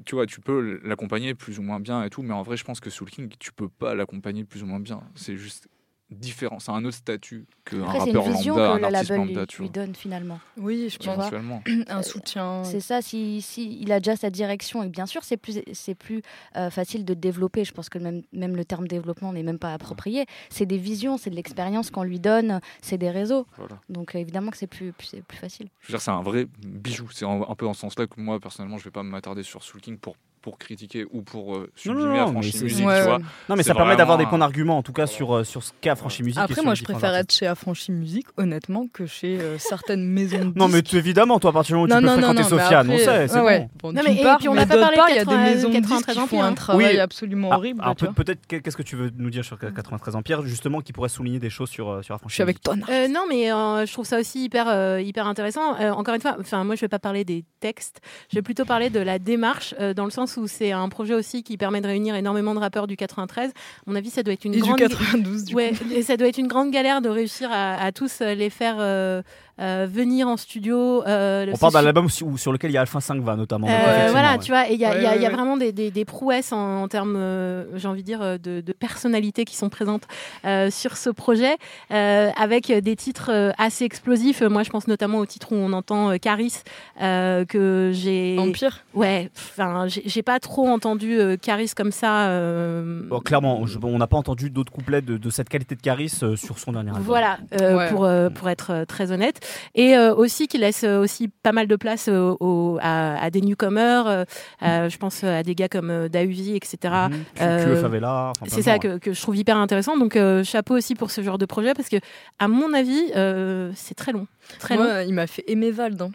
tu 0.04 0.14
vois, 0.14 0.26
tu 0.26 0.40
peux 0.40 0.80
l'accompagner 0.84 1.34
plus 1.34 1.58
ou 1.58 1.62
moins 1.62 1.80
bien 1.80 2.02
et 2.02 2.10
tout, 2.10 2.22
mais 2.22 2.34
en 2.34 2.42
vrai, 2.42 2.56
je 2.56 2.64
pense 2.64 2.80
que 2.80 2.90
Soul 2.90 3.10
King, 3.10 3.28
tu 3.38 3.52
peux 3.52 3.68
pas 3.68 3.94
l'accompagner 3.94 4.44
plus 4.44 4.62
ou 4.62 4.66
moins 4.66 4.80
bien. 4.80 5.02
C'est 5.14 5.36
juste 5.36 5.68
différent. 6.10 6.58
C'est 6.58 6.70
un 6.70 6.84
autre 6.84 6.96
statut 6.96 7.46
qu'un 7.64 7.76
c'est 7.76 8.10
une 8.10 8.16
rappeur 8.16 8.22
vision 8.32 8.56
lambda, 8.56 8.68
que 8.68 8.72
un 8.72 8.78
le 8.78 8.94
artiste 8.94 9.10
label 9.10 9.26
lui, 9.26 9.34
lambda, 9.34 9.46
tu 9.46 9.62
lui 9.62 9.70
donne 9.70 9.94
finalement. 9.94 10.40
Oui, 10.56 10.88
je 10.88 10.98
Tu 10.98 11.08
pense. 11.08 11.30
Un 11.88 12.02
soutien. 12.02 12.64
C'est 12.64 12.80
ça, 12.80 13.02
si, 13.02 13.42
si 13.42 13.78
il 13.80 13.92
a 13.92 14.00
déjà 14.00 14.16
sa 14.16 14.30
direction, 14.30 14.82
et 14.82 14.88
bien 14.88 15.06
sûr, 15.06 15.24
c'est 15.24 15.36
plus, 15.36 15.60
c'est 15.72 15.94
plus 15.94 16.22
euh, 16.56 16.70
facile 16.70 17.04
de 17.04 17.14
développer. 17.14 17.64
Je 17.64 17.72
pense 17.72 17.88
que 17.88 17.98
même, 17.98 18.22
même 18.32 18.56
le 18.56 18.64
terme 18.64 18.88
développement 18.88 19.32
n'est 19.32 19.42
même 19.42 19.58
pas 19.58 19.72
approprié. 19.72 20.24
C'est 20.50 20.66
des 20.66 20.78
visions, 20.78 21.18
c'est 21.18 21.30
de 21.30 21.36
l'expérience 21.36 21.90
qu'on 21.90 22.02
lui 22.04 22.20
donne, 22.20 22.60
c'est 22.80 22.98
des 22.98 23.10
réseaux. 23.10 23.46
Voilà. 23.56 23.78
Donc 23.88 24.14
euh, 24.14 24.18
évidemment 24.18 24.50
que 24.50 24.56
c'est 24.56 24.66
plus, 24.66 24.92
plus, 24.92 25.06
c'est 25.08 25.22
plus 25.22 25.38
facile. 25.38 25.68
Je 25.80 25.88
veux 25.88 25.92
dire, 25.92 26.00
c'est 26.00 26.10
un 26.10 26.22
vrai 26.22 26.46
bijou. 26.64 27.08
C'est 27.10 27.24
un, 27.26 27.42
un 27.46 27.54
peu 27.54 27.66
dans 27.66 27.74
ce 27.74 27.80
sens-là 27.80 28.06
que 28.06 28.20
moi, 28.20 28.40
personnellement, 28.40 28.78
je 28.78 28.84
vais 28.84 28.90
pas 28.90 29.02
m'attarder 29.02 29.42
sur 29.42 29.62
Soul 29.62 29.80
King 29.80 29.98
pour, 29.98 30.16
pour 30.48 30.58
critiquer 30.58 31.04
ou 31.12 31.20
pour 31.22 31.56
euh, 31.56 31.70
Non, 31.84 31.92
non, 31.94 32.00
sublimer 32.00 32.18
non, 32.20 32.32
musique, 32.32 32.86
Ouais, 32.86 32.98
tu 33.00 33.04
vois. 33.04 33.18
Non, 33.48 33.56
mais 33.56 33.62
ça 33.62 33.74
permet 33.74 33.96
d'avoir 33.96 34.16
des 34.18 34.24
points 34.26 34.38
d'argument, 34.38 34.78
en 34.78 34.82
tout 34.82 34.92
cas 34.94 35.06
sur, 35.06 35.36
euh, 35.36 35.44
sur 35.44 35.62
ce 35.62 35.72
qu'a 35.80 35.94
Franchi 35.94 36.22
Musique. 36.22 36.38
Après, 36.40 36.62
moi, 36.62 36.74
je 36.74 36.84
préfère 36.84 37.14
être 37.14 37.32
chez 37.32 37.46
Affranchi 37.46 37.92
Musique, 37.92 38.26
honnêtement, 38.38 38.86
que 38.92 39.06
chez 39.06 39.38
euh, 39.38 39.58
certaines 39.58 40.04
maisons 40.06 40.46
de 40.46 40.58
Non, 40.58 40.68
mais 40.68 40.80
tu- 40.82 40.96
évidemment, 40.96 41.38
toi, 41.38 41.50
à 41.50 41.52
partir 41.52 41.76
du 41.76 41.82
moment 41.82 41.94
où 41.94 42.00
non, 42.00 42.08
tu 42.08 42.16
peux 42.16 42.22
fréquenter 42.22 42.42
Sofiane, 42.48 42.90
on 42.90 42.96
sait, 42.98 43.28
c'est 43.28 43.34
ouais, 43.36 43.40
ouais. 43.44 43.58
bon. 43.60 43.88
Bon, 43.88 43.92
Non, 43.92 44.02
mais- 44.06 44.16
et 44.16 44.22
part, 44.22 44.38
puis 44.38 44.48
on 44.48 44.54
n'a 44.54 44.64
pas 44.66 44.78
parlé 44.78 44.96
de 44.96 45.02
il 45.10 45.16
y 45.16 45.18
a 45.18 45.24
des 45.24 45.30
80 45.30 45.44
maisons 45.44 45.68
de 45.68 45.74
disques 45.74 45.88
93 46.06 46.14
qui 46.14 46.20
font 46.20 46.24
Empire, 46.38 46.44
un 46.44 46.54
travail 46.54 46.98
absolument 46.98 47.48
Ah, 47.52 47.56
horrible. 47.58 47.82
vois. 47.82 47.94
peut-être, 48.14 48.46
qu'est- 48.46 48.60
qu'est-ce 48.62 48.76
que 48.76 48.82
tu 48.82 48.96
veux 48.96 49.10
nous 49.16 49.30
dire 49.30 49.44
sur 49.44 49.58
93 49.58 50.16
Empire, 50.16 50.42
justement, 50.46 50.80
qui 50.80 50.92
pourrait 50.94 51.08
souligner 51.10 51.38
des 51.40 51.50
choses 51.50 51.68
sur, 51.68 51.90
euh, 51.90 52.02
sur 52.02 52.14
Je 52.14 52.16
Affranchi 52.16 52.34
suis 52.36 52.42
avec 52.42 52.62
toi, 52.62 52.74
non, 52.76 53.24
mais 53.28 53.48
je 53.48 53.92
trouve 53.92 54.06
ça 54.06 54.18
aussi 54.18 54.44
hyper, 54.44 54.98
hyper 55.00 55.26
intéressant. 55.26 55.76
Encore 55.92 56.14
une 56.14 56.20
fois, 56.22 56.36
enfin, 56.40 56.64
moi, 56.64 56.74
je 56.74 56.80
vais 56.80 56.88
pas 56.88 56.98
parler 56.98 57.24
des 57.24 57.44
textes. 57.60 58.00
Je 58.30 58.36
vais 58.36 58.42
plutôt 58.42 58.64
parler 58.64 58.88
de 58.88 59.00
la 59.00 59.18
démarche, 59.18 59.74
dans 59.96 60.04
le 60.04 60.10
sens 60.10 60.37
où 60.38 60.46
c'est 60.48 60.72
un 60.72 60.88
projet 60.88 61.14
aussi 61.14 61.42
qui 61.42 61.56
permet 61.56 61.80
de 61.80 61.86
réunir 61.86 62.14
énormément 62.14 62.54
de 62.54 62.60
rappeurs 62.60 62.86
du 62.86 62.96
93. 62.96 63.50
À 63.50 63.52
mon 63.86 63.94
avis, 63.94 64.10
ça 64.10 64.22
doit 64.22 64.34
être 64.34 64.44
une 64.44 64.54
Et 64.54 64.58
du 64.58 64.62
grande. 64.62 64.78
92, 64.78 65.44
du 65.44 65.54
ouais, 65.54 65.70
coup. 65.72 65.84
et 65.92 66.02
ça 66.02 66.16
doit 66.16 66.28
être 66.28 66.38
une 66.38 66.48
grande 66.48 66.70
galère 66.70 67.00
de 67.00 67.08
réussir 67.08 67.50
à, 67.52 67.74
à 67.74 67.92
tous 67.92 68.20
euh, 68.20 68.34
les 68.34 68.50
faire 68.50 68.76
euh, 68.78 69.22
euh, 69.60 69.86
venir 69.90 70.28
en 70.28 70.36
studio. 70.36 71.02
euh, 71.06 71.46
On 71.52 71.56
parle 71.58 71.72
d'un 71.74 71.86
album 71.86 72.08
sur 72.08 72.52
lequel 72.52 72.70
il 72.70 72.74
y 72.74 72.76
a 72.76 72.82
Alpha 72.82 73.00
5 73.00 73.20
va 73.22 73.36
notamment. 73.36 73.66
euh, 73.68 74.08
voilà, 74.10 74.32
ouais. 74.32 74.38
tu 74.38 74.50
vois, 74.52 74.68
et 74.70 74.74
il 74.74 74.80
y 74.80 74.84
a, 74.84 74.96
il 74.96 75.02
y 75.02 75.06
a- 75.06 75.10
Ouais, 75.10 75.16
il 75.16 75.22
y 75.22 75.26
a 75.26 75.28
ouais, 75.30 75.34
vraiment 75.34 75.56
des, 75.56 75.72
des- 75.72 75.90
des 75.90 76.04
prouesses 76.04 76.52
en, 76.52 76.82
en 76.82 76.88
termes, 76.88 77.16
euh, 77.16 77.64
j'ai 77.76 77.88
envie 77.88 78.02
de 78.02 78.06
dire, 78.06 78.22
euh, 78.22 78.38
de, 78.38 78.60
de 78.60 78.72
personnalités 78.72 79.44
qui 79.44 79.56
sont 79.56 79.68
présentes 79.68 80.04
euh, 80.44 80.70
sur 80.70 80.96
ce 80.96 81.10
projet, 81.10 81.56
euh, 81.92 82.30
avec 82.38 82.70
des 82.72 82.96
titres 82.96 83.30
euh, 83.32 83.50
assez 83.58 83.84
explosifs. 83.84 84.42
Moi, 84.42 84.62
je 84.62 84.70
pense 84.70 84.86
notamment 84.88 85.18
au 85.18 85.26
titre 85.26 85.52
où 85.52 85.56
on 85.56 85.72
entend 85.72 86.10
euh, 86.10 86.16
Caris, 86.18 86.62
euh, 87.02 87.44
que 87.44 87.90
j'ai. 87.94 88.36
Empire. 88.38 88.84
Ouais, 88.94 89.30
enfin, 89.36 89.86
j'ai 89.88 90.02
j'ai 90.06 90.22
pas 90.22 90.38
trop 90.40 90.68
entendu 90.68 91.18
euh, 91.18 91.36
Caris 91.36 91.72
comme 91.76 91.92
ça. 91.92 92.28
euh, 92.28 93.02
Bon, 93.08 93.20
clairement, 93.20 93.66
je- 93.66 93.78
on 93.82 93.98
n'a 93.98 94.06
pas 94.06 94.16
entendu 94.16 94.50
d'autres 94.50 94.72
couplets 94.72 95.02
de, 95.02 95.16
de 95.16 95.30
cette 95.30 95.48
qualité 95.48 95.74
de 95.74 95.80
Caris 95.80 96.12
euh, 96.22 96.36
sur 96.36 96.58
son 96.58 96.72
dernier 96.72 96.90
album. 96.90 97.04
Voilà, 97.04 97.38
euh, 97.60 97.76
Ouais. 97.76 97.88
pour, 97.90 98.04
euh, 98.04 98.30
pour 98.30 98.48
être 98.48 98.84
très 98.88 99.12
honnête. 99.12 99.40
Et 99.74 99.96
euh, 99.96 100.14
aussi 100.14 100.48
qui 100.48 100.58
laisse 100.58 100.84
euh, 100.84 101.00
aussi 101.00 101.28
pas 101.28 101.52
mal 101.52 101.66
de 101.66 101.76
place 101.76 102.08
euh, 102.08 102.34
au- 102.40 102.78
à, 102.80 103.22
à 103.22 103.30
des 103.30 103.40
newcomers. 103.40 104.06
euh, 104.06 104.24
à- 104.60 104.88
je 104.88 104.96
pense 104.98 105.24
à 105.24 105.42
des 105.42 105.54
gars 105.54 105.68
comme 105.68 105.90
euh, 105.90 106.08
Dausi, 106.08 106.56
etc. 106.56 106.94
Le 107.40 107.76
Favela. 107.76 108.32
enfin, 108.40 108.46
C'est 108.48 108.62
ça 108.62 108.78
que, 108.78 108.98
que 108.98 109.12
je 109.12 109.20
trouve 109.20 109.36
hyper 109.36 109.56
intéressant. 109.56 109.96
Donc 109.96 110.16
euh, 110.16 110.42
chapeau 110.44 110.76
aussi 110.76 110.94
pour 110.94 111.10
ce 111.10 111.22
genre 111.22 111.38
de 111.38 111.46
projet 111.46 111.74
parce 111.74 111.88
que, 111.88 111.96
à 112.38 112.48
mon 112.48 112.72
avis, 112.74 113.12
euh, 113.16 113.70
c'est 113.74 113.94
très 113.94 114.12
long. 114.12 114.26
Très 114.58 114.76
long. 114.76 115.04
Il 115.06 115.14
m'a 115.14 115.26
fait 115.26 115.44
aimer 115.46 115.70
Vald, 115.70 116.00
hein, 116.00 116.10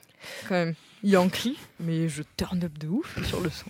quand 0.47 0.55
même. 0.55 0.73
Yankee, 1.03 1.57
mais 1.79 2.07
je 2.07 2.23
turn 2.37 2.63
up 2.63 2.77
de 2.79 2.87
ouf 2.87 3.17
sur 3.27 3.41
le 3.41 3.49
son. 3.49 3.65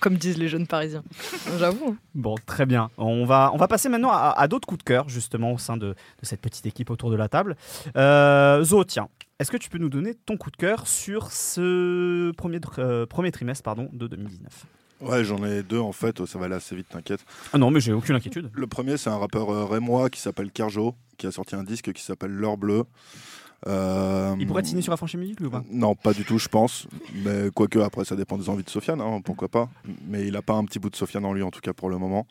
Comme 0.00 0.16
disent 0.16 0.38
les 0.38 0.48
jeunes 0.48 0.66
parisiens. 0.66 1.02
J'avoue. 1.58 1.90
hein. 1.90 1.96
Bon, 2.14 2.34
très 2.46 2.66
bien. 2.66 2.90
On 2.96 3.24
va, 3.24 3.50
on 3.52 3.56
va 3.56 3.68
passer 3.68 3.88
maintenant 3.88 4.10
à, 4.10 4.34
à 4.36 4.48
d'autres 4.48 4.66
coups 4.66 4.78
de 4.78 4.84
cœur, 4.84 5.08
justement, 5.08 5.52
au 5.52 5.58
sein 5.58 5.76
de, 5.76 5.88
de 5.88 5.94
cette 6.22 6.40
petite 6.40 6.64
équipe 6.66 6.90
autour 6.90 7.10
de 7.10 7.16
la 7.16 7.28
table. 7.28 7.56
Euh, 7.96 8.62
Zo, 8.64 8.84
tiens, 8.84 9.08
est-ce 9.38 9.50
que 9.50 9.56
tu 9.56 9.68
peux 9.70 9.78
nous 9.78 9.88
donner 9.90 10.14
ton 10.14 10.36
coup 10.36 10.50
de 10.50 10.56
cœur 10.56 10.86
sur 10.86 11.30
ce 11.32 12.30
premier, 12.32 12.60
euh, 12.78 13.06
premier 13.06 13.30
trimestre 13.30 13.62
pardon, 13.62 13.88
de 13.92 14.06
2019 14.06 14.66
Ouais, 15.02 15.24
j'en 15.24 15.42
ai 15.46 15.62
deux 15.62 15.78
en 15.78 15.92
fait, 15.92 16.26
ça 16.26 16.38
va 16.38 16.44
aller 16.44 16.54
assez 16.56 16.76
vite, 16.76 16.88
t'inquiète. 16.90 17.24
Ah 17.54 17.58
non, 17.58 17.70
mais 17.70 17.80
j'ai 17.80 17.94
aucune 17.94 18.16
inquiétude. 18.16 18.50
Le 18.52 18.66
premier, 18.66 18.98
c'est 18.98 19.08
un 19.08 19.16
rappeur 19.16 19.48
euh, 19.50 19.64
rémois 19.64 20.10
qui 20.10 20.20
s'appelle 20.20 20.50
Kerjo, 20.50 20.94
qui 21.16 21.26
a 21.26 21.32
sorti 21.32 21.54
un 21.54 21.64
disque 21.64 21.90
qui 21.94 22.02
s'appelle 22.02 22.32
L'heure 22.32 22.58
bleue. 22.58 22.84
Euh, 23.66 24.34
Il 24.38 24.46
pourrait 24.46 24.62
te 24.62 24.68
signer 24.68 24.82
sur 24.82 24.92
Affranchi 24.92 25.16
Musique, 25.16 25.40
lui 25.40 25.46
ou 25.46 25.50
pas? 25.50 25.62
Non, 25.70 25.94
pas 25.94 26.12
du 26.12 26.24
tout, 26.24 26.38
je 26.38 26.48
pense. 26.48 26.86
Mais 27.24 27.50
quoique, 27.54 27.78
après, 27.78 28.04
ça 28.04 28.16
dépend 28.16 28.38
des 28.38 28.48
envies 28.48 28.64
de 28.64 28.70
Sofiane, 28.70 29.00
hein, 29.00 29.20
pourquoi 29.24 29.48
pas. 29.48 29.68
Mais 30.08 30.26
il 30.26 30.32
n'a 30.32 30.42
pas 30.42 30.54
un 30.54 30.64
petit 30.64 30.78
bout 30.78 30.90
de 30.90 30.96
Sofiane 30.96 31.24
en 31.24 31.32
lui, 31.32 31.42
en 31.42 31.50
tout 31.50 31.60
cas 31.60 31.72
pour 31.72 31.90
le 31.90 31.98
moment. 31.98 32.26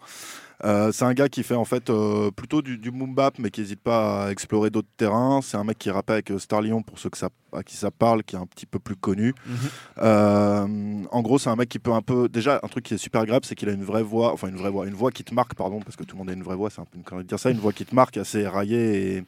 Euh, 0.66 0.92
c'est 0.92 1.06
un 1.06 1.14
gars 1.14 1.30
qui 1.30 1.44
fait 1.44 1.56
en 1.56 1.64
fait 1.64 1.90
euh, 1.90 2.32
plutôt 2.32 2.62
du, 2.62 2.78
du 2.78 2.92
boom 2.92 3.16
bap, 3.16 3.40
mais 3.40 3.50
qui 3.50 3.62
n'hésite 3.62 3.80
pas 3.80 4.26
à 4.26 4.32
explorer 4.32 4.70
d'autres 4.70 4.90
terrains. 4.98 5.40
C'est 5.42 5.56
un 5.56 5.64
mec 5.64 5.78
qui 5.78 5.90
rappelle 5.90 6.16
avec 6.16 6.32
euh, 6.32 6.40
Star 6.40 6.62
Lion, 6.62 6.82
pour 6.82 7.00
ceux 7.00 7.10
que 7.10 7.18
ça, 7.18 7.30
à 7.54 7.64
qui 7.64 7.78
ça 7.78 7.92
parle, 7.92 8.24
qui 8.24 8.36
est 8.36 8.40
un 8.40 8.46
petit 8.46 8.66
peu 8.66 8.78
plus 8.78 8.98
connu. 8.98 9.34
Mhm. 9.46 9.56
Euh, 10.00 11.04
en 11.12 11.22
gros, 11.22 11.40
c'est 11.40 11.50
un 11.50 11.56
mec 11.56 11.70
qui 11.70 11.80
peut 11.80 11.94
un 11.94 12.02
peu. 12.02 12.28
Déjà, 12.28 12.60
un 12.62 12.68
truc 12.68 12.84
qui 12.84 12.96
est 12.96 12.98
super 12.98 13.22
agréable, 13.22 13.46
c'est 13.46 13.56
qu'il 13.56 13.70
a 13.70 13.72
une 13.72 13.86
vraie 13.86 14.04
voix, 14.04 14.34
enfin 14.34 14.50
une 14.50 14.58
vraie 14.58 14.70
voix, 14.72 14.86
une 14.86 14.96
voix 14.96 15.12
qui 15.12 15.24
te 15.24 15.34
marque, 15.34 15.56
pardon, 15.56 15.80
parce 15.80 15.96
que 15.96 16.04
tout 16.04 16.18
le 16.18 16.20
monde 16.20 16.30
a 16.30 16.34
une 16.34 16.44
vraie 16.44 16.58
voix, 16.58 16.70
c'est 16.70 16.82
un 16.82 16.86
peu 16.86 16.98
une 16.98 17.04
connerie 17.04 17.24
de 17.24 17.30
dire 17.30 17.40
ça, 17.40 17.52
une 17.52 17.60
voix 17.60 17.72
qui 17.72 17.86
te 17.86 17.96
marque, 17.96 18.18
assez 18.18 18.40
éraillée 18.40 19.16
et, 19.16 19.24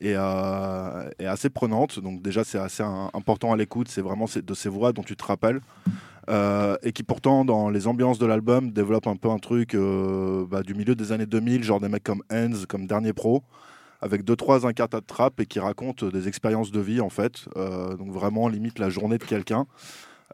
et, 0.00 0.14
euh, 0.16 1.08
et 1.18 1.26
assez 1.26 1.50
prenante. 1.50 2.00
Donc, 2.00 2.22
déjà, 2.22 2.44
c'est 2.44 2.58
assez 2.58 2.82
important 2.82 3.52
à 3.52 3.56
l'écoute, 3.56 3.88
c'est 3.88 4.00
vraiment 4.00 4.26
de 4.34 4.54
ces 4.54 4.68
voix 4.68 4.92
dont 4.92 5.02
tu 5.02 5.16
te 5.16 5.24
rappelles. 5.24 5.60
Euh, 6.28 6.76
et 6.82 6.92
qui 6.92 7.02
pourtant 7.02 7.46
dans 7.46 7.70
les 7.70 7.86
ambiances 7.86 8.18
de 8.18 8.26
l'album 8.26 8.70
développe 8.72 9.06
un 9.06 9.16
peu 9.16 9.30
un 9.30 9.38
truc 9.38 9.74
euh, 9.74 10.46
bah, 10.46 10.62
du 10.62 10.74
milieu 10.74 10.94
des 10.94 11.12
années 11.12 11.24
2000 11.24 11.64
genre 11.64 11.80
des 11.80 11.88
mecs 11.88 12.04
comme 12.04 12.22
Enz 12.30 12.66
comme 12.66 12.86
Dernier 12.86 13.14
Pro 13.14 13.42
avec 14.02 14.22
deux 14.22 14.36
trois 14.36 14.66
incartades 14.66 15.06
trap 15.06 15.40
et 15.40 15.46
qui 15.46 15.58
racontent 15.58 16.06
des 16.06 16.28
expériences 16.28 16.70
de 16.70 16.78
vie 16.78 17.00
en 17.00 17.08
fait 17.08 17.46
donc 17.56 18.12
vraiment 18.12 18.48
limite 18.48 18.78
la 18.78 18.90
journée 18.90 19.16
de 19.16 19.24
quelqu'un 19.24 19.66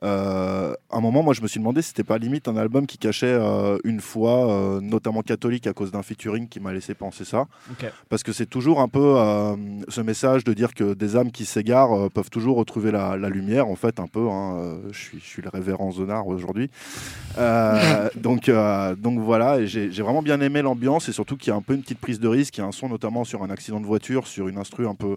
Euh, 0.03 0.75
à 0.91 0.97
un 0.99 1.01
moment, 1.01 1.23
moi, 1.23 1.33
je 1.35 1.41
me 1.41 1.47
suis 1.49 1.59
demandé 1.59 1.81
si 1.83 1.89
c'était 1.89 2.05
pas 2.05 2.19
limite 2.19 2.49
un 2.49 2.57
album 2.57 2.87
qui 2.87 2.99
cachait 2.99 3.27
euh, 3.27 3.79
une 3.85 4.01
foi, 4.01 4.51
euh, 4.51 4.81
notamment 4.81 5.23
catholique, 5.23 5.67
à 5.67 5.73
cause 5.73 5.91
d'un 5.91 6.03
featuring 6.03 6.49
qui 6.49 6.61
m'a 6.61 6.73
laissé 6.73 6.95
penser 6.95 7.25
ça. 7.25 7.47
Parce 8.09 8.23
que 8.23 8.33
c'est 8.33 8.47
toujours 8.47 8.81
un 8.81 8.89
peu 8.89 9.17
ce 9.89 10.01
message 10.01 10.45
de 10.45 10.53
dire 10.53 10.75
que 10.75 10.95
des 10.95 11.17
âmes 11.17 11.31
qui 11.31 11.45
s'égarent 11.47 12.11
peuvent 12.11 12.31
toujours 12.31 12.57
retrouver 12.57 12.91
la, 12.91 13.17
la 13.17 13.29
lumière, 13.29 13.69
en 13.69 13.77
fait, 13.77 14.01
un 14.01 14.07
peu. 14.07 14.29
hein. 14.29 14.79
Je, 14.91 14.99
suis, 14.99 15.19
je 15.21 15.25
suis 15.25 15.43
le 15.43 15.49
révérend 15.49 15.91
Zonard 15.93 16.27
aujourd'hui. 16.27 16.71
Donc, 18.17 18.51
donc 18.99 19.19
voilà, 19.21 19.65
j'ai 19.65 19.89
vraiment 20.03 20.23
bien 20.23 20.41
aimé 20.41 20.63
l'ambiance 20.63 21.09
et 21.09 21.13
surtout 21.13 21.37
qu'il 21.37 21.49
y 21.51 21.53
a 21.53 21.57
un 21.57 21.63
peu 21.63 21.75
une 21.75 21.83
petite 21.83 21.99
prise 21.99 22.21
de 22.21 22.29
risque. 22.29 22.57
Il 22.59 22.61
y 22.61 22.65
a 22.65 22.67
un 22.67 22.73
son 22.73 22.89
notamment 22.89 23.25
sur 23.25 23.43
un 23.43 23.51
accident 23.51 23.81
de 23.81 23.87
voiture, 23.87 24.27
sur 24.27 24.49
une 24.49 24.59
instru 24.59 24.87
un 24.87 24.95
peu 24.95 25.17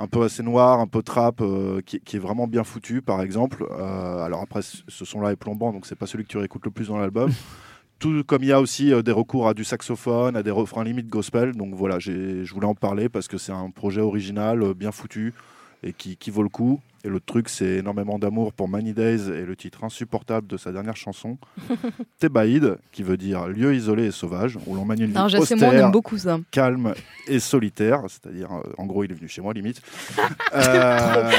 un 0.00 0.06
peu 0.06 0.22
assez 0.22 0.42
noir, 0.42 0.80
un 0.80 0.86
peu 0.86 1.02
trap, 1.02 1.42
euh, 1.42 1.82
qui, 1.84 2.00
qui 2.00 2.16
est 2.16 2.20
vraiment 2.20 2.46
bien 2.46 2.64
foutu, 2.64 3.02
par 3.02 3.20
exemple. 3.20 3.66
Euh, 3.70 4.24
alors 4.24 4.40
après, 4.40 4.62
ce 4.62 5.04
son-là 5.04 5.32
est 5.32 5.36
plombant, 5.36 5.72
donc 5.72 5.84
c'est 5.84 5.94
pas 5.94 6.06
celui 6.06 6.24
que 6.24 6.30
tu 6.30 6.38
réécoutes 6.38 6.64
le 6.64 6.70
plus 6.70 6.88
dans 6.88 6.98
l'album. 6.98 7.30
Tout 7.98 8.24
comme 8.26 8.42
il 8.42 8.48
y 8.48 8.52
a 8.52 8.60
aussi 8.62 8.94
euh, 8.94 9.02
des 9.02 9.12
recours 9.12 9.46
à 9.46 9.52
du 9.52 9.62
saxophone, 9.62 10.36
à 10.36 10.42
des 10.42 10.50
refrains 10.50 10.84
limite 10.84 11.08
gospel. 11.08 11.54
Donc 11.54 11.74
voilà, 11.74 11.98
je 11.98 12.50
voulais 12.54 12.66
en 12.66 12.74
parler 12.74 13.10
parce 13.10 13.28
que 13.28 13.36
c'est 13.36 13.52
un 13.52 13.68
projet 13.68 14.00
original, 14.00 14.72
bien 14.72 14.90
foutu, 14.90 15.34
et 15.82 15.92
qui, 15.92 16.16
qui 16.16 16.30
vaut 16.30 16.42
le 16.42 16.48
coup. 16.48 16.80
Et 17.02 17.08
l'autre 17.08 17.24
truc, 17.24 17.48
c'est 17.48 17.78
énormément 17.78 18.18
d'amour 18.18 18.52
pour 18.52 18.68
Many 18.68 18.92
Days 18.92 19.30
et 19.30 19.46
le 19.46 19.56
titre 19.56 19.84
insupportable 19.84 20.46
de 20.46 20.58
sa 20.58 20.70
dernière 20.70 20.96
chanson, 20.98 21.38
Thébaïde, 22.18 22.76
qui 22.92 23.02
veut 23.02 23.16
dire 23.16 23.48
lieu 23.48 23.74
isolé 23.74 24.04
et 24.04 24.10
sauvage, 24.10 24.58
où 24.66 24.74
l'on 24.74 24.84
manie 24.84 25.04
une 25.04 25.12
vie 25.12 25.16
Alors, 25.16 25.30
et 25.34 25.38
moi, 25.38 25.46
on 25.50 25.54
austère, 25.54 25.74
aime 25.86 25.92
beaucoup 25.92 26.18
ça. 26.18 26.38
calme 26.50 26.92
et 27.26 27.40
solitaire, 27.40 28.02
c'est-à-dire, 28.08 28.52
euh, 28.52 28.74
en 28.76 28.84
gros, 28.84 29.02
il 29.02 29.12
est 29.12 29.14
venu 29.14 29.28
chez 29.28 29.40
moi, 29.40 29.54
limite. 29.54 29.80
Euh, 30.52 31.30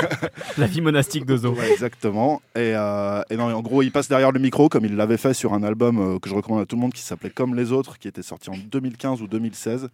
La 0.58 0.66
vie 0.66 0.80
monastique 0.80 1.26
de 1.26 1.36
Zo. 1.36 1.52
Ouais, 1.52 1.70
exactement. 1.70 2.40
Et, 2.54 2.72
euh, 2.74 3.22
et 3.28 3.36
non, 3.36 3.52
en 3.54 3.60
gros, 3.60 3.82
il 3.82 3.92
passe 3.92 4.08
derrière 4.08 4.32
le 4.32 4.40
micro 4.40 4.70
comme 4.70 4.86
il 4.86 4.96
l'avait 4.96 5.18
fait 5.18 5.34
sur 5.34 5.52
un 5.52 5.62
album 5.62 6.18
que 6.18 6.30
je 6.30 6.34
recommande 6.34 6.62
à 6.62 6.66
tout 6.66 6.76
le 6.76 6.80
monde 6.80 6.94
qui 6.94 7.02
s'appelait 7.02 7.28
Comme 7.28 7.54
les 7.54 7.72
autres, 7.72 7.98
qui 7.98 8.08
était 8.08 8.22
sorti 8.22 8.48
en 8.48 8.56
2015 8.56 9.20
ou 9.20 9.26
2016. 9.26 9.90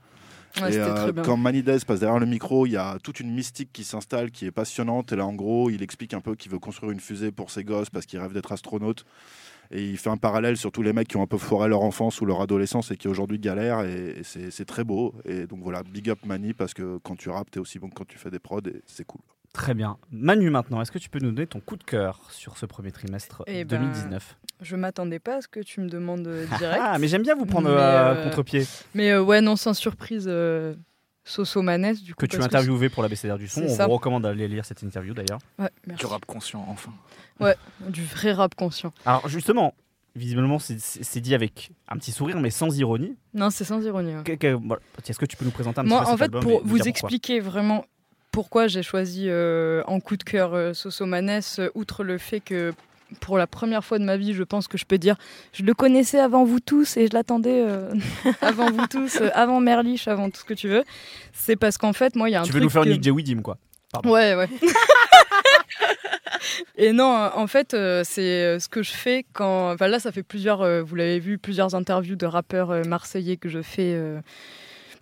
Ouais, 0.61 0.75
et 0.75 0.79
euh, 0.79 1.13
quand 1.25 1.37
Manides 1.37 1.85
passe 1.85 2.01
derrière 2.01 2.19
le 2.19 2.27
micro, 2.27 2.67
il 2.67 2.73
y 2.73 2.77
a 2.77 2.99
toute 3.03 3.21
une 3.21 3.33
mystique 3.33 3.71
qui 3.73 3.85
s'installe, 3.85 4.31
qui 4.31 4.47
est 4.47 4.51
passionnante. 4.51 5.13
Et 5.13 5.17
là, 5.17 5.27
en 5.27 5.35
gros, 5.35 5.71
il 5.71 5.83
explique 5.83 6.15
un 6.15 6.21
peu 6.21 6.35
qu'il 6.35 6.51
veut 6.51 6.59
construire 6.59 6.93
une 6.93 7.01
fusée 7.01 7.31
pour 7.31 7.51
ses 7.51 7.65
gosses 7.65 7.91
parce 7.91 8.07
qu'il 8.07 8.19
rêve 8.19 8.33
d'être 8.33 8.53
astronaute. 8.53 9.05
Et 9.71 9.89
il 9.89 9.97
fait 9.99 10.11
un 10.11 10.17
parallèle 10.17 10.57
sur 10.57 10.73
tous 10.73 10.83
les 10.83 10.93
mecs 10.93 11.07
qui 11.07 11.17
ont 11.17 11.23
un 11.23 11.29
peu 11.29 11.39
foiré 11.39 11.69
leur 11.69 11.83
enfance 11.83 12.21
ou 12.21 12.27
leur 12.27 12.41
adolescence 12.41 12.91
et 12.91 12.97
qui 12.97 13.07
aujourd'hui 13.07 13.39
galèrent. 13.39 13.83
Et, 13.83 14.19
et 14.19 14.25
c'est 14.25 14.51
c'est 14.51 14.65
très 14.65 14.83
beau. 14.83 15.15
Et 15.25 15.47
donc 15.47 15.61
voilà, 15.63 15.83
big 15.85 16.11
up 16.11 16.19
Mani 16.25 16.55
parce 16.55 16.75
que 16.75 16.99
quand 16.99 17.17
tu 17.17 17.31
rappes, 17.31 17.51
t'es 17.51 17.61
aussi 17.61 17.79
bon 17.79 17.89
que 17.89 17.95
quand 17.95 18.07
tu 18.09 18.19
fais 18.19 18.31
des 18.31 18.41
prods 18.41 18.61
et 18.67 18.83
c'est 18.87 19.05
cool. 19.05 19.21
Très 19.53 19.75
bien. 19.75 19.99
Manu, 20.13 20.49
maintenant, 20.49 20.81
est-ce 20.81 20.93
que 20.93 20.99
tu 20.99 21.09
peux 21.09 21.19
nous 21.19 21.33
donner 21.33 21.47
ton 21.47 21.59
coup 21.61 21.77
de 21.77 21.83
cœur 21.83 22.31
sur 22.31 22.57
ce 22.57 22.67
premier 22.67 22.93
trimestre 22.93 23.43
Eh 23.49 23.65
ben, 23.65 23.81
2019 23.81 24.37
Je 24.63 24.77
m'attendais 24.77 25.19
pas 25.19 25.37
à 25.37 25.41
ce 25.41 25.49
que 25.49 25.61
tu 25.61 25.81
me 25.81 25.89
demandes 25.89 26.27
euh, 26.27 26.45
direct. 26.59 26.81
Ah, 26.83 26.99
mais 26.99 27.09
j'aime 27.09 27.23
bien 27.23 27.35
vous 27.35 27.47
prendre 27.47 27.69
Mais, 27.69 27.75
euh, 27.77 28.15
euh, 28.15 28.25
contre-pied. 28.25 28.67
Mais 28.95 29.11
euh, 29.11 29.23
ouais, 29.23 29.41
non, 29.41 29.57
sans 29.57 29.75
surprise, 29.75 30.25
euh, 30.29 30.75
Soso 31.25 31.63
Manès, 31.63 32.03
du 32.03 32.15
coup. 32.15 32.27
Que 32.27 32.31
tu 32.31 32.41
as 32.41 32.45
interviewé 32.45 32.89
pour 32.89 33.03
la 33.03 33.09
BCDR 33.09 33.39
du 33.39 33.49
son. 33.49 33.63
On 33.63 33.69
ça. 33.69 33.87
vous 33.87 33.93
recommande 33.95 34.25
d'aller 34.25 34.49
lire 34.49 34.65
cette 34.65 34.83
interview 34.83 35.15
d'ailleurs. 35.15 35.39
Ouais, 35.59 35.71
merci. 35.87 36.05
Du 36.05 36.07
rap 36.07 36.25
conscient, 36.27 36.65
enfin. 36.69 36.93
Du 37.89 38.05
vrai 38.05 38.33
rap 38.33 38.55
conscient. 38.55 38.93
Alors, 39.07 39.29
justement, 39.29 39.75
visiblement, 40.17 40.59
c'est- 40.59 41.21
dit 41.21 41.35
avec 41.35 41.71
un 41.89 41.97
petit 41.97 42.13
sourire, 42.13 42.39
mais 42.41 42.51
sans 42.51 42.77
ironie. 42.79 43.17
Non, 43.35 43.51
c'est 43.51 43.65
sans 43.65 43.81
ironie. 43.85 44.17
ouais. 44.17 44.23
Que- 44.25 44.33
que-. 44.57 44.59
Est-ce 45.09 45.19
que 45.19 45.27
tu 45.27 45.37
peux 45.37 45.45
nous 45.45 45.51
présenter 45.51 45.81
un 45.81 45.85
petit 45.85 45.91
Moi, 45.93 46.01
peu 46.01 46.07
en 46.07 46.11
cet 46.11 46.19
fait, 46.19 46.25
album 46.25 46.43
pour 46.43 46.63
vous 46.65 46.79
expliquer 46.83 47.41
vraiment 47.41 47.85
pourquoi 48.33 48.67
j'ai 48.69 48.83
choisi 48.83 49.25
euh, 49.29 49.83
en 49.87 50.01
coup 50.01 50.17
de 50.17 50.23
cœur 50.23 50.55
euh, 50.55 50.73
Soso 50.75 51.05
Manès, 51.07 51.59
euh, 51.59 51.69
outre 51.75 52.05
le 52.05 52.17
fait 52.19 52.41
que 52.41 52.73
pour 53.21 53.39
la 53.39 53.47
première 53.47 53.85
fois 53.85 53.99
de 53.99 54.05
ma 54.05 54.17
vie, 54.17 54.33
je 54.35 54.43
pense 54.43 54.69
que 54.69 54.79
je 54.79 54.85
peux 54.85 54.99
dire, 54.99 55.17
je 55.53 55.63
le 55.63 55.75
connaissais 55.75 56.19
avant 56.21 56.45
vous 56.45 56.61
tous 56.61 56.97
et 56.97 57.07
je 57.09 57.15
l'attendais 57.15 57.63
euh, 57.67 57.93
avant 58.41 58.71
vous 58.71 58.87
tous, 58.87 59.21
euh, 59.21 59.29
avant 59.35 59.61
Merlich, 59.61 60.07
avant 60.09 60.31
tout 60.31 60.41
ce 60.41 60.45
que 60.45 60.55
tu 60.55 60.69
veux. 60.69 60.85
C'est 61.33 61.57
parce 61.57 61.77
qu'en 61.79 61.93
fait, 61.93 62.15
moi, 62.17 62.29
il 62.29 62.33
y 62.33 62.35
a 62.37 62.41
un 62.41 62.45
Tu 62.45 62.51
truc 62.51 62.61
veux 62.61 62.65
nous 62.65 62.71
faire 62.71 62.83
que- 62.83 62.89
une 62.89 63.01
Nick 63.25 63.43
quoi. 63.43 63.59
Pardon. 63.93 64.11
Ouais, 64.11 64.35
ouais. 64.37 64.49
Et 66.77 66.93
non, 66.93 67.31
en 67.35 67.47
fait, 67.47 67.75
euh, 67.75 68.03
c'est 68.05 68.59
ce 68.59 68.69
que 68.69 68.83
je 68.83 68.93
fais 68.93 69.25
quand. 69.33 69.73
Enfin, 69.73 69.89
là, 69.89 69.99
ça 69.99 70.13
fait 70.13 70.23
plusieurs, 70.23 70.63
euh, 70.63 70.83
vous 70.83 70.95
l'avez 70.95 71.19
vu, 71.19 71.37
plusieurs 71.39 71.75
interviews 71.75 72.17
de 72.17 72.27
rappeurs 72.27 72.71
euh, 72.71 72.83
marseillais 72.85 73.37
que 73.37 73.49
je 73.49 73.61
fais 73.63 73.99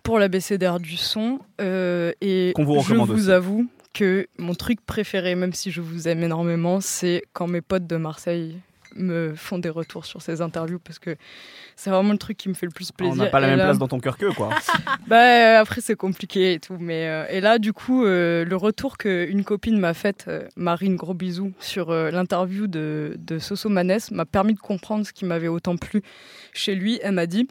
pour 0.03 0.19
la 0.19 0.27
BCDR 0.27 0.79
du 0.79 0.97
son. 0.97 1.39
Et 1.59 2.51
Qu'on 2.55 2.63
vous 2.65 2.75
je 2.75 2.79
recommande 2.79 3.09
vous 3.09 3.15
aussi. 3.25 3.31
avoue 3.31 3.67
que 3.93 4.27
mon 4.37 4.53
truc 4.55 4.79
préféré, 4.85 5.35
même 5.35 5.53
si 5.53 5.71
je 5.71 5.81
vous 5.81 6.07
aime 6.07 6.23
énormément, 6.23 6.79
c'est 6.81 7.23
quand 7.33 7.47
mes 7.47 7.61
potes 7.61 7.87
de 7.87 7.95
Marseille 7.97 8.59
me 8.95 9.35
font 9.35 9.59
des 9.59 9.69
retours 9.69 10.05
sur 10.05 10.21
ces 10.23 10.41
interviews 10.41 10.79
parce 10.79 10.97
que 10.97 11.15
c'est 11.75 11.91
vraiment 11.91 12.11
le 12.11 12.17
truc 12.17 12.37
qui 12.37 12.49
me 12.49 12.55
fait 12.55 12.65
le 12.65 12.71
plus 12.71 12.89
On 12.91 12.97
plaisir. 12.97 13.23
n'a 13.23 13.29
pas 13.29 13.39
la 13.39 13.45
Et 13.45 13.49
même 13.51 13.59
là- 13.59 13.65
place 13.65 13.77
dans 13.77 13.87
ton 13.87 13.99
cœur 13.99 14.17
qu'eux, 14.17 14.31
quoi. 14.31 14.49
bah 15.07 15.17
euh, 15.57 15.59
après 15.61 15.79
c'est 15.79 15.95
compliqué 15.95 16.53
et 16.53 16.59
tout, 16.59 16.75
mais 16.79 17.07
euh, 17.07 17.25
et 17.29 17.39
là 17.39 17.59
du 17.59 17.71
coup 17.71 18.03
euh, 18.03 18.43
le 18.45 18.55
retour 18.55 18.97
que 18.97 19.27
une 19.29 19.43
copine 19.43 19.77
m'a 19.79 19.93
fait, 19.93 20.27
Marine 20.55 20.95
gros 20.95 21.13
bisous 21.13 21.53
sur 21.59 21.91
l'interview 21.93 22.65
de, 22.65 23.15
de 23.19 23.37
Soso 23.37 23.69
Manès 23.69 24.09
m'a 24.09 24.25
permis 24.25 24.55
de 24.55 24.59
comprendre 24.59 25.05
ce 25.05 25.13
qui 25.13 25.23
m'avait 25.25 25.47
autant 25.49 25.77
plu 25.77 26.01
chez 26.51 26.73
lui. 26.73 26.99
Elle 27.03 27.13
m'a 27.13 27.27
dit, 27.27 27.47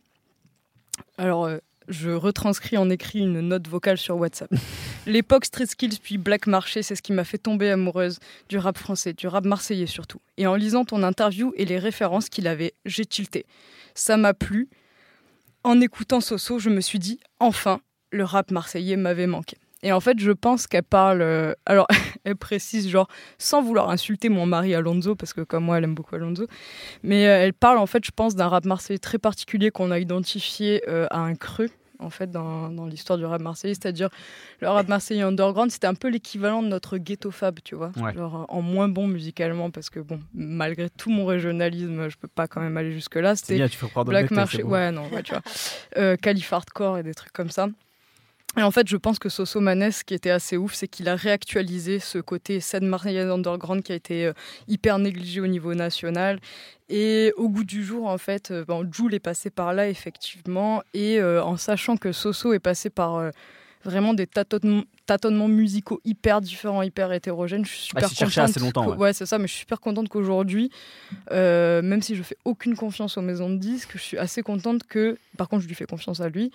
alors 1.19 1.49
je 1.89 2.11
retranscris 2.11 2.77
en 2.77 2.91
écrit 2.91 3.21
une 3.21 3.41
note 3.41 3.67
vocale 3.69 3.99
sur 3.99 4.17
WhatsApp. 4.17 4.51
L'époque 5.07 5.45
Street 5.45 5.67
Skills 5.67 5.99
puis 6.03 6.19
Black 6.19 6.47
Marché, 6.47 6.83
c'est 6.83 6.95
ce 6.95 7.03
qui 7.03 7.13
m'a 7.13 7.25
fait 7.25 7.39
tomber 7.39 7.71
amoureuse 7.71 8.19
du 8.49 8.59
rap 8.59 8.79
français, 8.79 9.13
du 9.13 9.27
rap 9.27 9.45
marseillais 9.45 9.87
surtout. 9.87 10.21
Et 10.37 10.47
en 10.47 10.55
lisant 10.55 10.85
ton 10.85 11.03
interview 11.03 11.53
et 11.57 11.65
les 11.65 11.79
références 11.79 12.29
qu'il 12.29 12.47
avait, 12.47 12.75
j'ai 12.85 13.07
tilté. 13.07 13.47
Ça 13.95 14.17
m'a 14.17 14.35
plu. 14.35 14.69
En 15.65 15.81
écoutant 15.81 16.21
Soso, 16.21 16.59
je 16.59 16.71
me 16.71 16.81
suis 16.81 16.99
dit, 16.99 17.19
enfin, 17.41 17.81
le 18.11 18.25
rap 18.25 18.51
marseillais 18.51 18.97
m'avait 18.97 19.27
manqué. 19.27 19.57
Et 19.83 19.93
en 19.93 20.01
fait, 20.01 20.19
je 20.19 20.33
pense 20.33 20.67
qu'elle 20.67 20.83
parle. 20.83 21.23
euh, 21.23 21.55
alors, 21.67 21.87
elle 22.25 22.37
précise, 22.37 22.89
genre, 22.89 23.09
sans 23.39 23.63
vouloir 23.63 23.91
insulter 23.91 24.29
mon 24.29 24.45
mari 24.47 24.75
Alonso, 24.75 25.15
parce 25.15 25.33
que 25.33 25.43
comme 25.43 25.65
moi, 25.65 25.79
elle 25.79 25.85
aime 25.85 25.95
beaucoup 25.95 26.17
Alonso. 26.17 26.47
Mais 27.03 27.27
euh, 27.29 27.45
elle 27.45 27.55
parle, 27.55 27.79
en 27.79 27.87
fait, 27.87 28.05
je 28.05 28.11
pense, 28.11 28.35
d'un 28.35 28.49
rap 28.49 28.65
marseillais 28.65 28.99
très 28.99 29.19
particulier 29.19 29.71
qu'on 29.71 29.91
a 29.91 29.99
identifié 30.01 30.83
euh, 30.89 31.07
à 31.11 31.21
un 31.21 31.37
creux, 31.37 31.71
en 32.01 32.11
fait, 32.11 32.29
dans, 32.29 32.71
dans 32.71 32.87
l'histoire 32.87 33.19
du 33.19 33.25
rap 33.25 33.41
marseillais. 33.41 33.75
C'est-à-dire, 33.75 34.09
le 34.61 34.69
rap 34.69 34.89
marseillais 34.89 35.23
underground, 35.23 35.71
c'était 35.71 35.87
un 35.87 35.95
peu 35.95 36.09
l'équivalent 36.09 36.61
de 36.65 36.69
notre 36.69 36.99
ghetto 36.99 37.31
fab, 37.31 37.61
tu 37.63 37.77
vois. 37.77 37.93
Ouais. 38.03 38.15
Genre, 38.15 38.47
en 38.49 38.63
moins 38.63 38.89
bon 38.89 39.07
musicalement, 39.07 39.71
parce 39.71 39.91
que, 39.91 40.01
bon, 40.01 40.19
malgré 40.35 40.91
tout 40.91 41.11
mon 41.11 41.25
régionalisme, 41.25 42.09
je 42.09 42.17
peux 42.17 42.27
pas 42.27 42.49
quand 42.49 42.61
même 42.61 42.77
aller 42.77 42.91
jusque-là. 42.93 43.37
C'était 43.37 43.59
Black 44.07 44.33
Marché, 44.33 44.65
ouais, 44.65 44.91
non, 44.91 45.09
ouais, 45.11 45.23
tu 45.23 45.33
vois. 45.33 46.17
Calif 46.17 46.53
Hardcore 46.53 46.99
et 46.99 47.05
des 47.05 47.15
trucs 47.15 47.33
comme 47.33 47.51
ça. 47.51 47.69
Et 48.57 48.63
en 48.63 48.71
fait, 48.71 48.89
je 48.89 48.97
pense 48.97 49.19
que 49.19 49.29
Soso 49.29 49.61
Manès, 49.61 49.99
ce 49.99 50.05
qui 50.05 50.15
était 50.15 50.31
assez 50.31 50.57
ouf, 50.57 50.75
c'est 50.75 50.89
qu'il 50.89 51.09
a 51.09 51.17
réactualisé 51.17 51.99
ce 51.99 52.19
côté 52.19 52.61
scène 52.61 52.87
marseillaise 52.87 53.31
underground 53.31 53.83
qui 53.83 53.93
a 53.93 53.95
été 53.95 54.27
euh, 54.27 54.33
hyper 54.67 54.99
négligé 54.99 55.41
au 55.41 55.47
niveau 55.47 55.75
national. 55.75 56.41
Et 56.89 57.33
au 57.37 57.51
goût 57.51 57.65
du 57.65 57.85
jour, 57.85 58.07
en 58.07 58.17
fait, 58.17 58.51
euh, 58.51 58.65
bon, 58.65 58.91
Joule 58.91 59.15
est 59.15 59.21
passé 59.21 59.51
par 59.51 59.75
là, 59.75 59.89
effectivement. 59.89 60.83
Et 60.95 61.21
euh, 61.21 61.45
en 61.45 61.57
sachant 61.59 61.99
que 61.99 62.11
Soso 62.11 62.53
est 62.55 62.59
passé 62.59 62.89
par 62.89 63.31
vraiment 63.85 64.15
des 64.15 64.27
tâtonnements, 64.27 64.85
tâtonnements 65.09 65.49
musicaux 65.49 66.01
hyper 66.05 66.41
différents, 66.41 66.83
hyper 66.83 67.13
hétérogènes, 67.13 67.65
je 67.65 67.71
suis 67.71 67.81
super 67.87 68.05
Ah, 68.05 68.09
s'y 68.09 68.15
cherchait 68.15 68.41
contente. 68.43 68.51
assez 68.57 68.61
longtemps, 68.61 68.85
que- 68.85 68.91
ouais. 68.91 68.97
ouais, 68.99 69.13
c'est 69.13 69.27
ça, 69.27 69.39
mais 69.39 69.47
je 69.49 69.53
suis 69.53 69.61
super 69.61 69.81
contente 69.81 70.09
qu'aujourd'hui, 70.09 70.71
euh, 71.33 71.83
même 71.83 72.03
si 72.03 72.15
je 72.15 72.23
fais 72.23 72.37
aucune 72.45 72.77
confiance 72.77 73.17
aux 73.19 73.23
maisons 73.23 73.51
de 73.51 73.57
disques, 73.57 73.93
je 73.95 73.99
suis 74.03 74.19
assez 74.19 74.43
contente 74.43 74.83
que, 74.85 75.19
par 75.37 75.49
contre, 75.49 75.63
je 75.63 75.69
lui 75.69 75.75
fais 75.75 75.87
confiance 75.87 76.21
à 76.21 76.29
lui 76.29 76.53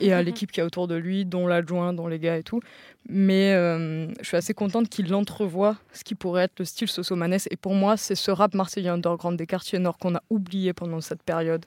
et 0.00 0.12
à 0.12 0.20
Mhm. 0.20 0.24
l'équipe 0.26 0.52
qui 0.52 0.60
est 0.60 0.62
autour 0.62 0.86
de 0.88 0.94
lui, 0.94 1.24
dont 1.24 1.46
l'adjoint, 1.46 1.92
dont 1.92 2.06
les 2.06 2.18
gars 2.18 2.36
et 2.38 2.42
tout. 2.42 2.60
Mais 3.08 3.52
euh, 3.54 4.06
je 4.20 4.24
suis 4.26 4.36
assez 4.36 4.54
contente 4.54 4.88
qu'il 4.88 5.12
entrevoie 5.14 5.76
ce 5.92 6.04
qui 6.04 6.14
pourrait 6.14 6.44
être 6.44 6.58
le 6.60 6.64
style 6.64 6.88
Sosomanès. 6.88 7.48
Et 7.50 7.56
pour 7.56 7.74
moi, 7.74 7.96
c'est 7.96 8.14
ce 8.14 8.30
rap 8.30 8.54
marseillais 8.54 8.88
underground 8.90 9.36
des 9.38 9.46
quartiers 9.46 9.78
nord 9.78 9.98
qu'on 9.98 10.14
a 10.14 10.22
oublié 10.30 10.72
pendant 10.72 11.00
cette 11.00 11.22
période 11.22 11.66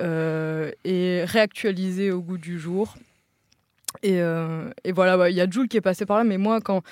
euh, 0.00 0.70
et 0.84 1.24
réactualisé 1.24 2.10
au 2.10 2.20
goût 2.20 2.38
du 2.38 2.58
jour. 2.58 2.96
Et, 4.02 4.20
euh, 4.20 4.70
et 4.84 4.92
voilà, 4.92 5.16
ouais, 5.16 5.32
il 5.32 5.36
y 5.36 5.40
a 5.40 5.48
Jules 5.48 5.68
qui 5.68 5.76
est 5.76 5.82
passé 5.82 6.06
par 6.06 6.18
là, 6.18 6.24
mais 6.24 6.38
moi, 6.38 6.60
quand, 6.60 6.82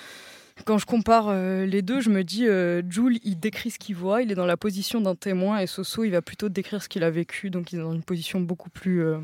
quand 0.65 0.79
je 0.79 0.87
compare 0.87 1.29
euh, 1.29 1.67
les 1.67 1.83
deux, 1.83 2.01
je 2.01 2.11
me 2.11 2.23
dis, 2.23 2.47
euh, 2.47 2.83
Jules, 2.89 3.19
il 3.25 3.39
décrit 3.39 3.71
ce 3.71 3.79
qu'il 3.79 3.97
voit, 3.97 4.23
il 4.23 4.31
est 4.31 4.35
dans 4.35 4.47
la 4.47 4.57
position 4.57 5.01
d'un 5.01 5.15
témoin, 5.15 5.59
et 5.59 5.67
Soso, 5.67 6.05
il 6.05 6.11
va 6.11 6.23
plutôt 6.23 6.49
décrire 6.49 6.83
ce 6.83 6.89
qu'il 6.89 7.05
a 7.05 7.11
vécu, 7.11 7.51
donc 7.51 7.73
il 7.73 7.79
est 7.79 7.83
dans 7.83 7.93
une 7.93 8.03
position 8.03 8.41
beaucoup 8.41 8.71
plus 8.71 9.03
euh, 9.03 9.19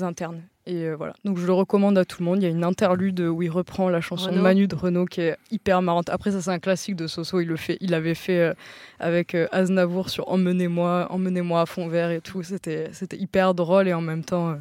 interne. 0.00 0.42
Et 0.64 0.92
voilà, 0.92 1.12
donc 1.24 1.38
je 1.38 1.46
le 1.46 1.52
recommande 1.52 1.98
à 1.98 2.04
tout 2.04 2.18
le 2.20 2.24
monde. 2.24 2.40
Il 2.40 2.44
y 2.44 2.46
a 2.46 2.50
une 2.50 2.62
interlude 2.62 3.18
où 3.18 3.42
il 3.42 3.50
reprend 3.50 3.88
la 3.88 4.00
chanson 4.00 4.30
Renaud. 4.30 4.42
Manu 4.42 4.68
de 4.68 4.76
Renault 4.76 5.06
qui 5.06 5.22
est 5.22 5.36
hyper 5.50 5.82
marrante. 5.82 6.08
Après, 6.08 6.30
ça, 6.30 6.40
c'est 6.40 6.52
un 6.52 6.60
classique 6.60 6.94
de 6.94 7.08
Soso. 7.08 7.40
Il 7.40 7.48
le 7.48 7.56
fait, 7.56 7.78
il 7.80 7.90
l'avait 7.90 8.14
fait 8.14 8.54
avec 9.00 9.36
Aznavour 9.50 10.08
sur 10.08 10.28
Emmenez-moi, 10.28 11.08
Emmenez-moi 11.10 11.62
à 11.62 11.66
fond 11.66 11.88
vert 11.88 12.12
et 12.12 12.20
tout. 12.20 12.44
C'était, 12.44 12.90
c'était 12.92 13.16
hyper 13.16 13.54
drôle 13.54 13.88
et 13.88 13.92
en 13.92 14.00
même 14.00 14.22
temps, 14.22 14.56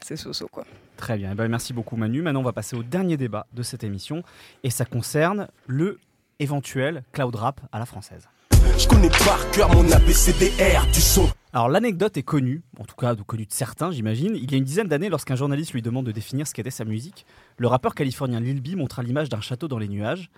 c'est 0.00 0.16
Soso 0.16 0.48
quoi. 0.48 0.64
Très 1.00 1.16
bien. 1.16 1.30
Eh 1.32 1.34
ben, 1.34 1.48
merci 1.48 1.72
beaucoup, 1.72 1.96
Manu. 1.96 2.20
Maintenant, 2.20 2.40
on 2.40 2.44
va 2.44 2.52
passer 2.52 2.76
au 2.76 2.82
dernier 2.82 3.16
débat 3.16 3.46
de 3.54 3.62
cette 3.62 3.84
émission. 3.84 4.22
Et 4.64 4.68
ça 4.68 4.84
concerne 4.84 5.48
le 5.66 5.98
éventuel 6.40 7.04
cloud 7.12 7.34
rap 7.34 7.62
à 7.72 7.78
la 7.78 7.86
française. 7.86 8.28
Je 8.76 8.86
connais 8.86 9.08
par 9.08 9.50
cœur 9.50 9.74
mon 9.74 9.90
ABCDR 9.90 10.86
du 10.92 11.00
son. 11.00 11.30
Alors 11.54 11.70
l'anecdote 11.70 12.18
est 12.18 12.22
connue, 12.22 12.60
en 12.78 12.84
tout 12.84 12.94
cas 12.96 13.14
connue 13.14 13.46
de 13.46 13.52
certains 13.52 13.90
j'imagine. 13.90 14.36
Il 14.36 14.50
y 14.50 14.54
a 14.54 14.58
une 14.58 14.64
dizaine 14.64 14.88
d'années, 14.88 15.08
lorsqu'un 15.08 15.36
journaliste 15.36 15.72
lui 15.72 15.80
demande 15.80 16.04
de 16.04 16.12
définir 16.12 16.46
ce 16.46 16.52
qu'était 16.52 16.70
sa 16.70 16.84
musique, 16.84 17.24
le 17.56 17.66
rappeur 17.66 17.94
californien 17.94 18.38
Lil 18.38 18.60
B 18.60 18.76
montra 18.76 19.02
l'image 19.02 19.30
d'un 19.30 19.40
château 19.40 19.68
dans 19.68 19.78
les 19.78 19.88
nuages. 19.88 20.30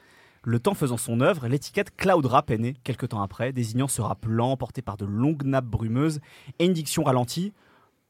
Le 0.44 0.60
temps 0.60 0.74
faisant 0.74 0.96
son 0.96 1.20
œuvre, 1.20 1.48
l'étiquette 1.48 1.94
cloud 1.96 2.24
rap 2.24 2.52
est 2.52 2.58
née 2.58 2.76
quelques 2.84 3.08
temps 3.08 3.22
après, 3.22 3.52
désignant 3.52 3.88
ce 3.88 4.00
rap 4.00 4.24
lent 4.28 4.56
porté 4.56 4.80
par 4.80 4.96
de 4.96 5.06
longues 5.06 5.44
nappes 5.44 5.66
brumeuses 5.66 6.20
et 6.60 6.66
une 6.66 6.72
diction 6.72 7.02
ralentie, 7.02 7.52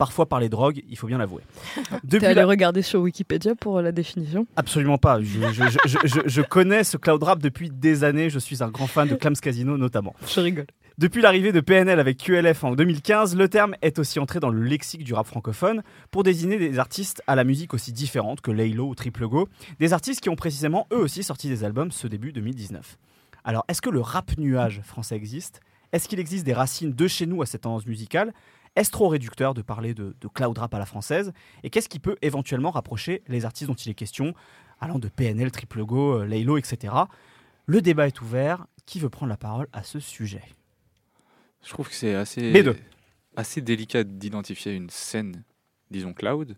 parfois 0.02 0.26
par 0.28 0.40
les 0.40 0.48
drogues, 0.48 0.82
il 0.90 0.96
faut 0.98 1.06
bien 1.06 1.18
l'avouer. 1.18 1.42
Depuis 2.02 2.26
allé 2.26 2.34
la- 2.34 2.46
regarder 2.46 2.82
sur 2.82 3.00
Wikipédia 3.02 3.54
pour 3.54 3.78
euh, 3.78 3.82
la 3.82 3.92
définition? 3.92 4.48
Absolument 4.56 4.98
pas. 4.98 5.20
Je, 5.20 5.38
je- 5.52 5.62
je- 5.86 5.98
je- 6.08 6.20
je 6.26 6.42
connais 6.42 6.82
ce 6.82 6.96
cloud 6.96 7.22
rap 7.22 7.38
depuis 7.38 7.70
des 7.70 8.02
années. 8.02 8.28
Je 8.28 8.40
suis 8.40 8.64
un 8.64 8.68
grand 8.68 8.88
fan 8.88 9.06
de 9.08 9.14
Clams 9.14 9.36
Casino 9.40 9.78
notamment. 9.78 10.16
Je 10.26 10.40
rigole. 10.40 10.66
Depuis 10.98 11.22
l'arrivée 11.22 11.52
de 11.52 11.60
PNL 11.60 12.00
avec 12.00 12.16
QLF 12.18 12.64
en 12.64 12.74
2015, 12.74 13.36
le 13.36 13.48
terme 13.48 13.76
est 13.80 14.00
aussi 14.00 14.18
entré 14.18 14.40
dans 14.40 14.50
le 14.50 14.60
lexique 14.64 15.04
du 15.04 15.14
rap 15.14 15.28
francophone 15.28 15.82
pour 16.10 16.24
désigner 16.24 16.58
des 16.58 16.80
artistes 16.80 17.22
à 17.28 17.36
la 17.36 17.44
musique 17.44 17.72
aussi 17.72 17.92
différente 17.92 18.40
que 18.40 18.50
Laylo 18.50 18.88
ou 18.88 18.94
Triple 18.96 19.28
Go, 19.28 19.48
des 19.78 19.92
artistes 19.92 20.20
qui 20.20 20.30
ont 20.30 20.36
précisément 20.36 20.88
eux 20.92 20.98
aussi 20.98 21.22
sorti 21.22 21.48
des 21.48 21.62
albums 21.62 21.92
ce 21.92 22.08
début 22.08 22.32
2019. 22.32 22.98
Alors, 23.44 23.64
est-ce 23.68 23.80
que 23.80 23.88
le 23.90 24.00
rap 24.00 24.36
nuage 24.36 24.80
français 24.82 25.14
existe? 25.14 25.60
Est-ce 25.92 26.08
qu'il 26.08 26.18
existe 26.18 26.44
des 26.44 26.54
racines 26.54 26.92
de 26.92 27.06
chez 27.06 27.26
nous 27.26 27.40
à 27.42 27.46
cette 27.46 27.60
tendance 27.62 27.86
musicale? 27.86 28.32
Est-ce 28.74 28.90
trop 28.90 29.08
réducteur 29.08 29.54
de 29.54 29.62
parler 29.62 29.94
de, 29.94 30.16
de 30.20 30.28
cloud 30.28 30.56
rap 30.56 30.72
à 30.74 30.78
la 30.78 30.86
française 30.86 31.32
Et 31.62 31.70
qu'est-ce 31.70 31.88
qui 31.88 31.98
peut 31.98 32.16
éventuellement 32.22 32.70
rapprocher 32.70 33.22
les 33.28 33.44
artistes 33.44 33.68
dont 33.68 33.74
il 33.74 33.90
est 33.90 33.94
question, 33.94 34.34
allant 34.80 34.98
de 34.98 35.08
PNL, 35.08 35.50
Triple 35.50 35.84
Go, 35.84 36.20
euh, 36.20 36.24
Laylo, 36.24 36.56
etc. 36.56 36.94
Le 37.66 37.82
débat 37.82 38.06
est 38.06 38.20
ouvert. 38.20 38.66
Qui 38.84 38.98
veut 38.98 39.10
prendre 39.10 39.30
la 39.30 39.36
parole 39.36 39.68
à 39.72 39.84
ce 39.84 40.00
sujet? 40.00 40.42
Je 41.62 41.68
trouve 41.70 41.88
que 41.88 41.94
c'est 41.94 42.14
assez, 42.14 42.52
assez 43.36 43.60
délicat 43.60 44.04
d'identifier 44.04 44.72
une 44.72 44.90
scène, 44.90 45.44
disons 45.90 46.12
cloud, 46.12 46.56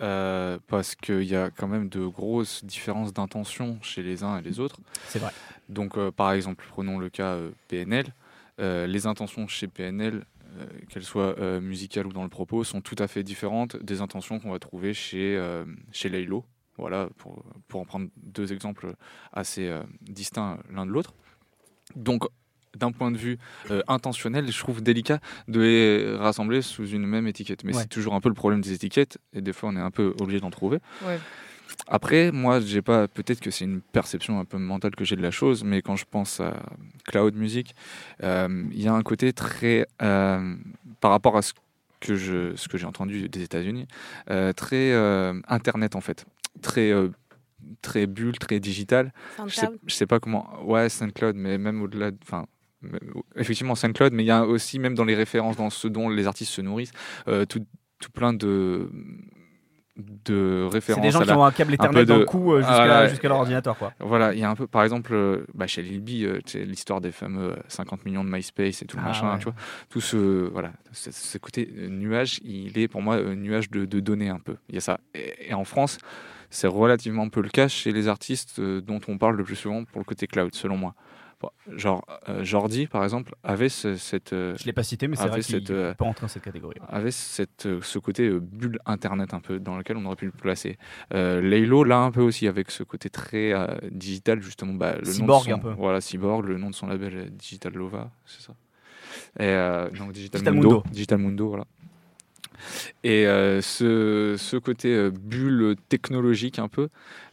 euh, 0.00 0.58
parce 0.66 0.94
qu'il 0.94 1.24
y 1.24 1.36
a 1.36 1.50
quand 1.50 1.68
même 1.68 1.88
de 1.88 2.04
grosses 2.06 2.64
différences 2.64 3.12
d'intention 3.12 3.78
chez 3.82 4.02
les 4.02 4.24
uns 4.24 4.38
et 4.38 4.42
les 4.42 4.58
autres. 4.58 4.80
C'est 5.08 5.18
vrai. 5.18 5.32
Donc, 5.68 5.96
euh, 5.96 6.10
par 6.10 6.32
exemple, 6.32 6.64
prenons 6.70 6.98
le 6.98 7.08
cas 7.08 7.34
euh, 7.34 7.50
PNL. 7.68 8.06
Les 8.58 9.08
intentions 9.08 9.48
chez 9.48 9.66
PNL, 9.66 10.24
qu'elles 10.88 11.04
soient 11.04 11.38
euh, 11.38 11.60
musicales 11.60 12.06
ou 12.06 12.12
dans 12.12 12.22
le 12.22 12.28
propos, 12.28 12.64
sont 12.64 12.80
tout 12.80 12.96
à 12.98 13.08
fait 13.08 13.22
différentes 13.22 13.76
des 13.82 14.00
intentions 14.00 14.38
qu'on 14.38 14.50
va 14.50 14.58
trouver 14.58 14.94
chez, 14.94 15.36
euh, 15.36 15.64
chez 15.92 16.08
Laylo. 16.08 16.44
Voilà, 16.78 17.08
pour, 17.18 17.44
pour 17.68 17.80
en 17.80 17.84
prendre 17.84 18.08
deux 18.16 18.52
exemples 18.52 18.94
assez 19.32 19.68
euh, 19.68 19.82
distincts 20.00 20.58
l'un 20.70 20.86
de 20.86 20.90
l'autre. 20.90 21.14
Donc, 21.96 22.24
d'un 22.74 22.90
point 22.92 23.10
de 23.10 23.18
vue 23.18 23.38
euh, 23.70 23.82
intentionnel, 23.88 24.50
je 24.50 24.58
trouve 24.58 24.82
délicat 24.82 25.20
de 25.48 25.60
les 25.60 26.16
rassembler 26.16 26.62
sous 26.62 26.86
une 26.88 27.04
même 27.06 27.26
étiquette. 27.26 27.64
Mais 27.64 27.74
Ouais. 27.74 27.82
c'est 27.82 27.88
toujours 27.88 28.14
un 28.14 28.20
peu 28.22 28.30
le 28.30 28.34
problème 28.34 28.62
des 28.62 28.72
étiquettes, 28.72 29.18
et 29.34 29.42
des 29.42 29.52
fois 29.52 29.68
on 29.68 29.76
est 29.76 29.80
un 29.80 29.90
peu 29.90 30.14
obligé 30.20 30.40
d'en 30.40 30.50
trouver. 30.50 30.78
Ouais. 31.06 31.18
Après, 31.88 32.30
moi, 32.32 32.60
j'ai 32.60 32.80
pas. 32.82 33.08
Peut-être 33.08 33.40
que 33.40 33.50
c'est 33.50 33.64
une 33.64 33.80
perception 33.80 34.38
un 34.38 34.44
peu 34.44 34.58
mentale 34.58 34.94
que 34.94 35.04
j'ai 35.04 35.16
de 35.16 35.22
la 35.22 35.30
chose, 35.30 35.64
mais 35.64 35.82
quand 35.82 35.96
je 35.96 36.04
pense 36.10 36.40
à 36.40 36.54
cloud 37.04 37.34
music, 37.34 37.74
euh, 38.22 38.64
il 38.72 38.80
y 38.82 38.88
a 38.88 38.94
un 38.94 39.02
côté 39.02 39.32
très, 39.32 39.86
euh, 40.00 40.54
par 41.00 41.10
rapport 41.10 41.36
à 41.36 41.42
ce 41.42 41.52
que 42.00 42.14
je, 42.16 42.54
ce 42.56 42.68
que 42.68 42.78
j'ai 42.78 42.86
entendu 42.86 43.28
des 43.28 43.42
États-Unis, 43.42 43.86
euh, 44.30 44.52
très 44.52 44.92
internet 45.48 45.94
en 45.96 46.00
fait, 46.00 46.24
très 46.62 46.92
très 47.80 48.06
bulle, 48.06 48.38
très 48.38 48.58
digital. 48.60 49.12
Je 49.48 49.54
sais, 49.54 49.66
je 49.86 49.94
sais 49.94 50.06
pas 50.06 50.18
comment. 50.20 50.48
Ouais, 50.64 50.88
SoundCloud, 50.88 51.36
mais 51.36 51.58
même 51.58 51.82
au-delà. 51.82 52.10
de- 52.10 52.18
Enfin, 52.22 52.46
même- 52.80 52.98
effectivement 53.36 53.74
SoundCloud, 53.74 54.12
mais 54.12 54.22
il 54.24 54.26
y 54.26 54.30
a 54.32 54.44
aussi 54.46 54.78
même 54.78 54.94
dans 54.94 55.04
les 55.04 55.14
références, 55.14 55.56
dans 55.56 55.70
ce 55.70 55.86
dont 55.88 56.08
les 56.08 56.26
artistes 56.26 56.52
se 56.52 56.60
nourrissent, 56.60 56.92
tout, 57.48 57.64
tout 58.00 58.10
plein 58.12 58.32
de 58.32 58.90
de 59.96 60.66
C'est 60.70 60.74
références 60.74 61.02
des 61.02 61.10
gens 61.10 61.20
à 61.20 61.22
qui 61.24 61.28
la- 61.28 61.38
ont 61.38 61.44
un 61.44 61.50
câble 61.52 61.74
Ethernet 61.74 62.04
dans 62.06 62.14
de- 62.14 62.20
le 62.20 62.24
cou 62.24 62.52
euh, 62.54 62.62
jusqu'à 63.10 63.28
leur 63.28 63.38
ordinateur. 63.38 63.76
Quoi. 63.76 63.92
Voilà, 64.00 64.32
il 64.32 64.38
y 64.38 64.44
a 64.44 64.48
un 64.50 64.54
peu, 64.54 64.66
par 64.66 64.82
exemple, 64.82 65.12
euh, 65.12 65.44
bah, 65.54 65.66
chez 65.66 65.82
Lil 65.82 66.00
B, 66.00 66.24
euh, 66.24 66.40
l'histoire 66.64 67.00
des 67.02 67.12
fameux 67.12 67.52
euh, 67.52 67.56
50 67.68 68.04
millions 68.06 68.24
de 68.24 68.30
MySpace 68.30 68.80
et 68.82 68.86
tout 68.86 68.96
le 68.96 69.02
Ah, 69.04 69.08
machin, 69.08 69.32
ouais. 69.32 69.38
tu 69.38 69.44
vois. 69.44 69.54
Tout 69.90 70.00
ce, 70.00 70.16
voilà, 70.50 70.72
ce, 70.92 71.10
ce 71.10 71.36
côté 71.38 71.68
euh, 71.76 71.88
nuage, 71.88 72.40
il 72.42 72.78
est 72.78 72.88
pour 72.88 73.02
moi 73.02 73.16
un 73.16 73.34
nuage 73.34 73.70
de, 73.70 73.84
de 73.84 74.00
données 74.00 74.30
un 74.30 74.38
peu. 74.38 74.56
Il 74.70 74.74
y 74.76 74.78
a 74.78 74.80
ça. 74.80 74.98
Et, 75.14 75.50
et 75.50 75.54
en 75.54 75.64
France, 75.64 75.98
c'est 76.48 76.66
relativement 76.68 77.28
peu 77.28 77.42
le 77.42 77.48
cas 77.50 77.68
chez 77.68 77.92
les 77.92 78.08
artistes 78.08 78.58
euh, 78.60 78.80
dont 78.80 79.00
on 79.08 79.18
parle 79.18 79.36
le 79.36 79.44
plus 79.44 79.56
souvent 79.56 79.84
pour 79.84 80.00
le 80.00 80.04
côté 80.04 80.26
cloud, 80.26 80.54
selon 80.54 80.76
moi. 80.78 80.94
Genre, 81.76 82.04
euh, 82.28 82.44
Jordi, 82.44 82.86
par 82.86 83.02
exemple, 83.04 83.34
avait 83.42 83.68
ce- 83.68 83.96
cette, 83.96 84.32
euh, 84.32 84.54
Je 84.58 84.64
l'ai 84.64 84.72
pas 84.72 84.82
cité, 84.82 85.08
mais 85.08 85.16
c'est 85.16 85.26
vrai 85.28 85.40
qu'il 85.40 85.64
euh, 85.70 85.94
peut 85.94 86.04
rentrer 86.04 86.22
dans 86.22 86.28
cette 86.28 86.42
catégorie. 86.42 86.76
avait 86.88 87.10
cette, 87.10 87.66
euh, 87.66 87.80
ce 87.82 87.98
côté 87.98 88.28
euh, 88.28 88.40
bulle 88.40 88.78
internet 88.86 89.34
un 89.34 89.40
peu 89.40 89.58
dans 89.58 89.76
lequel 89.76 89.96
on 89.96 90.04
aurait 90.06 90.16
pu 90.16 90.26
le 90.26 90.32
placer. 90.32 90.78
Euh, 91.14 91.40
Laylo 91.40 91.84
là 91.84 91.98
un 91.98 92.10
peu 92.10 92.20
aussi 92.22 92.46
avec 92.48 92.70
ce 92.70 92.82
côté 92.82 93.10
très 93.10 93.52
digital 93.90 94.42
justement. 94.42 94.74
Bah, 94.74 94.96
le 94.98 95.04
Cyborg 95.04 95.48
nom 95.48 95.56
de 95.56 95.60
un 95.60 95.62
peu. 95.62 95.72
Voilà 95.78 96.00
Cyborg, 96.00 96.44
le 96.46 96.58
nom 96.58 96.70
de 96.70 96.74
son 96.74 96.86
label 96.86 97.30
Digital 97.32 97.72
Lova, 97.72 98.10
c'est 98.26 98.42
ça. 98.42 98.54
Et 99.40 99.96
donc 99.98 100.12
Digital, 100.12 100.40
Digital 100.40 100.54
Mundo, 100.54 100.68
Mundo. 100.70 100.84
Digital 100.90 101.18
Mundo, 101.18 101.48
voilà. 101.48 101.64
Et 103.04 103.24
ce, 103.60 104.36
ce 104.38 104.56
côté 104.56 105.10
bulle 105.10 105.76
technologique 105.88 106.58
un 106.58 106.68
peu, 106.68 106.88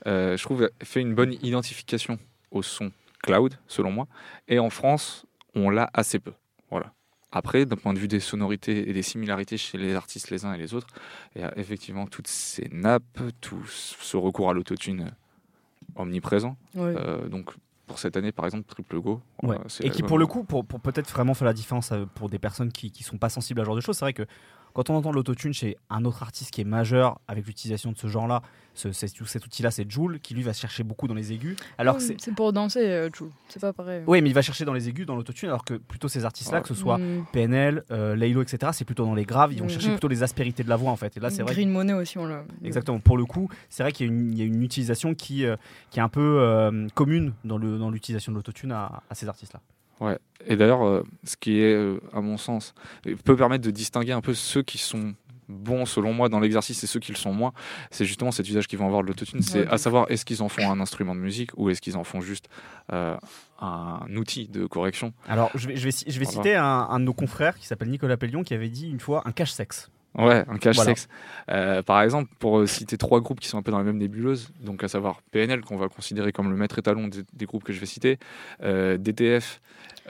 je 0.06 0.42
trouve 0.42 0.70
fait 0.84 1.02
une 1.02 1.14
bonne 1.14 1.34
identification 1.44 2.18
au 2.52 2.62
son 2.64 2.92
cloud 3.24 3.56
selon 3.68 3.92
moi. 3.92 4.08
Et 4.48 4.60
en 4.60 4.70
France, 4.70 5.26
on 5.56 5.70
l'a 5.70 5.90
assez 5.94 6.20
peu. 6.20 6.34
Voilà. 6.70 6.94
Après, 7.32 7.66
d'un 7.66 7.76
point 7.76 7.94
de 7.94 8.00
vue 8.00 8.08
des 8.08 8.20
sonorités 8.20 8.90
et 8.90 8.94
des 8.94 9.04
similarités 9.04 9.58
chez 9.58 9.78
les 9.78 9.94
artistes 9.94 10.32
les 10.32 10.46
uns 10.46 10.54
et 10.54 10.58
les 10.58 10.74
autres, 10.74 10.88
il 11.36 11.42
y 11.42 11.44
a 11.44 11.56
effectivement 11.58 12.08
toutes 12.08 12.28
ces 12.28 12.68
nappes, 12.72 13.22
tout 13.40 13.64
ce 13.68 14.18
recours 14.18 14.50
à 14.50 14.54
l'autotune 14.54 15.02
euh, 15.02 16.02
omniprésent. 16.02 16.58
Ouais. 16.74 16.96
Euh, 16.98 17.28
donc, 17.28 17.52
pour 17.86 18.00
cette 18.00 18.18
année, 18.18 18.32
par 18.32 18.46
exemple, 18.46 18.66
Triple 18.68 19.00
Go. 19.00 19.22
Ouais. 19.44 19.58
c'est 19.68 19.86
Et 19.86 19.90
qui, 19.92 20.02
pour 20.02 20.18
le 20.18 20.26
coup, 20.26 20.44
pour, 20.44 20.66
pour 20.66 20.80
peut-être 20.80 21.10
vraiment 21.12 21.36
faire 21.36 21.46
la 21.46 21.54
différence 21.54 21.92
euh, 21.92 22.06
pour 22.16 22.30
des 22.30 22.40
personnes 22.40 22.72
qui 22.72 22.92
ne 22.98 23.04
sont 23.04 23.18
pas 23.18 23.30
sensibles 23.30 23.60
à 23.60 23.64
ce 23.64 23.66
genre 23.68 23.76
de 23.76 23.82
choses, 23.82 23.98
c'est 23.98 24.06
vrai 24.06 24.14
que 24.14 24.26
quand 24.74 24.90
on 24.90 24.96
entend 24.96 25.12
l'autotune 25.12 25.54
chez 25.54 25.78
un 25.90 26.06
autre 26.06 26.24
artiste 26.24 26.52
qui 26.52 26.62
est 26.62 26.66
majeur 26.66 27.20
avec 27.28 27.46
l'utilisation 27.48 27.92
de 27.92 27.98
ce 27.98 28.08
genre-là, 28.08 28.42
ce, 28.76 28.92
cet, 28.94 29.12
cet 29.26 29.46
outil-là, 29.46 29.72
c'est 29.72 29.90
Joule, 29.90 30.20
qui 30.22 30.34
lui 30.34 30.44
va 30.44 30.54
se 30.54 30.62
chercher 30.62 30.84
beaucoup 30.84 31.08
dans 31.08 31.14
les 31.14 31.34
aigus. 31.34 31.58
Alors 31.78 32.00
c'est. 32.00 32.16
pour 32.34 32.54
danser, 32.54 32.80
euh, 32.88 33.10
Jules. 33.14 33.28
C'est 33.50 33.60
pas 33.60 33.74
pareil. 33.74 34.04
Oui, 34.08 34.22
mais 34.22 34.30
il 34.30 34.34
va 34.34 34.42
chercher 34.42 34.64
dans 34.64 34.74
les 34.74 34.88
aigus, 34.88 35.06
dans 35.06 35.16
l'autotune, 35.16 35.50
alors 35.50 35.66
que 35.66 35.74
plutôt 35.74 36.08
ces 36.08 36.24
artistes-là, 36.24 36.58
Ouais. 36.58 36.62
que 36.62 36.68
ce 36.70 36.76
soit 36.76 36.98
Mm. 36.98 37.26
PNL, 37.34 37.84
euh, 37.92 38.16
Laylo, 38.16 38.42
etc., 38.42 38.72
c'est 38.74 38.86
plutôt 38.86 39.06
dans 39.06 39.16
les 39.16 39.26
graves, 39.26 39.52
ils 39.54 39.60
vont 39.60 39.66
Mhm. 39.66 39.72
chercher 39.72 39.90
plutôt 39.92 40.08
les 40.08 40.24
aspérités 40.24 40.64
de 40.64 40.70
la 40.70 40.76
voix 40.78 40.92
en 40.92 40.96
fait. 40.96 41.18
Et 41.18 41.20
là, 41.20 41.30
c'est 41.30 41.44
vrai. 41.44 41.54
Green 41.54 41.70
Money 41.72 41.94
aussi, 41.94 42.18
on 42.18 42.26
l'a. 42.26 42.44
Exactement. 42.64 43.00
Pour 43.00 43.18
le 43.18 43.26
coup, 43.26 43.50
c'est 43.70 43.84
vrai 43.84 43.92
qu'il 43.92 44.06
y, 44.08 44.10
a 44.10 44.14
une- 44.14 44.32
il 44.34 44.38
y 44.40 44.42
a 44.42 44.46
une 44.46 44.64
utilisation 44.64 45.14
qui, 45.16 45.46
euh, 45.46 45.56
qui 45.90 46.00
est 46.00 46.04
un 46.04 46.10
peu 46.10 46.40
euh, 46.40 46.88
commune 46.96 47.34
dans 47.44 47.58
l'utilisation 47.58 48.32
de 48.32 48.38
l'autotune 48.38 48.72
à, 48.72 49.02
à 49.10 49.16
ces 49.16 49.28
artistes-là. 49.28 49.60
Ouais. 50.00 50.18
Et 50.48 50.56
d'ailleurs, 50.56 50.86
euh, 50.86 51.04
ce 51.26 51.36
qui 51.38 51.60
est, 51.60 51.74
euh, 51.74 52.00
à 52.14 52.22
mon 52.22 52.38
sens, 52.38 52.74
euh, 53.08 53.16
peut 53.26 53.36
permettre 53.36 53.66
de 53.66 53.72
distinguer 53.72 54.14
un 54.14 54.22
peu 54.22 54.34
ceux 54.34 54.62
qui 54.64 54.78
sont 54.78 55.14
bons, 55.50 55.86
selon 55.88 56.14
moi, 56.14 56.30
dans 56.30 56.40
l'exercice 56.40 56.84
et 56.84 56.88
ceux 56.88 57.00
qui 57.00 57.12
le 57.12 57.18
sont 57.18 57.34
moins, 57.34 57.54
c'est 57.90 58.06
justement 58.06 58.32
cet 58.32 58.48
usage 58.48 58.68
qu'ils 58.68 58.78
vont 58.78 58.86
avoir 58.86 59.02
de 59.02 59.08
l'autotune. 59.08 59.42
C'est 59.42 59.62
Ouais. 59.62 59.68
à 59.68 59.78
savoir, 59.80 60.06
est-ce 60.12 60.24
qu'ils 60.24 60.44
en 60.44 60.48
font 60.50 60.70
un 60.70 60.80
instrument 60.80 61.16
de 61.16 61.20
musique 61.20 61.50
ou 61.58 61.70
est-ce 61.72 61.82
qu'ils 61.82 61.98
en 61.98 62.04
font 62.04 62.22
juste 62.22 62.46
euh, 62.94 63.18
un 63.60 64.00
outil 64.16 64.48
de 64.48 64.66
correction? 64.68 65.12
Alors, 65.28 65.50
je 65.56 65.68
vais, 65.68 65.76
je 65.76 65.84
vais, 65.86 65.92
je 65.92 66.06
vais 66.20 66.26
Voilà. 66.26 66.32
citer 66.32 66.56
un, 66.56 66.64
un 66.90 67.00
de 67.00 67.06
nos 67.06 67.14
confrères 67.14 67.58
qui 67.58 67.66
s'appelle 67.66 67.90
Nicolas 67.90 68.16
Pellion 68.16 68.44
qui 68.44 68.54
avait 68.54 68.70
dit 68.70 68.90
une 68.90 69.00
fois 69.00 69.24
un 69.26 69.32
cache-sexe. 69.32 69.90
Ouais, 70.18 70.44
un 70.48 70.58
cache 70.58 70.76
Voilà. 70.76 70.90
sexe. 70.92 71.08
Euh, 71.52 71.84
par 71.84 72.02
exemple, 72.02 72.32
pour 72.40 72.68
citer 72.68 72.98
trois 72.98 73.22
groupes 73.22 73.40
qui 73.40 73.48
sont 73.48 73.60
un 73.60 73.62
peu 73.62 73.72
dans 73.72 73.78
la 73.78 73.84
même 73.84 73.98
nébuleuse, 74.00 74.52
donc 74.60 74.84
à 74.84 74.88
savoir 74.88 75.22
PNL, 75.32 75.62
qu'on 75.62 75.78
va 75.78 75.88
considérer 75.88 76.32
comme 76.32 76.50
le 76.50 76.58
maître 76.58 76.80
étalon 76.80 77.08
des, 77.08 77.22
des 77.34 77.46
groupes 77.46 77.64
que 77.64 77.74
je 77.74 77.80
vais 77.80 77.86
citer, 77.86 78.18
euh, 78.64 78.98
DTF 78.98 79.62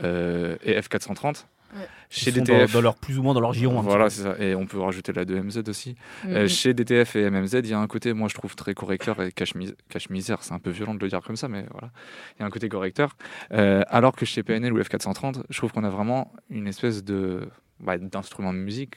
euh, 0.04 0.56
et 0.64 0.80
F430. 0.80 1.46
Ouais. 1.76 1.82
Chez 2.10 2.32
Ils 2.32 2.34
sont 2.38 2.40
DTF, 2.42 2.72
dans, 2.72 2.80
dans 2.80 2.82
leur, 2.82 2.96
plus 2.96 3.20
ou 3.20 3.22
moins 3.24 3.36
dans 3.36 3.42
leur 3.42 3.54
giron. 3.54 3.80
voilà, 3.82 4.10
c'est 4.10 4.24
ça. 4.24 4.36
Et 4.40 4.56
on 4.56 4.66
peut 4.66 4.80
rajouter 4.80 5.14
la 5.14 5.24
2MZ 5.24 5.70
aussi. 5.70 5.96
Mm, 6.24 6.30
Euh, 6.30 6.48
chez 6.48 6.74
DTF 6.74 7.16
et 7.16 7.30
MMZ, 7.30 7.60
il 7.64 7.68
y 7.70 7.74
a 7.74 7.80
un 7.80 7.86
côté, 7.86 8.14
moi 8.14 8.28
je 8.28 8.34
trouve 8.34 8.56
très 8.56 8.74
correcteur 8.74 9.22
et 9.22 9.30
cache-mis- 9.32 9.76
cache-misère. 9.88 10.42
C'est 10.42 10.54
un 10.54 10.60
peu 10.60 10.72
violent 10.72 10.96
de 10.96 11.00
le 11.00 11.08
dire 11.10 11.22
comme 11.22 11.36
ça, 11.36 11.48
mais 11.48 11.66
voilà. 11.72 11.92
Il 12.36 12.40
y 12.40 12.44
a 12.44 12.48
un 12.48 12.50
côté 12.50 12.70
correcteur. 12.70 13.16
Euh, 13.52 13.84
alors 13.88 14.16
que 14.16 14.26
chez 14.26 14.42
PNL 14.42 14.74
ou 14.74 14.80
F430, 14.80 15.44
je 15.48 15.58
trouve 15.58 15.72
qu'on 15.72 15.84
a 15.84 15.90
vraiment 15.92 16.34
une 16.50 16.68
espèce 16.68 17.04
de 17.04 17.48
bah, 17.80 17.98
d'instrument 18.00 18.52
de 18.52 18.58
musique 18.58 18.96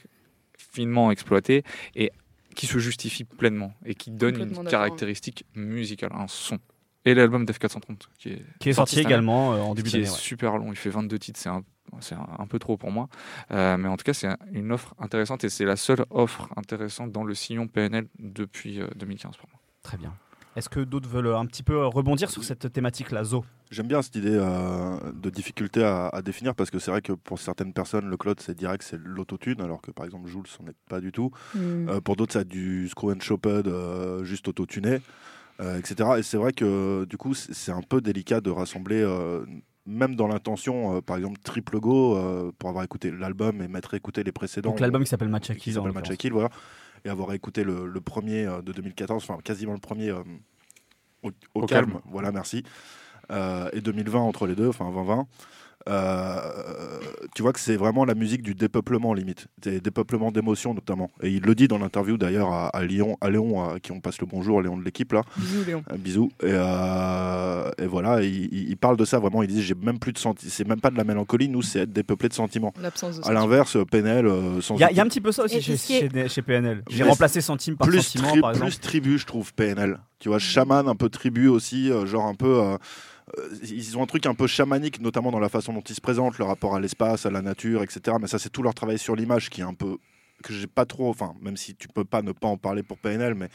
finement 0.57 1.11
exploité 1.11 1.63
et 1.95 2.11
qui 2.55 2.65
se 2.65 2.79
justifie 2.79 3.23
pleinement 3.23 3.73
et 3.85 3.93
qui 3.95 4.09
donne 4.11 4.39
une 4.39 4.63
caractéristique 4.67 5.45
musicale, 5.55 6.11
un 6.15 6.27
son. 6.27 6.57
Et 7.05 7.13
l'album 7.13 7.43
d'F430 7.45 7.97
qui 8.17 8.29
est, 8.29 8.45
Qui 8.59 8.69
est 8.69 8.73
sorti 8.73 8.99
également 8.99 9.53
euh, 9.53 9.59
en 9.59 9.73
début 9.75 9.89
qui 9.89 9.97
est 9.97 9.99
d'année. 10.01 10.11
ouais. 10.11 10.17
super 10.17 10.57
long. 10.57 10.71
Il 10.71 10.77
fait 10.77 10.89
22 10.89 11.19
titres, 11.19 11.39
c'est 11.39 11.49
un, 11.49 11.63
c'est 11.99 12.15
un, 12.15 12.27
un 12.39 12.47
peu 12.47 12.59
trop 12.59 12.77
pour 12.77 12.91
moi. 12.91 13.09
Euh, 13.51 13.77
mais 13.77 13.89
en 13.89 13.97
tout 13.97 14.03
cas, 14.03 14.13
c'est 14.13 14.27
un- 14.27 14.37
une 14.51 14.71
offre 14.71 14.93
intéressante 14.99 15.43
et 15.43 15.49
c'est 15.49 15.65
la 15.65 15.75
seule 15.75 16.05
offre 16.11 16.47
intéressante 16.55 17.11
dans 17.11 17.23
le 17.25 17.33
sillon 17.35 17.67
PNL 17.67 18.07
depuis 18.19 18.79
euh, 18.79 18.87
2015 18.95 19.35
pour 19.37 19.49
moi. 19.49 19.59
Très 19.83 19.97
bien. 19.97 20.13
Est-ce 20.55 20.69
que 20.69 20.79
d'autres 20.81 21.09
veulent 21.09 21.33
un 21.33 21.45
petit 21.47 21.63
peu 21.63 21.73
euh, 21.73 21.87
rebondir 21.87 22.29
sur 22.29 22.43
cette 22.43 22.71
thématique-là, 22.71 23.23
Zo? 23.23 23.43
J'aime 23.71 23.87
bien 23.87 24.01
cette 24.03 24.15
idée 24.15 24.37
euh, 24.39 24.97
de 25.13 25.29
difficulté 25.31 25.83
à, 25.83 26.09
à 26.09 26.21
définir 26.21 26.53
parce 26.53 26.69
que 26.69 26.77
c'est 26.77 26.91
vrai 26.91 27.01
que 27.01 27.11
pour 27.11 27.39
certaines 27.39 27.73
personnes, 27.73 28.05
le 28.07 28.15
cloud 28.17 28.39
c'est 28.39 28.55
direct, 28.55 28.83
c'est 28.87 28.99
l'autotune, 29.03 29.59
alors 29.61 29.81
que 29.81 29.89
par 29.89 30.05
exemple 30.05 30.29
Jules, 30.29 30.45
c'en 30.45 30.63
est 30.67 30.75
pas 30.87 31.01
du 31.01 31.11
tout. 31.11 31.31
Mm. 31.55 31.89
Euh, 31.89 32.01
pour 32.01 32.15
d'autres, 32.15 32.33
ça 32.33 32.39
a 32.39 32.43
du 32.43 32.87
screw 32.87 33.11
and 33.11 33.19
choped, 33.19 33.67
euh, 33.67 34.23
juste 34.23 34.47
autotuné, 34.47 34.99
euh, 35.63 35.79
etc. 35.79 36.09
Et 36.19 36.23
c'est 36.23 36.37
vrai 36.37 36.51
que 36.51 37.05
du 37.05 37.17
coup, 37.17 37.33
c'est 37.33 37.71
un 37.71 37.81
peu 37.81 38.01
délicat 38.01 38.41
de 38.41 38.49
rassembler, 38.51 39.01
euh, 39.01 39.45
même 39.85 40.15
dans 40.15 40.27
l'intention, 40.27 40.97
euh, 40.97 41.01
par 41.01 41.17
exemple 41.17 41.39
Triple 41.43 41.79
Go, 41.79 42.15
euh, 42.17 42.51
pour 42.59 42.69
avoir 42.69 42.83
écouté 42.83 43.09
l'album 43.11 43.61
et 43.61 43.67
m'être 43.67 43.93
écouté 43.95 44.23
les 44.23 44.31
précédents. 44.31 44.69
Donc 44.71 44.79
l'album 44.79 45.03
qui 45.03 45.09
s'appelle 45.09 45.29
Match 45.29 45.47
qui 45.51 45.55
Kill. 45.57 45.73
s'appelle 45.73 45.91
Match 45.93 46.09
à 46.11 46.15
Kill, 46.15 46.31
voilà, 46.33 46.49
et 47.05 47.09
avoir 47.09 47.33
écouté 47.33 47.63
le, 47.63 47.85
le 47.87 48.01
premier 48.01 48.45
euh, 48.45 48.61
de 48.61 48.71
2014, 48.73 49.23
enfin 49.27 49.39
quasiment 49.43 49.73
le 49.73 49.79
premier 49.79 50.09
euh, 50.09 50.21
au, 51.23 51.29
au 51.55 51.61
Au 51.61 51.65
calme, 51.65 51.91
calme. 51.91 52.01
voilà, 52.05 52.31
merci, 52.31 52.63
Euh, 53.31 53.69
et 53.71 53.79
2020 53.81 54.19
entre 54.19 54.47
les 54.47 54.55
deux, 54.55 54.67
enfin 54.67 54.85
2020. 54.91 55.25
Euh, 55.89 56.39
tu 57.35 57.41
vois 57.41 57.53
que 57.53 57.59
c'est 57.59 57.75
vraiment 57.75 58.05
la 58.05 58.15
musique 58.15 58.41
du 58.41 58.53
dépeuplement 58.55 59.13
limite, 59.13 59.47
des 59.61 59.79
dépeuplements 59.81 60.31
d'émotions 60.31 60.73
notamment. 60.73 61.09
Et 61.21 61.29
il 61.29 61.41
le 61.43 61.55
dit 61.55 61.67
dans 61.67 61.77
l'interview 61.77 62.17
d'ailleurs 62.17 62.51
à, 62.51 62.67
à 62.69 62.83
Lyon, 62.83 63.17
à 63.21 63.29
Léon, 63.29 63.63
à 63.63 63.79
qui 63.79 63.91
on 63.91 63.99
passe 63.99 64.19
le 64.21 64.27
bonjour, 64.27 64.61
Léon 64.61 64.77
de 64.77 64.83
l'équipe 64.83 65.11
là. 65.13 65.21
Bisous, 65.37 65.63
Léon. 65.65 65.83
Un 65.89 65.97
bisou. 65.97 66.29
Et, 66.41 66.47
euh, 66.49 67.69
et 67.77 67.85
voilà, 67.85 68.21
il, 68.21 68.75
parle 68.77 68.97
de 68.97 69.05
ça 69.05 69.19
vraiment. 69.19 69.43
Il 69.43 69.47
dit 69.49 69.61
j'ai 69.63 69.75
même 69.75 69.99
plus 69.99 70.13
de 70.13 70.17
senti, 70.17 70.49
c'est 70.49 70.67
même 70.67 70.81
pas 70.81 70.89
de 70.89 70.97
la 70.97 71.03
mélancolie. 71.03 71.49
Nous, 71.49 71.61
c'est 71.61 71.79
être 71.79 71.93
dépeuplé 71.93 72.29
de 72.29 72.33
sentiments. 72.33 72.73
L'absence 72.81 73.19
de 73.21 73.27
À 73.27 73.33
l'inverse, 73.33 73.77
PNL, 73.89 74.25
euh, 74.27 74.61
sans 74.61 74.75
Il 74.75 74.81
y, 74.81 74.83
a- 74.83 74.91
il 74.91 74.97
y 74.97 74.99
a 74.99 75.03
un 75.03 75.07
petit 75.07 75.21
peu 75.21 75.31
ça 75.31 75.43
aussi 75.43 75.61
chez, 75.61 76.07
PNL. 76.43 76.83
J'ai 76.89 77.03
remplacé 77.03 77.41
centime 77.41 77.75
par 77.77 77.87
plus, 77.87 78.01
sentiment, 78.01 78.29
tri- 78.29 78.41
par 78.41 78.51
exemple. 78.51 78.71
plus 78.71 78.79
tribu, 78.79 79.17
je 79.17 79.25
trouve 79.25 79.53
PNL. 79.53 79.99
Tu 80.19 80.29
vois, 80.29 80.39
chaman, 80.39 80.87
un 80.87 80.95
peu 80.95 81.09
tribu 81.09 81.47
aussi, 81.47 81.91
euh, 81.91 82.05
genre 82.05 82.25
un 82.25 82.35
peu. 82.35 82.61
Euh, 83.37 83.49
ils 83.63 83.97
ont 83.97 84.03
un 84.03 84.05
truc 84.05 84.25
un 84.25 84.35
peu 84.35 84.47
chamanique, 84.47 84.99
notamment 85.01 85.31
dans 85.31 85.39
la 85.39 85.49
façon 85.49 85.73
dont 85.73 85.81
ils 85.81 85.95
se 85.95 86.01
présentent, 86.01 86.37
le 86.37 86.45
rapport 86.45 86.75
à 86.75 86.79
l'espace, 86.79 87.25
à 87.25 87.31
la 87.31 87.41
nature, 87.41 87.83
etc. 87.83 88.17
Mais 88.19 88.27
ça, 88.27 88.39
c'est 88.39 88.49
tout 88.49 88.63
leur 88.63 88.73
travail 88.73 88.99
sur 88.99 89.15
l'image 89.15 89.49
qui 89.49 89.61
est 89.61 89.65
un 89.65 89.73
peu 89.73 89.97
que 90.43 90.53
j'ai 90.53 90.67
pas 90.67 90.85
trop. 90.85 91.09
Enfin, 91.09 91.33
même 91.41 91.57
si 91.57 91.75
tu 91.75 91.87
peux 91.87 92.05
pas 92.05 92.21
ne 92.21 92.31
pas 92.31 92.47
en 92.47 92.57
parler 92.57 92.83
pour 92.83 92.97
PNL, 92.97 93.35
mais 93.35 93.49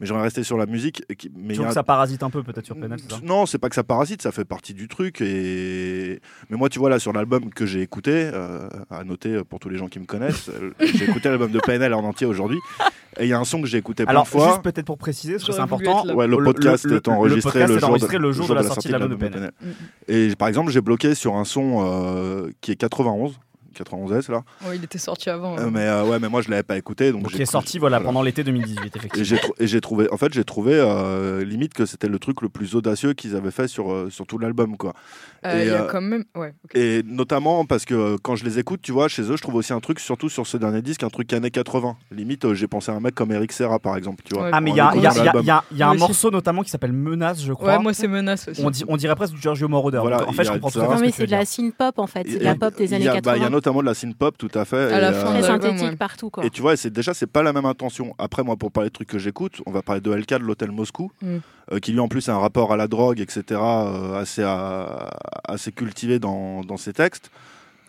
mais 0.00 0.06
j'aimerais 0.06 0.22
rester 0.24 0.42
sur 0.42 0.56
la 0.56 0.66
musique. 0.66 1.02
Mais 1.36 1.54
Tu 1.54 1.62
a 1.62 1.66
que 1.66 1.74
ça 1.74 1.82
parasite 1.82 2.22
un 2.22 2.30
peu 2.30 2.42
peut-être 2.42 2.64
sur 2.66 2.74
PNL, 2.76 2.98
c'est 3.00 3.10
ça? 3.14 3.20
Non, 3.22 3.46
c'est 3.46 3.58
pas 3.58 3.68
que 3.68 3.74
ça 3.74 3.84
parasite, 3.84 4.22
ça 4.22 4.32
fait 4.32 4.44
partie 4.46 4.74
du 4.74 4.88
truc. 4.88 5.20
Et... 5.20 6.20
Mais 6.48 6.56
moi, 6.56 6.68
tu 6.68 6.78
vois, 6.78 6.90
là, 6.90 6.98
sur 6.98 7.12
l'album 7.12 7.50
que 7.50 7.66
j'ai 7.66 7.82
écouté, 7.82 8.30
euh, 8.32 8.68
à 8.90 9.04
noter 9.04 9.42
pour 9.44 9.58
tous 9.60 9.68
les 9.68 9.76
gens 9.76 9.88
qui 9.88 10.00
me 10.00 10.06
connaissent, 10.06 10.48
euh, 10.48 10.70
j'ai 10.94 11.04
écouté 11.04 11.28
l'album 11.28 11.50
de 11.50 11.60
PNL 11.60 11.92
en 11.94 12.02
entier 12.04 12.26
aujourd'hui. 12.26 12.58
Et 13.18 13.24
il 13.24 13.28
y 13.28 13.32
a 13.32 13.38
un 13.38 13.44
son 13.44 13.60
que 13.60 13.66
j'ai 13.66 13.78
écouté 13.78 14.04
plein 14.04 14.10
Alors, 14.12 14.22
de 14.24 14.28
fois. 14.28 14.48
juste 14.48 14.62
peut-être 14.62 14.86
pour 14.86 14.96
préciser, 14.96 15.34
parce 15.34 15.44
que 15.44 15.52
c'est 15.52 15.60
important. 15.60 16.06
Ouais, 16.14 16.26
le 16.26 16.38
Le- 16.38 16.44
podcast 16.44 16.84
le- 16.84 16.96
est 16.96 17.08
enregistré 17.08 17.60
le 17.60 17.66
podcast 17.66 17.70
le, 17.70 17.76
est 17.76 17.80
jour, 17.80 17.88
enregistré 17.90 18.16
de, 18.16 18.22
le 18.22 18.32
jour 18.32 18.48
de 18.48 18.54
la 18.54 18.62
sortie 18.62 18.88
de 18.88 18.92
l'album 18.92 19.10
de 19.10 19.16
PNL. 19.16 19.50
Mm. 19.60 19.66
Et 20.08 20.36
par 20.36 20.48
exemple, 20.48 20.70
j'ai 20.70 20.80
bloqué 20.80 21.14
sur 21.14 21.34
un 21.34 21.44
son 21.44 21.84
euh, 21.84 22.50
qui 22.60 22.70
est 22.72 22.76
91, 22.76 23.38
91S 23.82 24.30
là. 24.30 24.42
Ouais, 24.66 24.76
il 24.76 24.84
était 24.84 24.98
sorti 24.98 25.30
avant. 25.30 25.56
Euh, 25.56 25.66
hein. 25.66 25.70
mais 25.72 25.86
euh, 25.86 26.04
ouais, 26.04 26.18
mais 26.18 26.28
moi 26.28 26.42
je 26.42 26.50
l'avais 26.50 26.62
pas 26.62 26.76
écouté, 26.76 27.12
donc 27.12 27.30
qui 27.30 27.42
est 27.42 27.46
sorti 27.46 27.78
voilà, 27.78 27.98
voilà. 27.98 28.06
pendant 28.08 28.22
l'été 28.22 28.44
2018, 28.44 28.80
Et 28.82 28.98
effectivement. 28.98 29.54
et 29.58 29.66
j'ai 29.66 29.80
trouvé, 29.80 30.10
en 30.12 30.16
fait, 30.16 30.32
j'ai 30.32 30.44
trouvé 30.44 30.74
euh, 30.74 31.44
limite 31.44 31.74
que 31.74 31.86
c'était 31.86 32.08
le 32.08 32.18
truc 32.18 32.42
le 32.42 32.48
plus 32.48 32.74
audacieux 32.74 33.12
qu'ils 33.14 33.36
avaient 33.36 33.50
fait 33.50 33.68
sur 33.68 33.92
euh, 33.92 34.10
sur 34.10 34.26
tout 34.26 34.38
l'album, 34.38 34.76
quoi. 34.76 34.94
Euh, 35.44 35.58
et, 35.58 35.62
il 35.66 35.68
y 35.68 35.74
a 35.74 35.82
euh, 35.84 35.88
quand 35.90 36.00
même. 36.02 36.24
Ouais, 36.36 36.52
ok. 36.64 36.70
Et 36.74 37.02
notamment 37.04 37.64
parce 37.64 37.84
que 37.84 37.94
euh, 37.94 38.16
quand 38.22 38.36
je 38.36 38.44
les 38.44 38.58
écoute, 38.58 38.80
tu 38.82 38.92
vois, 38.92 39.08
chez 39.08 39.22
eux, 39.22 39.36
je 39.36 39.42
trouve 39.42 39.54
aussi 39.54 39.72
un 39.72 39.80
truc, 39.80 39.98
surtout 40.00 40.28
sur 40.28 40.46
ce 40.46 40.56
dernier 40.56 40.82
disque, 40.82 41.02
un 41.02 41.08
truc 41.08 41.32
années 41.32 41.50
80. 41.50 41.96
Limite, 42.10 42.44
euh, 42.44 42.54
j'ai 42.54 42.66
pensé 42.68 42.90
à 42.92 42.94
un 42.94 43.00
mec 43.00 43.14
comme 43.14 43.32
Eric 43.32 43.52
Serra, 43.52 43.78
par 43.78 43.96
exemple, 43.96 44.22
tu 44.24 44.34
vois. 44.34 44.44
Ouais. 44.44 44.50
Ah, 44.52 44.60
mais 44.60 44.70
il 44.70 44.76
y 44.76 44.80
a, 44.80 44.92
il 44.94 45.00
y 45.02 45.06
a- 45.06 45.10
écoutant 45.10 45.14
il 45.14 45.16
y 45.16 45.20
a- 45.20 45.24
l'album. 45.24 45.42
il 45.42 45.46
y 45.46 45.50
a- 45.50 45.64
il 45.72 45.76
y 45.78 45.82
a 45.82 45.86
Moi 45.86 45.94
un 45.94 45.98
morceau 45.98 46.30
notamment 46.30 46.62
qui 46.62 46.70
s'appelle 46.70 46.92
Menace, 46.92 47.42
je 47.42 47.52
crois. 47.52 47.76
Ouais, 47.76 47.78
moi 47.82 47.94
c'est 47.94 48.06
menace 48.08 48.48
aussi. 48.48 48.62
on, 48.64 48.70
dit, 48.70 48.84
on 48.88 48.96
dirait 48.96 49.14
presque 49.14 49.34
du 49.34 49.40
Giorgio 49.40 49.66
Moroder. 49.68 49.98
Voilà, 50.02 50.28
en 50.28 50.32
fait, 50.32 50.44
je 50.44 50.52
comprends 50.52 50.70
Non, 50.78 50.98
mais 51.00 51.10
c'est 51.10 51.26
de 51.26 51.30
la 51.30 51.38
dire. 51.38 51.46
synth 51.48 51.74
pop 51.74 51.98
en 51.98 52.06
fait, 52.06 52.22
c'est 52.26 52.32
de 52.32 52.36
Il 52.36 52.40
y 52.42 52.44
la 52.44 52.50
a- 52.50 52.54
pop 52.56 52.76
des 52.76 52.92
années 52.94 53.08
a- 53.08 53.20
bah, 53.20 53.36
Il 53.36 53.40
y 53.40 53.44
a 53.44 53.48
80. 53.48 53.50
notamment 53.50 53.80
de 53.80 53.86
la 53.86 53.94
synth 53.94 54.16
pop, 54.16 54.36
tout 54.36 54.50
à 54.54 54.64
fait. 54.64 54.92
À 54.92 55.00
la 55.00 55.12
fin 55.12 55.30
Très 55.30 55.42
synthétique 55.42 55.96
partout 55.98 56.28
quoi. 56.30 56.44
Et 56.44 56.50
tu 56.50 56.60
vois, 56.60 56.74
déjà 56.76 57.14
c'est 57.14 57.26
pas 57.26 57.42
la 57.42 57.52
même 57.52 57.64
intention. 57.66 58.14
Après, 58.18 58.42
moi, 58.42 58.56
pour 58.56 58.70
parler 58.72 58.90
de 58.90 58.94
trucs 58.94 59.08
que 59.08 59.18
j'écoute, 59.18 59.62
on 59.66 59.70
va 59.70 59.82
parler 59.82 60.00
de 60.00 60.10
LK 60.12 60.34
de 60.34 60.44
l'hôtel 60.44 60.70
Moscou, 60.70 61.10
Mm. 61.22 61.36
Qui 61.78 61.92
lui 61.92 62.00
en 62.00 62.08
plus 62.08 62.28
a 62.28 62.34
un 62.34 62.38
rapport 62.38 62.72
à 62.72 62.76
la 62.76 62.88
drogue, 62.88 63.20
etc., 63.20 63.42
euh, 63.50 64.20
assez 64.20 64.42
à- 64.42 65.10
assez 65.44 65.70
cultivé 65.72 66.18
dans, 66.18 66.76
ses 66.76 66.92
textes. 66.92 67.30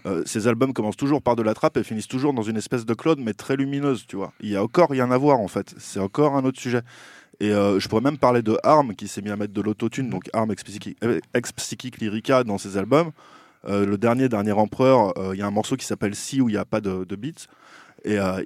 Euh, 0.05 0.23
ces 0.25 0.47
albums 0.47 0.73
commencent 0.73 0.97
toujours 0.97 1.21
par 1.21 1.35
de 1.35 1.43
la 1.43 1.53
trappe 1.53 1.77
et 1.77 1.83
finissent 1.83 2.07
toujours 2.07 2.33
dans 2.33 2.41
une 2.41 2.57
espèce 2.57 2.85
de 2.85 2.93
cloud, 2.93 3.19
mais 3.19 3.33
très 3.33 3.55
lumineuse, 3.55 4.05
tu 4.07 4.15
vois. 4.15 4.33
Il 4.39 4.49
y 4.49 4.55
a 4.55 4.63
encore 4.63 4.89
rien 4.89 5.11
à 5.11 5.17
voir 5.17 5.39
en 5.39 5.47
fait. 5.47 5.73
C'est 5.77 5.99
encore 5.99 6.35
un 6.35 6.43
autre 6.43 6.59
sujet. 6.59 6.81
Et 7.39 7.51
euh, 7.51 7.79
je 7.79 7.87
pourrais 7.87 8.01
même 8.01 8.19
parler 8.19 8.43
de 8.43 8.57
Arm 8.63 8.95
qui 8.95 9.07
s'est 9.07 9.21
mis 9.21 9.31
à 9.31 9.35
mettre 9.35 9.53
de 9.53 9.61
l'autotune, 9.61 10.09
donc 10.09 10.29
Arm 10.33 10.53
euh, 11.03 11.19
ex-Psychic 11.33 11.99
Lyrica 11.99 12.43
dans 12.43 12.59
ses 12.59 12.77
albums. 12.77 13.11
Euh, 13.67 13.85
le 13.85 13.97
dernier, 13.97 14.29
dernier 14.29 14.51
empereur, 14.51 15.17
euh, 15.17 15.35
il 15.35 15.39
y 15.39 15.43
a 15.43 15.47
un 15.47 15.51
morceau 15.51 15.75
qui 15.75 15.85
s'appelle 15.85 16.15
Si 16.15 16.41
où 16.41 16.49
il 16.49 16.53
n'y 16.53 16.57
a 16.57 16.65
pas 16.65 16.81
de 16.81 17.15
beats. 17.15 17.47
Et 18.03 18.17
euh, 18.17 18.41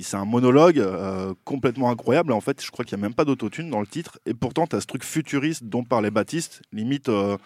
c'est 0.00 0.16
un 0.16 0.24
monologue 0.24 0.78
euh, 0.78 1.32
complètement 1.44 1.90
incroyable. 1.90 2.32
En 2.32 2.40
fait, 2.40 2.62
je 2.62 2.70
crois 2.70 2.84
qu'il 2.84 2.96
n'y 2.98 3.04
a 3.04 3.06
même 3.06 3.14
pas 3.14 3.24
d'autotune 3.24 3.70
dans 3.70 3.80
le 3.80 3.86
titre. 3.86 4.18
Et 4.26 4.34
pourtant, 4.34 4.66
tu 4.66 4.76
as 4.76 4.80
ce 4.80 4.86
truc 4.86 5.04
futuriste 5.04 5.64
dont 5.64 5.82
parlait 5.82 6.10
Baptiste, 6.10 6.62
limite, 6.72 7.08
euh, 7.08 7.38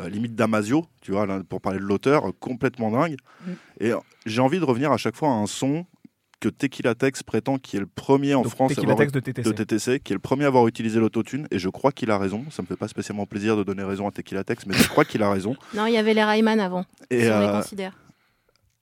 euh, 0.00 0.08
limite 0.08 0.34
Damasio, 0.34 0.86
tu 1.02 1.12
vois, 1.12 1.26
là, 1.26 1.42
pour 1.46 1.60
parler 1.60 1.78
de 1.78 1.84
l'auteur, 1.84 2.32
complètement 2.40 2.90
dingue. 2.90 3.16
Mm. 3.46 3.52
Et 3.80 3.92
j'ai 4.24 4.40
envie 4.40 4.58
de 4.58 4.64
revenir 4.64 4.90
à 4.90 4.96
chaque 4.96 5.16
fois 5.16 5.28
à 5.28 5.32
un 5.32 5.46
son 5.46 5.84
que 6.38 6.48
Tequila 6.50 6.94
Tex 6.94 7.22
prétend 7.22 7.56
qui 7.56 7.76
est 7.76 7.80
le 7.80 7.86
premier 7.86 8.34
en 8.34 8.42
Donc, 8.42 8.52
France 8.52 8.72
à 8.72 8.74
Tequila 8.74 8.92
avoir 8.92 9.06
Tex 9.06 9.12
de 9.12 9.20
TTC. 9.20 9.48
de 9.48 9.54
TTC, 9.54 10.00
qui 10.00 10.12
est 10.12 10.16
le 10.16 10.20
premier 10.20 10.44
à 10.44 10.48
avoir 10.48 10.66
utilisé 10.66 11.00
l'autotune, 11.00 11.46
et 11.50 11.58
je 11.58 11.68
crois 11.68 11.92
qu'il 11.92 12.10
a 12.10 12.18
raison. 12.18 12.44
Ça 12.50 12.62
me 12.62 12.66
fait 12.66 12.76
pas 12.76 12.88
spécialement 12.88 13.26
plaisir 13.26 13.56
de 13.56 13.62
donner 13.62 13.82
raison 13.82 14.06
à 14.06 14.10
Tequila 14.10 14.44
Tex, 14.44 14.66
mais 14.66 14.74
je 14.74 14.88
crois 14.88 15.04
qu'il 15.04 15.22
a 15.22 15.30
raison. 15.30 15.56
Non, 15.74 15.86
il 15.86 15.94
y 15.94 15.98
avait 15.98 16.14
les 16.14 16.24
Rayman 16.24 16.60
avant, 16.60 16.84
Et 17.10 17.24
si 17.24 17.30
on 17.30 17.40
les 17.40 17.48
considère. 17.48 17.92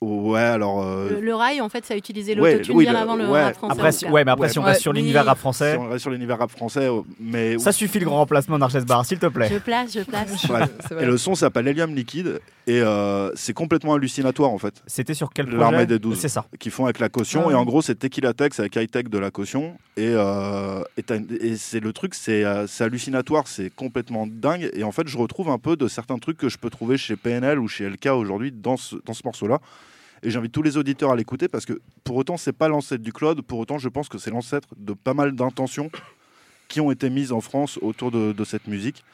Ouais, 0.05 0.41
alors 0.41 0.83
euh, 0.83 1.11
Le, 1.11 1.21
le 1.21 1.35
rail, 1.35 1.61
en 1.61 1.69
fait, 1.69 1.85
ça 1.85 1.95
a 1.95 1.97
utilisé 1.97 2.39
ouais, 2.39 2.53
l'autotune 2.53 2.77
oui, 2.77 2.85
bien 2.85 2.93
le- 2.93 2.99
avant 2.99 3.17
le 3.17 3.27
ouais. 3.29 3.43
rap 3.45 3.55
français. 3.55 3.73
Après, 3.73 3.93
si, 3.93 4.07
ouais, 4.07 4.25
mais 4.25 4.31
après, 4.31 4.47
Ouais. 4.47 4.53
si 4.53 4.59
on 4.59 4.63
reste 4.63 4.81
sur 4.83 4.93
l'univers 4.93 5.25
rap 5.25 5.37
si 5.37 5.41
français, 5.41 5.77
on 5.79 5.89
reste 5.89 6.03
sur 6.03 6.11
l'univers 6.11 6.39
rap 6.39 6.51
français, 6.51 6.89
euh, 6.89 7.01
mais 7.21 7.59
ça 7.59 7.73
suffit 7.73 7.99
le 7.99 8.05
grand 8.07 8.17
remplacement 8.19 8.59
d'Arches 8.59 8.85
Bar, 8.85 9.05
s'il 9.05 9.19
te 9.19 9.27
plaît. 9.27 9.49
Je 9.53 9.59
place, 9.59 9.93
je 9.93 10.01
place. 10.03 10.47
Et 11.01 11.07
le 11.07 11.17
son 11.19 11.35
s'appelle 11.35 11.67
Helium 11.69 11.95
Liquide 11.95 12.41
et 12.67 12.81
euh, 12.81 13.31
c'est 13.35 13.53
complètement 13.53 13.95
hallucinatoire 13.95 14.51
en 14.51 14.59
fait. 14.59 14.83
C'était 14.87 15.13
sur 15.15 15.31
quel 15.35 15.47
projet 15.47 15.59
L'armée 15.61 15.85
des 15.87 15.99
12. 15.99 16.19
C'est 16.19 16.29
ça. 16.29 16.47
Qu'ils 16.59 16.73
font 16.73 16.85
avec 16.85 16.99
la 16.99 17.09
caution 17.11 17.45
Ah 17.49 17.53
et 17.53 17.55
en 17.55 17.65
gros 17.65 17.83
c'est 17.83 17.95
Tequila 17.95 18.33
Tex 18.33 18.59
avec 18.59 18.75
High 18.77 18.91
Tech 18.91 19.05
de 19.11 19.19
la 19.19 19.31
caution 19.31 19.77
et, 19.99 20.09
euh, 20.09 20.83
et, 20.97 21.05
et 21.47 21.57
c'est 21.57 21.81
le 21.81 21.93
truc 21.93 22.15
c'est 22.15 22.43
hallucinatoire 22.81 23.49
c'est 23.49 23.69
complètement 23.75 24.27
dingue 24.27 24.71
et 24.73 24.83
en 24.83 24.93
fait 24.93 25.07
je 25.09 25.19
retrouve 25.19 25.51
un 25.51 25.59
peu 25.59 25.77
de 25.77 25.89
certains 25.89 26.19
trucs 26.19 26.39
que 26.39 26.49
je 26.49 26.57
peux 26.57 26.71
trouver 26.71 26.97
chez 26.97 27.17
PNL 27.17 27.59
ou 27.59 27.69
chez 27.69 27.89
LK 27.89 28.07
aujourd'hui 28.07 28.51
dans 28.51 28.77
ce, 28.79 28.97
dans 29.05 29.13
ce 29.15 29.23
morceau 29.25 29.47
là 29.47 29.61
et 30.23 30.31
j'invite 30.31 30.53
tous 30.53 30.63
les 30.63 30.77
auditeurs 30.77 31.11
à 31.13 31.17
l'écouter 31.17 31.49
parce 31.49 31.65
que 31.67 31.81
pour 32.05 32.17
autant 32.17 32.37
c'est 32.37 32.53
pas 32.53 32.69
l'ancêtre 32.69 33.03
du 33.03 33.13
Claude 33.13 33.43
pour 33.43 33.59
autant 33.59 33.79
je 33.79 33.89
pense 33.89 34.09
que 34.09 34.19
c'est 34.19 34.31
l'ancêtre 34.31 34.69
de 34.77 34.93
pas 34.95 35.15
mal 35.15 35.33
d'intentions 35.33 35.91
qui 36.69 36.81
ont 36.81 36.91
été 36.91 37.11
mises 37.11 37.33
en 37.33 37.41
France 37.41 37.79
autour 37.83 38.11
de, 38.11 38.33
de 38.33 38.45
cette 38.45 38.67
musique 38.67 39.05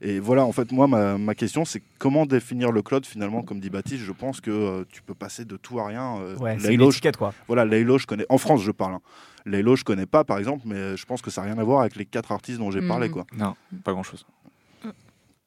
et 0.00 0.20
voilà, 0.20 0.44
en 0.44 0.52
fait, 0.52 0.70
moi, 0.70 0.86
ma, 0.86 1.18
ma 1.18 1.34
question, 1.34 1.64
c'est 1.64 1.82
comment 1.98 2.24
définir 2.24 2.70
le 2.70 2.82
Claude 2.82 3.04
finalement, 3.04 3.42
comme 3.42 3.58
dit 3.58 3.68
Baptiste. 3.68 4.04
Je 4.04 4.12
pense 4.12 4.40
que 4.40 4.48
euh, 4.52 4.84
tu 4.92 5.02
peux 5.02 5.12
passer 5.12 5.44
de 5.44 5.56
tout 5.56 5.80
à 5.80 5.88
rien. 5.88 6.18
euh, 6.18 6.36
Ouais, 6.36 6.56
c'est 6.60 6.72
je- 6.72 6.82
étiquette, 6.88 7.16
quoi. 7.16 7.34
voilà, 7.48 7.64
Laylo, 7.64 7.98
je 7.98 8.06
connais. 8.06 8.24
En 8.28 8.38
France, 8.38 8.62
je 8.62 8.70
parle. 8.70 8.94
Hein. 8.94 9.00
Laylo, 9.44 9.74
je 9.74 9.82
connais 9.82 10.06
pas, 10.06 10.22
par 10.22 10.38
exemple, 10.38 10.62
mais 10.66 10.96
je 10.96 11.04
pense 11.04 11.20
que 11.20 11.32
ça 11.32 11.40
n'a 11.40 11.48
rien 11.48 11.58
à 11.58 11.64
voir 11.64 11.80
avec 11.80 11.96
les 11.96 12.04
quatre 12.04 12.30
artistes 12.30 12.58
dont 12.60 12.70
j'ai 12.70 12.80
Mhm. 12.80 12.86
parlé, 12.86 13.10
quoi. 13.10 13.26
Non, 13.36 13.56
pas 13.82 13.90
grand 13.90 14.04
chose. 14.04 14.24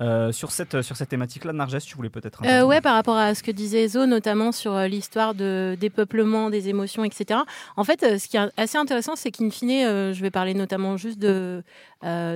Euh, 0.02 0.32
sur 0.32 0.52
cette, 0.52 0.82
sur 0.82 0.98
cette 0.98 1.10
thématique-là, 1.10 1.54
Narges, 1.54 1.78
tu 1.86 1.96
voulais 1.96 2.10
peut-être. 2.10 2.42
Euh, 2.46 2.64
ouais, 2.64 2.82
par 2.82 2.96
rapport 2.96 3.18
à 3.18 3.36
ce 3.36 3.44
que 3.44 3.52
disait 3.52 3.88
Zo, 3.88 4.06
notamment 4.06 4.52
sur 4.52 4.74
euh, 4.74 4.88
l'histoire 4.88 5.36
de 5.36 5.78
dépeuplement 5.80 6.50
des 6.50 6.70
émotions, 6.70 7.04
etc. 7.04 7.42
En 7.78 7.84
fait, 7.84 8.04
euh, 8.04 8.18
ce 8.18 8.28
qui 8.28 8.38
est 8.38 8.50
assez 8.58 8.78
intéressant, 8.78 9.16
c'est 9.16 9.32
qu'in 9.32 9.50
fine, 9.50 9.72
euh, 9.72 10.14
je 10.14 10.22
vais 10.22 10.32
parler 10.32 10.54
notamment 10.54 10.98
juste 10.98 11.20
de 11.20 11.64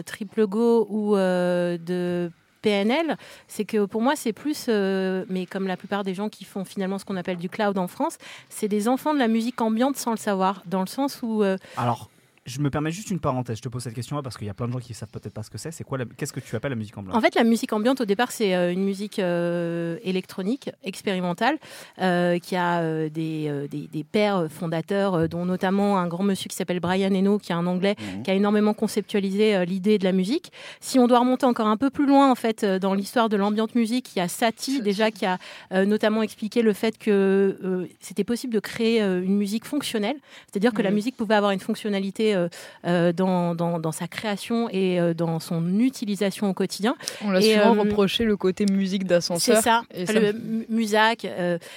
Triple 0.06 0.46
Go 0.46 0.86
ou 0.90 1.16
de 1.16 2.32
PNL, 2.66 3.16
c'est 3.48 3.64
que 3.64 3.86
pour 3.86 4.02
moi, 4.02 4.16
c'est 4.16 4.34
plus, 4.34 4.66
euh, 4.70 5.24
mais 5.30 5.46
comme 5.46 5.68
la 5.68 5.78
plupart 5.78 6.04
des 6.04 6.16
gens 6.16 6.30
qui 6.30 6.46
font 6.46 6.66
finalement 6.66 6.98
ce 6.98 7.06
qu'on 7.06 7.16
appelle 7.16 7.38
du 7.38 7.48
cloud 7.48 7.78
en 7.78 7.88
France, 7.88 8.18
c'est 8.50 8.68
des 8.68 8.88
enfants 8.88 9.14
de 9.14 9.20
la 9.20 9.28
musique 9.28 9.62
ambiante 9.62 9.98
sans 9.98 10.10
le 10.10 10.18
savoir, 10.18 10.64
dans 10.66 10.80
le 10.82 10.88
sens 10.88 11.20
où 11.22 11.44
euh, 11.44 11.58
Alors, 11.78 12.10
je 12.46 12.60
me 12.60 12.70
permets 12.70 12.92
juste 12.92 13.10
une 13.10 13.20
parenthèse. 13.20 13.58
Je 13.58 13.62
te 13.64 13.70
pose 13.70 13.82
cette 13.84 13.96
question-là 13.96 14.22
parce 14.22 14.38
qu'il 14.38 14.46
y 14.46 14.50
a 14.50 14.54
plein 14.54 14.68
de 14.68 14.72
gens 14.74 14.80
qui 14.80 14.94
savent 14.94 15.10
peut-être 15.10 15.34
pas 15.34 15.42
ce 15.42 15.50
que 15.50 15.58
c'est. 15.58 15.72
C'est 15.72 15.84
quoi 15.84 15.98
la- 15.98 16.06
Qu'est-ce 16.06 16.32
que 16.32 16.40
tu 16.40 16.56
appelles 16.56 16.70
la 16.72 16.76
musique 16.76 16.96
blanc 16.96 17.16
En 17.16 17.22
fait, 17.22 17.34
la 17.34 17.44
musique 17.44 17.74
ambiante, 17.74 18.02
au 18.02 18.06
départ, 18.06 18.32
c'est 18.32 18.54
euh, 18.56 18.72
une 18.72 18.84
musique 18.84 19.18
euh, 19.18 19.98
électronique, 20.04 20.70
expérimentale, 20.84 21.58
euh, 22.02 22.38
qui 22.38 22.56
a 22.56 22.82
euh, 22.82 23.10
des, 23.10 23.46
euh, 23.48 23.68
des, 23.68 23.88
des 23.88 24.04
pères 24.04 24.46
fondateurs, 24.50 25.16
euh, 25.16 25.28
dont 25.28 25.46
notamment 25.46 25.98
un 25.98 26.08
grand 26.08 26.24
monsieur 26.24 26.48
qui 26.48 26.56
s'appelle 26.56 26.80
Brian 26.80 27.14
Eno, 27.14 27.40
qui 27.40 27.52
est 27.52 27.56
un 27.56 27.66
anglais, 27.66 27.96
Mhm. 28.00 28.24
qui 28.24 28.30
a 28.32 28.36
énormément 28.36 28.74
conceptualisé 28.76 29.56
euh, 29.56 29.66
l'idée 29.66 29.98
de 29.98 30.04
la 30.04 30.12
musique. 30.12 30.52
Si 30.82 31.00
on 31.00 31.08
doit 31.08 31.20
remonter 31.20 31.48
encore 31.48 31.68
un 31.68 31.78
peu 31.78 31.90
plus 31.90 32.06
loin, 32.06 32.30
en 32.30 32.36
fait, 32.36 32.64
euh, 32.64 32.78
dans 32.78 32.94
l'histoire 32.94 33.28
de 33.28 33.38
l'ambiante 33.38 33.74
musique, 33.76 34.16
il 34.16 34.20
y 34.20 34.22
a 34.22 34.28
Satie, 34.28 34.82
déjà, 34.82 35.10
qui 35.10 35.26
a 35.26 35.40
euh, 35.72 35.86
notamment 35.86 36.22
expliqué 36.22 36.62
le 36.62 36.74
fait 36.74 36.98
que 37.00 37.58
euh, 37.64 37.88
c'était 38.02 38.24
possible 38.24 38.54
de 38.54 38.60
créer 38.60 39.02
euh, 39.02 39.24
une 39.24 39.36
musique 39.36 39.66
fonctionnelle, 39.66 40.18
c'est-à-dire 40.52 40.74
que 40.74 40.84
la 40.84 40.90
Mhm. 40.90 40.96
musique 40.96 41.18
pouvait 41.18 41.36
avoir 41.36 41.52
une 41.52 41.60
fonctionnalité 41.60 42.35
euh, 42.36 42.48
euh, 42.86 43.12
dans, 43.14 43.56
dans, 43.56 43.80
dans 43.80 43.92
sa 43.92 44.08
création 44.08 44.70
et 44.72 45.00
euh, 45.00 45.14
dans 45.14 45.40
son 45.40 45.80
utilisation 45.80 46.50
au 46.50 46.54
quotidien. 46.54 46.96
On 47.24 47.32
l'a 47.32 47.42
souvent 47.42 47.74
reproché 47.74 48.24
le 48.26 48.38
côté 48.38 48.66
musique 48.72 49.04
C'est 49.04 49.08
d'ascenseur. 49.08 49.62
ça. 49.62 49.82
Et 49.94 50.06
ça 50.06 50.14
le 50.14 50.34
me- 50.34 50.66
Musac, 50.70 51.26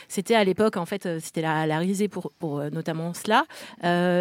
c'était 0.09 0.35
à 0.35 0.45
l'époque, 0.45 0.77
en 0.77 0.87
fait, 0.87 1.09
c'était 1.21 1.43
la, 1.43 1.67
la 1.67 1.79
risée 1.79 2.09
pour, 2.09 2.33
pour 2.39 2.63
notamment 2.71 3.13
cela. 3.15 3.45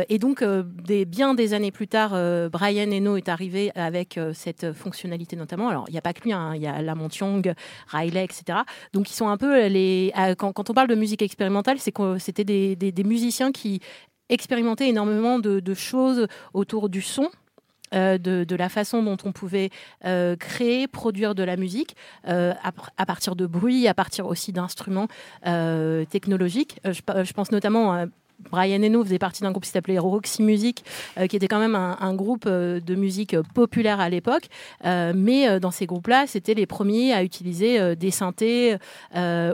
Et 0.09 0.19
donc, 0.19 0.43
des, 0.43 1.05
bien 1.05 1.33
des 1.33 1.53
années 1.53 1.71
plus 1.71 1.87
tard, 1.87 2.11
Brian 2.51 2.91
Eno 2.91 3.17
est 3.17 3.29
arrivé 3.29 3.71
avec 3.75 4.19
cette 4.33 4.71
fonctionnalité 4.73 5.35
notamment. 5.35 5.69
Alors, 5.69 5.85
il 5.87 5.91
n'y 5.93 5.97
a 5.97 6.01
pas 6.01 6.13
que 6.13 6.21
lui, 6.23 6.33
hein, 6.33 6.53
il 6.55 6.61
y 6.61 6.67
a 6.67 6.81
Lamont 6.81 7.09
Young, 7.09 7.53
Riley, 7.87 8.23
etc. 8.23 8.59
Donc, 8.93 9.09
ils 9.09 9.13
sont 9.15 9.27
un 9.29 9.37
peu 9.37 9.67
les. 9.67 10.13
quand, 10.37 10.51
quand 10.53 10.69
on 10.69 10.73
parle 10.73 10.87
de 10.89 10.95
musique 10.95 11.21
expérimentale, 11.21 11.77
c'est 11.79 11.91
que 11.91 12.17
c'était 12.19 12.43
des, 12.43 12.75
des- 12.75 12.91
des 12.91 13.03
musiciens 13.03 13.51
qui 13.51 13.79
expérimentaient 14.29 14.89
énormément 14.89 15.39
de, 15.39 15.73
choses 15.73 16.27
autour 16.53 16.89
du 16.89 17.01
son. 17.01 17.29
euh, 17.93 18.17
de, 18.17 18.55
la 18.55 18.67
façon 18.67 19.01
dont 19.01 19.17
on 19.23 19.31
pouvait 19.31 19.69
euh, 20.03 20.35
créer, 20.35 20.87
produire 20.87 21.35
de 21.35 21.43
la 21.43 21.55
musique 21.55 21.95
euh, 22.27 22.53
à, 22.97 23.05
partir 23.05 23.35
de 23.37 23.45
bruit, 23.45 23.87
à 23.87 23.93
partir 23.93 24.27
aussi 24.27 24.51
d'instruments 24.51 25.07
technologiques. 26.09 26.79
Je 26.83 27.33
pense 27.33 27.51
notamment 27.51 27.93
à 27.93 28.05
Brian 28.39 28.81
Eno 28.83 29.03
faisait 29.03 29.19
partie 29.19 29.41
d'un 29.41 29.51
groupe 29.51 29.63
qui 29.63 29.69
s'appelait 29.69 29.99
Roxy 29.99 30.43
Music, 30.43 30.83
euh, 31.17 31.27
qui 31.27 31.35
était 31.35 31.47
quand 31.47 31.59
même 31.59 31.75
un, 31.75 32.13
groupe 32.13 32.45
euh, 32.47 32.79
de 32.79 32.95
musique 32.95 33.33
euh, 33.33 33.43
populaire 33.53 33.99
à 33.99 34.09
l'époque. 34.09 34.47
Mais 34.83 35.59
dans 35.59 35.71
ces 35.71 35.85
groupes-là, 35.85 36.25
c'était 36.27 36.53
les 36.53 36.65
premiers 36.65 37.13
à 37.13 37.23
utiliser 37.23 37.95
des 37.95 38.11
synthés 38.11 38.77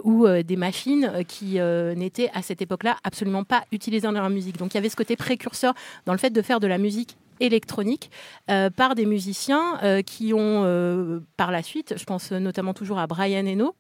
ou 0.03 0.27
des 0.27 0.55
machines 0.55 1.11
qui 1.27 1.59
n'étaient 1.95 2.29
à 2.33 2.41
cette 2.41 2.61
époque-là 2.61 2.97
absolument 3.03 3.43
pas 3.43 3.63
utilisées 3.71 4.07
dans 4.07 4.11
la 4.11 4.29
musique. 4.29 4.57
Donc 4.57 4.73
il 4.73 4.75
y 4.75 4.77
avait 4.77 4.89
ce 4.89 4.95
côté 4.95 5.15
précurseur 5.15 5.73
dans 6.05 6.13
le 6.13 6.19
fait 6.19 6.29
de 6.29 6.41
faire 6.41 6.59
de 6.59 6.67
la 6.67 6.77
musique 6.77 7.17
électronique 7.39 8.11
par 8.47 8.95
des 8.95 9.05
musiciens 9.05 9.79
qui 10.05 10.33
ont 10.33 11.21
par 11.37 11.51
la 11.51 11.63
suite, 11.63 11.95
je 11.97 12.03
pense 12.03 12.31
notamment 12.31 12.73
toujours 12.73 12.99
à 12.99 13.07
Brian 13.07 13.45
Eno, 13.45 13.75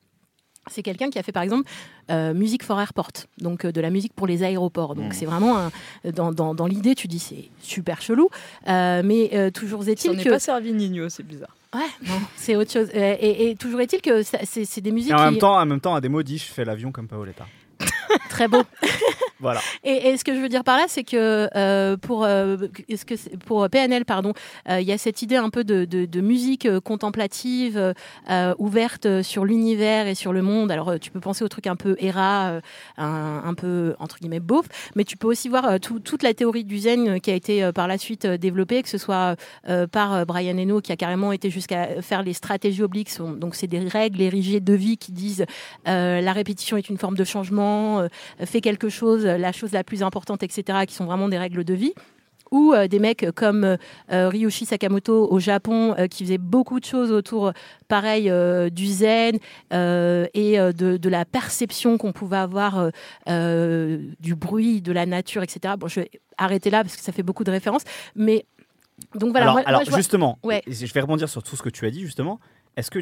c'est 0.69 0.83
quelqu'un 0.83 1.09
qui 1.09 1.19
a 1.19 1.23
fait 1.23 1.31
par 1.31 1.43
exemple 1.43 1.69
euh, 2.11 2.33
musique 2.33 2.63
for 2.63 2.79
airport, 2.79 3.11
donc 3.39 3.65
euh, 3.65 3.71
de 3.71 3.81
la 3.81 3.89
musique 3.89 4.13
pour 4.13 4.27
les 4.27 4.43
aéroports. 4.43 4.95
Donc 4.95 5.09
Mmh. 5.09 5.13
c'est 5.13 5.25
vraiment 5.25 5.57
un- 5.57 5.71
dans, 6.15 6.31
dans, 6.31 6.53
dans 6.55 6.65
l'idée, 6.67 6.95
tu 6.95 7.07
dis 7.07 7.19
c'est 7.19 7.49
super 7.61 8.01
chelou, 8.01 8.29
Euh, 8.67 9.01
mais 9.03 9.29
euh, 9.33 9.51
toujours 9.51 9.83
Ça 9.83 9.91
est-il 9.91 10.11
n'est 10.13 10.23
que 10.23 10.29
pas 10.29 10.39
servi 10.39 10.73
Nino, 10.73 11.09
c'est 11.09 11.23
bizarre. 11.23 11.55
ouais, 11.75 11.81
non, 12.07 12.19
c'est 12.35 12.55
autre 12.55 12.71
chose. 12.71 12.89
Et, 12.93 13.49
et 13.49 13.55
toujours 13.55 13.81
est-il 13.81 14.01
que 14.01 14.23
c'est 14.23 14.45
c'est 14.65 14.81
des 14.81 14.91
musiques 14.91 15.11
Et 15.11 15.15
en 15.15 15.17
qui 15.17 15.23
même 15.23 15.37
temps, 15.37 15.57
en 15.59 15.65
même 15.65 15.79
temps, 15.81 15.95
à 15.95 16.01
des 16.01 16.09
maudits, 16.09 16.37
je 16.37 16.45
fais 16.51 16.63
l'avion 16.65 16.91
comme 16.91 17.07
Paoletta. 17.07 17.45
très 18.29 18.47
beau. 18.47 18.63
Voilà. 19.39 19.59
Et, 19.83 20.07
et 20.07 20.15
ce 20.15 20.23
que 20.23 20.33
je 20.33 20.39
veux 20.39 20.47
dire 20.47 20.63
par 20.63 20.77
là, 20.77 20.85
c'est 20.87 21.03
que 21.03 21.49
euh, 21.53 21.97
pour 21.97 22.23
euh, 22.23 22.55
est-ce 22.87 23.03
que 23.05 23.15
pour 23.39 23.69
PNL, 23.69 24.05
pardon, 24.05 24.31
euh, 24.69 24.79
il 24.79 24.87
y 24.87 24.93
a 24.93 24.97
cette 24.97 25.21
idée 25.21 25.35
un 25.35 25.49
peu 25.49 25.65
de, 25.65 25.83
de, 25.83 26.05
de 26.05 26.21
musique 26.21 26.65
euh, 26.65 26.79
contemplative, 26.79 27.93
euh, 28.29 28.53
ouverte 28.57 29.21
sur 29.21 29.43
l'univers 29.43 30.07
et 30.07 30.15
sur 30.15 30.31
le 30.31 30.41
monde. 30.43 30.71
Alors 30.71 30.97
tu 30.97 31.11
peux 31.11 31.19
penser 31.19 31.43
au 31.43 31.49
truc 31.49 31.67
un 31.67 31.75
peu 31.75 31.97
euh, 32.01 32.61
un, 32.97 33.41
un 33.45 33.53
peu 33.53 33.95
entre 33.99 34.17
guillemets 34.19 34.39
beauf, 34.39 34.65
mais 34.95 35.03
tu 35.03 35.17
peux 35.17 35.27
aussi 35.27 35.49
voir 35.49 35.77
tout- 35.81 35.99
toute 35.99 36.23
la 36.23 36.33
théorie 36.33 36.63
du 36.63 36.77
zen 36.79 37.19
qui 37.19 37.29
a 37.29 37.35
été 37.35 37.69
par 37.73 37.89
la 37.89 37.97
suite 37.97 38.25
développée, 38.25 38.81
que 38.81 38.87
ce 38.89 38.97
soit 38.97 39.35
euh, 39.67 39.87
par 39.87 40.25
Brian 40.25 40.57
Eno 40.57 40.79
qui 40.79 40.93
a 40.93 40.95
carrément 40.95 41.33
été 41.33 41.49
jusqu'à 41.49 42.01
faire 42.01 42.23
les 42.23 42.33
stratégies 42.33 42.83
obliques. 42.83 43.09
Sont- 43.09 43.33
Donc 43.33 43.55
c'est 43.55 43.67
des 43.67 43.79
règles 43.79 44.21
érigées 44.21 44.61
de 44.61 44.73
vie 44.73 44.97
qui 44.97 45.11
disent 45.11 45.45
euh, 45.89 46.21
la 46.21 46.31
répétition 46.31 46.77
est 46.77 46.87
une 46.87 46.97
forme 46.97 47.17
de 47.17 47.25
changement, 47.25 47.92
euh, 47.99 48.07
fais 48.45 48.61
quelque 48.61 48.89
chose, 48.89 49.25
la 49.25 49.51
chose 49.51 49.71
la 49.71 49.83
plus 49.83 50.03
importante, 50.03 50.43
etc., 50.43 50.79
qui 50.87 50.93
sont 50.95 51.05
vraiment 51.05 51.29
des 51.29 51.37
règles 51.37 51.63
de 51.63 51.73
vie. 51.73 51.93
Ou 52.51 52.71
euh, 52.71 52.87
des 52.87 52.99
mecs 52.99 53.31
comme 53.33 53.63
euh, 53.63 54.29
Ryoshi 54.29 54.65
Sakamoto 54.67 55.27
au 55.31 55.39
Japon, 55.39 55.95
euh, 55.97 56.05
qui 56.05 56.23
faisait 56.23 56.37
beaucoup 56.37 56.79
de 56.79 56.85
choses 56.85 57.11
autour, 57.11 57.51
pareil, 57.87 58.31
du 58.71 58.85
zen 58.85 59.37
et 59.71 60.57
de, 60.57 60.97
de 60.97 61.09
la 61.09 61.25
perception 61.25 61.97
qu'on 61.97 62.11
pouvait 62.11 62.37
avoir 62.37 62.91
du 63.27 64.35
bruit, 64.35 64.81
de 64.81 64.91
la 64.91 65.05
nature, 65.05 65.41
etc. 65.43 65.73
Bon, 65.79 65.87
je 65.87 66.01
vais 66.01 66.11
arrêter 66.37 66.69
là 66.69 66.83
parce 66.83 66.95
que 66.95 67.01
ça 67.01 67.11
fait 67.11 67.23
beaucoup 67.23 67.43
de 67.43 67.51
références. 67.51 67.83
Mais 68.15 68.45
donc 69.15 69.31
voilà, 69.31 69.45
alors, 69.45 69.53
moi- 69.55 69.63
alors 69.65 69.81
moi, 69.89 69.97
justement, 69.97 70.37
Ouais. 70.43 70.61
je 70.67 70.93
vais 70.93 71.01
rebondir 71.01 71.27
sur 71.29 71.41
tout 71.43 71.55
ce 71.55 71.63
que 71.63 71.69
tu 71.69 71.85
as 71.85 71.89
dit, 71.91 72.01
justement. 72.01 72.39
Est-ce 72.75 72.89
que 72.89 72.99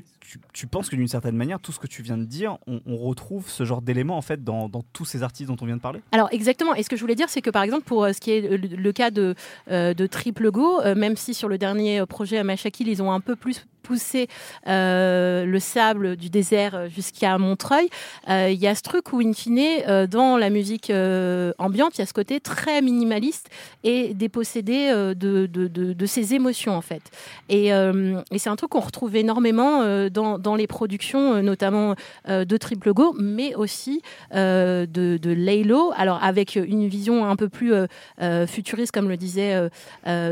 tu, 0.53 0.68
penses 0.68 0.89
que 0.89 0.98
d'une 0.98 1.07
certaine 1.07 1.35
manière, 1.35 1.60
tout 1.60 1.72
ce 1.72 1.80
que 1.80 1.88
tu 1.88 2.02
viens 2.02 2.18
de 2.18 2.26
dire, 2.26 2.57
on, 2.68 2.98
retrouve 2.98 3.49
ce 3.49 3.64
genre 3.64 3.81
d'éléments 3.81 4.18
en 4.18 4.22
fait 4.22 4.43
dans, 4.43 4.69
tous 4.91 5.06
ces 5.06 5.23
artistes 5.23 5.49
dont 5.49 5.57
on 5.61 5.65
vient 5.65 5.77
de 5.77 5.81
parler? 5.81 6.02
Alors 6.11 6.27
exactement. 6.31 6.76
Et 6.76 6.84
ce 6.84 6.89
que 6.89 6.95
je 6.95 7.02
voulais 7.02 7.15
dire, 7.15 7.30
c'est 7.30 7.41
que 7.41 7.49
par 7.49 7.64
exemple 7.64 7.84
pour 7.84 8.03
euh, 8.03 8.14
ce 8.14 8.19
qui 8.19 8.31
est 8.31 8.41
le, 8.41 8.57
le 8.57 8.91
cas 8.91 9.11
de, 9.11 9.35
euh, 9.69 9.93
Triple 10.07 10.52
Go, 10.52 10.81
euh, 10.81 10.93
même 10.95 11.15
si 11.15 11.34
sur 11.34 11.48
le 11.48 11.57
dernier 11.57 12.02
euh, 12.02 12.06
projet 12.06 12.38
à 12.38 12.43
Machakil, 12.43 12.88
ils 12.89 13.02
ont 13.02 13.11
un 13.11 13.22
peu 13.22 13.35
plus 13.35 13.65
poussé 13.82 14.28
euh, 14.68 15.45
le 15.45 15.60
sable 15.60 16.16
du 16.16 16.30
désert 16.30 16.90
jusqu'à 16.90 17.38
Montreuil, 17.38 17.90
euh, 18.30 18.49
il 18.49 18.60
y 18.60 18.68
a 18.68 18.76
ce 18.76 18.82
truc 18.82 19.14
où 19.14 19.20
in 19.20 19.34
fine, 19.34 19.60
euh, 19.88 20.08
dans 20.08 20.38
la 20.38 20.49
musique 20.49 20.91
ambiante, 21.58 21.98
il 21.98 22.02
y 22.02 22.03
a 22.03 22.06
ce 22.06 22.14
côté 22.14 22.40
très 22.40 22.82
minimaliste 22.82 23.49
et 23.84 24.14
dépossédé 24.14 24.91
de, 24.91 25.45
de, 25.45 25.68
de, 25.68 26.06
ses 26.06 26.34
émotions 26.34 26.76
en 26.76 26.82
fait. 26.82 27.02
Et, 27.49 27.68
et 27.68 28.38
c'est 28.38 28.49
un 28.49 28.56
truc 28.56 28.72
qu'on 28.72 28.80
retrouve 28.80 29.16
énormément 29.16 29.82
dans, 30.10 30.38
dans 30.38 30.56
les 30.56 30.68
productions, 30.68 31.41
notamment 31.41 31.95
de 32.28 32.58
Triple 32.58 32.94
Go, 32.94 33.16
mais 33.20 33.56
aussi 33.56 34.02
de, 34.34 34.86
de 34.88 35.32
Laylo, 35.32 35.91
alors 35.95 36.24
avec 36.24 36.56
une 36.56 36.88
vision 36.88 37.26
un 37.26 37.36
peu 37.36 37.49
plus 37.49 37.74
futuriste, 38.48 38.91
comme 38.91 39.10
le 39.10 39.18
disait 39.18 39.70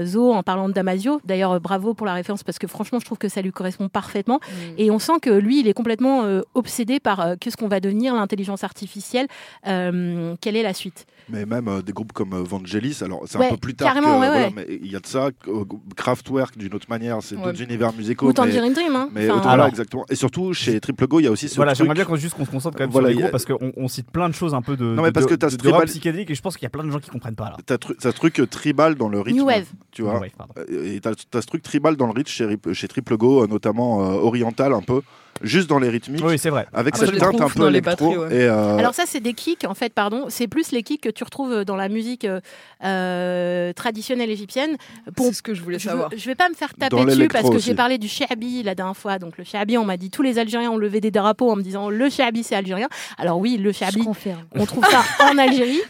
Zo 0.04 0.34
en 0.34 0.44
parlant 0.44 0.70
de 0.70 0.74
Damasio. 0.74 1.22
D'ailleurs, 1.26 1.60
bravo 1.60 1.94
pour 1.94 2.06
la 2.06 2.14
référence, 2.14 2.44
parce 2.44 2.60
que 2.60 2.68
franchement, 2.68 3.00
je 3.00 3.06
trouve 3.06 3.18
que 3.18 3.30
ça 3.30 3.39
lui 3.42 3.52
correspond 3.52 3.90
parfaitement. 3.90 4.40
Et 4.78 4.92
on 4.92 5.00
sent 5.00 5.20
que 5.22 5.30
lui, 5.30 5.60
il 5.60 5.68
est 5.68 5.74
complètement 5.74 6.24
euh, 6.24 6.42
obsédé 6.54 7.00
par 7.00 7.20
euh, 7.20 7.36
qu'est-ce 7.40 7.58
qu'on 7.58 7.68
va 7.68 7.80
devenir, 7.80 8.16
l'intelligence 8.16 8.64
artificielle, 8.64 9.28
euh, 9.68 10.36
quelle 10.42 10.56
est 10.56 10.64
la 10.64 10.74
suite. 10.74 11.06
Mais 11.32 11.46
même 11.46 11.68
euh, 11.68 11.82
des 11.82 11.94
groupes 11.94 12.12
comme 12.14 12.34
euh, 12.34 12.44
Vangelis, 12.44 13.00
alors 13.02 13.22
c'est 13.28 13.38
Ouais, 13.38 13.48
un 13.48 13.52
peu 13.52 13.58
plus 13.58 13.76
tard 13.76 13.90
que, 13.90 14.00
carrément, 14.00 14.20
ouais, 14.20 14.28
voilà, 14.28 14.48
ouais. 14.48 14.54
mais 14.56 14.66
il 14.82 14.92
y 14.92 14.96
a 14.96 15.00
de 15.00 15.06
ça, 15.06 15.30
euh, 15.48 15.64
Kraftwerk 15.96 16.58
d'une 16.58 16.74
autre 16.74 16.88
manière, 16.90 17.18
c'est 17.22 17.36
Ouais. 17.36 17.44
d'autres 17.44 17.62
univers 17.62 17.94
musicaux. 17.94 18.26
Ou 18.26 18.30
mais, 18.30 18.34
Tangerine 18.34 18.74
Dream. 18.74 18.96
Hein. 18.96 19.10
mais 19.14 19.30
Enfin, 19.30 19.40
voilà, 19.42 19.52
Alors- 19.54 19.68
exactement. 19.68 20.06
Et 20.10 20.16
surtout 20.16 20.54
chez 20.54 20.80
Triple 20.80 21.08
Go, 21.08 21.20
il 21.20 21.24
y 21.24 21.28
a 21.28 21.32
aussi 21.32 21.48
ce 21.50 21.56
Voilà, 21.56 21.74
j'aimerais 21.74 21.94
bien 21.96 22.06
qu'on 22.06 22.16
juste 22.16 22.36
qu'on 22.36 22.46
se 22.46 22.52
concentre 22.52 22.78
quand 22.78 22.84
même 22.84 22.90
Voilà, 22.92 23.10
sur 23.10 23.18
les 23.18 23.24
a- 23.24 23.28
groupes 23.28 23.32
parce 23.32 23.46
qu'on 23.46 23.72
on 23.78 23.88
cite 23.88 24.10
plein 24.12 24.30
de 24.30 24.34
choses 24.36 24.54
un 24.54 24.62
peu 24.62 24.76
de, 24.78 24.84
Non, 24.86 25.02
mais 25.04 25.10
de- 25.10 25.14
parce 25.14 25.26
que 25.26 25.32
de- 25.32 25.36
t'as 25.38 25.48
de- 25.48 25.52
ce 25.52 25.58
de 25.58 25.64
rap 25.68 25.72
tribal- 25.82 25.88
psychédélique 25.88 26.32
et 26.32 26.36
je 26.36 26.42
pense 26.42 26.56
qu'il 26.58 26.64
y 26.64 26.68
a 26.68 26.70
plein 26.70 26.84
de 26.84 26.92
gens 26.92 27.00
qui 27.00 27.10
comprennent 27.10 27.36
pas 27.36 27.50
là. 27.50 27.58
T'as 27.66 27.76
tru- 27.78 27.96
ce 28.02 28.08
truc 28.10 28.40
euh, 28.40 28.48
tribal 28.48 28.96
dans 28.96 29.10
le 29.10 29.20
rythme. 29.20 29.38
New 29.40 29.46
Wave. 29.46 29.66
Tu 29.92 30.02
vois. 30.02 30.20
Pardon. 30.38 30.54
Euh, 30.58 30.94
Et 30.96 31.00
t'as 31.00 31.12
as 31.12 31.42
ce 31.42 31.48
truc 31.48 31.62
tribal 31.64 31.96
dans 31.96 32.06
le 32.08 32.14
rythme 32.14 32.30
chez, 32.30 32.46
Rip- 32.46 32.74
chez 32.74 32.88
Triple 32.88 33.18
Go, 33.18 33.46
notamment 33.48 34.02
euh, 34.04 34.14
oriental 34.20 34.74
un 34.74 34.82
peu, 34.82 35.02
juste 35.42 35.70
dans 35.70 35.80
les 35.80 35.90
rythmiques, 35.90 36.24
Oui, 36.26 36.38
c'est 36.38 36.50
vrai. 36.50 36.68
avec 36.74 36.96
Ah, 36.96 37.06
cette 37.06 37.18
teinte 37.18 37.40
un 37.42 37.50
peu 37.50 37.60
dans 37.60 37.70
les 37.70 37.78
électro. 37.80 38.12
batteries, 38.12 38.18
ouais. 38.18 38.42
et, 38.44 38.48
euh, 38.48 38.78
Alors 38.78 38.94
ça, 38.94 39.04
c'est 39.06 39.20
des 39.20 39.34
kicks, 39.34 39.66
en 39.66 39.74
fait, 39.74 39.94
pardon. 39.94 40.26
C'est 40.30 40.48
plus 40.48 40.72
les 40.72 40.84
kicks 40.84 41.02
que 41.02 41.10
tu 41.10 41.24
retrouves 41.24 41.64
dans 41.66 41.76
la 41.76 41.90
musique 41.90 42.26
euh, 42.26 42.40
euh, 42.84 43.74
traditionnelle 43.74 44.30
égyptienne. 44.30 44.76
Pour, 45.16 45.28
C'est 45.28 45.34
ce 45.34 45.42
que 45.42 45.54
je 45.54 45.62
voulais 45.62 45.80
savoir. 45.80 46.10
je 46.16 46.26
vais 46.26 46.36
pas 46.36 46.50
me 46.50 46.54
faire 46.56 46.74
taper 46.74 46.96
Dans 46.96 47.06
dessus 47.06 47.28
parce 47.28 47.50
que 47.50 47.60
j'ai 47.60 47.76
parlé 47.76 47.98
du 47.98 48.08
shabi 48.08 48.64
la 48.64 48.76
dernière 48.76 48.98
fois. 48.98 49.20
Donc 49.20 49.38
le 49.38 49.44
shabi, 49.44 49.78
on 49.78 49.86
m'a 49.86 49.98
dit 49.98 50.10
tous 50.10 50.22
les 50.22 50.40
Algériens 50.40 50.72
ont 50.72 50.78
levé 50.78 51.02
des 51.02 51.12
drapeaux 51.12 51.52
en 51.52 51.56
me 51.56 51.62
disant 51.62 51.90
le 51.90 52.10
shabi 52.10 52.44
c'est 52.44 52.56
algérien. 52.56 52.88
Alors 53.18 53.40
oui, 53.40 53.58
le 53.58 53.72
shabi, 53.72 54.02
on 54.56 54.66
trouve 54.66 54.86
ça 54.86 55.04
en 55.32 55.38
Algérie, 55.38 55.82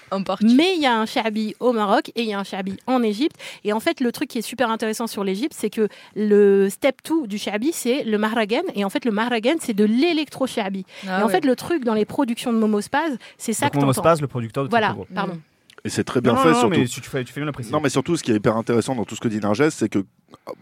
mais 0.41 0.73
il 0.75 0.81
y 0.81 0.85
a 0.85 0.97
un 0.97 1.05
shabi 1.05 1.55
au 1.59 1.71
Maroc 1.73 2.09
et 2.15 2.21
il 2.23 2.29
y 2.29 2.33
a 2.33 2.39
un 2.39 2.43
shabi 2.43 2.77
en 2.87 3.01
Égypte. 3.03 3.35
Et 3.63 3.73
en 3.73 3.79
fait, 3.79 3.99
le 4.01 4.11
truc 4.11 4.29
qui 4.29 4.39
est 4.39 4.43
super 4.43 4.69
intéressant 4.69 5.07
sur 5.07 5.23
l'Égypte, 5.23 5.53
c'est 5.57 5.69
que 5.69 5.87
le 6.15 6.69
step 6.69 6.97
2 7.07 7.27
du 7.27 7.37
shabi, 7.37 7.71
c'est 7.73 8.03
le 8.03 8.17
mahragan. 8.17 8.61
Et 8.75 8.83
en 8.83 8.89
fait, 8.89 9.05
le 9.05 9.11
c'est 9.59 9.73
de 9.73 9.85
l'électro. 9.85 10.45
Ah 10.57 11.19
et 11.19 11.23
en 11.23 11.29
fait, 11.29 11.45
le 11.45 11.55
truc 11.55 11.83
dans 11.83 11.93
les 11.93 12.05
productions 12.05 12.53
de 12.53 12.57
Momo 12.57 12.81
Spaz, 12.81 13.17
c'est 13.37 13.53
ça 13.53 13.65
Donc 13.65 13.73
que 13.73 13.77
Momo 13.79 13.93
t'entends. 13.93 14.01
Spaz, 14.09 14.21
le 14.21 14.27
producteur 14.27 14.63
de 14.63 14.69
Voilà, 14.69 14.95
pardon. 15.13 15.35
Mm. 15.35 15.39
et 15.85 15.89
c'est 15.89 16.03
très 16.03 16.21
bien 16.21 16.33
Non, 16.33 16.39
fait, 16.39 16.49
non, 16.49 16.53
non, 16.53 16.59
surtout. 16.59 16.79
mais 16.79 16.85
tu, 16.87 17.01
tu 17.01 17.09
fais, 17.09 17.23
tu 17.23 17.33
fais 17.33 17.39
bien 17.39 17.45
la 17.45 17.51
précision. 17.51 17.77
Non, 17.77 17.83
mais 17.83 17.89
surtout, 17.89 18.15
ce 18.17 18.23
qui 18.23 18.31
est 18.31 18.35
hyper 18.35 18.57
intéressant 18.57 18.95
dans 18.95 19.05
tout 19.05 19.15
ce 19.15 19.21
que 19.21 19.27
dit 19.27 19.39
Narges, 19.39 19.69
c'est 19.69 19.89
que 19.89 20.05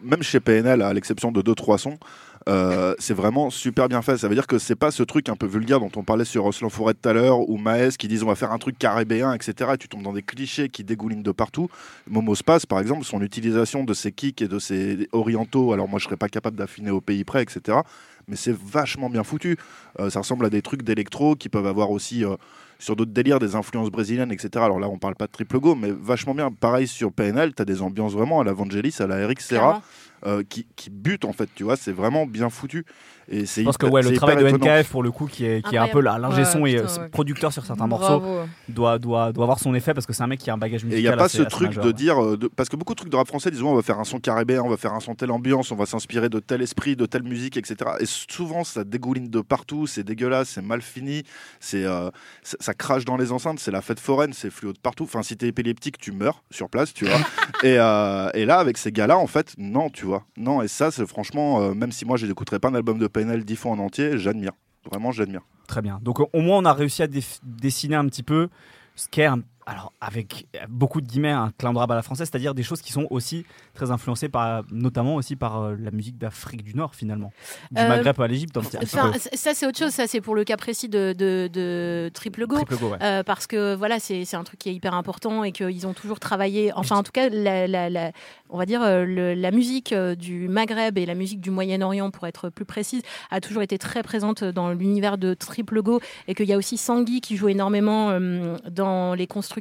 même 0.04 0.24
chez 0.24 0.40
PNL, 0.40 0.82
à 0.82 0.94
l'exception 0.94 1.32
de 1.32 1.42
2-3 1.42 1.78
sons, 1.78 1.98
euh, 2.48 2.96
c'est 2.98 3.14
vraiment 3.14 3.50
super 3.50 3.90
bien 3.90 4.02
fait. 4.02 4.18
Ça 4.18 4.30
veut 4.30 4.36
dire 4.36 4.48
que 4.48 4.58
c'est 4.58 4.76
pas 4.76 4.92
ce 4.92 5.04
truc 5.04 5.28
un 5.28 5.36
peu 5.36 5.46
vulgaire 5.46 5.80
dont 5.82 5.92
on 5.98 6.04
parlait 6.04 6.24
sur 6.24 6.46
Oslan 6.46 6.70
Forêt 6.70 6.94
tout 6.94 7.10
à 7.10 7.14
l'heure 7.14 7.50
ou 7.50 7.58
Maes 7.58 7.98
qui 8.00 8.08
disent 8.08 8.24
on 8.24 8.28
va 8.28 8.36
faire 8.36 8.54
un 8.54 8.58
truc 8.58 8.78
caribéen, 8.78 9.34
etc. 9.34 9.72
Et 9.74 9.78
tu 9.78 9.90
tombes 9.90 10.04
dans 10.04 10.14
des 10.14 10.22
clichés 10.22 10.70
qui 10.70 10.84
dégoulinent 10.86 11.24
de 11.24 11.32
partout. 11.32 11.68
Momo 12.10 12.36
Space, 12.36 12.66
par 12.66 12.80
exemple, 12.80 13.04
son 13.04 13.22
utilisation 13.22 13.84
de 13.84 13.94
ses 13.94 14.14
kicks 14.14 14.42
et 14.42 14.48
de 14.48 14.60
ses 14.60 15.10
orientaux, 15.12 15.74
alors 15.74 15.90
moi 15.90 16.00
je 16.00 16.06
serais 16.06 16.16
pas 16.16 16.30
capable 16.30 16.56
d'affiner 16.56 16.92
au 16.92 17.02
pays 17.02 17.26
près, 17.26 17.44
etc. 17.44 17.80
Mais 18.28 18.36
c'est 18.36 18.56
vachement 18.56 19.10
bien 19.10 19.24
foutu. 19.24 19.58
Euh, 20.00 20.10
ça 20.10 20.20
ressemble 20.20 20.46
à 20.46 20.50
des 20.50 20.62
trucs 20.62 20.84
d'électro 20.84 21.36
qui 21.36 21.50
peuvent 21.50 21.68
avoir 21.68 21.92
aussi. 21.92 22.26
euh, 22.26 22.36
sur 22.80 22.96
d'autres 22.96 23.12
délires, 23.12 23.40
des 23.40 23.56
influences 23.56 23.90
brésiliennes, 23.90 24.32
etc. 24.32 24.50
Alors 24.58 24.80
là, 24.80 24.88
on 24.88 24.98
parle 24.98 25.16
pas 25.16 25.26
de 25.28 25.32
triple 25.32 25.60
go, 25.60 25.76
mais 25.76 25.92
vachement 25.92 26.36
bien. 26.36 26.52
Pareil 26.52 26.88
sur 26.88 27.12
PNL, 27.12 27.54
tu 27.56 27.62
as 27.62 27.66
des 27.66 27.82
ambiances 27.82 28.14
vraiment 28.14 28.40
à 28.40 28.44
la 28.44 28.54
Vangelis, 28.54 28.96
à 29.00 29.08
la 29.08 29.20
Eric 29.20 29.42
Serra. 29.42 29.82
Euh, 30.26 30.44
qui, 30.48 30.66
qui 30.76 30.90
butent 30.90 31.26
en 31.26 31.34
fait, 31.34 31.50
tu 31.56 31.64
vois, 31.64 31.76
c'est 31.78 31.92
vraiment 31.92 32.26
bien 32.26 32.50
foutu. 32.50 32.86
Et 33.30 33.46
c'est 33.46 33.60
Je 33.62 33.66
pense 33.66 33.78
que 33.78 33.86
ouais, 33.88 34.02
le 34.02 34.14
travail 34.14 34.38
de 34.38 34.48
étonnant. 34.48 34.66
NKF 34.78 34.90
pour 34.90 35.04
le 35.04 35.12
coup, 35.12 35.28
qui 35.28 35.46
est, 35.46 35.62
qui 35.68 35.76
est 35.76 35.78
un 35.78 35.90
peu 35.90 36.00
là, 36.00 36.18
l'ingé 36.18 36.44
Ouais, 36.44 36.46
son 36.46 36.66
et 36.66 36.76
putain, 36.78 36.88
euh, 36.88 37.02
ouais. 37.04 37.10
producteur 37.10 37.52
sur 37.52 37.66
certains 37.66 37.86
morceaux, 37.88 38.24
doit, 38.70 39.00
doit, 39.00 39.34
doit 39.34 39.44
avoir 39.44 39.60
son 39.60 39.76
effet 39.76 39.94
parce 39.94 40.06
que 40.06 40.14
c'est 40.14 40.24
un 40.24 40.28
mec 40.28 40.40
qui 40.40 40.50
a 40.50 40.54
un 40.54 40.58
bagage 40.58 40.84
Et 40.84 40.86
musical. 40.86 41.00
il 41.00 41.04
n'y 41.04 41.14
a 41.14 41.18
pas 41.18 41.26
assez- 41.26 41.38
ce 41.40 41.42
assez 41.42 41.50
truc 41.52 41.68
majeur, 41.68 41.84
de 41.84 41.90
ouais. 41.90 41.94
dire. 41.94 42.24
euh, 42.24 42.38
de- 42.38 42.48
parce 42.48 42.70
que 42.70 42.78
beaucoup 42.78 42.94
de 42.94 42.98
trucs 43.00 43.12
de 43.12 43.18
rap 43.18 43.28
français 43.28 43.52
disent 43.52 43.64
on 43.64 43.76
va 43.76 43.82
faire 43.82 44.00
un 44.00 44.06
son 44.06 44.20
caribéen, 44.22 44.62
on 44.64 44.70
va 44.70 44.78
faire 44.78 44.94
un 44.94 45.02
son 45.02 45.14
telle 45.14 45.32
ambiance, 45.32 45.72
on 45.72 45.76
va 45.76 45.86
s'inspirer 45.86 46.30
de 46.30 46.40
tel 46.40 46.62
esprit, 46.62 46.96
de 46.96 47.06
telle 47.06 47.24
musique, 47.24 47.58
etc. 47.58 47.76
Et 48.00 48.06
souvent, 48.06 48.64
ça 48.64 48.86
dégouline 48.86 49.30
de 49.30 49.42
partout, 49.42 49.88
c'est 49.88 50.04
dégueulasse, 50.06 50.48
c'est 50.52 50.62
mal 50.62 50.82
fini, 50.82 51.24
c'est 51.60 51.84
euh, 51.84 52.10
ça, 52.44 52.56
ça 52.62 52.74
crache 52.74 53.04
dans 53.04 53.18
les 53.18 53.34
enceintes, 53.34 53.60
c'est 53.60 53.72
la 53.72 53.82
fête 53.82 54.00
foraine, 54.00 54.32
c'est 54.32 54.50
fluo 54.50 54.72
de 54.72 54.80
partout. 54.80 55.04
Enfin, 55.04 55.22
si 55.22 55.36
t'es 55.36 55.48
épileptique, 55.48 55.98
tu 55.98 56.14
meurs 56.14 56.44
sur 56.50 56.70
place, 56.70 56.94
tu 56.94 57.04
vois. 57.06 57.18
et, 57.64 57.76
euh, 57.78 58.30
et 58.34 58.46
là, 58.46 58.60
avec 58.60 58.78
ces 58.78 58.94
gars-là, 58.94 59.18
en 59.18 59.28
fait, 59.28 59.54
non, 59.58 59.90
tu 59.90 60.06
Non, 60.38 60.62
et 60.62 60.68
ça, 60.68 60.92
c'est 60.92 61.06
franchement, 61.08 61.62
euh, 61.62 61.74
même 61.74 61.92
si 61.92 62.06
moi, 62.06 62.18
je 62.18 62.26
n'écouterai 62.26 62.60
pas 62.60 62.70
un 62.70 62.76
album 62.76 62.98
de 63.00 63.08
PNL 63.08 63.44
dix 63.46 63.56
fois 63.56 63.72
en 63.72 63.80
entier, 63.80 64.18
j'admire. 64.18 64.52
Vraiment, 64.90 65.12
j'admire. 65.12 65.42
Très 65.68 65.82
bien. 65.82 66.00
Donc 66.02 66.20
au 66.22 66.42
moins 66.42 66.58
on 66.60 66.66
a 66.66 66.72
réussi 66.72 67.04
à 67.04 67.08
dessiner 67.44 67.96
un 67.96 68.06
petit 68.06 68.24
peu 68.24 68.48
ce 68.96 69.10
qu'est 69.10 69.26
un- 69.26 69.42
alors 69.70 69.92
avec 70.00 70.48
beaucoup 70.70 71.02
de 71.02 71.08
guillemets, 71.08 71.32
un 71.32 71.52
clin 71.58 71.74
de 71.74 71.78
rap 71.78 71.92
à 71.92 71.96
la 71.96 72.02
française, 72.02 72.30
c'est-à-dire 72.32 72.54
des 72.56 72.64
choses 72.64 72.82
qui 72.82 72.94
sont 72.94 73.06
aussi 73.10 73.46
très 73.74 73.92
influencées 73.92 74.30
par, 74.30 74.64
notamment 74.72 75.16
aussi 75.16 75.36
par 75.36 75.62
euh, 75.62 75.76
la 75.78 75.92
musique 75.92 76.18
d'Afrique 76.18 76.64
du 76.64 76.74
Nord 76.74 76.96
finalement, 76.96 77.34
du 77.72 77.82
Euh, 77.82 77.88
Maghreb 77.90 78.20
à 78.22 78.28
l'Égypte. 78.28 78.58
ça 79.36 79.54
c'est 79.54 79.68
autre 79.68 79.78
chose, 79.78 79.92
ça 79.92 80.08
c'est 80.08 80.22
pour 80.22 80.36
le 80.36 80.46
cas 80.46 80.56
précis 80.56 80.88
de, 80.88 81.14
de, 81.18 81.50
de 81.52 82.10
Triple 82.14 82.48
Go. 82.48 82.56
Triple 82.56 82.78
Go, 82.78 82.90
ouais. 82.92 82.98
Euh, 83.02 83.24
parce 83.24 83.46
que 83.46 83.76
voilà, 83.76 84.00
c'est 84.00 84.34
un 84.36 84.44
truc 84.46 84.60
qui 84.60 84.70
est 84.70 84.74
hyper 84.74 84.94
important 84.94 85.44
et 85.44 85.52
qu'ils 85.52 85.86
ont 85.86 85.94
toujours 85.94 86.22
travaillé. 86.22 86.72
Enfin, 86.74 86.96
en 86.96 87.04
tout 87.04 87.12
cas, 87.12 87.28
la, 87.28 87.68
la- 87.68 87.90
la- 87.90 88.12
on 88.50 88.58
va 88.58 88.66
dire 88.66 88.82
euh, 88.82 89.04
le- 89.04 89.34
la 89.34 89.52
musique 89.52 89.92
euh, 89.92 90.16
du 90.16 90.48
Maghreb 90.48 90.98
et 90.98 91.06
la 91.06 91.14
musique 91.16 91.42
du 91.42 91.52
Moyen-Orient, 91.52 92.10
pour 92.10 92.26
être 92.26 92.50
plus 92.50 92.64
précise, 92.66 93.02
a 93.32 93.42
toujours 93.42 93.64
été 93.64 93.78
très 93.78 94.02
présente 94.02 94.46
dans 94.46 94.72
l'univers 94.72 95.18
de 95.18 95.34
Triple 95.34 95.82
Go 95.82 96.00
et 96.30 96.36
qu'il 96.36 96.46
y 96.48 96.54
a 96.54 96.58
aussi 96.58 96.78
Sangui 96.78 97.20
qui 97.20 97.36
joue 97.36 97.50
énormément 97.50 98.12
euh, 98.12 98.56
dans 98.72 99.14
les 99.14 99.28
constructions 99.28 99.57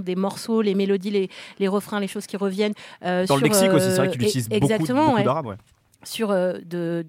des 0.00 0.16
morceaux, 0.16 0.62
les 0.62 0.74
mélodies, 0.74 1.10
les, 1.10 1.30
les 1.58 1.68
refrains, 1.68 2.00
les 2.00 2.08
choses 2.08 2.26
qui 2.26 2.36
reviennent. 2.36 2.74
euh, 3.04 3.26
Dans 3.26 3.36
le 3.36 3.40
sur, 3.40 3.46
lexique 3.48 3.72
aussi, 3.72 3.86
c'est 3.90 3.96
vrai 3.96 4.08
euh, 4.08 4.10
qu'il 4.10 4.22
utilise 4.22 4.48
beaucoup, 4.48 4.62
exactement, 4.64 5.04
beaucoup 5.06 5.16
ouais, 5.16 5.24
d'arabe. 5.24 5.46
Ouais. 5.46 5.56
sur 6.04 6.30
euh, 6.30 6.54
de, 6.64 7.04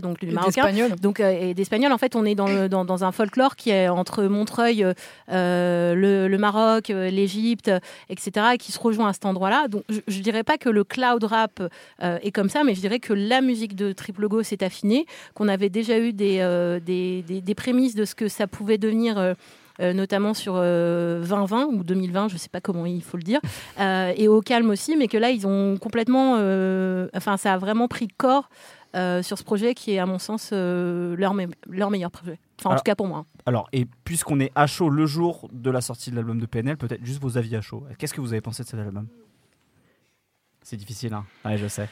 donc 0.00 0.20
le 0.20 0.28
Et 0.28 0.32
marocain. 0.32 0.62
d'espagnol. 0.64 0.96
Donc, 1.00 1.20
euh, 1.20 1.30
et 1.50 1.54
d'espagnol, 1.54 1.92
en 1.92 1.98
fait, 1.98 2.16
on 2.16 2.24
est 2.24 2.34
dans, 2.34 2.48
le- 2.48 2.68
dans, 2.68 2.84
dans 2.84 3.04
un 3.04 3.12
folklore 3.12 3.54
qui 3.56 3.70
est 3.70 3.88
entre 3.88 4.24
Montreuil, 4.24 4.84
euh, 5.30 5.94
le, 5.94 6.26
le 6.28 6.38
Maroc, 6.38 6.88
l'Égypte, 6.88 7.70
etc., 8.10 8.46
et 8.54 8.58
qui 8.58 8.72
se 8.72 8.78
rejoint 8.78 9.08
à 9.08 9.12
cet 9.12 9.24
endroit-là. 9.24 9.68
Donc, 9.68 9.84
je, 9.88 10.00
je 10.08 10.20
dirais 10.20 10.42
pas 10.42 10.58
que 10.58 10.68
le 10.68 10.82
cloud 10.84 11.22
rap 11.24 11.62
euh, 12.02 12.18
est 12.22 12.32
comme 12.32 12.48
ça, 12.48 12.64
mais 12.64 12.74
je 12.74 12.80
dirais 12.80 12.98
que 12.98 13.12
la 13.12 13.40
musique 13.40 13.76
de 13.76 13.92
Triple 13.92 14.26
Go 14.28 14.42
s'est 14.42 14.64
affinée, 14.64 15.06
qu'on 15.34 15.48
avait 15.48 15.70
déjà 15.70 15.98
eu 15.98 16.12
des, 16.12 16.38
euh, 16.40 16.80
des, 16.80 17.22
des- 17.22 17.40
des 17.40 17.54
prémices 17.54 17.94
de 17.94 18.04
ce 18.04 18.14
que 18.16 18.28
ça 18.28 18.46
pouvait 18.46 18.78
devenir. 18.78 19.34
Euh, 19.80 19.84
euh, 19.84 19.92
notamment 19.92 20.34
sur 20.34 20.54
euh, 20.56 21.20
2020 21.24 21.66
ou 21.66 21.84
2020, 21.84 22.28
je 22.28 22.36
sais 22.36 22.48
pas 22.48 22.60
comment 22.60 22.86
il 22.86 23.02
faut 23.02 23.16
le 23.16 23.22
dire, 23.22 23.40
euh, 23.80 24.12
et 24.16 24.28
au 24.28 24.40
calme 24.40 24.70
aussi, 24.70 24.96
mais 24.96 25.08
que 25.08 25.16
là 25.18 25.30
ils 25.30 25.46
ont 25.46 25.76
complètement, 25.78 26.36
euh, 26.38 27.08
enfin 27.14 27.36
ça 27.36 27.54
a 27.54 27.58
vraiment 27.58 27.88
pris 27.88 28.08
corps 28.08 28.48
euh, 28.94 29.22
sur 29.22 29.36
ce 29.38 29.42
projet 29.44 29.74
qui 29.74 29.92
est 29.92 29.98
à 29.98 30.06
mon 30.06 30.18
sens 30.20 30.50
euh, 30.52 31.16
leur, 31.16 31.34
me- 31.34 31.48
leur 31.68 31.90
meilleur 31.90 32.10
projet. 32.12 32.38
Enfin 32.60 32.70
en 32.70 32.76
tout 32.76 32.82
cas 32.84 32.94
pour 32.94 33.08
moi. 33.08 33.26
Alors, 33.46 33.68
et 33.72 33.86
puisqu'on 34.04 34.38
est 34.40 34.52
à 34.54 34.66
chaud 34.68 34.88
le 34.88 35.04
jour 35.06 35.48
de 35.52 35.70
la 35.70 35.80
sortie 35.80 36.10
de 36.10 36.16
l'album 36.16 36.38
de 36.40 36.46
PNL, 36.46 36.76
peut-être 36.76 37.04
juste 37.04 37.20
vos 37.20 37.36
avis 37.36 37.56
à 37.56 37.60
chaud. 37.60 37.82
Qu'est-ce 37.98 38.14
que 38.14 38.20
vous 38.20 38.32
avez 38.32 38.40
pensé 38.40 38.62
de 38.62 38.68
cet 38.68 38.78
album? 38.78 39.06
C'est 40.62 40.76
difficile, 40.76 41.12
hein 41.12 41.24
Ouais, 41.44 41.58
je 41.58 41.66
sais. 41.66 41.88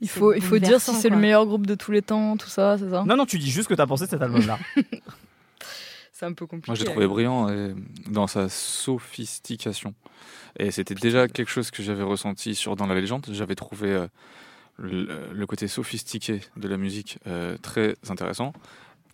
Il 0.00 0.08
faut, 0.08 0.32
il 0.32 0.42
faut 0.42 0.58
dire 0.58 0.80
si 0.80 0.92
c'est 0.94 1.08
le 1.10 1.16
meilleur 1.16 1.44
groupe 1.46 1.66
de 1.66 1.74
tous 1.74 1.90
les 1.92 2.02
temps, 2.02 2.36
tout 2.36 2.48
ça, 2.48 2.78
c'est 2.78 2.88
ça? 2.88 3.04
Non, 3.06 3.16
non, 3.16 3.26
tu 3.26 3.38
dis 3.38 3.50
juste 3.50 3.64
ce 3.64 3.68
que 3.68 3.74
tu 3.74 3.80
as 3.80 3.86
pensé 3.86 4.04
de 4.04 4.10
cet 4.10 4.22
album-là. 4.22 4.58
C'est 6.14 6.26
un 6.26 6.32
peu 6.32 6.46
compliqué. 6.46 6.70
Moi, 6.70 6.76
j'ai 6.76 6.84
trouvé 6.84 7.08
brillant 7.08 7.48
dans 8.06 8.28
sa 8.28 8.48
sophistication. 8.48 9.94
Et 10.56 10.70
c'était 10.70 10.94
déjà 10.94 11.26
quelque 11.26 11.50
chose 11.50 11.72
que 11.72 11.82
j'avais 11.82 12.04
ressenti 12.04 12.54
sur 12.54 12.76
Dans 12.76 12.86
la 12.86 12.94
légende. 12.94 13.26
J'avais 13.32 13.56
trouvé 13.56 13.90
euh, 13.90 14.06
le, 14.76 15.32
le 15.32 15.46
côté 15.46 15.66
sophistiqué 15.66 16.40
de 16.56 16.68
la 16.68 16.76
musique 16.76 17.18
euh, 17.26 17.56
très 17.58 17.96
intéressant 18.08 18.52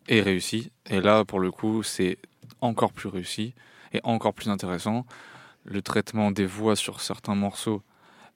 et 0.08 0.20
réussi. 0.20 0.72
Et 0.90 1.00
là, 1.00 1.24
pour 1.24 1.40
le 1.40 1.50
coup, 1.50 1.82
c'est 1.82 2.18
encore 2.60 2.92
plus 2.92 3.08
réussi 3.08 3.54
et 3.94 4.00
encore 4.04 4.34
plus 4.34 4.50
intéressant. 4.50 5.06
Le 5.64 5.80
traitement 5.80 6.30
des 6.30 6.44
voix 6.44 6.76
sur 6.76 7.00
certains 7.00 7.34
morceaux 7.34 7.82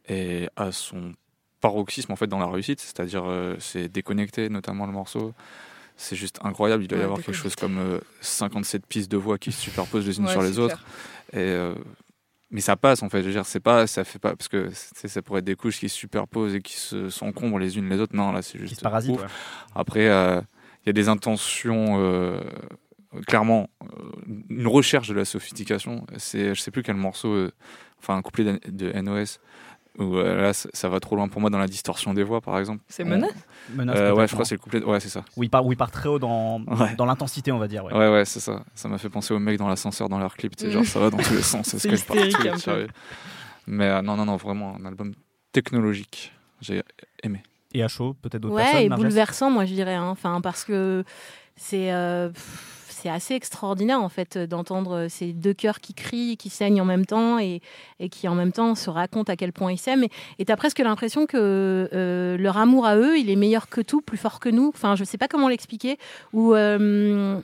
est 0.08 0.48
à 0.56 0.72
son 0.72 1.12
paroxysme 1.60 2.12
en 2.12 2.16
fait 2.16 2.28
dans 2.28 2.38
la 2.38 2.46
réussite, 2.46 2.80
c'est-à-dire 2.80 3.24
euh, 3.26 3.56
c'est 3.58 3.88
déconnecté 3.88 4.48
notamment 4.48 4.86
le 4.86 4.92
morceau. 4.92 5.34
C'est 5.96 6.16
juste 6.16 6.38
incroyable. 6.42 6.82
Il 6.84 6.88
doit 6.88 6.98
y 6.98 7.02
avoir 7.02 7.18
quelque 7.20 7.32
chose 7.36 7.54
comme 7.56 7.78
euh, 7.78 8.00
57 8.20 8.86
pistes 8.86 9.10
de 9.10 9.16
voix 9.16 9.38
qui 9.38 9.52
se 9.52 9.60
superposent 9.60 10.06
les 10.06 10.18
unes 10.18 10.26
Ouais, 10.26 10.32
sur 10.32 10.42
les 10.42 10.58
autres. 10.58 10.84
Et 11.32 11.38
euh, 11.38 11.74
mais 12.50 12.60
ça 12.60 12.76
passe 12.76 13.02
en 13.02 13.08
fait. 13.08 13.22
Je 13.22 13.26
veux 13.26 13.32
dire, 13.32 13.46
c'est 13.46 13.60
pas, 13.60 13.86
ça 13.86 14.04
fait 14.04 14.18
pas 14.18 14.36
parce 14.36 14.48
que 14.48 14.70
ça 14.72 15.22
pourrait 15.22 15.38
être 15.40 15.44
des 15.44 15.56
couches 15.56 15.78
qui 15.80 15.88
se 15.88 15.96
superposent 15.96 16.54
et 16.54 16.60
qui 16.62 16.74
se 16.76 17.08
s'encombrent 17.10 17.58
les 17.58 17.78
unes 17.78 17.88
les 17.88 17.98
autres. 18.00 18.14
Non, 18.14 18.32
là 18.32 18.42
c'est 18.42 18.58
Qui 18.58 18.66
juste 18.66 18.76
se 18.76 18.80
parasite. 18.80 19.12
ouf. 19.12 19.20
ouais. 19.22 19.28
Après, 19.74 20.08
euh, 20.08 20.40
il 20.84 20.86
y 20.86 20.90
a 20.90 20.92
des 20.92 21.08
intentions, 21.08 21.98
euh, 22.00 22.40
clairement, 23.26 23.70
une 24.50 24.66
recherche 24.66 25.08
de 25.08 25.14
la 25.14 25.24
sophistication. 25.24 26.06
C'est, 26.18 26.54
je 26.54 26.60
sais 26.60 26.70
plus 26.70 26.82
quel 26.82 26.96
morceau, 26.96 27.28
euh, 27.32 27.52
enfin 28.00 28.16
un 28.16 28.22
couplet 28.22 28.44
de, 28.44 28.60
de 28.70 28.92
NOS, 29.00 29.38
où 29.98 30.16
euh, 30.16 30.42
là 30.42 30.52
ça, 30.52 30.68
ça 30.72 30.88
va 30.88 30.98
trop 31.00 31.14
loin 31.16 31.28
pour 31.28 31.40
moi 31.40 31.50
dans 31.50 31.58
la 31.58 31.66
distorsion 31.68 32.14
des 32.14 32.22
voix, 32.22 32.40
par 32.40 32.58
exemple. 32.58 32.82
C'est 32.88 33.04
On- 33.04 33.08
Menace 33.08 33.30
Menace, 33.74 33.96
Euh, 33.98 34.12
Ouais, 34.14 34.26
je 34.26 34.32
crois 34.32 34.42
que 34.42 34.48
c'est 34.48 34.54
le 34.56 34.60
couplet. 34.60 34.82
Ouais, 34.82 35.00
c'est 35.00 35.08
ça. 35.08 35.24
Où 35.36 35.42
il 35.44 35.50
part, 35.50 35.64
où 35.64 35.72
il 35.72 35.76
part 35.76 35.90
très 35.90 36.08
haut 36.08 36.18
dans, 36.18 36.60
Ouais. 36.60 36.94
dans 36.96 37.06
l'intensité, 37.06 37.52
on 37.52 37.58
va 37.58 37.68
dire. 37.68 37.84
ouais. 37.84 37.92
Ouais, 37.94 38.08
ouais, 38.12 38.24
c'est 38.24 38.40
ça. 38.40 38.64
Ça 38.74 38.88
m'a 38.88 38.98
fait 38.98 39.08
penser 39.08 39.32
aux 39.34 39.38
mecs 39.38 39.58
dans 39.58 39.68
l'ascenseur 39.68 40.08
dans 40.08 40.18
leur 40.18 40.36
clip. 40.36 40.56
Tu 40.56 40.64
sais, 40.66 40.70
genre, 40.70 40.84
ça 40.84 40.98
va 41.00 41.10
dans 41.10 41.18
tous 41.18 41.34
les 41.34 41.42
sens. 41.42 41.66
Ça 41.66 41.72
se 41.78 41.78
C'est 41.78 41.88
cache 41.90 42.04
partout. 42.04 42.92
Mais 43.66 43.88
euh, 43.88 44.02
non, 44.02 44.16
non, 44.16 44.26
non, 44.26 44.36
vraiment 44.36 44.76
un 44.80 44.84
album 44.84 45.12
technologique. 45.52 46.32
J'ai 46.60 46.82
aimé. 47.22 47.42
Et 47.72 47.82
à 47.82 47.88
chaud, 47.88 48.14
peut-être 48.22 48.42
d'autres 48.42 48.54
Ouais, 48.54 48.62
personnes. 48.62 48.82
et 48.82 48.88
Marjès 48.88 49.04
bouleversant, 49.06 49.50
moi 49.50 49.64
je 49.64 49.74
dirais. 49.74 49.94
hein. 49.94 50.08
Enfin, 50.08 50.40
parce 50.40 50.64
que 50.64 51.04
c'est 51.56 51.92
euh, 51.92 52.28
pff, 52.28 52.73
c'est 53.04 53.10
assez 53.10 53.34
extraordinaire 53.34 54.00
en 54.00 54.08
fait 54.08 54.38
d'entendre 54.38 55.08
ces 55.10 55.34
deux 55.34 55.52
cœurs 55.52 55.80
qui 55.80 55.92
crient, 55.92 56.38
qui 56.38 56.48
saignent 56.48 56.80
en 56.80 56.86
même 56.86 57.04
temps 57.04 57.38
et, 57.38 57.60
et 58.00 58.08
qui 58.08 58.28
en 58.28 58.34
même 58.34 58.50
temps 58.50 58.74
se 58.74 58.88
racontent 58.88 59.30
à 59.30 59.36
quel 59.36 59.52
point 59.52 59.70
ils 59.72 59.78
s'aiment. 59.78 60.06
Et 60.38 60.44
tu 60.46 60.50
as 60.50 60.56
presque 60.56 60.78
l'impression 60.78 61.26
que 61.26 61.86
euh, 61.92 62.38
leur 62.38 62.56
amour 62.56 62.86
à 62.86 62.96
eux, 62.96 63.18
il 63.18 63.28
est 63.28 63.36
meilleur 63.36 63.68
que 63.68 63.82
tout, 63.82 64.00
plus 64.00 64.16
fort 64.16 64.40
que 64.40 64.48
nous. 64.48 64.72
Enfin, 64.74 64.96
je 64.96 65.04
sais 65.04 65.18
pas 65.18 65.28
comment 65.28 65.48
l'expliquer. 65.48 65.98
Ou 66.32 66.54
euh, 66.54 67.38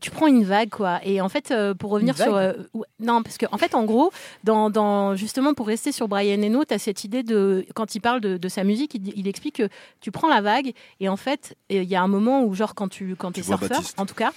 tu 0.00 0.10
prends 0.10 0.26
une 0.26 0.44
vague 0.44 0.70
quoi. 0.70 1.00
Et 1.04 1.20
en 1.20 1.28
fait 1.28 1.50
euh, 1.50 1.74
pour 1.74 1.90
revenir 1.90 2.16
sur 2.16 2.34
euh, 2.36 2.52
non 2.98 3.22
parce 3.22 3.38
que 3.38 3.46
en 3.52 3.58
fait 3.58 3.74
en 3.74 3.84
gros 3.84 4.12
dans, 4.44 4.70
dans- 4.70 5.16
justement 5.16 5.54
pour 5.54 5.66
rester 5.66 5.92
sur 5.92 6.08
Brian 6.08 6.42
Eno 6.42 6.64
tu 6.64 6.74
as 6.74 6.78
cette 6.78 7.04
idée 7.04 7.22
de 7.22 7.64
quand 7.74 7.94
il 7.94 8.00
parle 8.00 8.20
de, 8.20 8.36
de 8.36 8.48
sa 8.48 8.64
musique 8.64 8.94
il, 8.94 9.28
explique 9.28 9.56
que 9.56 9.68
tu 10.00 10.10
prends 10.10 10.28
la 10.28 10.40
vague 10.40 10.72
et 11.00 11.08
en 11.08 11.16
fait 11.16 11.56
il 11.68 11.84
y 11.84 11.96
a 11.96 12.02
un 12.02 12.08
moment 12.08 12.42
où 12.44 12.54
genre 12.54 12.74
quand 12.74 12.88
tu 12.88 13.16
quand 13.16 13.32
Tu 13.32 13.40
es 13.40 13.42
surfeur 13.42 13.80
en 13.96 14.06
tout 14.06 14.14
cas 14.14 14.32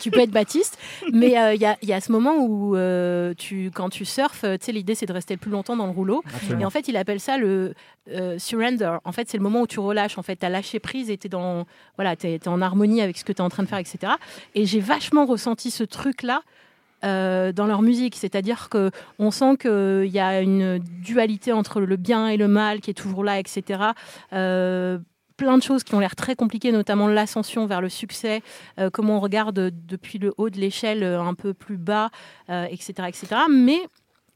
tu 0.00 0.10
peux 0.10 0.20
être 0.20 0.30
Baptiste, 0.30 0.78
mais 1.12 1.38
euh, 1.38 1.54
il 1.54 1.60
y, 1.60 1.66
a, 1.66 1.76
il 1.82 1.88
y 1.88 1.92
a 1.92 2.00
ce 2.00 2.12
moment 2.12 2.36
où 2.38 2.76
euh, 2.76 3.34
tu, 3.36 3.70
quand 3.74 3.88
tu 3.88 4.04
surfes, 4.04 4.42
tu 4.42 4.58
sais, 4.60 4.72
l'idée 4.72 4.94
c'est 4.94 5.06
de 5.06 5.12
rester 5.12 5.34
le 5.34 5.38
plus 5.38 5.50
longtemps 5.50 5.76
dans 5.76 5.86
le 5.86 5.92
rouleau. 5.92 6.22
Absolument. 6.34 6.60
Et 6.60 6.64
en 6.64 6.70
fait, 6.70 6.88
il 6.88 6.96
appelle 6.96 7.20
ça 7.20 7.38
le 7.38 7.74
euh, 8.10 8.38
surrender. 8.38 8.96
En 9.04 9.12
fait, 9.12 9.28
c'est 9.28 9.36
le 9.36 9.42
moment 9.42 9.62
où 9.62 9.66
tu 9.66 9.80
relâches. 9.80 10.18
En 10.18 10.22
fait, 10.22 10.36
tu 10.36 10.46
as 10.46 10.48
lâché 10.48 10.80
prise 10.80 11.10
et 11.10 11.18
tu 11.18 11.26
es, 11.26 11.30
dans, 11.30 11.66
voilà, 11.96 12.14
en 12.46 12.62
harmonie 12.62 13.00
avec 13.00 13.18
ce 13.18 13.24
que 13.24 13.32
tu 13.32 13.38
es 13.38 13.42
en 13.42 13.48
train 13.48 13.62
de 13.62 13.68
faire, 13.68 13.78
etc. 13.78 14.14
Et 14.54 14.66
j'ai 14.66 14.80
vachement 14.80 15.26
ressenti 15.26 15.70
ce 15.70 15.84
truc-là. 15.84 16.42
dans 17.02 17.66
leur 17.66 17.82
musique, 17.82 18.16
c'est-à-dire 18.16 18.68
que 18.68 18.90
on 19.18 19.30
sent 19.30 19.56
qu'il 19.60 20.12
y 20.12 20.20
a 20.20 20.40
une 20.40 20.78
dualité 20.78 21.52
entre 21.52 21.80
le 21.80 21.96
bien 21.96 22.28
et 22.28 22.36
le 22.36 22.48
mal 22.48 22.80
qui 22.80 22.90
est 22.90 22.94
toujours 22.94 23.24
là, 23.24 23.38
etc. 23.38 23.92
Plein 25.42 25.58
de 25.58 25.62
choses 25.64 25.82
qui 25.82 25.92
ont 25.96 25.98
l'air 25.98 26.14
très 26.14 26.36
compliquées, 26.36 26.70
notamment 26.70 27.08
l'ascension 27.08 27.66
vers 27.66 27.80
le 27.80 27.88
succès, 27.88 28.42
euh, 28.78 28.90
comment 28.90 29.16
on 29.16 29.20
regarde 29.20 29.72
depuis 29.88 30.20
le 30.20 30.32
haut 30.38 30.50
de 30.50 30.56
l'échelle 30.56 31.02
euh, 31.02 31.20
un 31.20 31.34
peu 31.34 31.52
plus 31.52 31.78
bas, 31.78 32.10
euh, 32.48 32.64
etc., 32.70 33.08
etc. 33.08 33.26
Mais 33.50 33.80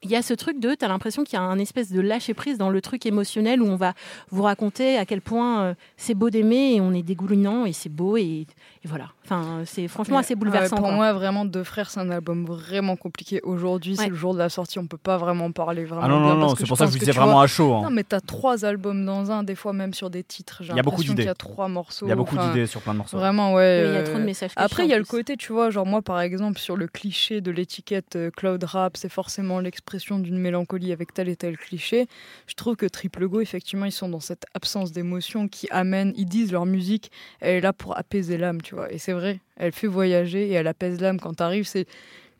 il 0.02 0.10
y 0.10 0.16
a 0.16 0.22
ce 0.22 0.34
truc 0.34 0.58
de, 0.58 0.74
tu 0.74 0.84
as 0.84 0.88
l'impression 0.88 1.22
qu'il 1.22 1.34
y 1.34 1.40
a 1.40 1.44
un 1.44 1.60
espèce 1.60 1.92
de 1.92 2.00
lâcher 2.00 2.34
prise 2.34 2.58
dans 2.58 2.70
le 2.70 2.80
truc 2.80 3.06
émotionnel 3.06 3.62
où 3.62 3.66
on 3.66 3.76
va 3.76 3.94
vous 4.30 4.42
raconter 4.42 4.98
à 4.98 5.06
quel 5.06 5.20
point 5.20 5.76
c'est 5.96 6.14
beau 6.14 6.28
d'aimer 6.28 6.74
et 6.74 6.80
on 6.80 6.92
est 6.92 7.04
dégoulinant 7.04 7.66
et 7.66 7.72
c'est 7.72 7.88
beau 7.88 8.16
et 8.16 8.48
voilà. 8.84 9.12
Enfin, 9.28 9.62
c'est 9.64 9.88
franchement 9.88 10.18
assez 10.18 10.34
Ouais, 10.34 10.38
bouleversant. 10.38 10.76
pour 10.76 10.86
quoi. 10.86 10.94
moi, 10.94 11.12
vraiment, 11.12 11.44
Deux 11.44 11.64
Frères, 11.64 11.90
c'est 11.90 11.98
un 12.00 12.10
album 12.10 12.44
vraiment 12.46 12.94
compliqué. 12.96 13.40
Aujourd'hui, 13.42 13.96
Ouais. 13.96 14.04
c'est 14.04 14.08
le 14.10 14.14
jour 14.14 14.34
de 14.34 14.38
la 14.38 14.48
sortie, 14.48 14.78
on 14.78 14.86
peut 14.86 14.96
pas 14.98 15.16
vraiment 15.16 15.50
parler 15.52 15.84
vraiment. 15.84 16.02
Ah 16.04 16.08
non, 16.08 16.20
bien 16.20 16.34
non, 16.34 16.40
non, 16.48 16.54
c'est 16.56 16.66
pour 16.66 16.76
ça 16.78 16.86
que 16.86 16.92
je 16.92 16.98
disais 16.98 17.10
tu 17.12 17.18
vraiment 17.18 17.32
vois- 17.32 17.42
à 17.42 17.46
chaud. 17.48 17.74
hein. 17.74 17.82
Non, 17.82 17.90
mais 17.90 18.04
t'as 18.04 18.20
trois 18.20 18.64
albums 18.64 19.04
dans 19.04 19.30
un, 19.32 19.42
des 19.42 19.54
fois 19.56 19.72
même 19.72 19.94
sur 19.94 20.10
des 20.10 20.22
titres. 20.22 20.58
J'ai 20.62 20.72
Il 20.72 20.76
y 20.76 20.78
a 20.78 20.82
beaucoup 20.82 20.96
l'impression 21.02 21.12
qu'il 21.14 21.16
d'idées. 21.16 21.26
y 21.26 21.28
a 21.28 21.34
trois 21.34 21.68
morceaux. 21.68 22.06
Il 22.06 22.10
y 22.10 22.12
a 22.12 22.16
beaucoup 22.16 22.36
enfin, 22.36 22.48
d'idées 22.52 22.66
sur 22.66 22.80
plein 22.82 22.92
de 22.92 22.98
morceaux. 22.98 23.18
Vraiment, 23.18 23.52
ouais. 23.54 23.82
Il 23.86 23.92
y 23.92 23.96
a 23.96 24.00
euh, 24.00 24.04
trop 24.06 24.18
de 24.18 24.24
messages. 24.24 24.52
Après, 24.56 24.84
il 24.84 24.90
y 24.90 24.94
a 24.94 24.98
le 24.98 25.04
côté, 25.04 25.36
tu 25.36 25.52
vois, 25.52 25.70
genre 25.70 25.86
moi, 25.86 26.02
par 26.02 26.20
exemple, 26.20 26.58
sur 26.60 26.76
le 26.76 26.86
cliché 26.86 27.40
de 27.40 27.50
l'étiquette 27.50 28.14
euh, 28.16 28.30
cloud 28.30 28.62
rap, 28.62 28.96
c'est 28.96 29.08
forcément 29.08 29.58
l'expression 29.60 30.18
d'une 30.20 30.38
mélancolie 30.38 30.92
avec 30.92 31.12
tel 31.12 31.28
et 31.28 31.36
tel 31.36 31.56
cliché. 31.58 32.06
Je 32.46 32.54
trouve 32.54 32.76
que 32.76 32.86
Triple 32.86 33.26
Go, 33.26 33.40
effectivement, 33.40 33.86
ils 33.86 33.92
sont 33.92 34.08
dans 34.08 34.20
cette 34.20 34.44
absence 34.54 34.92
d'émotion 34.92 35.48
qui 35.48 35.66
amène, 35.70 36.12
ils 36.16 36.26
disent 36.26 36.52
leur 36.52 36.66
musique, 36.66 37.10
elle 37.40 37.56
est 37.56 37.60
là 37.60 37.72
pour 37.72 37.96
apaiser 37.98 38.38
l'âme, 38.38 38.62
tu 38.62 38.74
vois. 38.74 38.92
Et 38.92 38.98
c'est 38.98 39.12
vrai, 39.16 39.40
elle 39.56 39.72
fait 39.72 39.86
voyager 39.88 40.48
et 40.48 40.52
elle 40.52 40.66
apaise 40.68 41.00
l'âme 41.00 41.18
quand 41.20 41.34
t'arrives. 41.34 41.66
C'est 41.66 41.86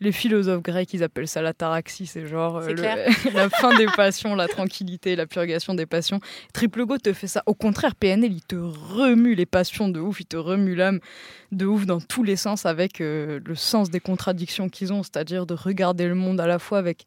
les 0.00 0.12
philosophes 0.12 0.62
grecs, 0.62 0.92
ils 0.92 1.02
appellent 1.02 1.26
ça 1.26 1.40
l'ataraxie, 1.40 2.04
c'est 2.04 2.26
genre 2.26 2.58
euh, 2.58 2.68
le- 2.68 2.82
la 3.34 3.48
fin 3.48 3.74
des 3.78 3.86
passions, 3.86 4.34
la 4.34 4.46
tranquillité, 4.46 5.16
la 5.16 5.26
purgation 5.26 5.72
des 5.72 5.86
passions. 5.86 6.20
Triple 6.52 6.84
Go 6.84 6.98
te 6.98 7.14
fait 7.14 7.26
ça. 7.28 7.42
Au 7.46 7.54
contraire, 7.54 7.94
PNL, 7.94 8.30
il 8.30 8.42
te 8.42 8.56
remue 8.56 9.34
les 9.34 9.46
passions 9.46 9.88
de 9.88 9.98
ouf, 9.98 10.20
il 10.20 10.26
te 10.26 10.36
remue 10.36 10.74
l'âme 10.74 11.00
de 11.50 11.64
ouf 11.64 11.86
dans 11.86 12.00
tous 12.00 12.22
les 12.24 12.36
sens 12.36 12.66
avec 12.66 13.00
euh, 13.00 13.40
le 13.44 13.54
sens 13.54 13.88
des 13.90 14.00
contradictions 14.00 14.68
qu'ils 14.68 14.92
ont, 14.92 15.02
c'est-à-dire 15.02 15.46
de 15.46 15.54
regarder 15.54 16.06
le 16.08 16.14
monde 16.14 16.40
à 16.40 16.46
la 16.46 16.58
fois 16.58 16.76
avec 16.76 17.06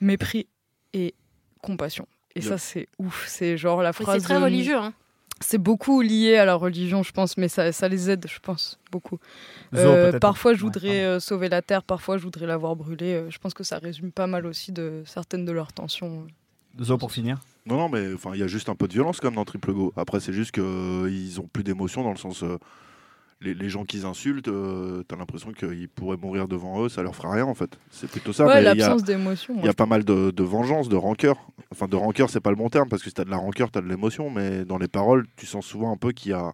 mépris 0.00 0.46
et 0.94 1.14
compassion. 1.62 2.06
Et 2.34 2.40
Yep. 2.40 2.48
ça, 2.48 2.58
c'est 2.58 2.88
ouf. 2.98 3.26
C'est 3.28 3.56
genre 3.58 3.82
la 3.82 3.92
phrase. 3.92 4.18
C'est 4.22 4.24
très 4.24 4.38
de- 4.38 4.44
religieux. 4.44 4.76
hein. 4.76 4.92
C'est 5.40 5.58
beaucoup 5.58 6.00
lié 6.00 6.36
à 6.36 6.44
la 6.44 6.54
religion, 6.54 7.02
je 7.02 7.12
pense, 7.12 7.36
mais 7.36 7.48
ça, 7.48 7.70
ça 7.72 7.88
les 7.88 8.10
aide, 8.10 8.26
je 8.28 8.38
pense, 8.38 8.78
beaucoup. 8.90 9.18
Zo, 9.74 9.80
Euh, 9.80 10.18
parfois, 10.18 10.54
je 10.54 10.60
voudrais 10.60 11.04
euh, 11.04 11.20
sauver 11.20 11.48
la 11.48 11.62
Terre, 11.62 11.82
parfois, 11.82 12.16
je 12.18 12.22
voudrais 12.22 12.46
la 12.46 12.56
voir 12.56 12.74
brûler. 12.76 13.14
Euh, 13.14 13.30
je 13.30 13.38
pense 13.38 13.52
que 13.54 13.64
ça 13.64 13.78
résume 13.78 14.12
pas 14.12 14.26
mal 14.26 14.46
aussi 14.46 14.72
de 14.72 15.02
certaines 15.04 15.44
de 15.44 15.52
leurs 15.52 15.72
tensions. 15.72 16.26
Zo 16.80 16.98
pour 16.98 17.12
finir. 17.12 17.38
Non, 17.66 17.76
non, 17.76 17.88
mais 17.88 18.14
enfin, 18.14 18.30
il 18.34 18.40
y 18.40 18.42
a 18.42 18.46
juste 18.46 18.68
un 18.68 18.74
peu 18.74 18.86
de 18.88 18.92
violence 18.92 19.20
comme 19.20 19.34
dans 19.34 19.44
Triple 19.44 19.72
Go. 19.72 19.92
Après, 19.96 20.20
c'est 20.20 20.32
juste 20.32 20.52
qu'ils 20.52 21.40
ont 21.40 21.48
plus 21.52 21.64
d'émotion 21.64 22.02
dans 22.02 22.10
le 22.12 22.16
sens. 22.16 22.42
euh, 22.42 22.58
les, 23.40 23.54
les 23.54 23.68
gens 23.68 23.84
qu'ils 23.84 24.06
insultent, 24.06 24.48
euh, 24.48 25.02
t'as 25.08 25.16
l'impression 25.16 25.52
qu'ils 25.52 25.88
pourraient 25.88 26.16
mourir 26.16 26.48
devant 26.48 26.82
eux, 26.82 26.88
ça 26.88 27.02
leur 27.02 27.14
fera 27.14 27.32
rien 27.32 27.44
en 27.44 27.54
fait. 27.54 27.78
C'est 27.90 28.10
plutôt 28.10 28.32
ça. 28.32 28.46
ouais, 28.46 28.54
mais 28.54 28.60
il 28.60 28.64
y 28.64 28.68
a- 28.68 28.74
l'absence 28.74 29.04
d'émotion. 29.04 29.54
Il 29.58 29.64
y 29.64 29.68
a 29.68 29.74
pas 29.74 29.86
mal 29.86 30.04
de, 30.04 30.30
de 30.30 30.42
vengeance, 30.42 30.88
de 30.88 30.96
rancœur. 30.96 31.36
Enfin, 31.72 31.86
de 31.88 31.96
rancœur, 31.96 32.30
c'est 32.30 32.40
pas 32.40 32.50
le 32.50 32.56
bon 32.56 32.68
terme, 32.70 32.88
parce 32.88 33.02
que 33.02 33.08
si 33.10 33.14
t'as 33.14 33.24
de 33.24 33.30
la 33.30 33.36
rancœur, 33.36 33.70
t'as 33.70 33.80
de 33.82 33.88
l'émotion, 33.88 34.30
mais 34.30 34.64
dans 34.64 34.78
les 34.78 34.88
paroles, 34.88 35.26
tu 35.36 35.44
sens 35.46 35.66
souvent 35.66 35.92
un 35.92 35.96
peu 35.96 36.12
qu'il 36.12 36.30
y 36.30 36.34
a, 36.34 36.52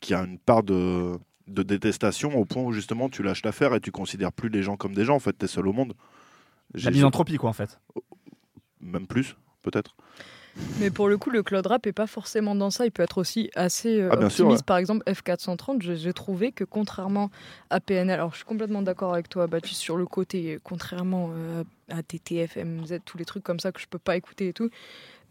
qu'il 0.00 0.12
y 0.14 0.18
a 0.18 0.22
une 0.24 0.38
part 0.38 0.62
de, 0.62 1.12
de 1.48 1.62
détestation 1.64 2.34
au 2.36 2.44
point 2.44 2.62
où 2.62 2.72
justement 2.72 3.08
tu 3.08 3.22
lâches 3.22 3.42
l'affaire 3.44 3.74
et 3.74 3.80
tu 3.80 3.90
considères 3.90 4.32
plus 4.32 4.48
les 4.48 4.62
gens 4.62 4.76
comme 4.76 4.94
des 4.94 5.04
gens, 5.04 5.16
en 5.16 5.20
fait, 5.20 5.32
t'es 5.32 5.46
seul 5.48 5.66
au 5.66 5.72
monde. 5.72 5.94
La 6.74 6.80
J'ai- 6.80 6.90
misanthropie, 6.90 7.36
quoi, 7.36 7.50
en 7.50 7.54
fait. 7.54 7.80
Même 8.80 9.06
plus, 9.06 9.36
peut-être. 9.62 9.96
Mais 10.80 10.90
pour 10.90 11.08
le 11.08 11.18
coup, 11.18 11.30
le 11.30 11.42
cloud 11.42 11.66
rap 11.66 11.86
est 11.86 11.92
pas 11.92 12.06
forcément 12.06 12.54
dans 12.54 12.70
ça. 12.70 12.84
Il 12.86 12.90
peut 12.90 13.02
être 13.02 13.18
aussi 13.18 13.50
assez 13.54 14.00
euh, 14.00 14.08
Ah, 14.12 14.16
bien 14.16 14.26
optimiste. 14.26 14.58
sûr, 14.58 14.64
Par 14.64 14.78
exemple, 14.78 15.02
F430, 15.10 15.80
j'ai 15.82 15.96
j'ai 15.96 16.12
trouvé 16.12 16.52
que 16.52 16.64
contrairement 16.64 17.30
à 17.70 17.80
PNL, 17.80 18.18
alors 18.18 18.30
je 18.32 18.36
suis 18.36 18.44
complètement 18.44 18.82
d'accord 18.82 19.12
avec 19.12 19.28
toi, 19.28 19.46
Baptiste, 19.46 19.80
sur 19.80 19.96
le 19.96 20.06
côté, 20.06 20.58
contrairement 20.64 21.30
euh, 21.34 21.64
à 21.90 22.02
TTF, 22.02 22.56
MZ, 22.56 23.00
tous 23.04 23.16
les 23.18 23.24
trucs 23.24 23.42
comme 23.42 23.60
ça 23.60 23.72
que 23.72 23.80
je 23.80 23.86
peux 23.86 23.98
pas 23.98 24.16
écouter 24.16 24.48
et 24.48 24.52
tout. 24.52 24.70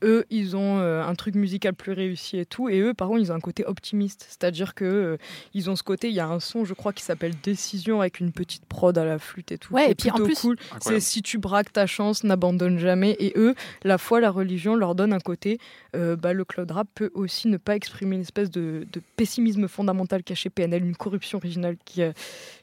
Eux, 0.03 0.25
ils 0.29 0.55
ont 0.55 0.79
euh, 0.79 1.03
un 1.03 1.15
truc 1.15 1.35
musical 1.35 1.73
plus 1.73 1.91
réussi 1.93 2.37
et 2.37 2.45
tout. 2.45 2.69
Et 2.69 2.79
eux, 2.79 2.93
par 2.93 3.07
contre, 3.07 3.21
ils 3.21 3.31
ont 3.31 3.35
un 3.35 3.39
côté 3.39 3.65
optimiste. 3.65 4.25
C'est-à-dire 4.29 4.73
que 4.75 4.85
euh, 4.85 5.17
ils 5.53 5.69
ont 5.69 5.75
ce 5.75 5.83
côté. 5.83 6.09
Il 6.09 6.13
y 6.15 6.19
a 6.19 6.27
un 6.27 6.39
son, 6.39 6.65
je 6.65 6.73
crois, 6.73 6.93
qui 6.93 7.03
s'appelle 7.03 7.33
Décision 7.43 8.01
avec 8.01 8.19
une 8.19 8.31
petite 8.31 8.65
prod 8.65 8.95
à 8.97 9.05
la 9.05 9.19
flûte 9.19 9.51
et 9.51 9.57
tout. 9.57 9.73
Ouais, 9.73 9.85
qui 9.85 9.91
et 9.91 9.95
puis 9.95 10.11
en 10.11 10.15
plus- 10.25 10.35
cool. 10.39 10.57
C'est 10.81 10.99
si 10.99 11.21
tu 11.21 11.37
braques 11.37 11.71
ta 11.73 11.85
chance, 11.87 12.23
n'abandonne 12.23 12.77
jamais. 12.79 13.15
Et 13.19 13.33
eux, 13.37 13.55
la 13.83 13.97
foi, 13.97 14.19
la 14.19 14.31
religion 14.31 14.75
leur 14.75 14.95
donne 14.95 15.13
un 15.13 15.19
côté. 15.19 15.59
euh, 15.95 16.15
bah, 16.17 16.33
le 16.33 16.43
cloud 16.43 16.69
rap 16.71 16.87
peut 16.93 17.09
aussi 17.13 17.47
ne 17.47 17.55
pas 17.55 17.75
exprimer 17.75 18.15
une 18.17 18.21
espèce 18.21 18.49
de, 18.51 18.85
de 18.91 19.01
pessimisme 19.15 19.67
fondamental 19.69 20.23
qu'il 20.23 20.33
y 20.35 20.37
a 20.37 20.41
chez 20.41 20.49
PNL, 20.49 20.83
une 20.85 20.95
corruption 20.95 21.37
originale 21.37 21.77
qu'il 21.85 22.03
y 22.03 22.05
a 22.05 22.11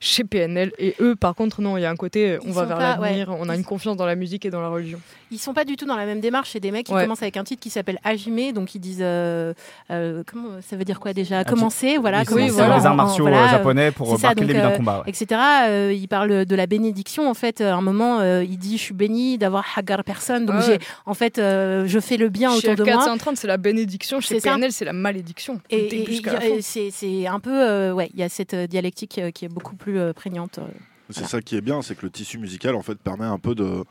chez 0.01 0.23
PNL. 0.25 0.71
Et 0.79 0.95
eux, 1.01 1.17
par 1.17 1.35
contre, 1.35 1.63
non, 1.63 1.79
il 1.79 1.81
y 1.81 1.85
a 1.87 1.91
un 1.91 1.97
côté, 1.97 2.33
euh, 2.33 2.39
on 2.43 2.49
Ils 2.49 2.53
va 2.53 2.67
vers 2.67 2.79
l'avenir, 2.79 3.31
ouais. 3.31 3.37
on 3.41 3.49
a 3.49 3.57
une 3.57 3.65
confiance 3.65 3.97
dans 3.97 4.05
la 4.05 4.17
musique 4.17 4.45
et 4.45 4.51
dans 4.51 4.61
la 4.61 4.69
religion. 4.69 5.01
Ils 5.31 5.39
sont 5.39 5.55
pas 5.55 5.65
du 5.65 5.77
tout 5.77 5.87
dans 5.87 5.97
la 5.97 6.05
même 6.05 6.21
démarche. 6.21 6.51
C'est 6.53 6.61
des 6.61 6.71
mecs 6.71 6.85
qui 6.87 6.93
Ouais. 6.93 7.05
commencent 7.05 7.22
avec 7.23 7.37
un 7.37 7.45
titre 7.45 7.61
qui 7.63 7.71
s'appelle 7.71 7.99
Hajime, 8.05 8.53
donc 8.53 8.75
ils 8.75 8.79
disent 8.81 8.99
euh, 9.01 9.55
euh, 9.91 10.23
comment 10.27 10.61
ça 10.61 10.77
veut 10.77 10.85
dire 10.85 11.01
quoi 11.01 11.13
déjà 11.13 11.45
Commencer, 11.45 11.97
voilà, 11.99 12.23
Oui, 12.31 12.49
voilà. 12.51 12.79
les 12.79 12.87
arts 12.87 12.95
martiaux 12.95 13.25
voilà, 13.25 13.45
euh, 13.47 13.49
japonais 13.51 13.91
pour 13.91 14.19
marquer 14.21 14.41
le 14.41 14.47
début 14.47 14.61
d'un 14.61 14.71
combat. 14.73 15.03
ouais. 15.05 15.11
etc. 15.11 15.41
Euh, 15.69 15.93
il 15.97 16.09
parle 16.09 16.45
de 16.45 16.55
la 16.57 16.67
bénédiction. 16.67 17.29
En 17.29 17.35
fait, 17.35 17.61
à 17.61 17.75
un 17.75 17.81
moment, 17.83 18.21
euh, 18.21 18.45
il 18.45 18.59
dit 18.59 18.77
Je 18.79 18.83
suis 18.83 18.95
béni 18.95 19.39
d'avoir 19.39 19.65
hagar 19.77 20.05
personne. 20.05 20.47
Donc, 20.47 20.57
Ouais. 20.57 20.63
j'ai, 20.67 20.79
en 21.07 21.15
fait, 21.15 21.39
euh, 21.39 21.85
je 21.87 21.99
fais 22.01 22.17
le 22.17 22.29
bien 22.29 22.51
Chez 22.59 22.71
autour 22.71 22.85
de 22.87 22.91
moi. 22.93 23.07
F430, 23.07 23.37
c'est 23.37 23.47
la 23.49 23.57
bénédiction. 23.57 24.21
Chez. 24.21 24.41
PNL, 24.41 24.73
c'est 24.73 24.85
la 24.85 24.93
malédiction. 24.93 25.61
Et, 25.71 26.03
et- 26.03 26.63
c'est, 26.63 27.27
un 27.27 27.41
peu. 27.41 27.51
euh, 27.53 27.93
ouais, 27.93 28.11
il 28.15 28.21
y 28.21 28.23
a 28.23 28.29
cette 28.29 28.55
dialectique 28.55 29.21
qui 29.35 29.45
est 29.45 29.49
beaucoup 29.49 29.77
plus 29.77 29.99
euh, 29.99 30.13
prégnante. 30.13 30.59
euh. 30.59 30.63
C'est 31.11 31.21
Voilà. 31.21 31.29
ça 31.29 31.41
qui 31.43 31.57
est 31.57 31.61
bien, 31.61 31.83
c'est 31.83 31.95
que 31.95 32.03
le 32.07 32.11
tissu 32.11 32.39
musical 32.39 32.75
en 32.75 32.83
fait 32.83 32.95
permet 32.99 33.27
un 33.27 33.39
peu 33.39 33.55
de, 33.55 33.85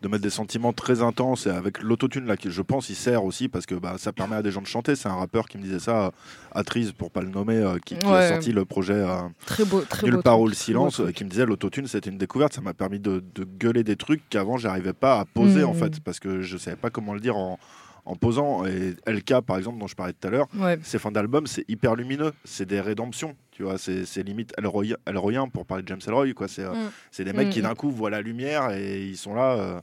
de 0.00 0.08
mettre 0.08 0.22
des 0.22 0.30
sentiments 0.30 0.72
très 0.72 1.02
intenses 1.02 1.46
et 1.46 1.50
avec 1.50 1.82
l'autotune 1.82 2.24
là 2.26 2.36
qui 2.36 2.50
je 2.50 2.62
pense 2.62 2.88
il 2.88 2.94
sert 2.94 3.22
aussi 3.24 3.48
parce 3.48 3.66
que 3.66 3.74
bah, 3.74 3.96
ça 3.98 4.12
permet 4.12 4.36
à 4.36 4.42
des 4.42 4.50
gens 4.50 4.62
de 4.62 4.66
chanter. 4.66 4.96
C'est 4.96 5.08
un 5.08 5.14
rappeur 5.14 5.46
qui 5.48 5.58
me 5.58 5.62
disait 5.62 5.78
ça, 5.78 6.06
euh, 6.06 6.10
Atriz 6.52 6.92
pour 6.92 7.10
pas 7.10 7.20
le 7.20 7.28
nommer, 7.28 7.56
euh, 7.56 7.78
qui, 7.84 7.96
qui 7.98 8.06
a 8.06 8.28
sorti 8.30 8.52
le 8.52 8.64
projet 8.64 8.94
euh, 8.94 9.18
Très 9.46 9.64
beau, 9.64 9.82
très 9.82 10.06
Nulle 10.06 10.16
beau. 10.16 10.22
part 10.22 10.34
truc, 10.36 10.44
où 10.44 10.46
le 10.48 10.54
très 10.54 10.60
beau 10.60 10.64
silence, 10.64 11.00
euh, 11.00 11.10
qui 11.12 11.24
me 11.24 11.28
disait 11.28 11.44
l'autotune 11.44 11.86
c'était 11.86 12.08
une 12.10 12.18
découverte, 12.18 12.54
ça 12.54 12.60
m'a 12.62 12.72
permis 12.74 12.98
de, 12.98 13.22
de 13.34 13.44
gueuler 13.44 13.84
des 13.84 13.96
trucs 13.96 14.22
qu'avant 14.30 14.56
j'arrivais 14.56 14.94
pas 14.94 15.20
à 15.20 15.24
poser 15.26 15.64
en 15.64 15.74
fait 15.74 16.00
parce 16.00 16.18
que 16.18 16.40
je 16.40 16.56
savais 16.56 16.76
pas 16.76 16.88
comment 16.90 17.12
le 17.12 17.20
dire 17.20 17.36
en, 17.36 17.58
en 18.06 18.16
posant. 18.16 18.64
Et 18.64 18.96
LK 19.06 19.40
par 19.42 19.58
exemple 19.58 19.78
dont 19.78 19.86
je 19.86 19.94
parlais 19.96 20.14
tout 20.14 20.26
à 20.26 20.30
l'heure, 20.30 20.46
Ouais. 20.58 20.78
ces 20.82 20.98
fins 20.98 21.12
d'album 21.12 21.46
c'est 21.46 21.64
hyper 21.68 21.94
lumineux, 21.94 22.32
c'est 22.44 22.66
des 22.66 22.80
rédemptions, 22.80 23.36
tu 23.60 23.64
vois, 23.64 23.76
c'est 23.76 24.22
limite 24.22 24.54
Elroy, 24.56 24.94
Elroyien 25.06 25.46
pour 25.48 25.66
parler 25.66 25.82
de 25.82 25.88
James 25.88 26.00
Elroy 26.06 26.32
quoi, 26.32 26.48
c'est 26.48 26.62
euh, 26.64 26.72
Mm. 26.72 26.90
c'est 27.10 27.24
des 27.24 27.34
mecs 27.34 27.50
qui 27.50 27.58
Mm. 27.58 27.64
d'un 27.64 27.74
coup 27.74 27.90
voient 27.90 28.08
la 28.08 28.22
lumière 28.22 28.70
et 28.70 29.02
ils 29.04 29.18
sont 29.18 29.34
là. 29.34 29.52
euh, 29.52 29.80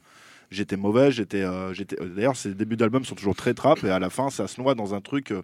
J'étais 0.50 0.78
mauvais, 0.78 1.12
j'étais, 1.12 1.44
euh, 1.44 1.74
j'étais. 1.74 2.02
euh, 2.02 2.08
D'ailleurs, 2.16 2.36
ces 2.36 2.56
débuts 2.56 2.76
d'album 2.78 3.06
sont 3.06 3.14
toujours 3.14 3.36
très 3.36 3.54
trap 3.54 3.84
et 3.84 3.92
à 3.92 4.00
la 4.00 4.10
fin, 4.10 4.32
ça 4.32 4.48
se 4.48 4.60
noie 4.60 4.74
dans 4.74 4.96
un 4.96 5.02
truc 5.02 5.32
euh, 5.32 5.44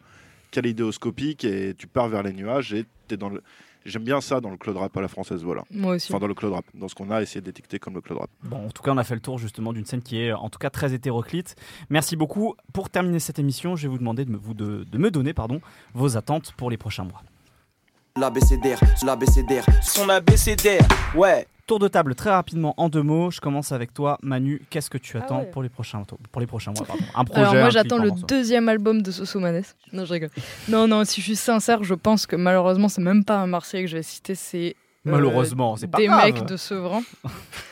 kaléidoscopique 0.49 1.43
et 1.45 1.73
tu 1.77 1.88
pars 1.88 2.07
vers 2.07 2.23
les 2.23 2.34
nuages 2.34 2.73
et 2.73 2.85
t'es 3.07 3.18
dans 3.18 3.30
le. 3.30 3.43
J'aime 3.85 4.03
bien 4.05 4.22
ça 4.22 4.39
dans 4.39 4.49
le 4.49 4.55
cloud 4.55 4.77
rap 4.77 4.95
à 4.95 5.01
la 5.01 5.10
française, 5.10 5.43
voilà. 5.43 5.64
Moi 5.69 5.95
aussi. 5.95 6.10
Enfin, 6.11 6.19
dans 6.22 6.27
le 6.27 6.34
cloud 6.34 6.53
rap, 6.53 6.64
dans 6.73 6.88
ce 6.88 6.95
qu'on 6.95 7.11
a 7.11 7.22
essayé 7.22 7.41
de 7.41 7.45
détecter 7.45 7.80
comme 7.80 7.95
le 7.95 8.01
cloud 8.01 8.18
rap. 8.18 8.30
Bon, 8.45 8.65
en 8.65 8.69
tout 8.69 8.81
cas, 8.81 8.91
on 8.93 8.97
a 8.97 9.03
fait 9.03 9.14
le 9.15 9.19
tour 9.19 9.38
justement 9.38 9.73
d'une 9.73 9.85
scène 9.85 10.01
qui 10.01 10.22
est 10.22 10.31
en 10.31 10.49
tout 10.49 10.57
cas 10.57 10.69
très 10.69 10.93
hétéroclite. 10.93 11.57
Merci 11.89 12.15
beaucoup. 12.15 12.55
Pour 12.72 12.89
terminer 12.89 13.19
cette 13.19 13.39
émission, 13.39 13.76
je 13.76 13.84
vais 13.84 13.89
vous 13.89 13.97
demander 13.97 14.23
de 14.23 14.31
me, 14.31 14.38
vous 14.38 14.53
de, 14.53 14.85
de 14.89 14.97
me 14.97 15.11
donner 15.11 15.34
pardon, 15.34 15.60
vos 15.93 16.15
attentes 16.15 16.53
pour 16.55 16.69
les 16.72 16.77
prochains 16.77 17.03
mois. 17.03 17.22
L'abécédaire, 18.19 18.80
l'abécédaire. 19.03 19.65
Son 19.81 20.07
abécédaire, 20.07 20.88
ouais. 21.15 21.48
Tour 21.65 21.80
de 21.80 21.88
table 21.88 22.14
très 22.14 22.30
rapidement 22.30 22.76
en 22.77 22.88
deux 22.88 23.02
mots. 23.02 23.31
Je 23.31 23.41
commence 23.41 23.72
avec 23.72 23.91
toi, 23.91 24.19
Manu. 24.22 24.61
Qu'est-ce 24.69 24.91
que 24.91 24.99
tu 24.99 25.18
Ah 25.18 25.22
attends 25.23 25.40
ouais. 25.40 25.45
pour 25.49 25.64
les 25.64 25.69
prochains 25.69 26.03
pour 26.31 26.40
les 26.40 26.45
prochains 26.45 26.73
mois 26.73 26.85
pardon. 26.85 27.03
Un 27.15 27.23
projet. 27.26 27.41
Alors 27.41 27.53
moi 27.56 27.64
clip, 27.64 27.72
j'attends 27.73 27.98
le 27.98 28.10
morceau. 28.10 28.26
deuxième 28.27 28.69
album 28.69 29.02
de 29.02 29.10
Sosomanes. 29.10 29.64
Non 29.94 30.06
je 30.06 30.14
rigole. 30.14 30.30
Non 30.68 30.88
non 30.88 31.06
si 31.06 31.22
je 31.22 31.26
suis 31.26 31.35
sincère 31.35 31.84
je 31.84 31.95
pense 31.95 32.27
que 32.27 32.35
malheureusement 32.35 32.88
c'est 32.88 33.02
même 33.02 33.23
pas 33.26 33.38
un 33.38 33.48
Marseillais 33.48 33.85
que 33.85 33.90
je 33.90 33.98
vais 33.98 34.03
citer 34.03 34.35
c'est 34.35 34.76
euh, 35.07 35.11
Malheureusement, 35.11 35.76
c'est 35.76 35.88
pas 35.88 35.98
des 35.98 36.06
grave. 36.06 36.23
mecs 36.26 36.45
de 36.45 36.56
Sevran. 36.56 37.02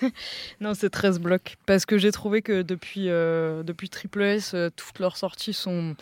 non 0.61 0.73
c'est 0.73 0.89
13 0.89 1.19
blocs 1.19 1.57
parce 1.67 1.85
que 1.85 1.97
j'ai 1.99 2.11
trouvé 2.11 2.41
que 2.41 2.61
depuis 2.63 3.09
euh, 3.09 3.61
depuis 3.61 3.89
Triple 3.89 4.21
S 4.23 4.53
euh, 4.55 4.69
toutes 4.75 4.97
leurs 4.99 5.17
sorties 5.17 5.53
sont 5.53 5.95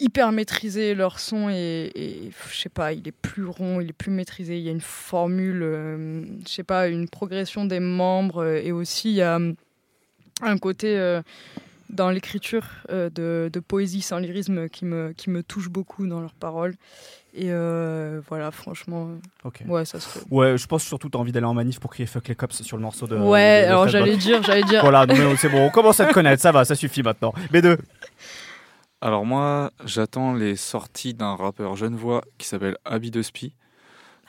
hyper 0.00 0.32
maîtrisées 0.32 0.94
leur 0.94 1.20
son 1.20 1.48
et, 1.48 1.90
et, 1.94 2.30
je 2.50 2.56
sais 2.56 2.68
pas 2.68 2.92
il 2.92 3.06
est 3.06 3.12
plus 3.12 3.46
rond 3.46 3.80
il 3.80 3.90
est 3.90 3.92
plus 3.94 4.10
maîtrisé 4.10 4.58
il 4.58 4.64
y 4.64 4.68
a 4.68 4.72
une 4.72 4.80
formule 4.80 5.62
euh, 5.62 6.24
je 6.46 6.52
sais 6.52 6.64
pas 6.64 6.88
une 6.88 7.08
progression 7.08 7.64
des 7.64 7.80
membres 7.80 8.42
euh, 8.42 8.60
et 8.62 8.72
aussi 8.72 9.10
il 9.10 9.16
y 9.16 9.22
a 9.22 9.36
hum, 9.36 9.54
un 10.42 10.58
côté 10.58 10.98
euh, 10.98 11.22
dans 11.90 12.10
l'écriture 12.10 12.64
euh, 12.90 13.08
de, 13.10 13.50
de 13.52 13.60
poésie 13.60 14.02
sans 14.02 14.18
lyrisme 14.18 14.68
qui 14.68 14.84
me, 14.84 15.12
qui 15.12 15.30
me 15.30 15.42
touche 15.42 15.68
beaucoup 15.68 16.06
dans 16.06 16.20
leurs 16.20 16.34
paroles. 16.34 16.74
Et 17.36 17.46
euh, 17.50 18.20
voilà, 18.28 18.50
franchement, 18.52 19.08
euh, 19.44 19.48
ouais, 19.66 19.84
ça 19.84 19.98
serait. 19.98 20.20
Ouais, 20.30 20.56
je 20.56 20.66
pense 20.66 20.84
surtout 20.84 21.08
t'as 21.08 21.18
envie 21.18 21.32
d'aller 21.32 21.46
en 21.46 21.54
manif 21.54 21.80
pour 21.80 21.90
crier 21.90 22.06
fuck 22.06 22.28
les 22.28 22.36
cops 22.36 22.62
sur 22.62 22.76
le 22.76 22.82
morceau 22.82 23.08
de. 23.08 23.16
ouais, 23.16 23.62
de- 23.62 23.66
alors 23.66 23.88
j'allais 23.88 24.16
dire, 24.16 24.42
j'allais 24.44 24.62
dire. 24.62 24.82
Voilà, 24.82 25.04
c'est 25.36 25.48
bon, 25.48 25.66
on 25.66 25.70
commence 25.70 25.98
à 25.98 26.06
te 26.06 26.12
connaître, 26.12 26.40
ça 26.40 26.52
va, 26.52 26.64
ça 26.64 26.76
suffit 26.76 27.02
maintenant. 27.02 27.34
B2. 27.52 27.78
Alors 29.00 29.26
moi, 29.26 29.70
j'attends 29.84 30.32
les 30.34 30.56
sorties 30.56 31.14
d'un 31.14 31.34
rappeur 31.34 31.76
genevois 31.76 32.22
qui 32.38 32.46
s'appelle 32.48 32.76
Abby 32.84 33.10
de 33.10 33.22
Spi. 33.22 33.54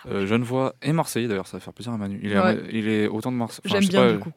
Euh, 0.08 0.28
genevois 0.28 0.76
et 0.82 0.92
Marseillais 0.92 1.28
d'ailleurs, 1.28 1.48
ça 1.48 1.58
va 1.58 1.62
faire 1.62 1.74
plaisir 1.74 1.94
à 1.94 1.98
Manu. 1.98 2.20
Il 2.22 2.32
est, 2.34 2.40
Ouais. 2.40 2.62
il 2.72 2.88
est 2.90 3.08
autant 3.08 3.32
de 3.32 3.38
Marseille. 3.38 3.62
J'aime 3.66 3.86
bien 3.88 4.14
du 4.14 4.20
coup. 4.20 4.32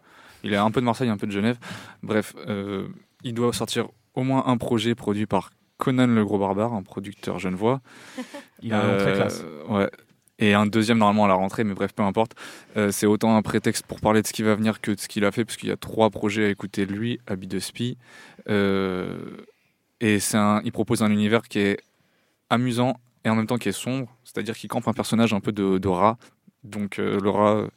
Il 0.44 0.52
est 0.52 0.56
un 0.56 0.70
peu 0.70 0.80
de 0.80 0.86
Marseille, 0.86 1.08
un 1.08 1.16
peu 1.16 1.26
de 1.26 1.32
Genève. 1.32 1.58
Bref, 2.02 2.34
euh, 2.46 2.86
il 3.24 3.34
doit 3.34 3.52
sortir 3.52 3.88
au 4.14 4.22
moins 4.22 4.44
un 4.46 4.56
projet 4.56 4.94
produit 4.94 5.26
par 5.26 5.50
Conan 5.76 6.06
le 6.06 6.24
Gros 6.24 6.38
Barbare, 6.38 6.72
un 6.72 6.82
producteur 6.82 7.38
genevois. 7.38 7.80
Il 8.62 8.72
a 8.72 8.82
un 8.82 8.92
nom 8.92 8.98
très 8.98 9.10
Euh, 9.12 9.16
classe. 9.16 9.44
Ouais. 9.68 9.90
Et 10.40 10.54
un 10.54 10.66
deuxième 10.66 10.98
normalement 10.98 11.24
à 11.24 11.28
la 11.28 11.34
rentrée, 11.34 11.64
mais 11.64 11.74
bref, 11.74 11.92
peu 11.92 12.02
importe. 12.04 12.32
Euh, 12.76 12.90
c'est 12.92 13.06
autant 13.06 13.36
un 13.36 13.42
prétexte 13.42 13.84
pour 13.86 14.00
parler 14.00 14.22
de 14.22 14.26
ce 14.26 14.32
qui 14.32 14.42
va 14.42 14.54
venir 14.54 14.80
que 14.80 14.92
de 14.92 14.98
ce 15.00 15.06
qu'il 15.08 15.24
a 15.24 15.30
fait, 15.32 15.44
parce 15.44 15.56
qu'il 15.56 15.68
y 15.68 15.72
a 15.72 15.76
trois 15.76 16.10
projets 16.10 16.46
à 16.46 16.48
écouter 16.48 16.86
de 16.86 16.92
lui, 16.92 17.20
Abby 17.26 17.46
de 17.48 17.58
Spi. 17.58 17.98
Euh, 18.48 19.18
et 20.00 20.18
un, 20.34 20.60
il 20.64 20.72
propose 20.72 21.02
un 21.02 21.10
univers 21.10 21.42
qui 21.42 21.58
est 21.58 21.78
amusant 22.50 22.98
et 23.24 23.30
en 23.30 23.34
même 23.34 23.46
temps 23.46 23.58
qui 23.58 23.68
est 23.68 23.72
sombre, 23.72 24.16
c'est-à-dire 24.24 24.56
qu'il 24.56 24.70
campe 24.70 24.88
un 24.88 24.92
personnage 24.92 25.32
un 25.34 25.40
peu 25.40 25.52
de, 25.52 25.78
de 25.78 25.88
rat. 25.88 26.18
Donc 26.64 26.98
euh, 26.98 27.18
le 27.20 27.30
rat 27.30 27.56
euh, 27.56 27.68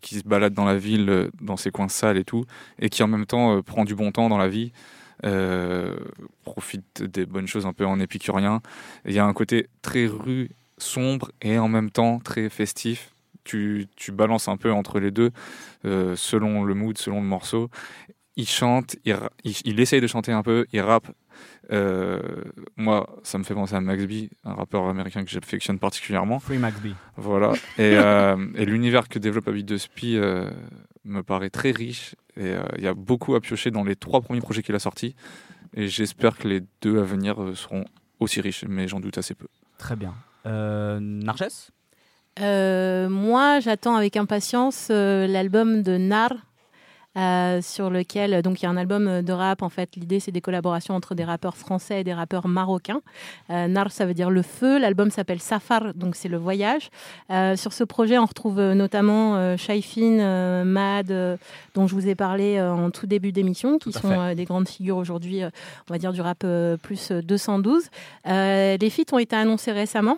qui 0.00 0.16
se 0.18 0.24
balade 0.24 0.54
dans 0.54 0.64
la 0.64 0.76
ville, 0.76 1.08
euh, 1.08 1.30
dans 1.40 1.56
ses 1.56 1.70
coins 1.70 1.88
sales 1.88 2.18
et 2.18 2.24
tout, 2.24 2.44
et 2.78 2.88
qui 2.88 3.02
en 3.02 3.08
même 3.08 3.26
temps 3.26 3.62
prend 3.62 3.84
du 3.84 3.94
bon 3.94 4.12
temps 4.12 4.28
dans 4.28 4.38
la 4.38 4.48
vie, 4.48 4.72
profite 6.44 7.02
des 7.02 7.24
bonnes 7.24 7.46
choses 7.46 7.66
un 7.66 7.72
peu 7.72 7.86
en 7.86 7.98
épicurien. 8.00 8.60
Il 9.06 9.14
y 9.14 9.18
a 9.18 9.24
un 9.24 9.32
côté 9.32 9.68
très 9.82 10.06
rue, 10.06 10.50
sombre 10.78 11.32
et 11.40 11.58
en 11.58 11.68
même 11.68 11.90
temps 11.90 12.18
très 12.20 12.50
festif. 12.50 13.12
Tu, 13.44 13.86
tu 13.96 14.10
balances 14.12 14.48
un 14.48 14.56
peu 14.56 14.72
entre 14.72 15.00
les 15.00 15.10
deux, 15.10 15.30
selon 15.84 16.64
le 16.64 16.74
mood, 16.74 16.98
selon 16.98 17.22
le 17.22 17.26
morceau. 17.26 17.70
Il 18.36 18.46
chante, 18.48 18.96
il, 19.04 19.14
ra- 19.14 19.30
il, 19.44 19.54
il 19.64 19.80
essaye 19.80 20.00
de 20.00 20.06
chanter 20.06 20.32
un 20.32 20.42
peu, 20.42 20.66
il 20.72 20.80
rappe. 20.80 21.08
Euh, 21.72 22.20
moi, 22.76 23.18
ça 23.22 23.38
me 23.38 23.44
fait 23.44 23.54
penser 23.54 23.74
à 23.74 23.80
Max 23.80 24.04
B, 24.04 24.28
un 24.44 24.54
rappeur 24.54 24.86
américain 24.88 25.24
que 25.24 25.30
j'affectionne 25.30 25.78
particulièrement. 25.78 26.38
Free 26.38 26.58
McBee. 26.58 26.94
Voilà. 27.16 27.52
Et, 27.78 27.96
euh, 27.96 28.36
et 28.54 28.64
l'univers 28.66 29.08
que 29.08 29.18
développe 29.18 29.48
Abid 29.48 29.66
de 29.66 29.76
Spi 29.78 30.16
euh, 30.16 30.50
me 31.04 31.22
paraît 31.22 31.50
très 31.50 31.70
riche. 31.70 32.14
Et 32.36 32.44
euh, 32.52 32.62
il 32.76 32.84
y 32.84 32.86
a 32.88 32.94
beaucoup 32.94 33.34
à 33.34 33.40
piocher 33.40 33.70
dans 33.70 33.84
les 33.84 33.96
trois 33.96 34.20
premiers 34.20 34.40
projets 34.40 34.62
qu'il 34.62 34.74
a 34.74 34.78
sortis. 34.78 35.14
Et 35.74 35.88
j'espère 35.88 36.36
que 36.38 36.46
les 36.46 36.60
deux 36.82 36.98
à 37.00 37.02
venir 37.02 37.36
seront 37.54 37.84
aussi 38.20 38.40
riche, 38.40 38.64
mais 38.68 38.86
j'en 38.86 39.00
doute 39.00 39.18
assez 39.18 39.34
peu. 39.34 39.46
Très 39.78 39.96
bien. 39.96 40.14
Euh, 40.46 41.00
Narges? 41.00 41.70
Euh, 42.38 43.08
moi, 43.08 43.60
j'attends 43.60 43.96
avec 43.96 44.16
impatience 44.16 44.88
euh, 44.90 45.26
l'album 45.26 45.82
de 45.82 45.96
Nar. 45.96 46.32
Euh, 47.16 47.60
sur 47.62 47.90
lequel 47.90 48.42
donc 48.42 48.60
il 48.60 48.64
y 48.64 48.66
a 48.66 48.70
un 48.70 48.76
album 48.76 49.22
de 49.22 49.32
rap 49.32 49.62
en 49.62 49.68
fait. 49.68 49.96
L'idée 49.96 50.20
c'est 50.20 50.32
des 50.32 50.40
collaborations 50.40 50.94
entre 50.94 51.14
des 51.14 51.24
rappeurs 51.24 51.56
français 51.56 52.00
et 52.00 52.04
des 52.04 52.14
rappeurs 52.14 52.48
marocains. 52.48 53.00
Euh, 53.50 53.68
Nar 53.68 53.90
ça 53.90 54.06
veut 54.06 54.14
dire 54.14 54.30
le 54.30 54.42
feu. 54.42 54.78
L'album 54.78 55.10
s'appelle 55.10 55.40
Safar 55.40 55.94
donc 55.94 56.16
c'est 56.16 56.28
le 56.28 56.36
voyage. 56.36 56.90
Euh, 57.30 57.56
sur 57.56 57.72
ce 57.72 57.84
projet 57.84 58.18
on 58.18 58.26
retrouve 58.26 58.58
euh, 58.58 58.74
notamment 58.74 59.36
euh, 59.36 59.56
Shaifin 59.56 60.18
euh, 60.20 60.64
Mad 60.64 61.10
euh, 61.10 61.36
dont 61.74 61.86
je 61.86 61.94
vous 61.94 62.08
ai 62.08 62.14
parlé 62.14 62.56
euh, 62.58 62.72
en 62.72 62.90
tout 62.90 63.06
début 63.06 63.32
d'émission 63.32 63.78
qui 63.78 63.92
sont 63.92 64.10
euh, 64.10 64.34
des 64.34 64.44
grandes 64.44 64.68
figures 64.68 64.96
aujourd'hui 64.96 65.42
euh, 65.42 65.50
on 65.88 65.92
va 65.92 65.98
dire 65.98 66.12
du 66.12 66.20
rap 66.20 66.42
euh, 66.44 66.76
plus 66.76 67.10
euh, 67.10 67.22
212 67.22 67.84
Euh, 68.28 68.76
les 68.80 68.90
feats 68.90 69.12
ont 69.12 69.18
été 69.18 69.36
annoncés 69.36 69.72
récemment 69.72 70.16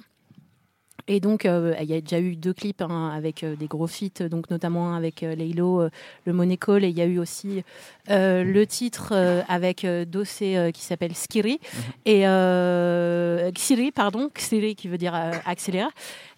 et 1.09 1.20
donc, 1.20 1.47
euh, 1.47 1.74
il 1.80 1.89
y 1.89 1.94
a 1.94 2.01
déjà 2.01 2.20
eu 2.20 2.36
deux 2.36 2.52
clips 2.52 2.82
hein, 2.82 3.10
avec 3.16 3.43
euh, 3.43 3.56
des 3.56 3.66
gros 3.66 3.86
feats, 3.86 4.28
donc 4.28 4.51
notamment 4.51 4.94
avec 4.94 5.22
euh, 5.22 5.35
Laylo, 5.35 5.80
euh, 5.80 5.90
le 6.26 6.32
Money 6.35 6.59
Call, 6.59 6.85
et 6.85 6.89
il 6.89 6.97
y 6.98 7.01
a 7.01 7.06
eu 7.06 7.18
aussi 7.18 7.64
euh, 8.10 8.44
le 8.44 8.66
titre 8.66 9.12
euh, 9.12 9.40
avec 9.48 9.86
Dossé 9.86 10.56
euh, 10.56 10.70
qui 10.70 10.82
s'appelle 10.82 11.14
Skiri, 11.14 11.60
et 12.05 12.28
euh, 12.28 13.51
Xiri, 13.52 13.90
pardon, 13.90 14.30
Xiri 14.35 14.76
qui 14.76 14.89
veut 14.89 14.98
dire 14.98 15.14
accélérer. 15.47 15.89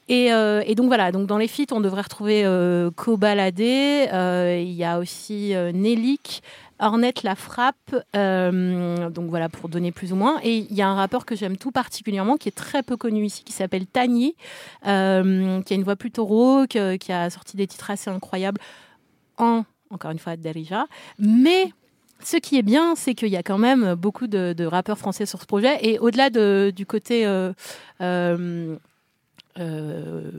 Et, 0.09 0.33
euh, 0.33 0.63
et 0.67 0.75
donc 0.75 0.87
voilà, 0.87 1.13
donc 1.13 1.27
dans 1.27 1.39
les 1.39 1.47
feats, 1.47 1.73
on 1.73 1.81
devrait 1.81 2.03
retrouver 2.03 2.45
euh, 2.45 2.91
Kobalade, 2.91 3.61
euh, 3.61 4.61
il 4.61 4.73
y 4.73 4.85
a 4.85 4.99
aussi 4.99 5.53
Nelik, 5.73 6.43
Hornet 6.81 7.15
la 7.23 7.35
frappe, 7.35 7.95
euh, 8.17 9.11
donc 9.11 9.29
voilà 9.29 9.49
pour 9.49 9.69
donner 9.69 9.93
plus 9.93 10.13
ou 10.13 10.17
moins. 10.17 10.41
Et 10.43 10.57
il 10.59 10.75
y 10.75 10.83
a 10.83 10.89
un 10.89 10.95
rappeur 10.95 11.27
que 11.27 11.37
j'aime 11.37 11.57
tout 11.57 11.71
particulièrement, 11.71 12.37
qui 12.37 12.49
est 12.49 12.57
très 12.57 12.83
peu 12.83 12.97
connu 12.97 13.25
ici, 13.25 13.45
qui 13.45 13.53
s'appelle 13.53 13.87
Tani, 13.87 14.35
euh, 14.87 15.61
qui 15.63 15.73
a 15.73 15.77
une 15.77 15.85
voix 15.85 15.97
plutôt 15.97 16.25
rauque, 16.25 16.77
euh, 16.77 16.97
qui 16.97 17.13
a 17.13 17.29
sorti 17.31 17.57
des 17.57 17.67
titres 17.67 17.91
assez 17.91 18.11
incroyables 18.11 18.61
en, 19.37 19.65
encore 19.91 20.11
une 20.11 20.19
fois, 20.19 20.37
Derija. 20.37 20.87
Mais 21.19 21.73
ce 22.23 22.37
qui 22.37 22.59
est 22.59 22.63
bien, 22.63 22.95
c'est 22.97 23.15
qu'il 23.15 23.29
y 23.29 23.37
a 23.37 23.43
quand 23.43 23.59
même 23.59 23.95
beaucoup 23.95 24.27
de, 24.27 24.65
rappeurs 24.65 24.99
français 24.99 25.27
sur 25.27 25.41
ce 25.41 25.47
projet. 25.47 25.79
Et 25.83 25.99
au-delà 25.99 26.31
de- 26.31 26.73
du 26.75 26.87
côté... 26.87 27.27
euh, 27.27 27.53
euh, 29.59 30.31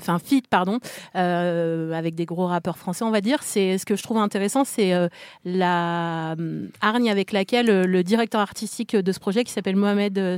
enfin 0.00 0.18
feat 0.18 0.46
pardon 0.48 0.78
euh, 1.16 1.92
avec 1.92 2.14
des 2.14 2.24
gros 2.24 2.46
rappeurs 2.46 2.78
français 2.78 3.04
on 3.04 3.10
va 3.10 3.20
dire. 3.20 3.42
C'est 3.42 3.78
ce 3.78 3.86
que 3.86 3.96
je 3.96 4.02
trouve 4.02 4.18
intéressant 4.18 4.64
c'est 4.64 4.94
euh, 4.94 5.08
la 5.44 6.32
euh, 6.32 6.68
hargne 6.80 7.10
avec 7.10 7.32
laquelle 7.32 7.70
euh, 7.70 7.86
le 7.86 8.02
directeur 8.02 8.40
artistique 8.40 8.96
de 8.96 9.12
ce 9.12 9.20
projet 9.20 9.44
qui 9.44 9.52
s'appelle 9.52 9.76
Mohamed 9.76 10.18
euh, 10.18 10.36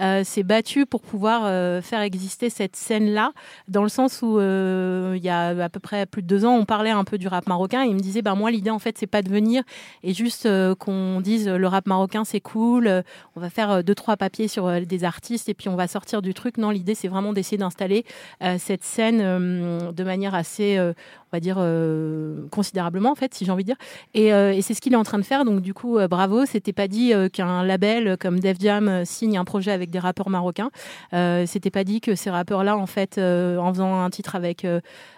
euh, 0.00 0.24
s'est 0.24 0.42
battu 0.42 0.86
pour 0.86 1.02
pouvoir 1.02 1.42
euh, 1.44 1.80
faire 1.82 2.00
exister 2.00 2.50
cette 2.50 2.76
scène 2.76 3.10
là 3.10 3.32
dans 3.68 3.82
le 3.82 3.88
sens 3.88 4.22
où 4.22 4.38
euh, 4.38 5.14
il 5.16 5.22
y 5.22 5.28
a 5.28 5.48
à 5.64 5.68
peu 5.68 5.80
près 5.80 6.06
plus 6.06 6.22
de 6.22 6.26
deux 6.26 6.44
ans 6.44 6.54
on 6.54 6.64
parlait 6.64 6.90
un 6.90 7.04
peu 7.04 7.18
du 7.18 7.28
rap 7.28 7.46
marocain 7.46 7.84
et 7.84 7.88
il 7.88 7.94
me 7.94 8.00
disait 8.00 8.22
bah 8.22 8.34
moi 8.34 8.50
l'idée 8.50 8.70
en 8.70 8.78
fait 8.78 8.96
c'est 8.98 9.06
pas 9.06 9.22
de 9.22 9.30
venir 9.30 9.62
et 10.02 10.14
juste 10.14 10.46
euh, 10.46 10.74
qu'on 10.74 11.20
dise 11.20 11.48
euh, 11.48 11.58
le 11.58 11.66
rap 11.66 11.86
marocain 11.86 12.24
c'est 12.24 12.40
cool 12.40 12.88
euh, 12.88 13.02
on 13.36 13.40
va 13.40 13.50
faire 13.50 13.70
euh, 13.70 13.82
deux 13.82 13.94
trois 13.94 14.16
papiers 14.16 14.48
sur 14.48 14.66
euh, 14.66 14.80
des 14.80 15.04
artistes 15.04 15.48
et 15.48 15.54
puis 15.54 15.68
on 15.68 15.76
va 15.76 15.86
sortir 15.86 16.22
du 16.22 16.34
truc. 16.34 16.58
Non 16.58 16.70
l'idée 16.70 16.94
c'est 16.94 17.08
vraiment 17.08 17.17
d'essayer 17.32 17.58
d'installer 17.58 18.04
euh, 18.42 18.56
cette 18.58 18.84
scène 18.84 19.20
euh, 19.22 19.92
de 19.92 20.04
manière 20.04 20.34
assez 20.34 20.76
euh, 20.76 20.92
on 21.30 21.36
va 21.36 21.40
dire 21.40 21.56
considérablement 22.50 23.10
en 23.10 23.14
fait 23.14 23.34
si 23.34 23.44
j'ai 23.44 23.52
envie 23.52 23.62
de 23.62 23.68
dire. 23.68 23.76
Et, 24.14 24.62
c'est 24.62 24.72
ce 24.72 24.80
qu'il 24.80 24.94
est 24.94 24.96
en 24.96 25.02
train 25.02 25.18
de 25.18 25.24
faire. 25.24 25.44
Donc 25.44 25.60
du 25.60 25.74
coup 25.74 25.98
bravo. 26.08 26.46
C'était 26.46 26.72
pas 26.72 26.88
dit 26.88 27.12
qu'un 27.34 27.62
label 27.64 28.16
comme 28.16 28.40
Def 28.40 28.56
Jam 28.58 29.04
signe 29.04 29.36
un 29.36 29.44
projet 29.44 29.70
avec 29.70 29.90
des 29.90 29.98
rappeurs 29.98 30.30
marocains. 30.30 30.70
C'était 31.12 31.70
pas 31.70 31.84
dit 31.84 32.00
que 32.00 32.14
ces 32.14 32.30
rappeurs 32.30 32.64
là 32.64 32.78
en 32.78 32.86
fait 32.86 33.18
en 33.18 33.70
faisant 33.74 34.00
un 34.00 34.08
titre 34.08 34.36
avec 34.36 34.66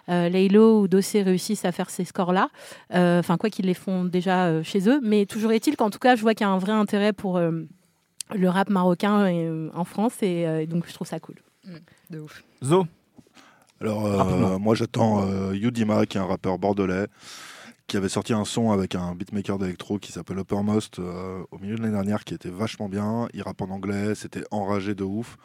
Laylo 0.08 0.80
ou 0.80 0.88
Dossé 0.88 1.22
réussissent 1.22 1.64
à 1.64 1.70
faire 1.70 1.90
ces 1.90 2.04
scores 2.04 2.32
là 2.32 2.48
enfin 2.92 3.36
quoi 3.36 3.48
qu'ils 3.48 3.66
les 3.66 3.74
font 3.74 4.04
déjà 4.04 4.64
chez 4.64 4.88
eux. 4.88 5.00
Mais 5.04 5.26
toujours 5.26 5.52
est-il 5.52 5.76
qu'en 5.76 5.90
tout 5.90 6.00
cas 6.00 6.16
je 6.16 6.22
vois 6.22 6.34
qu'il 6.34 6.44
y 6.44 6.50
a 6.50 6.52
un 6.52 6.58
vrai 6.58 6.72
intérêt 6.72 7.12
pour 7.12 7.38
le 7.38 8.48
rap 8.48 8.68
marocain 8.68 9.70
en 9.72 9.84
France. 9.84 10.24
Et 10.24 10.66
donc 10.66 10.88
je 10.88 10.92
trouve 10.92 11.06
ça 11.06 11.20
cool 11.20 11.36
De 12.10 12.20
ouf. 12.20 12.42
Zo 12.62 12.86
Alors, 13.80 14.06
euh, 14.06 14.58
moi, 14.58 14.74
j'attends 14.74 15.26
euh, 15.26 15.54
Yudima, 15.54 16.06
qui 16.06 16.16
est 16.18 16.20
un 16.20 16.26
rappeur 16.26 16.58
bordelais, 16.58 17.06
qui 17.86 17.96
avait 17.96 18.08
sorti 18.08 18.32
un 18.32 18.44
son 18.44 18.70
avec 18.70 18.94
un 18.94 19.14
beatmaker 19.14 19.58
d'électro 19.58 19.98
qui 19.98 20.12
s'appelle 20.12 20.38
Uppermost 20.38 20.98
euh, 20.98 21.42
au 21.50 21.58
milieu 21.58 21.76
de 21.76 21.82
l'année 21.82 21.94
dernière, 21.94 22.24
qui 22.24 22.34
était 22.34 22.50
vachement 22.50 22.88
bien. 22.88 23.28
Il 23.34 23.42
rappe 23.42 23.60
en 23.62 23.70
anglais, 23.70 24.14
c'était 24.14 24.44
enragé 24.50 24.94
de 24.94 25.04
ouf. 25.04 25.36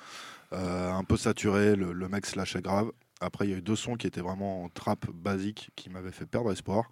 Euh, 0.54 0.92
un 0.92 1.04
peu 1.04 1.18
saturé, 1.18 1.76
le, 1.76 1.92
le 1.92 2.08
mec 2.08 2.26
se 2.26 2.38
lâchait 2.38 2.62
grave. 2.62 2.92
Après, 3.20 3.46
il 3.46 3.52
y 3.52 3.54
a 3.54 3.58
eu 3.58 3.62
deux 3.62 3.76
sons 3.76 3.96
qui 3.96 4.08
étaient 4.08 4.22
vraiment 4.22 4.64
en 4.64 4.70
trap 4.70 5.06
basique, 5.12 5.72
qui 5.76 5.90
m'avaient 5.90 6.12
fait 6.12 6.26
perdre 6.26 6.52
espoir. 6.52 6.90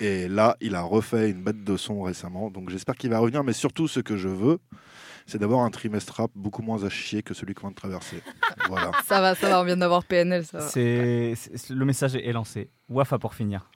Et 0.00 0.28
là, 0.28 0.56
il 0.60 0.74
a 0.74 0.82
refait 0.82 1.30
une 1.30 1.42
bête 1.42 1.64
de 1.64 1.76
son 1.76 2.02
récemment. 2.02 2.50
Donc 2.50 2.70
j'espère 2.70 2.94
qu'il 2.94 3.10
va 3.10 3.18
revenir. 3.18 3.44
Mais 3.44 3.52
surtout, 3.52 3.88
ce 3.88 4.00
que 4.00 4.16
je 4.16 4.28
veux, 4.28 4.58
c'est 5.28 5.38
d'avoir 5.38 5.60
un 5.60 5.70
trimestre 5.70 6.14
rap 6.14 6.30
beaucoup 6.34 6.62
moins 6.62 6.82
à 6.84 6.88
chier 6.88 7.22
que 7.22 7.34
celui 7.34 7.54
qu'on 7.54 7.68
vient 7.68 7.70
de 7.70 7.76
traverser. 7.76 8.22
voilà. 8.68 8.90
Ça 9.06 9.20
va, 9.20 9.34
ça 9.36 9.48
va, 9.48 9.60
on 9.60 9.64
vient 9.64 9.76
d'avoir 9.76 10.02
PNL, 10.04 10.44
ça 10.44 10.58
va. 10.58 10.68
C'est 10.68 11.34
c'est- 11.36 11.70
le 11.70 11.84
message 11.84 12.16
est 12.16 12.32
lancé. 12.32 12.70
Wafa 12.88 13.18
pour 13.18 13.34
finir. 13.34 13.70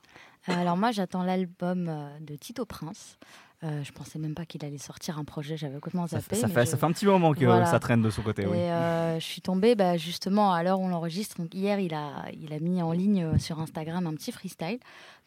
Euh, 0.48 0.52
Alors 0.54 0.76
moi, 0.76 0.90
j'attends 0.90 1.22
l'album 1.22 1.88
euh, 1.88 2.08
de 2.20 2.34
Tito 2.34 2.64
Prince. 2.64 3.18
Euh, 3.64 3.84
je 3.84 3.92
pensais 3.92 4.18
même 4.18 4.34
pas 4.34 4.44
qu'il 4.44 4.64
allait 4.64 4.76
sortir 4.76 5.18
un 5.20 5.24
projet, 5.24 5.56
j'avais 5.56 5.74
complètement 5.76 6.08
zappé. 6.08 6.34
ça 6.34 6.48
fait, 6.48 6.64
je- 6.64 6.70
ça 6.70 6.76
fait 6.76 6.84
un 6.84 6.90
petit 6.90 7.06
moment 7.06 7.32
que 7.32 7.44
Voilà. 7.44 7.66
ça 7.66 7.78
traîne 7.78 8.02
de 8.02 8.10
son 8.10 8.22
côté. 8.22 8.42
Et 8.42 8.46
oui. 8.46 8.56
euh, 8.56 9.20
je 9.20 9.24
suis 9.24 9.40
tombée 9.40 9.76
bah, 9.76 9.96
justement 9.96 10.52
à 10.52 10.64
l'heure 10.64 10.80
où 10.80 10.84
on 10.84 10.88
l'enregistre. 10.88 11.36
Donc 11.40 11.54
hier, 11.54 11.78
il 11.78 11.94
a, 11.94 12.24
il 12.32 12.52
a 12.52 12.58
mis 12.58 12.82
en 12.82 12.90
ligne 12.90 13.22
euh, 13.22 13.38
sur 13.38 13.60
Instagram 13.60 14.06
un 14.08 14.14
petit 14.14 14.32
freestyle. 14.32 14.80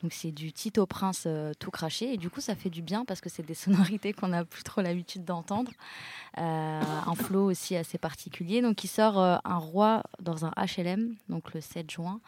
Donc 0.04 0.12
c'est 0.12 0.32
du 0.32 0.52
Tito 0.52 0.86
Prince 0.86 1.24
euh, 1.28 1.54
tout 1.60 1.72
craché. 1.72 2.14
Et 2.14 2.18
du 2.18 2.30
coup, 2.30 2.42
ça 2.42 2.56
fait 2.56 2.70
du 2.70 2.82
bien 2.82 3.06
parce 3.06 3.22
que 3.22 3.30
c'est 3.30 3.44
des 3.46 3.54
sonorités 4.00 4.12
qu'on 4.12 4.28
n'a 4.28 4.44
plus 4.44 4.64
trop 4.64 4.82
l'habitude 4.82 5.24
d'entendre. 5.24 5.72
Un 6.38 7.16
flow 7.16 7.50
aussi 7.50 7.78
assez 7.78 7.98
particulier. 7.98 8.62
Donc 8.62 8.84
il 8.84 8.90
sort 8.90 9.18
un 9.18 9.58
roi 9.58 10.04
dans 10.22 10.46
un 10.46 10.52
HLM, 10.58 11.16
donc 11.30 11.54
le 11.54 11.62
7 11.62 11.90
juin. 11.90 12.20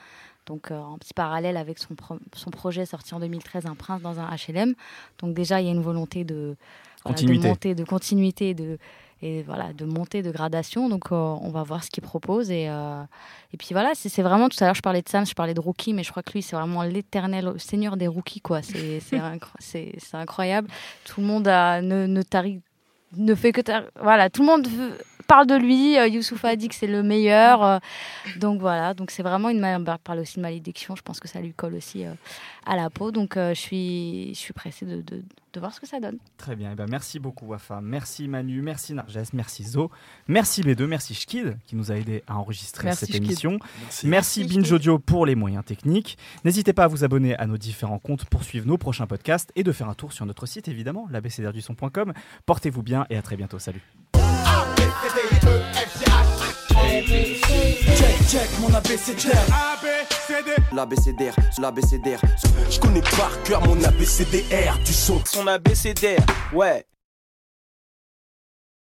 Donc 0.48 0.72
euh, 0.72 0.80
en 0.80 0.98
petit 0.98 1.14
parallèle 1.14 1.58
avec 1.58 1.78
son, 1.78 1.94
pro- 1.94 2.18
son 2.34 2.50
projet 2.50 2.86
sorti 2.86 3.14
en 3.14 3.20
2013, 3.20 3.66
Un 3.68 3.76
prince 3.76 4.02
dans 4.02 4.20
un 4.20 4.28
HLM. 4.36 4.74
Donc 5.20 5.34
déjà, 5.36 5.62
il 5.62 5.66
y 5.68 5.70
a 5.70 5.74
une 5.74 5.82
volonté 5.84 6.24
de, 6.24 6.56
voilà, 7.04 7.16
de 7.16 7.26
Continuité. 7.28 7.76
de 7.76 7.84
continuité, 7.84 8.54
de, 8.56 8.80
et 9.22 9.44
voilà, 9.44 9.74
de 9.74 9.84
montée, 9.86 10.22
de 10.22 10.32
gradation. 10.32 10.90
Donc, 10.90 11.12
euh, 11.12 11.16
on 11.16 11.50
va 11.50 11.64
voir 11.64 11.84
ce 11.84 11.90
qu'il 11.90 12.04
propose. 12.04 12.50
Et, 12.52 12.68
euh, 12.70 13.02
et 13.54 13.58
puis 13.58 13.70
voilà, 13.72 13.92
c'est 13.96 14.22
vraiment, 14.22 14.48
tout 14.50 14.58
à 14.62 14.66
l'heure, 14.66 14.76
je 14.76 14.82
parlais 14.82 15.02
de 15.02 15.10
Sam, 15.10 15.26
je 15.26 15.34
parlais 15.34 15.54
de 15.54 15.60
Rookie, 15.60 15.94
mais 15.94 16.04
je 16.04 16.12
crois 16.12 16.22
que 16.24 16.32
lui, 16.34 16.42
c'est 16.42 16.56
vraiment 16.56 16.84
l'éternel 16.84 17.54
seigneur 17.58 17.98
des 17.98 18.08
rookies, 18.08 18.42
quoi. 18.42 18.62
C'est 18.62 19.00
c'est 19.08 19.18
incro- 19.18 19.48
c'est- 19.60 19.96
c'est 19.98 20.16
incroyable. 20.18 20.68
Tout 21.06 21.22
le 21.22 21.28
monde 21.28 21.48
a, 21.48 21.82
ne, 21.82 22.06
ne, 22.06 22.22
tarie- 22.22 22.62
ne 23.16 23.34
fait 23.36 23.52
que. 23.52 23.62
tar- 23.62 23.86
Voilà, 24.02 24.30
tout 24.30 24.42
le 24.44 24.48
monde 24.48 24.68
veut- 24.68 24.98
parle 25.28 25.46
de 25.48 25.56
lui. 25.56 25.98
Euh, 25.98 26.08
Youssouf 26.08 26.44
a 26.46 26.56
dit 26.56 26.68
que 26.70 26.76
c'est 26.76 26.88
le 26.88 27.04
meilleur. 27.04 27.64
euh, 27.64 27.80
donc 28.38 28.60
voilà, 28.60 28.94
donc 28.94 29.12
c'est 29.12 29.24
vraiment 29.24 29.50
une. 29.50 29.60
ma- 29.60 29.80
bah, 29.80 29.98
parle 30.04 30.20
aussi 30.20 30.38
de 30.38 30.42
malédiction, 30.42 30.96
je 30.96 31.02
pense 31.02 31.20
que 31.20 31.28
ça 31.28 31.40
lui 31.42 31.54
colle 31.54 31.76
aussi 31.76 32.06
euh, 32.06 32.14
à 32.66 32.76
la 32.76 32.90
peau. 32.90 33.12
Donc, 33.12 33.38
euh, 33.38 33.54
je, 33.54 33.60
suis, 33.60 34.30
je 34.34 34.40
suis 34.40 34.54
pressée 34.54 34.86
de, 34.86 35.02
de, 35.02 35.24
de 35.54 35.60
voir 35.60 35.74
ce 35.74 35.80
que 35.80 35.88
ça 35.88 36.00
donne. 36.00 36.18
Très 36.38 36.56
bien. 36.56 36.72
Eh 36.74 36.76
ben, 36.76 36.88
merci 36.90 37.20
beaucoup, 37.20 37.46
Wafa. 37.48 37.80
Merci 37.82 38.28
Manu. 38.28 38.62
Merci 38.62 38.94
Narges. 38.94 39.18
Merci 39.34 39.64
Zo. 39.64 39.92
Merci 40.28 40.62
B2. 40.62 40.86
Merci 40.86 41.14
Schkid 41.16 41.58
qui 41.66 41.76
nous 41.76 41.92
a 41.92 41.96
aidé 41.96 42.24
à 42.28 42.38
enregistrer 42.38 42.86
Merci, 42.86 43.06
cette 43.06 43.16
émission. 43.16 43.52
Merci. 43.82 44.08
Merci 44.08 44.40
Merci, 44.42 44.44
Binge. 44.60 44.72
Audio 44.72 45.00
pour 45.00 45.26
les 45.26 45.36
moyens 45.36 45.64
techniques. 45.66 46.18
N'hésitez 46.44 46.74
pas 46.74 46.84
à 46.86 46.88
vous 46.88 47.04
abonner 47.04 47.36
à 47.38 47.46
nos 47.48 47.58
différents 47.58 48.00
comptes 48.00 48.26
pour 48.26 48.44
suivre 48.44 48.68
nos 48.68 48.78
prochains 48.78 49.08
podcasts 49.08 49.52
et 49.56 49.64
de 49.64 49.72
faire 49.72 49.90
un 49.90 49.94
tour 49.94 50.14
sur 50.14 50.26
notre 50.26 50.46
site 50.46 50.68
évidemment, 50.68 51.08
l'abcdrduson.com. 51.12 52.14
Portez-vous 52.46 52.84
bien 52.84 53.06
et 53.10 53.18
à 53.18 53.22
très 53.22 53.36
bientôt. 53.38 53.60
Salut. 53.60 53.82
Check, 57.96 58.28
check, 58.30 58.50
mon 58.60 58.74
abécédaire. 58.74 59.46
L'ABCDR, 60.74 61.36
l'ABCDR. 61.60 62.20
Je 62.70 62.80
connais 62.80 63.02
par 63.02 63.32
cœur 63.44 63.62
mon 63.66 63.84
ABCDR 63.84 64.78
du 64.86 64.94
son. 64.94 65.22
Son 65.26 65.48
abécédaire, 65.48 66.26
ouais. 66.54 66.86